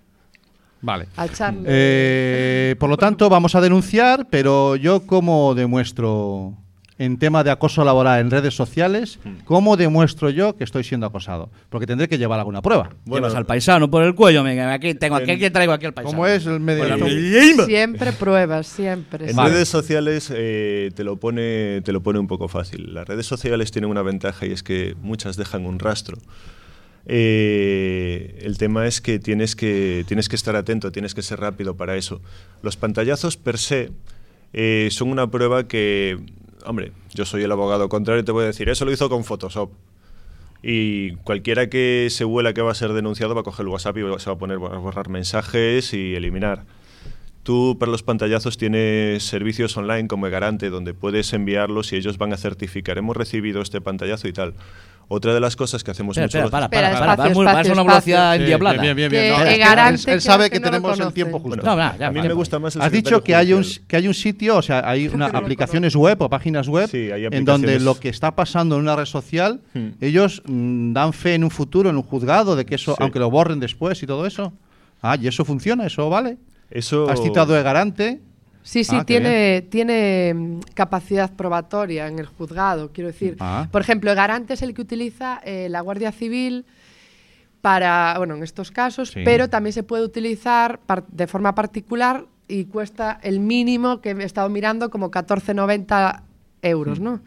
Vale. 0.83 1.07
a 1.17 1.27
echarle. 1.27 1.63
Eh, 1.67 2.77
por 2.81 2.91
lo 2.91 2.97
tanto, 2.97 3.29
vamos 3.29 3.55
a 3.55 3.61
denunciar, 3.61 4.27
pero 4.29 4.75
yo 4.77 5.07
cómo 5.07 5.55
demuestro 5.55 6.55
en 6.97 7.19
tema 7.19 7.43
de 7.43 7.51
acoso 7.51 7.85
laboral 7.85 8.21
en 8.21 8.31
redes 8.31 8.55
sociales, 8.55 9.19
cómo 9.45 9.77
demuestro 9.77 10.31
yo 10.31 10.57
que 10.57 10.63
estoy 10.63 10.85
siendo 10.85 11.07
acosado, 11.07 11.51
porque 11.69 11.87
tendré 11.87 12.09
que 12.09 12.19
llevar 12.19 12.39
alguna 12.39 12.63
prueba. 12.63 12.91
Llevas 13.05 13.35
al 13.35 13.47
paisano 13.47 13.91
por 13.91 14.05
el 14.05 14.15
cuello, 14.15 14.45
venga, 14.45 14.73
aquí 14.73 14.95
tengo 14.95 15.17
aquí, 15.17 15.33
aquí 15.33 15.51
traigo 15.51 15.73
aquí 15.73 15.87
al 15.87 15.93
paisano. 15.95 16.17
¿Cómo 16.17 16.27
es 16.27 16.47
el 16.47 16.61
medio? 16.61 16.85
Siempre 17.67 18.13
pruebas, 18.13 18.69
siempre. 18.69 19.31
En 19.31 19.37
redes 19.37 19.69
sociales 19.69 20.33
eh, 20.35 20.91
te, 20.95 21.03
lo 21.03 21.17
pone, 21.17 21.81
te 21.83 21.93
lo 21.93 22.01
pone 22.03 22.21
un 22.21 22.29
poco 22.29 22.47
fácil. 22.47 22.95
Las 22.95 23.09
redes 23.09 23.27
sociales 23.27 23.73
tienen 23.73 23.91
una 23.91 24.03
ventaja 24.03 24.47
y 24.47 24.53
es 24.53 24.63
que 24.63 24.95
muchas 25.03 25.37
dejan 25.37 25.67
un 25.67 25.81
rastro. 25.81 26.19
Eh, 27.07 28.39
el 28.43 28.57
tema 28.57 28.87
es 28.87 29.01
que 29.01 29.19
tienes, 29.19 29.57
que 29.57 30.05
tienes 30.07 30.29
que 30.29 30.37
estar 30.37 30.57
atento, 30.57 30.93
tienes 30.93 31.15
que 31.15 31.23
ser 31.23 31.41
rápido 31.41 31.77
para 31.77 31.97
eso. 31.97 32.21
Los 32.63 32.77
pantallazos 32.77 33.37
per 33.37 33.59
se 33.59 33.91
eh, 34.53 34.89
son 34.91 35.11
una 35.11 35.31
prueba 35.31 35.67
que, 35.67 36.19
hombre, 36.65 36.93
yo 37.15 37.25
soy 37.25 37.43
el 37.43 37.53
abogado 37.53 37.89
contrario 37.89 38.23
y 38.23 38.25
te 38.25 38.33
voy 38.33 38.45
a 38.45 38.47
decir, 38.47 38.69
eso 38.69 38.85
lo 38.85 38.93
hizo 38.93 39.09
con 39.09 39.25
Photoshop. 39.25 39.71
Y 40.63 41.17
cualquiera 41.17 41.69
que 41.69 42.09
se 42.11 42.25
huela 42.25 42.55
que 42.55 42.63
va 42.63 42.73
a 42.73 42.75
ser 42.75 42.93
denunciado 42.95 43.35
va 43.35 43.43
a 43.43 43.45
coger 43.45 43.65
el 43.65 43.69
WhatsApp 43.69 43.99
y 43.99 44.01
se 44.19 44.31
va 44.31 44.35
a 44.35 44.39
poner 44.39 44.57
a 44.57 44.79
borrar 44.79 45.11
mensajes 45.11 45.93
y 45.93 46.15
eliminar. 46.15 46.65
Tú 47.43 47.77
para 47.79 47.93
los 47.93 48.03
pantallazos 48.03 48.57
tienes 48.57 49.23
servicios 49.23 49.77
online 49.77 50.09
como 50.09 50.31
Garante 50.31 50.71
donde 50.71 50.95
puedes 50.95 51.35
enviarlos 51.35 51.93
y 51.93 51.97
ellos 51.97 52.17
van 52.17 52.33
a 52.33 52.39
certificar 52.39 52.97
hemos 52.97 53.15
recibido 53.15 53.61
este 53.61 53.83
pantallazo 53.83 54.29
y 54.29 54.33
tal. 54.33 54.55
Otra 55.09 55.35
de 55.35 55.41
las 55.41 55.55
cosas 55.55 55.85
que 55.85 55.91
hacemos 55.91 56.17
mucho 56.17 56.25
espera, 56.25 56.49
para, 56.49 56.69
para, 56.69 56.91
para, 56.99 57.13
espacio, 57.13 57.25
vas 57.25 57.35
muy- 57.35 57.45
vas 57.45 57.55
a 57.57 57.61
espacio, 57.61 57.73
una 57.83 57.93
velocidad 57.93 58.37
endiablada. 58.37 58.81
Bien, 58.83 58.97
bien, 58.97 59.11
bien. 59.11 59.25
Él, 60.07 60.21
sabe 60.21 60.45
que, 60.51 60.57
que 60.57 60.61
no 60.61 60.67
lo 60.67 60.71
tenemos 60.73 61.01
el 61.01 61.13
tiempo 61.13 61.39
justo. 61.39 61.57
No, 61.63 61.77
ya, 61.77 61.97
ya, 61.99 62.07
a 62.07 62.11
mí 62.11 62.17
vale. 62.17 62.29
me 62.29 62.35
gusta 62.35 62.59
más 62.59 62.75
el 62.77 62.83
Has 62.83 62.91
dicho 62.93 63.23
que 63.23 63.35
hay, 63.35 63.53
un, 63.53 63.65
que 63.87 63.97
hay 63.97 64.09
un 64.09 64.15
sitio, 64.15 64.57
o 64.57 64.63
sea, 64.63 64.89
hay 64.89 65.09
una 65.09 65.27
aplicaciones 65.27 65.95
web 65.95 66.21
o 66.23 66.29
páginas 66.31 66.69
web 66.69 66.89
Sí, 66.91 67.11
hay 67.11 67.27
en 67.27 67.45
donde 67.45 67.81
lo 67.81 67.99
que 67.99 68.09
está 68.09 68.35
pasando 68.35 68.77
en 68.77 68.83
una 68.83 68.97
red 68.97 69.05
social, 69.07 69.61
Hmm. 69.75 69.89
ellos 70.01 70.43
mm, 70.47 70.93
dan 70.93 71.13
fe 71.13 71.35
en 71.35 71.45
un 71.45 71.51
futuro, 71.51 71.91
en 71.91 71.97
un 71.97 72.03
juzgado, 72.03 72.57
de 72.57 72.65
que 72.65 72.77
eso, 72.77 72.93
Sí. 72.93 72.99
aunque 73.01 73.19
lo 73.19 73.31
borren 73.31 73.61
después 73.61 74.03
y 74.03 74.07
todo 74.07 74.27
eso. 74.27 74.53
Ah, 75.03 75.17
y 75.21 75.27
eso 75.27 75.45
funciona, 75.45 75.87
eso 75.87 76.09
vale. 76.09 76.39
Eso 76.71 77.09
Has 77.11 77.21
citado 77.21 77.59
Egarante. 77.59 78.21
Sí, 78.65 78.83
sí, 78.83 78.97
Ah, 78.99 79.05
tiene, 79.05 79.63
tiene 79.69 80.33
mm, 80.35 80.61
capacidad 80.75 81.31
probatoria 81.35 82.09
en 82.09 82.19
el 82.19 82.27
juzgado. 82.27 82.91
Quiero 82.93 83.09
decir, 83.09 83.37
Ah. 83.39 83.69
por 83.71 83.83
ejemplo, 83.83 84.11
el 84.11 84.17
garante 84.17 84.55
es 84.55 84.63
el 84.63 84.73
que 84.75 84.81
utiliza 84.81 85.41
eh, 85.45 85.69
la 85.71 85.83
Guardia 85.83 86.11
Civil 86.13 86.65
para, 87.61 88.15
bueno, 88.19 88.35
en 88.37 88.43
estos 88.43 88.71
casos, 88.71 89.11
Sí. 89.11 89.21
pero 89.25 89.49
también 89.49 89.73
se 89.75 89.83
puede 89.83 90.03
utilizar 90.03 90.81
de 91.09 91.27
forma 91.27 91.55
particular 91.55 92.25
y 92.49 92.65
cuesta 92.65 93.19
el 93.23 93.39
mínimo 93.41 94.01
que 94.01 94.11
he 94.11 94.25
estado 94.25 94.49
mirando 94.49 94.91
como 94.91 95.11
14,90 95.11 96.23
euros, 96.63 97.01
¿no? 97.01 97.21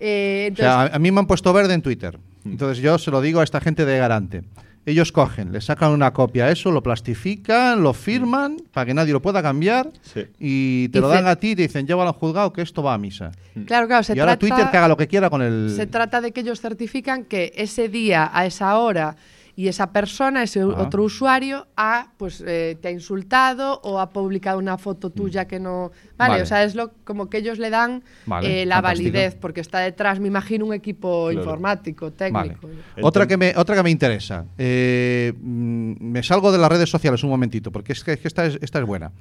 Eh, 0.00 0.50
O 0.52 0.56
sea, 0.56 0.72
entonces, 0.74 0.94
a, 0.96 0.98
mí 0.98 1.10
me 1.12 1.20
han 1.20 1.26
puesto 1.26 1.52
verde 1.52 1.74
en 1.74 1.82
Twitter. 1.82 2.18
Entonces 2.44 2.78
yo 2.82 2.98
se 2.98 3.10
lo 3.10 3.20
digo 3.22 3.40
a 3.40 3.44
esta 3.44 3.60
gente 3.60 3.84
de 3.86 3.96
Garante. 3.98 4.42
Ellos 4.86 5.12
cogen, 5.12 5.50
le 5.52 5.60
sacan 5.62 5.92
una 5.92 6.12
copia 6.12 6.44
a 6.44 6.50
eso, 6.50 6.70
lo 6.70 6.82
plastifican, 6.82 7.82
lo 7.82 7.94
firman 7.94 8.56
para 8.72 8.84
que 8.86 8.92
nadie 8.94 9.12
lo 9.12 9.22
pueda 9.22 9.42
cambiar 9.42 9.90
Sí. 10.02 10.24
y 10.38 10.88
te 10.88 10.98
Y 10.98 11.00
lo 11.00 11.08
dan 11.08 11.26
a 11.26 11.36
ti 11.36 11.52
y 11.52 11.56
te 11.56 11.62
dicen, 11.62 11.86
llévalo 11.86 12.10
al 12.10 12.14
juzgado 12.16 12.52
que 12.52 12.60
esto 12.62 12.82
va 12.82 12.94
a 12.94 12.98
misa. 12.98 13.32
claro, 13.66 13.86
claro, 13.86 14.02
se 14.02 14.14
y 14.14 14.20
ahora 14.20 14.36
trata... 14.36 14.54
Twitter 14.56 14.70
que 14.70 14.76
haga 14.76 14.88
lo 14.88 14.96
que 14.96 15.08
quiera 15.08 15.30
con 15.30 15.40
el... 15.42 15.72
Se 15.74 15.86
trata 15.86 16.20
de 16.20 16.32
que 16.32 16.40
ellos 16.40 16.60
certifican 16.60 17.24
que 17.24 17.52
ese 17.56 17.88
día, 17.88 18.30
a 18.32 18.44
esa 18.44 18.76
hora, 18.78 19.16
y 19.56 19.68
esa 19.68 19.92
persona, 19.92 20.42
ese 20.42 20.60
Ah. 20.62 20.66
otro 20.66 21.04
usuario, 21.04 21.66
ha, 21.76 22.08
pues, 22.16 22.42
eh, 22.46 22.76
te 22.80 22.88
ha 22.88 22.90
insultado 22.90 23.80
o 23.84 24.00
ha 24.00 24.10
publicado 24.10 24.58
una 24.58 24.78
foto 24.78 25.10
tuya 25.10 25.46
que 25.46 25.60
no... 25.60 25.90
Vale, 26.16 26.30
Mm. 26.30 26.32
Vale. 26.34 26.42
o 26.42 26.46
sea, 26.46 26.64
es 26.64 26.74
lo, 26.74 26.90
como 27.04 27.28
que 27.30 27.38
ellos 27.38 27.58
le 27.58 27.70
dan 27.70 28.02
Vale, 28.26 28.62
eh, 28.62 28.66
la 28.66 28.76
fantástico. 28.76 29.12
validez, 29.12 29.34
porque 29.40 29.60
está 29.60 29.78
detrás, 29.80 30.18
me 30.20 30.28
imagino, 30.28 30.64
un 30.66 30.74
equipo 30.74 31.26
Claro. 31.30 31.38
informático, 31.40 32.10
técnico. 32.12 32.68
Otra 33.02 33.26
que, 33.26 33.36
me, 33.36 33.52
otra 33.56 33.76
que 33.76 33.82
me 33.82 33.90
interesa. 33.90 34.44
Eh, 34.58 35.32
mm, 35.40 35.94
me 36.00 36.22
salgo 36.22 36.50
de 36.52 36.58
las 36.58 36.68
redes 36.70 36.90
sociales 36.90 37.22
un 37.22 37.30
momentito, 37.30 37.70
porque 37.70 37.92
es 37.92 38.02
que, 38.02 38.12
es 38.14 38.20
que 38.20 38.28
esta, 38.28 38.46
es, 38.46 38.58
esta 38.60 38.78
es 38.80 38.86
buena. 38.86 39.12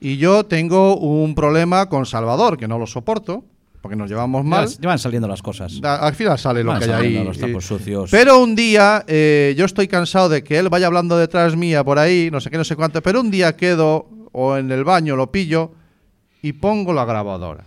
Y 0.00 0.16
yo 0.16 0.44
tengo 0.46 0.96
un 0.98 1.34
problema 1.34 1.88
con 1.88 2.06
Salvador, 2.06 2.56
que 2.56 2.66
no 2.68 2.78
lo 2.78 2.86
soporto, 2.86 3.44
porque 3.80 3.96
nos 3.96 4.10
llevamos 4.10 4.44
mal. 4.44 4.68
Ya, 4.68 4.76
ya 4.80 4.88
van 4.88 4.98
saliendo 4.98 5.26
las 5.28 5.42
cosas. 5.42 5.80
Al 5.82 6.14
final 6.14 6.38
sale 6.38 6.62
lo 6.62 6.72
Van 6.72 6.80
que 6.82 6.92
hay 6.92 7.16
ahí. 7.16 7.24
los 7.24 7.38
eh, 7.42 7.60
sucios. 7.60 8.10
Pero 8.10 8.38
un 8.38 8.54
día, 8.54 9.04
eh, 9.06 9.54
yo 9.56 9.64
estoy 9.64 9.88
cansado 9.88 10.28
de 10.28 10.44
que 10.44 10.58
él 10.58 10.68
vaya 10.68 10.86
hablando 10.86 11.16
detrás 11.16 11.56
mía 11.56 11.82
por 11.82 11.98
ahí, 11.98 12.28
no 12.30 12.40
sé 12.40 12.50
qué, 12.50 12.58
no 12.58 12.64
sé 12.64 12.76
cuánto, 12.76 13.02
pero 13.02 13.20
un 13.20 13.30
día 13.30 13.56
quedo, 13.56 14.08
o 14.32 14.56
en 14.56 14.70
el 14.70 14.84
baño 14.84 15.16
lo 15.16 15.30
pillo, 15.32 15.72
y 16.42 16.52
pongo 16.52 16.92
la 16.92 17.04
grabadora. 17.04 17.64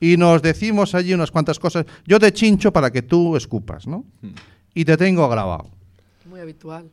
Y 0.00 0.16
nos 0.16 0.42
decimos 0.42 0.94
allí 0.94 1.14
unas 1.14 1.30
cuantas 1.30 1.58
cosas. 1.58 1.86
Yo 2.06 2.18
te 2.18 2.32
chincho 2.32 2.72
para 2.72 2.90
que 2.90 3.02
tú 3.02 3.36
escupas, 3.36 3.86
¿no? 3.86 4.04
Y 4.74 4.84
te 4.84 4.96
tengo 4.96 5.28
grabado. 5.28 5.70
Muy 6.28 6.40
habitual. 6.40 6.90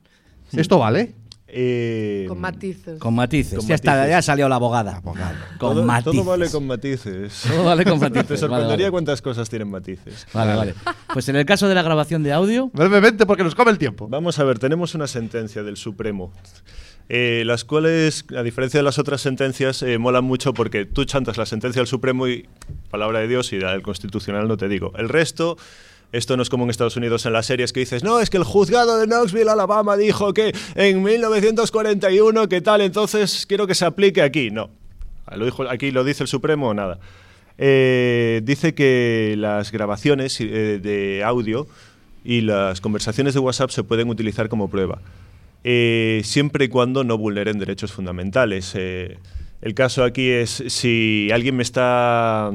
¿Esto 0.53 0.80
vale? 0.80 1.15
Eh, 1.53 2.26
Con 2.30 2.40
matices. 2.40 2.98
Con 2.99 3.14
matices. 3.14 3.60
Con 3.60 3.68
ya, 3.68 3.76
Está, 3.76 3.91
matices. 3.91 4.10
ya 4.11 4.18
ha 4.19 4.22
salido 4.22 4.48
la 4.49 4.56
abogada. 4.56 5.02
Con 5.02 5.15
todo, 5.60 5.84
matices. 5.84 6.14
todo 6.15 6.23
vale 6.23 6.49
con 6.49 6.65
matices. 6.68 7.44
Todo 7.48 7.64
vale 7.65 7.84
con 7.84 7.94
Te 7.99 8.10
matices, 8.10 8.40
sorprendería 8.40 8.68
vale, 8.69 8.84
vale. 8.84 8.91
cuántas 8.91 9.22
cosas 9.22 9.49
tienen 9.49 9.69
matices. 9.69 10.28
Vale, 10.34 10.56
vale. 10.56 10.76
Pues 11.11 11.28
en 11.30 11.36
el 11.36 11.45
caso 11.45 11.68
de 11.68 11.76
la 11.76 11.82
grabación 11.84 12.23
de 12.23 12.32
audio, 12.32 12.69
Brevemente, 12.73 13.26
porque 13.26 13.44
nos 13.44 13.53
come 13.56 13.72
el 13.72 13.78
tiempo. 13.78 14.07
Vamos 14.07 14.40
a 14.40 14.44
ver, 14.45 14.60
tenemos 14.60 14.95
una 14.95 15.07
sentencia 15.07 15.61
del 15.64 15.76
Supremo. 15.78 16.32
eh, 17.10 17.44
las 17.45 17.65
cuales, 17.65 18.23
a 18.38 18.44
diferencia 18.44 18.80
de 18.80 18.84
las 18.84 18.98
otras 18.98 19.19
sentencias, 19.19 19.84
eh, 19.84 19.98
molan 19.98 20.23
mucho 20.23 20.53
porque 20.53 20.86
tú 20.86 21.03
chantas 21.03 21.36
la 21.38 21.45
sentencia 21.45 21.82
del 21.82 21.88
Supremo 21.88 22.28
y 22.30 22.48
palabra 22.90 23.19
de 23.19 23.28
Dios 23.28 23.52
y 23.52 23.60
la 23.60 23.72
del 23.73 23.82
Constitucional 23.82 24.48
no 24.48 24.56
te 24.56 24.69
digo. 24.69 24.94
El 24.95 25.10
resto, 25.10 25.57
esto 26.11 26.35
no 26.35 26.43
es 26.43 26.49
como 26.49 26.65
en 26.65 26.69
Estados 26.69 26.97
Unidos 26.97 27.25
en 27.25 27.33
las 27.33 27.45
series 27.45 27.71
que 27.71 27.79
dices, 27.79 28.03
no, 28.03 28.19
es 28.19 28.29
que 28.29 28.38
el 28.38 28.43
juzgado 28.43 28.99
de 28.99 29.07
Knoxville, 29.07 29.49
Alabama, 29.49 29.95
dijo 29.95 30.33
que 30.33 30.53
en 30.75 31.01
1941, 31.01 32.49
que 32.49 32.61
tal, 32.61 32.81
entonces 32.81 33.45
quiero 33.45 33.65
que 33.65 33.75
se 33.75 33.85
aplique 33.85 34.21
aquí. 34.21 34.51
No, 34.51 34.69
aquí 35.69 35.91
lo 35.91 36.03
dice 36.03 36.23
el 36.23 36.27
Supremo, 36.27 36.73
nada. 36.73 36.99
Eh, 37.57 38.41
dice 38.43 38.73
que 38.73 39.35
las 39.38 39.71
grabaciones 39.71 40.39
eh, 40.41 40.79
de 40.81 41.23
audio 41.23 41.67
y 42.25 42.41
las 42.41 42.81
conversaciones 42.81 43.33
de 43.33 43.39
WhatsApp 43.39 43.69
se 43.69 43.83
pueden 43.83 44.09
utilizar 44.09 44.49
como 44.49 44.69
prueba, 44.69 45.01
eh, 45.63 46.21
siempre 46.23 46.65
y 46.65 46.67
cuando 46.69 47.03
no 47.03 47.17
vulneren 47.17 47.59
derechos 47.59 47.91
fundamentales. 47.93 48.75
El 48.75 49.75
caso 49.75 50.03
aquí 50.03 50.29
es 50.29 50.63
si 50.67 51.29
alguien 51.31 51.55
me 51.55 51.63
está 51.63 52.51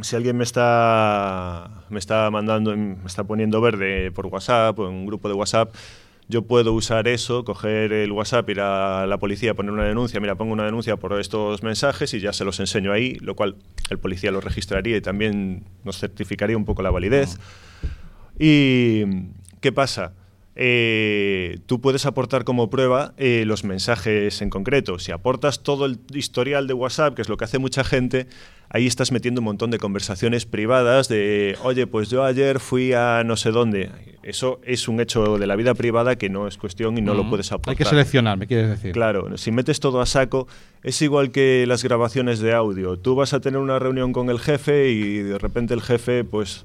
si 0.00 0.16
alguien 0.16 0.36
me 0.36 0.44
está 0.44 1.84
me 1.90 1.98
está 1.98 2.30
mandando 2.30 2.76
me 2.76 2.96
está 3.06 3.24
poniendo 3.24 3.60
verde 3.60 4.10
por 4.10 4.26
WhatsApp 4.26 4.78
o 4.78 4.88
en 4.88 4.94
un 4.94 5.06
grupo 5.06 5.28
de 5.28 5.34
WhatsApp 5.34 5.74
yo 6.28 6.42
puedo 6.42 6.72
usar 6.72 7.08
eso, 7.08 7.44
coger 7.44 7.92
el 7.92 8.10
WhatsApp, 8.12 8.48
ir 8.48 8.60
a 8.60 9.06
la 9.06 9.18
policía, 9.18 9.54
poner 9.54 9.72
una 9.72 9.84
denuncia, 9.84 10.18
mira, 10.20 10.34
pongo 10.34 10.52
una 10.52 10.64
denuncia 10.64 10.96
por 10.96 11.20
estos 11.20 11.62
mensajes 11.62 12.14
y 12.14 12.20
ya 12.20 12.32
se 12.32 12.44
los 12.44 12.58
enseño 12.60 12.92
ahí, 12.92 13.16
lo 13.16 13.34
cual 13.34 13.56
el 13.90 13.98
policía 13.98 14.30
lo 14.30 14.40
registraría 14.40 14.96
y 14.96 15.00
también 15.00 15.64
nos 15.84 15.98
certificaría 15.98 16.56
un 16.56 16.64
poco 16.64 16.82
la 16.82 16.90
validez. 16.90 17.38
¿Y 18.38 19.02
qué 19.60 19.72
pasa? 19.72 20.14
Eh, 20.54 21.58
tú 21.66 21.80
puedes 21.80 22.04
aportar 22.06 22.44
como 22.44 22.68
prueba 22.70 23.14
eh, 23.16 23.44
los 23.46 23.64
mensajes 23.64 24.42
en 24.42 24.50
concreto. 24.50 24.98
Si 24.98 25.10
aportas 25.10 25.62
todo 25.62 25.86
el 25.86 25.98
historial 26.14 26.66
de 26.66 26.74
WhatsApp, 26.74 27.14
que 27.14 27.22
es 27.22 27.28
lo 27.28 27.36
que 27.36 27.44
hace 27.44 27.58
mucha 27.58 27.84
gente, 27.84 28.26
ahí 28.68 28.86
estás 28.86 29.12
metiendo 29.12 29.40
un 29.40 29.46
montón 29.46 29.70
de 29.70 29.78
conversaciones 29.78 30.44
privadas 30.46 31.08
de, 31.08 31.56
oye, 31.62 31.86
pues 31.86 32.10
yo 32.10 32.24
ayer 32.24 32.60
fui 32.60 32.92
a 32.92 33.22
no 33.24 33.36
sé 33.36 33.50
dónde. 33.50 33.90
Eso 34.22 34.60
es 34.64 34.88
un 34.88 35.00
hecho 35.00 35.38
de 35.38 35.46
la 35.46 35.56
vida 35.56 35.74
privada 35.74 36.16
que 36.16 36.28
no 36.28 36.46
es 36.46 36.58
cuestión 36.58 36.96
y 36.98 37.00
no 37.02 37.14
lo 37.14 37.24
Mm. 37.24 37.30
puedes 37.30 37.50
aportar. 37.50 37.72
Hay 37.72 37.76
que 37.76 37.84
seleccionar, 37.84 38.36
me 38.38 38.46
quieres 38.46 38.68
decir. 38.70 38.92
Claro, 38.92 39.36
si 39.38 39.50
metes 39.52 39.80
todo 39.80 40.00
a 40.00 40.06
saco, 40.06 40.48
es 40.82 41.00
igual 41.02 41.30
que 41.30 41.64
las 41.66 41.82
grabaciones 41.82 42.40
de 42.40 42.52
audio. 42.52 42.98
Tú 42.98 43.14
vas 43.14 43.32
a 43.32 43.40
tener 43.40 43.58
una 43.58 43.78
reunión 43.78 44.12
con 44.12 44.28
el 44.30 44.38
jefe 44.38 44.90
y 44.90 45.18
de 45.18 45.38
repente 45.38 45.72
el 45.74 45.80
jefe, 45.82 46.24
pues, 46.24 46.64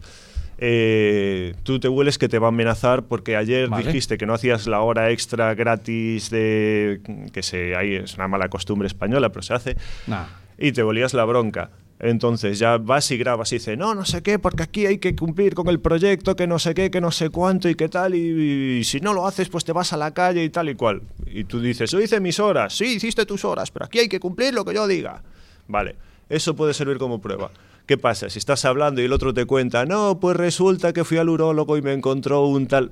eh, 0.59 1.53
tú 1.63 1.79
te 1.79 1.87
hueles 1.87 2.17
que 2.17 2.27
te 2.29 2.39
va 2.39 2.47
a 2.47 2.49
amenazar 2.49 3.03
porque 3.03 3.35
ayer 3.35 3.69
Vale. 3.69 3.85
dijiste 3.85 4.17
que 4.17 4.25
no 4.25 4.33
hacías 4.33 4.67
la 4.67 4.81
hora 4.81 5.11
extra 5.11 5.53
gratis 5.55 6.29
de 6.29 7.01
que 7.31 7.43
se 7.43 7.75
ahí 7.75 7.95
es 7.95 8.15
una 8.15 8.27
mala 8.27 8.49
costumbre 8.49 8.87
española, 8.87 9.29
pero 9.29 9.43
se 9.43 9.53
hace 9.53 9.77
Nah. 10.07 10.25
y 10.57 10.71
te 10.71 10.83
volías 10.83 11.13
la 11.13 11.25
bronca. 11.25 11.69
Entonces 11.99 12.59
ya 12.59 12.77
vas 12.77 13.09
y 13.09 13.17
grabas 13.17 13.51
y 13.51 13.55
dices, 13.55 13.75
no, 13.75 13.95
no 13.95 14.05
sé 14.05 14.21
qué, 14.21 14.37
porque 14.37 14.61
aquí 14.61 14.85
hay 14.85 14.99
que 14.99 15.15
cumplir 15.15 15.55
con 15.55 15.67
el 15.67 15.79
proyecto, 15.79 16.35
que 16.35 16.45
no 16.45 16.59
sé 16.59 16.75
qué, 16.75 16.91
que 16.91 17.01
no 17.01 17.09
sé 17.09 17.31
cuánto 17.31 17.69
y 17.69 17.73
qué 17.75 17.89
tal, 17.89 18.13
y, 18.13 18.77
y 18.79 18.83
si 18.83 18.99
no 18.99 19.13
lo 19.13 19.25
haces, 19.25 19.49
pues 19.49 19.65
te 19.65 19.71
vas 19.71 19.93
a 19.93 19.97
la 19.97 20.13
calle 20.13 20.43
y 20.43 20.49
tal 20.51 20.69
y 20.69 20.75
cual. 20.75 21.01
Y 21.25 21.45
tú 21.45 21.59
dices, 21.59 21.89
yo 21.89 21.99
hice 21.99 22.19
mis 22.19 22.39
horas, 22.39 22.77
sí, 22.77 22.85
hiciste 22.97 23.25
tus 23.25 23.43
horas, 23.45 23.71
pero 23.71 23.85
aquí 23.85 23.97
hay 23.97 24.09
que 24.09 24.19
cumplir 24.19 24.53
lo 24.53 24.63
que 24.63 24.75
yo 24.75 24.85
diga. 24.85 25.23
Vale, 25.67 25.95
eso 26.29 26.55
puede 26.55 26.75
servir 26.75 26.99
como 26.99 27.19
prueba. 27.19 27.49
¿Qué 27.87 27.97
pasa? 27.97 28.29
Si 28.29 28.37
estás 28.37 28.65
hablando 28.65 29.01
y 29.01 29.05
el 29.05 29.13
otro 29.13 29.33
te 29.33 29.45
cuenta, 29.45 29.85
no, 29.85 30.19
pues 30.19 30.35
resulta 30.37 30.93
que 30.93 31.03
fui 31.03 31.17
al 31.17 31.29
urólogo 31.29 31.77
y 31.77 31.81
me 31.81 31.93
encontró 31.93 32.45
un 32.45 32.67
tal... 32.67 32.91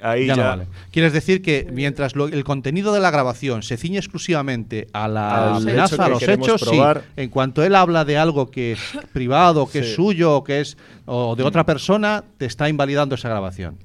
Ahí 0.00 0.26
ya 0.28 0.36
ya, 0.36 0.42
no 0.44 0.48
vale. 0.50 0.66
Quieres 0.92 1.12
decir 1.12 1.42
que 1.42 1.66
mientras 1.72 2.14
lo- 2.14 2.28
el 2.28 2.44
contenido 2.44 2.92
de 2.92 3.00
la 3.00 3.10
grabación 3.10 3.64
se 3.64 3.76
ciñe 3.76 3.98
exclusivamente 3.98 4.86
a 4.92 5.08
la 5.08 5.48
Al 5.48 5.62
amenaza, 5.62 5.96
hecho 5.96 6.02
a 6.04 6.08
los 6.08 6.22
hechos, 6.22 6.60
sí. 6.60 6.78
En 7.16 7.30
cuanto 7.30 7.64
él 7.64 7.74
habla 7.74 8.04
de 8.04 8.16
algo 8.16 8.48
que 8.48 8.72
es 8.72 8.78
privado, 9.12 9.66
que 9.68 9.80
es 9.80 9.94
suyo, 9.96 10.36
o 10.36 10.44
que 10.44 10.60
es 10.60 10.76
o 11.06 11.34
de 11.34 11.42
otra 11.42 11.64
persona, 11.66 12.22
te 12.36 12.46
está 12.46 12.68
invalidando 12.68 13.16
esa 13.16 13.28
grabación. 13.28 13.76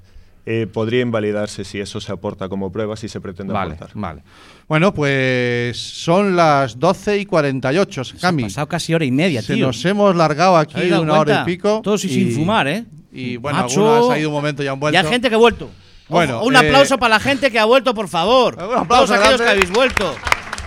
Eh, 0.46 0.68
podría 0.72 1.02
invalidarse 1.02 1.64
si 1.64 1.80
eso 1.80 2.02
se 2.02 2.12
aporta 2.12 2.50
como 2.50 2.72
prueba, 2.72 2.96
si 2.98 3.08
se 3.08 3.22
pretende 3.22 3.54
Vale, 3.54 3.76
aportar. 3.76 3.92
vale. 3.96 4.24
Bueno, 4.68 4.94
pues 4.94 5.78
son 5.78 6.36
las 6.36 6.80
12 6.80 7.20
y 7.20 7.26
48, 7.26 8.02
ha 8.02 8.20
Cami. 8.22 8.44
pasado 8.44 8.68
casi 8.68 8.94
hora 8.94 9.06
y 9.06 9.12
media, 9.12 9.42
Se 9.42 9.54
tío. 9.56 9.68
nos 9.68 9.84
hemos 9.86 10.16
largado 10.16 10.56
¿Te 10.66 10.80
aquí 10.80 10.92
una 10.92 11.14
hora 11.14 11.24
cuenta? 11.24 11.42
y 11.44 11.46
pico. 11.56 11.82
Todos 11.84 12.04
y 12.06 12.10
sin 12.10 12.32
fumar, 12.34 12.68
¿eh? 12.68 12.86
Y 13.12 13.38
bueno, 13.38 13.62
Macho. 13.62 13.94
algunas 13.94 14.16
ha 14.16 14.20
ido 14.20 14.30
un 14.30 14.36
momento 14.36 14.64
y 14.64 14.68
han 14.68 14.80
vuelto. 14.80 14.96
Y 15.00 15.04
hay 15.04 15.10
gente 15.10 15.30
que 15.30 15.36
ha 15.36 15.40
vuelto. 15.40 15.70
Bueno, 16.10 16.38
Ojo, 16.40 16.48
un 16.48 16.56
eh, 16.56 16.60
aplauso 16.60 16.98
para 16.98 17.16
la 17.16 17.20
gente 17.20 17.50
que 17.52 17.60
ha 17.60 17.66
vuelto, 17.66 17.94
por 17.94 18.08
favor. 18.10 18.56
Un 18.60 18.78
aplauso 18.78 19.14
Todos 19.14 19.22
aquellos 19.22 19.42
que 19.42 19.50
habéis 19.50 19.72
vuelto. 19.72 20.14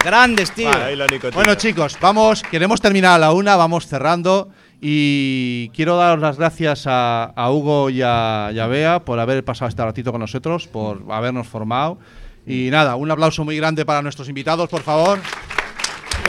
Grandes, 0.04 0.52
tío. 0.52 0.68
Vale, 0.70 0.84
ahí. 1.02 1.20
Bueno, 1.34 1.54
chicos, 1.56 1.96
vamos, 2.00 2.42
queremos 2.44 2.80
terminar 2.80 3.14
a 3.14 3.18
la 3.18 3.32
una, 3.32 3.56
vamos 3.56 3.86
cerrando. 3.86 4.48
Y 4.80 5.70
quiero 5.70 5.96
dar 5.96 6.18
las 6.18 6.36
gracias 6.36 6.86
a, 6.86 7.24
a 7.24 7.50
Hugo 7.50 7.90
y 7.90 8.02
a, 8.02 8.50
y 8.52 8.58
a 8.58 8.66
Bea 8.66 9.00
por 9.00 9.18
haber 9.18 9.44
pasado 9.44 9.68
este 9.68 9.84
ratito 9.84 10.12
con 10.12 10.20
nosotros, 10.20 10.66
por 10.66 11.02
habernos 11.10 11.48
formado. 11.48 11.98
Y 12.46 12.68
nada, 12.70 12.96
un 12.96 13.10
aplauso 13.10 13.44
muy 13.44 13.56
grande 13.56 13.84
para 13.84 14.02
nuestros 14.02 14.28
invitados, 14.28 14.68
por 14.68 14.82
favor. 14.82 15.18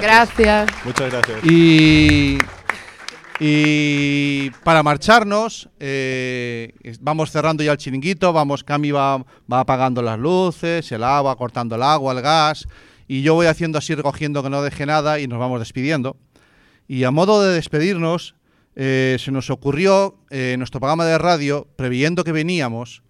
Gracias. 0.02 0.70
Muchas 0.86 1.12
gracias. 1.12 1.44
Y 1.44 2.38
Y 3.40 4.50
para 4.64 4.82
marcharnos, 4.82 5.70
eh, 5.80 6.74
vamos 7.02 7.30
cerrando 7.30 7.64
ya 7.64 7.72
el 7.72 7.78
chiringuito, 7.78 8.34
vamos, 8.34 8.64
Cami 8.64 8.90
va, 8.90 9.18
va 9.52 9.60
apagando 9.60 10.02
las 10.02 10.18
luces, 10.18 10.92
el 10.92 11.04
agua, 11.04 11.36
cortando 11.36 11.76
el 11.76 11.84
agua, 11.84 12.14
el 12.14 12.22
gas, 12.22 12.68
y 13.08 13.22
yo 13.22 13.36
voy 13.36 13.46
haciendo 13.46 13.78
así, 13.78 13.94
recogiendo 13.94 14.42
que 14.42 14.50
no 14.50 14.64
deje 14.64 14.88
nada 14.88 15.20
y 15.20 15.28
nos 15.28 15.38
vamos 15.38 15.60
despidiendo. 15.60 16.18
Y 16.88 17.04
a 17.04 17.12
modo 17.12 17.44
de 17.44 17.54
despedirnos, 17.54 18.34
eh, 18.80 19.18
se 19.20 19.32
nos 19.32 19.50
ocurrió 19.50 20.20
eh, 20.30 20.52
en 20.54 20.60
nuestro 20.60 20.80
programa 20.80 21.04
de 21.04 21.18
radio, 21.18 21.68
previendo 21.76 22.24
que 22.24 22.32
veníamos, 22.32 23.02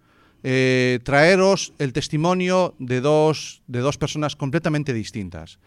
eh, 0.42 0.98
traeros 1.04 1.74
el 1.78 1.92
testimonio 1.92 2.74
de 2.78 3.02
dos, 3.02 3.60
de 3.66 3.80
dos 3.80 3.98
personas 3.98 4.34
completamente 4.34 4.94
distintas. 4.94 5.58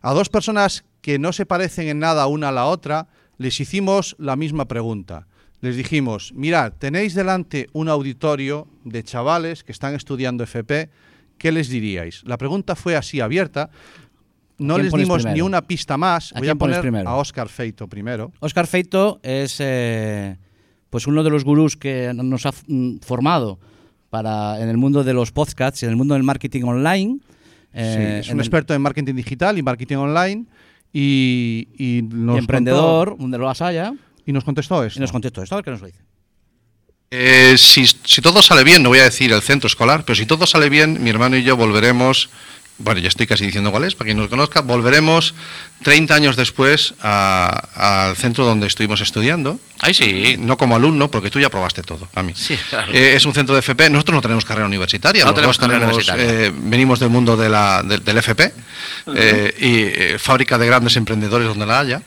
A 0.00 0.14
dos 0.14 0.30
personas 0.30 0.86
que 1.02 1.18
no 1.18 1.34
se 1.34 1.44
parecen 1.44 1.88
en 1.88 1.98
nada 1.98 2.26
una 2.26 2.48
a 2.48 2.52
la 2.52 2.64
otra, 2.64 3.08
les 3.36 3.60
hicimos 3.60 4.16
la 4.18 4.34
misma 4.34 4.66
pregunta. 4.66 5.26
Les 5.60 5.76
dijimos, 5.76 6.32
mirad, 6.34 6.72
tenéis 6.78 7.12
delante 7.12 7.68
un 7.74 7.90
auditorio 7.90 8.66
de 8.84 9.04
chavales 9.04 9.62
que 9.62 9.72
están 9.72 9.94
estudiando 9.94 10.44
FP, 10.44 10.88
¿qué 11.36 11.52
les 11.52 11.68
diríais? 11.68 12.22
La 12.24 12.38
pregunta 12.38 12.76
fue 12.76 12.96
así 12.96 13.20
abierta, 13.20 13.68
no 14.58 14.78
les 14.78 14.92
dimos 14.92 15.24
ni 15.26 15.40
una 15.40 15.62
pista 15.62 15.96
más. 15.96 16.32
¿A 16.34 16.38
Voy 16.38 16.48
a 16.48 16.54
poner 16.54 16.80
primero? 16.80 17.08
a 17.08 17.16
Oscar 17.16 17.48
Feito 17.48 17.88
primero. 17.88 18.32
Oscar 18.40 18.66
Feito 18.66 19.20
es 19.22 19.56
eh, 19.60 20.36
pues 20.90 21.06
uno 21.06 21.22
de 21.22 21.30
los 21.30 21.44
gurús 21.44 21.76
que 21.76 22.12
nos 22.14 22.46
ha 22.46 22.52
mm, 22.68 22.98
formado 23.00 23.58
para 24.10 24.60
en 24.60 24.68
el 24.68 24.76
mundo 24.76 25.02
de 25.02 25.12
los 25.12 25.32
podcasts 25.32 25.82
y 25.82 25.86
en 25.86 25.90
el 25.90 25.96
mundo 25.96 26.14
del 26.14 26.22
marketing 26.22 26.62
online. 26.64 27.18
Sí, 27.72 27.80
Eh, 27.80 28.18
es 28.20 28.28
un 28.28 28.34
el- 28.34 28.40
experto 28.40 28.72
en 28.74 28.80
marketing 28.82 29.14
digital 29.14 29.58
y 29.58 29.62
marketing 29.62 29.96
online 29.96 30.44
y, 30.92 31.66
y 31.76 32.02
nos 32.02 32.36
y 32.36 32.38
emprendedor, 32.38 33.08
contó- 33.10 33.22
donde 33.22 33.38
lo 33.38 33.50
haya. 33.50 33.92
y 34.24 34.32
nos 34.32 34.44
contestó 34.44 34.84
esto. 34.84 34.98
Y 34.98 35.02
nos 35.02 35.10
contestó 35.10 35.42
esto, 35.42 35.56
a 35.56 35.58
ver 35.58 35.64
qué 35.64 35.70
nos 35.72 35.80
lo 35.80 35.88
dice. 35.88 35.98
Eh, 37.10 37.54
si, 37.58 37.86
si 37.86 38.20
todo 38.22 38.42
sale 38.42 38.64
bien, 38.64 38.82
no 38.82 38.88
voy 38.88 38.98
a 38.98 39.04
decir 39.04 39.32
el 39.32 39.40
centro 39.42 39.66
escolar, 39.68 40.04
pero 40.04 40.16
si 40.16 40.26
todo 40.26 40.46
sale 40.46 40.68
bien, 40.68 41.02
mi 41.02 41.10
hermano 41.10 41.36
y 41.36 41.42
yo 41.44 41.56
volveremos, 41.56 42.28
bueno, 42.78 43.00
ya 43.00 43.08
estoy 43.08 43.26
casi 43.26 43.46
diciendo 43.46 43.70
cuál 43.70 43.84
es, 43.84 43.94
para 43.94 44.06
quien 44.06 44.18
nos 44.18 44.28
conozca, 44.28 44.60
volveremos 44.60 45.34
30 45.82 46.14
años 46.14 46.36
después 46.36 46.94
a- 47.02 48.08
al 48.08 48.16
centro 48.16 48.44
donde 48.44 48.66
estuvimos 48.66 49.00
estudiando. 49.00 49.60
Ay, 49.80 49.94
sí. 49.94 50.36
No 50.38 50.56
como 50.56 50.74
alumno, 50.76 51.10
porque 51.10 51.30
tú 51.30 51.38
ya 51.38 51.50
probaste 51.50 51.82
todo, 51.82 52.08
a 52.14 52.22
mí. 52.22 52.32
Sí, 52.34 52.58
claro. 52.70 52.92
Eh, 52.92 53.14
es 53.16 53.24
un 53.26 53.34
centro 53.34 53.54
de 53.54 53.60
FP. 53.60 53.90
Nosotros 53.90 54.14
no 54.16 54.22
tenemos 54.22 54.44
carrera 54.44 54.66
universitaria. 54.66 55.24
No 55.24 55.34
tenemos 55.34 55.58
tenemos, 55.58 55.82
universitaria. 55.84 56.46
eh, 56.46 56.52
venimos 56.54 56.98
del 57.00 57.10
mundo 57.10 57.36
de 57.36 57.48
la- 57.48 57.82
de- 57.82 57.98
del 57.98 58.18
FP 58.18 58.52
eh, 59.14 60.14
y 60.14 60.18
fábrica 60.18 60.58
de 60.58 60.66
grandes 60.66 60.96
emprendedores 60.96 61.46
donde 61.48 61.66
la 61.66 61.80
haya. 61.80 62.02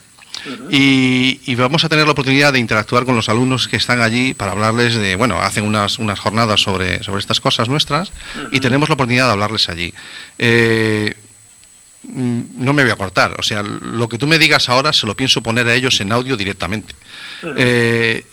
Y, 0.70 1.40
y 1.46 1.56
vamos 1.56 1.84
a 1.84 1.90
tener 1.90 2.06
la 2.06 2.12
oportunidad 2.12 2.54
de 2.54 2.60
interactuar 2.60 3.06
con 3.06 3.16
los 3.16 3.30
alumnos 3.30 3.68
que 3.68 3.76
están 3.78 4.02
allí 4.02 4.34
para 4.34 4.52
hablarles 4.52 4.96
de, 4.96 5.16
bueno, 5.16 5.40
hacen 5.42 5.64
unas, 5.66 6.00
unas 6.00 6.20
jornadas 6.20 6.62
sobre, 6.62 7.04
sobre 7.04 7.20
estas 7.22 7.40
cosas 7.42 7.68
nuestras 7.70 8.12
y 8.52 8.60
tenemos 8.60 8.90
la 8.90 8.94
oportunidad 8.96 9.26
de 9.28 9.32
hablarles 9.34 9.70
allí. 9.70 9.94
Eh, 10.38 11.16
mm, 12.04 12.42
no 12.58 12.74
me 12.74 12.84
voy 12.84 12.92
a 12.92 12.96
cortar, 12.96 13.36
o 13.40 13.44
sea, 13.44 13.64
lo 13.64 14.08
que 14.10 14.18
tú 14.18 14.28
me 14.28 14.38
digas 14.40 14.70
ahora 14.70 14.94
se 14.94 15.06
lo 15.08 15.16
pienso 15.16 15.42
poner 15.42 15.68
a 15.68 15.74
ellos 15.76 16.00
en 16.02 16.12
audio 16.12 16.38
directamente. 16.38 16.94
Eh, 17.56 18.26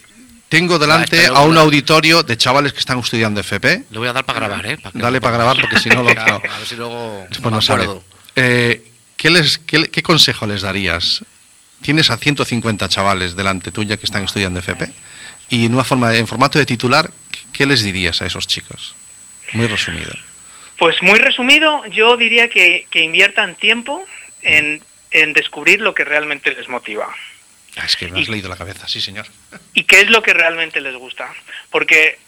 tengo 0.48 0.78
delante 0.78 1.26
a 1.26 1.40
un 1.40 1.56
auditorio 1.58 2.22
de 2.22 2.36
chavales 2.36 2.72
que 2.72 2.78
están 2.78 2.98
estudiando 3.00 3.40
FP. 3.40 3.84
Le 3.90 3.98
voy 3.98 4.06
a 4.08 4.12
dar 4.12 4.24
para 4.24 4.38
grabar, 4.40 4.66
¿eh? 4.66 4.76
Para 4.78 4.92
que- 4.92 4.98
Dale 5.00 5.20
para 5.20 5.36
grabar 5.36 5.56
porque 5.60 5.80
si 5.80 5.88
no 5.88 6.02
lo. 6.04 6.10
A 6.10 6.14
ver 6.14 6.66
si 6.66 6.76
luego. 6.76 7.26
Pues 7.28 7.40
no 7.52 7.60
sale. 7.60 7.84
acuerdo. 7.84 8.04
Eh, 8.36 8.84
¿qué, 9.16 9.30
les, 9.30 9.58
qué, 9.58 9.78
le- 9.80 9.88
qué 9.90 10.02
consejo 10.02 10.46
les 10.46 10.62
darías? 10.62 11.24
Tienes 11.84 12.10
a 12.10 12.16
150 12.16 12.88
chavales 12.88 13.36
delante 13.36 13.70
tuya 13.70 13.98
que 13.98 14.06
están 14.06 14.24
estudiando 14.24 14.58
FP 14.60 14.90
y 15.50 15.66
en, 15.66 15.74
una 15.74 15.84
forma, 15.84 16.16
en 16.16 16.26
formato 16.26 16.58
de 16.58 16.64
titular, 16.64 17.10
¿qué 17.52 17.66
les 17.66 17.82
dirías 17.82 18.22
a 18.22 18.26
esos 18.26 18.46
chicos? 18.46 18.94
Muy 19.52 19.66
resumido. 19.66 20.10
Pues 20.78 21.02
muy 21.02 21.18
resumido, 21.18 21.84
yo 21.88 22.16
diría 22.16 22.48
que, 22.48 22.86
que 22.90 23.02
inviertan 23.02 23.54
tiempo 23.54 24.02
en, 24.40 24.82
en 25.10 25.34
descubrir 25.34 25.82
lo 25.82 25.94
que 25.94 26.04
realmente 26.04 26.54
les 26.54 26.70
motiva 26.70 27.14
Ah, 27.76 27.84
es 27.84 27.96
que 27.96 28.08
me 28.08 28.18
has 28.18 28.28
leído 28.28 28.48
la 28.48 28.56
cabeza, 28.56 28.88
sí 28.88 29.02
señor. 29.02 29.26
y 29.74 29.84
qué 29.84 30.00
es 30.00 30.08
lo 30.08 30.22
que 30.22 30.32
realmente 30.32 30.80
les 30.80 30.94
gusta. 30.96 31.34
Porque 31.70 32.18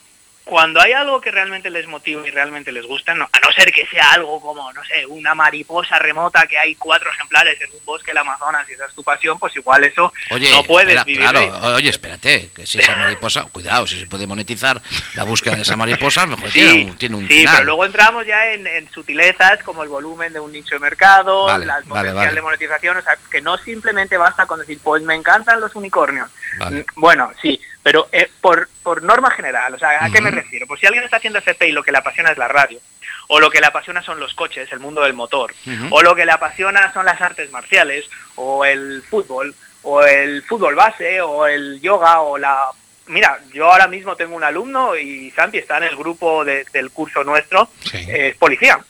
cuando 0.47 0.81
hay 0.81 0.93
algo 0.93 1.20
que 1.20 1.32
realmente 1.32 1.70
les 1.70 1.89
motiva 1.89 2.24
y 2.27 2.31
realmente 2.31 2.70
les 2.70 2.86
gusta, 2.86 3.14
no- 3.14 3.28
a 3.32 3.40
no 3.40 3.51
ser 3.51 3.73
que 3.73 3.85
sea 3.89 4.12
algo 4.12 4.40
como, 4.40 4.73
no 4.73 4.85
sé, 4.85 5.05
una 5.05 5.35
mariposa 5.35 5.98
remota 5.98 6.47
que 6.47 6.56
hay 6.56 6.77
cuatro 6.77 7.10
ejemplares 7.10 7.60
en 7.60 7.68
un 7.73 7.85
bosque 7.85 8.12
del 8.12 8.18
Amazonas 8.18 8.64
y 8.70 8.74
esa 8.74 8.86
es 8.86 8.94
tu 8.94 9.02
pasión, 9.02 9.40
pues 9.40 9.56
igual 9.56 9.82
eso 9.82 10.12
Oye, 10.31 10.48
no 10.52 10.62
puedes 10.62 10.90
espera, 10.90 11.02
vivir. 11.05 11.20
claro, 11.28 11.74
oye, 11.74 11.90
espérate, 11.90 12.51
que 12.55 12.64
si 12.64 12.78
esa 12.78 12.94
mariposa, 12.94 13.43
cuidado, 13.51 13.89
si 13.89 13.98
se 13.98 14.06
puede 14.06 14.24
monetizar 14.28 14.81
la 15.16 15.24
búsqueda 15.24 15.56
de 15.56 15.62
esa 15.62 15.74
mariposa, 15.77 16.27
mejor 16.27 16.48
Sí, 16.52 16.60
tiene 16.60 16.85
un, 16.93 16.97
tiene 16.97 17.16
un 17.16 17.27
sí, 17.27 17.39
final. 17.40 17.55
pero 17.55 17.64
luego 17.66 17.85
entramos 17.85 18.24
ya 18.24 18.52
en, 18.52 18.68
en 18.68 18.89
sutilezas 18.93 19.60
como 19.64 19.82
el 19.82 19.89
volumen 19.89 20.32
de 20.32 20.39
un 20.39 20.52
nicho 20.52 20.77
de 20.77 20.78
mercado, 20.78 21.47
Vale, 21.47 21.66
la 21.66 21.81
potencial 21.81 22.14
vale. 22.14 22.35
de 22.35 22.43
monetización, 22.43 22.97
o 22.98 23.02
sea, 23.02 23.18
que 23.28 23.40
no 23.43 23.59
simplemente 23.59 24.16
basta 24.16 24.47
con 24.47 24.60
decir, 24.60 24.78
pues 24.81 25.02
me 25.02 25.16
encantan 25.16 25.60
los 25.60 25.74
unicornios. 25.74 26.31
Mm, 26.70 26.81
Bueno, 26.94 27.32
sí, 27.43 27.60
pero 27.87 28.09
eh, 28.11 28.29
por, 28.41 28.69
por 28.83 29.01
norma 29.05 29.31
general, 29.31 29.73
o 29.73 29.79
sea, 29.79 30.05
¿a 30.05 30.11
qué 30.11 30.21
me 30.21 30.33
refiero? 30.33 30.67
Pues 30.67 30.81
si 30.81 30.87
alguien 30.89 31.05
está 31.05 31.19
haciendo 31.19 31.39
FP 31.39 31.69
y 31.69 31.73
lo 31.73 31.85
que 31.85 31.93
le 31.93 31.99
apasiona 31.99 32.33
es 32.33 32.37
la 32.37 32.49
radio, 32.49 32.81
o 33.29 33.39
lo 33.39 33.49
que 33.49 33.61
le 33.61 33.67
apasiona 33.69 34.03
son 34.03 34.19
los 34.19 34.35
coches, 34.35 34.73
el 34.73 34.81
mundo 34.81 35.03
del 35.03 35.13
motor, 35.15 35.55
o 35.91 36.03
lo 36.03 36.17
que 36.17 36.27
le 36.27 36.33
apasiona 36.33 36.93
son 36.93 37.07
las 37.07 37.21
artes 37.21 37.49
marciales, 37.53 38.11
o 38.35 38.65
el 38.65 39.05
fútbol, 39.09 39.55
o 39.83 40.03
el 40.03 40.43
fútbol 40.43 40.75
base, 40.75 41.21
o 41.21 41.47
el 41.47 41.81
yoga, 41.81 42.23
o 42.23 42.37
la... 42.39 42.59
Mira, 43.07 43.39
yo 43.55 43.71
ahora 43.71 43.87
mismo 43.87 44.17
tengo 44.17 44.35
un 44.35 44.43
alumno 44.43 44.97
y 44.97 45.31
Santi 45.31 45.59
está 45.59 45.77
en 45.77 45.85
el 45.85 45.95
grupo 45.95 46.45
de- 46.45 46.67
del 46.73 46.91
curso 46.91 47.23
nuestro, 47.23 47.71
Sí. 47.89 48.05
es 48.09 48.35
policía. 48.37 48.81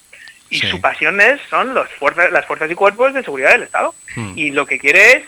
Y 0.49 0.59
Sí. 0.61 0.71
su 0.71 0.81
pasión 0.81 1.21
es, 1.21 1.39
son 1.51 1.75
los 1.75 1.87
fuerzas, 1.99 2.33
las 2.33 2.47
fuerzas 2.47 2.71
y 2.71 2.75
cuerpos 2.75 3.13
de 3.13 3.23
seguridad 3.23 3.51
del 3.51 3.65
Estado. 3.65 3.95
Hmm. 4.15 4.33
Y 4.39 4.53
lo 4.53 4.65
que 4.65 4.79
quiere 4.79 5.13
es 5.19 5.25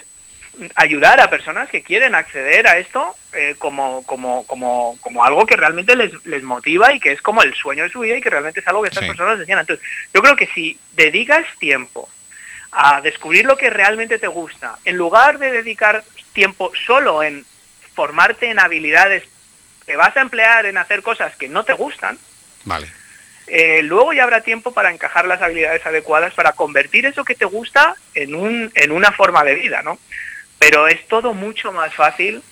ayudar 0.75 1.21
a 1.21 1.31
personas 1.31 1.69
que 1.69 1.83
quieren 1.83 2.15
acceder 2.15 2.67
a 2.67 2.79
esto 2.79 3.15
eh, 3.33 3.55
como, 3.59 4.05
como, 4.05 4.47
como, 4.47 4.99
como 5.01 5.25
algo 5.25 5.47
que 5.47 5.57
realmente 5.57 5.95
les, 5.97 6.13
les 6.27 6.43
motiva 6.43 6.93
y 6.93 7.01
que 7.01 7.13
es 7.13 7.23
como 7.23 7.43
el 7.43 7.55
sueño 7.55 7.85
de 7.85 7.91
su 7.91 8.01
vida 8.01 8.17
y 8.17 8.21
que 8.21 8.31
realmente 8.31 8.61
es 8.61 8.69
algo 8.69 8.83
que 8.83 8.89
estas 8.89 9.05
Sí. 9.05 9.09
personas 9.09 9.39
desean. 9.39 9.61
Entonces, 9.61 9.85
yo 10.13 10.21
creo 10.23 10.37
que 10.37 10.47
si 10.49 10.79
dedicas 10.95 11.45
tiempo 11.59 12.09
a 12.73 13.01
descubrir 13.01 13.45
lo 13.47 13.57
que 13.57 13.71
realmente 13.71 14.19
te 14.19 14.27
gusta, 14.27 14.79
en 14.85 14.97
lugar 14.97 15.39
de 15.39 15.51
dedicar 15.53 16.05
tiempo 16.33 16.73
solo 16.87 17.23
en 17.23 17.45
formarte 17.95 18.51
en 18.51 18.59
habilidades 18.61 19.25
que 19.87 19.97
vas 19.97 20.17
a 20.17 20.21
emplear 20.21 20.67
en 20.67 20.77
hacer 20.79 21.03
cosas 21.03 21.35
que 21.37 21.49
no 21.49 21.65
te 21.65 21.73
gustan, 21.73 22.19
Vale. 22.65 22.87
eh, 23.47 23.81
luego 23.83 24.13
ya 24.13 24.25
habrá 24.25 24.43
tiempo 24.43 24.73
para 24.73 24.93
encajar 24.93 25.27
las 25.27 25.41
habilidades 25.41 25.85
adecuadas 25.87 26.35
para 26.35 26.53
convertir 26.53 27.07
eso 27.07 27.25
que 27.25 27.35
te 27.35 27.47
gusta 27.47 27.95
en, 28.15 28.35
un, 28.35 28.71
en 28.75 28.93
una 28.93 29.13
forma 29.13 29.43
de 29.45 29.55
vida, 29.55 29.81
¿no? 29.83 29.99
Pero 30.59 30.89
es 30.89 31.07
todo 31.09 31.35
mucho 31.35 31.73
más 31.73 31.95
fácil 31.95 32.43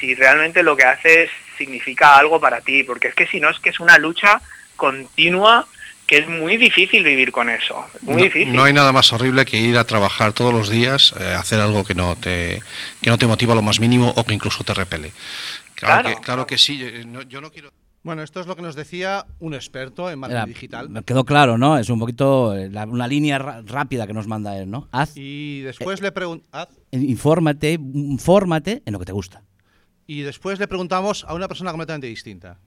si 0.00 0.14
realmente 0.14 0.62
lo 0.62 0.76
que 0.76 0.84
haces 0.84 1.30
significa 1.56 2.16
algo 2.16 2.40
para 2.40 2.60
ti, 2.60 2.84
porque 2.84 3.08
es 3.08 3.14
que 3.14 3.26
si 3.26 3.40
no 3.40 3.48
es 3.50 3.58
que 3.58 3.70
es 3.70 3.80
una 3.80 3.98
lucha 3.98 4.40
continua 4.76 5.66
que 6.06 6.18
es 6.18 6.28
muy 6.28 6.56
difícil 6.56 7.04
vivir 7.04 7.32
con 7.32 7.50
eso, 7.50 7.84
muy 8.02 8.16
no, 8.16 8.22
difícil. 8.24 8.52
no 8.54 8.64
hay 8.64 8.72
nada 8.72 8.92
más 8.92 9.12
horrible 9.12 9.44
que 9.44 9.58
ir 9.58 9.76
a 9.76 9.84
trabajar 9.84 10.32
todos 10.32 10.54
los 10.54 10.70
días, 10.70 11.12
eh, 11.20 11.34
hacer 11.34 11.60
algo 11.60 11.84
que 11.84 11.94
no 11.94 12.16
te 12.16 12.62
que 13.02 13.10
no 13.10 13.18
te 13.18 13.26
motiva 13.26 13.54
lo 13.54 13.60
más 13.60 13.78
mínimo 13.78 14.14
o 14.16 14.24
que 14.24 14.32
incluso 14.32 14.64
te 14.64 14.72
repele. 14.72 15.12
Claro, 15.74 16.02
Claro. 16.02 16.16
que, 16.16 16.24
claro 16.24 16.46
que 16.46 16.56
sí. 16.58 16.80
eh, 16.82 17.02
no- 17.06 17.22
yo 17.22 17.40
no 17.42 17.50
quiero. 17.52 17.70
Bueno, 18.08 18.22
esto 18.22 18.40
es 18.40 18.46
lo 18.46 18.56
que 18.56 18.62
nos 18.62 18.74
decía 18.74 19.26
un 19.38 19.52
experto 19.52 20.10
en 20.10 20.18
marketing 20.18 20.36
Era- 20.38 20.46
digital. 20.46 20.88
me 20.88 21.02
quedó 21.02 21.26
claro, 21.26 21.58
¿no? 21.58 21.76
Es 21.76 21.90
un 21.90 21.98
poquito 21.98 22.56
eh, 22.56 22.70
la- 22.70 22.86
una 22.86 23.06
línea 23.06 23.38
rápida 23.38 24.06
que 24.06 24.14
nos 24.14 24.26
manda 24.26 24.56
él, 24.58 24.70
¿no? 24.70 24.88
Haz, 24.92 25.12
Y 25.14 25.60
después 25.60 26.00
le 26.00 26.10
pregun- 26.14 26.42
haz- 26.50 26.70
infórmate, 26.90 27.72
infórmate 27.74 28.82
en 28.86 28.94
lo 28.94 28.98
que 28.98 29.04
te 29.04 29.12
gusta. 29.12 29.42
y 30.06 30.22
después 30.22 30.58
le 30.58 30.66
preguntamos 30.66 31.26
a 31.28 31.34
una 31.34 31.48
persona 31.48 31.70
completamente 31.70 32.06
distinta. 32.06 32.58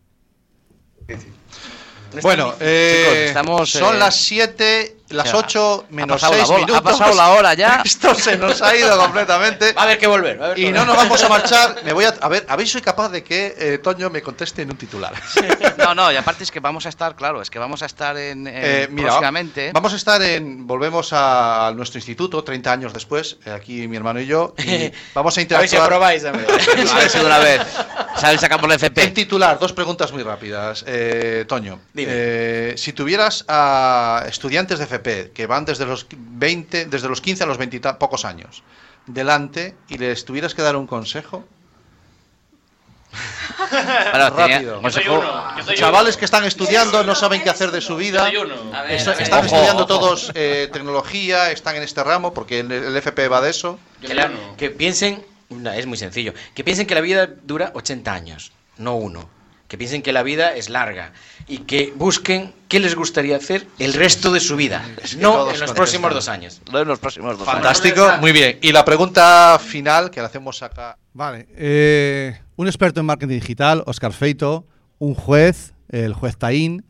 Bueno, 2.22 2.54
eh, 2.60 3.02
Chicos, 3.04 3.18
estamos, 3.18 3.70
son 3.72 3.96
eh, 3.96 4.00
las 4.00 4.16
7, 4.18 4.98
las 5.12 5.28
o 5.28 5.32
sea, 5.32 5.40
8 5.40 5.86
ha 5.90 5.94
menos 5.94 6.16
pasado 6.22 6.32
la 6.34 6.38
6 6.38 6.48
bola- 6.50 6.64
ha 6.64 6.68
minutos. 6.68 6.92
pasado 6.92 7.16
la 7.16 7.30
hora 7.30 7.54
ya. 7.54 7.82
Esto 7.86 8.16
se 8.16 8.38
nos 8.38 8.62
ha 8.62 8.76
ido 8.76 8.98
completamente. 8.98 9.74
Va 9.78 9.82
a 9.82 9.86
haber 9.86 9.98
que 9.98 10.08
volver. 10.08 10.38
va 10.40 10.44
a 10.44 10.46
haber 10.48 10.56
que 10.58 10.62
Y 10.64 10.72
no 10.72 10.86
nos 10.86 10.96
vamos 10.96 11.24
a 11.24 11.30
marchar. 11.30 11.76
Me 11.84 11.94
voy 11.94 12.06
a, 12.06 12.10
a 12.22 12.28
ver, 12.30 12.46
a 12.48 12.56
ver 12.56 12.66
si 12.66 12.74
soy 12.74 12.82
capaz 12.82 13.10
de 13.10 13.24
que 13.24 13.56
eh, 13.58 13.78
Toño 13.80 14.10
me 14.10 14.22
conteste 14.22 14.62
en 14.62 14.72
un 14.72 14.78
titular. 14.78 15.14
No, 15.78 15.96
no, 15.96 16.12
y 16.12 16.16
aparte 16.16 16.44
es 16.44 16.52
que 16.52 16.60
vamos 16.60 16.86
a 16.86 16.90
estar, 16.90 17.16
claro, 17.16 17.42
es 17.42 17.50
que 17.50 17.58
vamos 17.60 17.82
a 17.82 17.86
estar 17.86 18.16
en, 18.16 18.46
en- 18.48 18.54
Eh, 18.56 18.88
mira. 18.92 19.20
Vamos 19.74 19.94
a 19.94 19.96
estar 19.96 20.22
en. 20.22 20.68
Volvemos 20.68 21.10
a, 21.12 21.72
nuestro 21.76 21.98
instituto 21.98 22.44
30 22.44 22.72
años 22.72 22.94
después, 22.94 23.38
eh, 23.46 23.52
aquí 23.52 23.88
mi 23.88 23.98
hermano 23.98 24.20
y 24.20 24.26
yo. 24.28 24.54
y 24.58 24.92
vamos 25.14 25.36
a 25.38 25.42
A 25.42 25.42
ver 25.42 25.44
interactuar. 25.44 25.68
si 25.70 25.76
aprobáis. 25.78 26.24
A 26.26 26.32
ver 26.32 27.10
si 27.10 27.18
de 27.20 27.26
una 27.26 27.40
vez. 27.40 27.62
¿Sabes? 28.18 28.42
Sacamos 28.42 28.70
la 28.70 28.76
FP. 28.76 29.04
En 29.04 29.14
titular, 29.14 29.58
dos 29.58 29.74
preguntas 29.74 30.12
muy 30.12 30.22
rápidas. 30.24 30.84
Eh, 30.88 31.46
Toño, 31.48 31.80
Dime. 31.94 32.78
si 32.78 32.94
tuvieras 32.94 33.44
a 33.48 34.24
estudiantes 34.28 34.78
de 34.80 34.86
FP 34.86 35.01
FP, 35.02 35.32
que 35.34 35.48
van 35.48 35.66
desde 35.66 35.86
los 35.86 36.06
20, 36.10 36.86
desde 36.86 37.10
los 37.10 37.22
15 37.22 37.44
a 37.44 37.48
los 37.48 37.58
20 37.58 37.76
y 37.78 37.80
pocos 38.00 38.26
años, 38.26 38.64
delante 39.08 39.76
y 39.90 39.98
les 39.98 40.26
tuvieras 40.26 40.54
que 40.54 40.62
dar 40.62 40.76
un 40.76 40.88
consejo, 40.88 41.46
Bueno, 44.12 44.32
tenía- 44.36 44.58
rápido. 44.58 44.82
yo 44.82 44.90
soy 44.90 45.04
Consejo- 45.04 45.20
uno, 45.20 45.58
yo 45.58 45.64
soy 45.64 45.76
Chavales 45.76 46.16
uno. 46.16 46.20
que 46.20 46.26
están 46.26 46.44
estudiando, 46.46 47.04
no 47.04 47.14
saben 47.16 47.42
qué 47.44 47.50
hacer 47.50 47.72
de 47.72 47.82
su 47.82 47.96
vida. 47.98 48.24
Ver, 48.24 48.92
están 48.92 49.40
Ojo, 49.40 49.46
estudiando 49.48 49.84
ojo. 49.84 49.86
todos 49.88 50.32
eh, 50.34 50.70
tecnología, 50.72 51.52
están 51.52 51.76
en 51.76 51.84
este 51.84 52.04
ramo, 52.04 52.34
porque 52.34 52.60
el, 52.62 52.72
el 52.72 52.96
FP 52.96 53.28
va 53.28 53.42
de 53.42 53.50
eso. 53.50 53.80
Que, 54.02 54.14
la- 54.14 54.32
que 54.58 54.70
piensen, 54.70 55.26
no, 55.50 55.72
es 55.72 55.86
muy 55.88 55.98
sencillo, 55.98 56.34
que 56.56 56.64
piensen 56.64 56.88
que 56.88 56.96
la 56.96 57.02
vida 57.02 57.28
dura 57.28 57.72
80 57.76 58.14
años, 58.14 58.52
no 58.78 58.96
uno. 58.96 59.30
Que 59.72 59.78
piensen 59.78 60.02
que 60.02 60.12
la 60.12 60.22
vida 60.22 60.54
es 60.54 60.70
larga 60.70 61.14
y 61.48 61.60
que 61.60 61.94
busquen 61.96 62.52
qué 62.68 62.82
les 62.82 62.94
gustaría 62.94 63.38
hacer 63.38 63.66
el 63.80 63.94
resto 63.94 64.34
de 64.34 64.42
su 64.42 64.58
vida, 64.58 64.84
no 65.18 65.50
en 65.50 65.62
los 65.62 65.72
próximos 65.72 66.14
dos 66.14 66.28
años. 66.28 66.62
No 66.70 66.80
en 66.80 66.90
los 66.90 67.00
próximos 67.00 67.38
dos 67.38 67.48
Fantástico, 67.48 68.06
muy 68.20 68.34
bien. 68.34 68.60
Y 68.62 68.74
la 68.74 68.84
pregunta 68.84 69.58
final 69.64 70.12
que 70.12 70.20
le 70.20 70.26
hacemos 70.26 70.62
acá. 70.62 70.98
Vale. 71.14 71.48
eh, 71.56 72.38
un 72.58 72.68
experto 72.68 73.00
en 73.00 73.06
marketing 73.06 73.36
digital, 73.36 73.84
Oscar 73.86 74.12
Feito, 74.12 74.68
un 75.00 75.16
juez, 75.16 75.74
el 75.88 76.14
juez 76.16 76.36
Taín, 76.36 76.84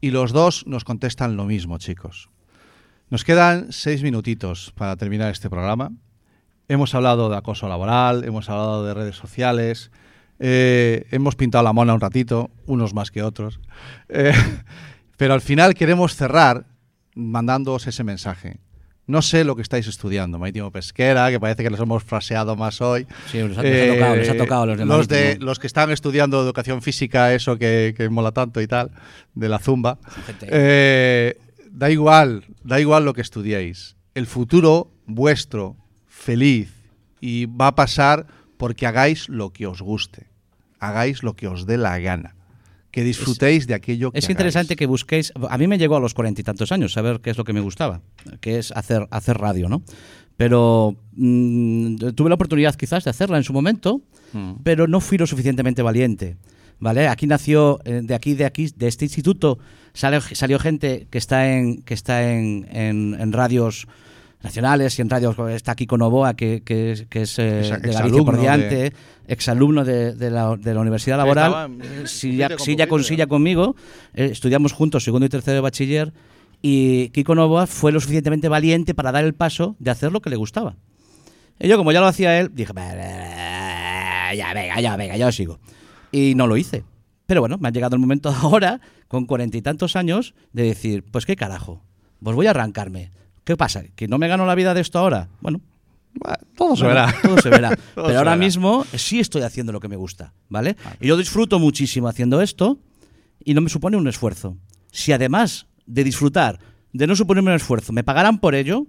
y 0.00 0.10
los 0.10 0.32
dos 0.32 0.66
nos 0.66 0.82
contestan 0.82 1.36
lo 1.36 1.44
mismo, 1.44 1.78
chicos. 1.78 2.28
Nos 3.08 3.22
quedan 3.22 3.70
seis 3.70 4.02
minutitos 4.02 4.72
para 4.74 4.96
terminar 4.96 5.30
este 5.30 5.48
programa. 5.48 5.92
Hemos 6.66 6.92
hablado 6.92 7.30
de 7.30 7.36
acoso 7.36 7.68
laboral, 7.68 8.24
hemos 8.24 8.50
hablado 8.50 8.84
de 8.84 8.94
redes 8.94 9.14
sociales, 9.14 9.92
eh, 10.40 11.06
hemos 11.10 11.36
pintado 11.36 11.62
la 11.62 11.72
mona 11.72 11.94
un 11.94 12.00
ratito, 12.00 12.50
unos 12.66 12.94
más 12.94 13.10
que 13.10 13.22
otros. 13.22 13.60
Eh, 14.08 14.32
pero 15.16 15.34
al 15.34 15.40
final 15.40 15.74
queremos 15.74 16.16
cerrar 16.16 16.66
mandándoos 17.14 17.86
ese 17.86 18.02
mensaje. 18.04 18.58
No 19.06 19.22
sé 19.22 19.42
lo 19.42 19.56
que 19.56 19.62
estáis 19.62 19.88
estudiando, 19.88 20.38
Marítimo 20.38 20.70
Pesquera, 20.70 21.30
que 21.30 21.40
parece 21.40 21.64
que 21.64 21.70
los 21.70 21.80
hemos 21.80 22.04
fraseado 22.04 22.54
más 22.54 22.80
hoy. 22.80 23.06
Sí, 23.30 23.38
les 23.42 23.58
ha- 23.58 23.62
tocado, 23.94 24.16
les 24.16 24.28
ha 24.30 24.36
tocado 24.36 24.62
a 24.62 24.66
los 24.66 24.78
de 24.78 24.86
los, 24.86 25.08
de, 25.08 25.22
Marítimo. 25.24 25.46
los 25.46 25.58
que 25.58 25.66
están 25.66 25.90
estudiando 25.90 26.40
educación 26.40 26.80
física, 26.80 27.34
eso 27.34 27.58
que, 27.58 27.92
que 27.96 28.08
mola 28.08 28.30
tanto 28.30 28.60
y 28.60 28.68
tal, 28.68 28.92
de 29.34 29.48
la 29.48 29.58
zumba. 29.58 29.98
Eh, 30.42 31.36
da 31.72 31.90
igual, 31.90 32.44
da 32.62 32.78
igual 32.80 33.04
lo 33.04 33.12
que 33.12 33.20
estudiéis. 33.22 33.96
El 34.14 34.26
futuro 34.26 34.92
vuestro, 35.06 35.76
feliz, 36.06 36.72
y 37.20 37.46
va 37.46 37.66
a 37.68 37.74
pasar 37.74 38.26
porque 38.58 38.86
hagáis 38.86 39.28
lo 39.28 39.50
que 39.52 39.66
os 39.66 39.82
guste. 39.82 40.29
Hagáis 40.80 41.22
lo 41.22 41.34
que 41.36 41.46
os 41.46 41.66
dé 41.66 41.76
la 41.76 41.98
gana. 42.00 42.34
Que 42.90 43.04
disfrutéis 43.04 43.68
de 43.68 43.74
aquello 43.74 44.10
que 44.10 44.18
Es 44.18 44.24
hagáis. 44.24 44.30
interesante 44.34 44.74
que 44.74 44.86
busquéis. 44.86 45.32
A 45.48 45.56
mí 45.58 45.68
me 45.68 45.78
llegó 45.78 45.94
a 45.96 46.00
los 46.00 46.12
cuarenta 46.14 46.40
y 46.40 46.44
tantos 46.44 46.72
años 46.72 46.92
saber 46.92 47.20
qué 47.20 47.30
es 47.30 47.38
lo 47.38 47.44
que 47.44 47.52
me 47.52 47.60
gustaba, 47.60 48.00
que 48.40 48.58
es 48.58 48.72
hacer, 48.72 49.06
hacer 49.12 49.38
radio, 49.38 49.68
¿no? 49.68 49.82
Pero 50.36 50.96
mm, 51.12 51.96
tuve 52.16 52.28
la 52.30 52.34
oportunidad 52.34 52.74
quizás 52.74 53.04
de 53.04 53.10
hacerla 53.10 53.36
en 53.36 53.44
su 53.44 53.52
momento, 53.52 54.00
Mm. 54.32 54.54
pero 54.62 54.86
no 54.86 55.00
fui 55.00 55.18
lo 55.18 55.26
suficientemente 55.26 55.82
valiente. 55.82 56.36
¿Vale? 56.78 57.08
Aquí 57.08 57.26
nació, 57.26 57.78
eh, 57.84 58.00
de 58.02 58.14
aquí, 58.14 58.32
de 58.34 58.46
aquí, 58.46 58.70
de 58.74 58.88
este 58.88 59.04
instituto, 59.04 59.58
salió, 59.92 60.20
salió 60.22 60.58
gente 60.58 61.08
que 61.10 61.18
está 61.18 61.52
en, 61.52 61.82
que 61.82 61.92
está 61.94 62.32
en, 62.32 62.66
en, 62.72 63.16
en 63.20 63.32
radios 63.32 63.86
nacionales 64.42 64.98
y 64.98 65.02
en 65.02 65.10
radios, 65.10 65.36
está 65.50 65.74
Kiko 65.74 65.98
Novoa, 65.98 66.34
que, 66.34 66.62
que 66.64 66.92
es, 66.92 67.06
que 67.08 67.22
es 67.22 67.38
eh, 67.38 67.42
de 67.42 67.68
Galicia 67.68 67.76
exalumno 67.90 68.24
por 68.24 68.40
diante, 68.40 68.74
de- 68.74 68.92
exalumno 69.26 69.84
de, 69.84 70.14
de 70.14 70.30
la, 70.30 70.56
de 70.56 70.74
la 70.74 70.80
Universidad 70.80 71.16
Laboral, 71.18 71.50
estaba 71.82 72.06
silla, 72.06 72.48
con 72.48 72.58
silla 72.58 72.86
con 72.88 73.04
silla 73.04 73.26
conmigo, 73.26 73.76
eh, 74.14 74.28
estudiamos 74.32 74.72
juntos 74.72 75.04
segundo 75.04 75.26
y 75.26 75.28
tercero 75.28 75.56
de 75.56 75.60
bachiller, 75.60 76.12
y 76.62 77.08
Kiko 77.10 77.34
Novoa 77.34 77.66
fue 77.66 77.92
lo 77.92 78.00
suficientemente 78.00 78.48
valiente 78.48 78.94
para 78.94 79.12
dar 79.12 79.24
el 79.24 79.34
paso 79.34 79.76
de 79.78 79.90
hacer 79.90 80.12
lo 80.12 80.20
que 80.20 80.30
le 80.30 80.36
gustaba. 80.36 80.76
Y 81.58 81.68
yo, 81.68 81.76
como 81.76 81.92
ya 81.92 82.00
lo 82.00 82.06
hacía 82.06 82.38
él, 82.40 82.50
dije, 82.54 82.72
"Bah, 82.72 82.92
ya, 84.34 84.54
venga, 84.54 84.80
ya, 84.80 84.96
venga, 84.96 85.16
ya 85.16 85.32
sigo. 85.32 85.58
Y 86.12 86.34
no 86.34 86.46
lo 86.46 86.56
hice. 86.56 86.84
Pero 87.26 87.40
bueno, 87.40 87.58
me 87.58 87.68
ha 87.68 87.70
llegado 87.72 87.96
el 87.96 88.00
momento 88.00 88.30
ahora, 88.42 88.80
con 89.08 89.26
cuarenta 89.26 89.56
y 89.56 89.62
tantos 89.62 89.96
años, 89.96 90.34
de 90.52 90.64
decir, 90.64 91.04
pues 91.10 91.26
qué 91.26 91.36
carajo, 91.36 91.82
pues 92.22 92.34
voy 92.36 92.46
a 92.46 92.50
arrancarme. 92.50 93.10
¿Qué 93.50 93.56
pasa? 93.56 93.82
¿Que 93.96 94.06
no 94.06 94.16
me 94.16 94.28
gano 94.28 94.46
la 94.46 94.54
vida 94.54 94.74
de 94.74 94.80
esto 94.80 95.00
ahora? 95.00 95.28
Bueno, 95.40 95.60
todo 96.56 96.76
se 96.76 96.86
verá. 96.86 97.12
Todo 97.20 97.36
se 97.42 97.48
verá. 97.48 97.70
Todo 97.96 98.04
Pero 98.04 98.10
se 98.10 98.16
ahora 98.16 98.30
verá. 98.30 98.36
mismo 98.36 98.86
sí 98.94 99.18
estoy 99.18 99.42
haciendo 99.42 99.72
lo 99.72 99.80
que 99.80 99.88
me 99.88 99.96
gusta, 99.96 100.34
¿vale? 100.48 100.76
Y 101.00 101.08
yo 101.08 101.16
disfruto 101.16 101.58
muchísimo 101.58 102.06
haciendo 102.06 102.40
esto 102.42 102.78
y 103.44 103.54
no 103.54 103.60
me 103.60 103.68
supone 103.68 103.96
un 103.96 104.06
esfuerzo. 104.06 104.56
Si 104.92 105.10
además 105.10 105.66
de 105.84 106.04
disfrutar, 106.04 106.60
de 106.92 107.08
no 107.08 107.16
suponerme 107.16 107.50
un 107.50 107.56
esfuerzo, 107.56 107.92
me 107.92 108.04
pagaran 108.04 108.38
por 108.38 108.54
ello, 108.54 108.86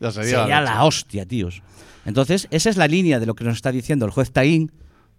Ya 0.00 0.10
sería 0.10 0.40
sería, 0.40 0.60
la 0.60 0.82
hostia, 0.82 1.24
tíos. 1.24 1.62
Entonces, 2.04 2.48
esa 2.50 2.68
es 2.68 2.76
la 2.76 2.88
línea 2.88 3.20
de 3.20 3.26
lo 3.26 3.36
que 3.36 3.44
nos 3.44 3.54
está 3.54 3.70
diciendo 3.70 4.06
el 4.06 4.10
juez 4.10 4.32
Taín, 4.32 4.72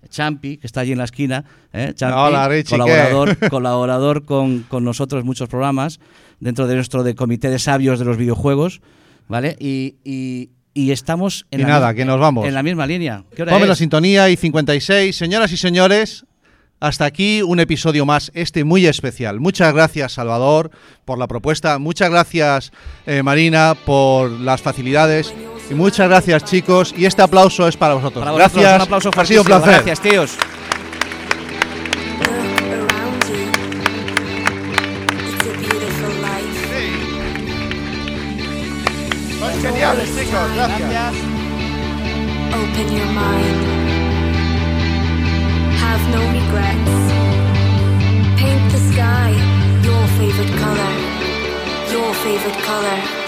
Champi, 0.10 0.58
que 0.58 0.68
está 0.68 0.82
allí 0.82 0.92
en 0.92 0.98
la 0.98 1.06
esquina, 1.06 1.46
¿eh? 1.72 1.94
Champi, 1.96 2.18
Hola, 2.20 2.50
Richie, 2.50 2.78
colaborador, 2.78 3.50
colaborador 3.50 4.26
con, 4.26 4.64
con 4.64 4.84
nosotros 4.84 5.22
en 5.22 5.28
muchos 5.28 5.48
programas, 5.48 6.02
dentro 6.42 6.68
de 6.68 6.76
nuestro 6.76 7.04
de 7.04 7.16
comité 7.16 7.50
de 7.50 7.58
sabios 7.60 7.98
de 8.00 8.04
los 8.06 8.18
videojuegos, 8.18 8.82
¿vale? 9.30 9.56
Y, 9.60 9.96
y- 10.04 10.50
y 10.74 10.92
estamos 10.92 11.46
en 11.52 11.60
Y 11.60 11.64
la 11.64 11.70
nada, 11.70 11.94
que 11.94 12.06
nos 12.06 12.20
vamos. 12.20 12.46
En 12.48 12.54
la 12.54 12.64
misma 12.64 12.86
línea. 12.88 13.24
¿Qué 13.36 13.42
hora 13.44 13.52
Ponme 13.54 13.68
la 13.68 13.76
sintonía 13.76 14.30
y 14.30 14.38
56. 14.38 15.16
Señoras 15.16 15.52
y 15.52 15.58
señores, 15.58 16.26
hasta 16.80 17.04
aquí 17.06 17.42
un 17.42 17.60
episodio 17.60 18.06
más, 18.06 18.32
este 18.36 18.64
muy 18.64 18.86
especial. 18.86 19.40
Muchas 19.42 19.74
gracias, 19.74 20.14
Salvador, 20.14 20.72
por 21.04 21.18
la 21.20 21.28
propuesta. 21.28 21.78
Muchas 21.78 22.10
gracias, 22.10 22.72
eh, 23.06 23.22
Marina, 23.22 23.76
por 23.86 24.32
las 24.32 24.62
facilidades. 24.62 25.34
Y 25.70 25.74
muchas 25.74 26.08
gracias, 26.08 26.46
chicos. 26.46 26.96
Y 26.98 27.04
este 27.06 27.22
aplauso 27.22 27.68
es 27.68 27.76
para 27.76 27.94
vosotros. 27.96 28.24
Para 28.24 28.32
vosotros, 28.32 28.54
gracias. 28.64 28.76
un 28.78 28.82
aplauso 28.82 29.12
ha 29.16 29.26
sido 29.26 29.42
un 29.42 29.48
placer. 29.48 29.74
Gracias, 29.74 30.02
tíos. 30.02 30.32
Chicos. 40.68 40.80
Gracias. 40.80 41.16
Open 42.54 42.92
your 42.96 43.06
mind. 43.08 43.60
Have 45.80 46.04
no 46.12 46.22
regrets. 46.40 46.96
Paint 48.38 48.72
the 48.72 48.94
sky 48.94 49.32
your 49.84 50.08
favorite 50.20 50.54
color. 50.60 50.94
Your 51.92 52.14
favorite 52.14 52.60
color. 52.64 53.21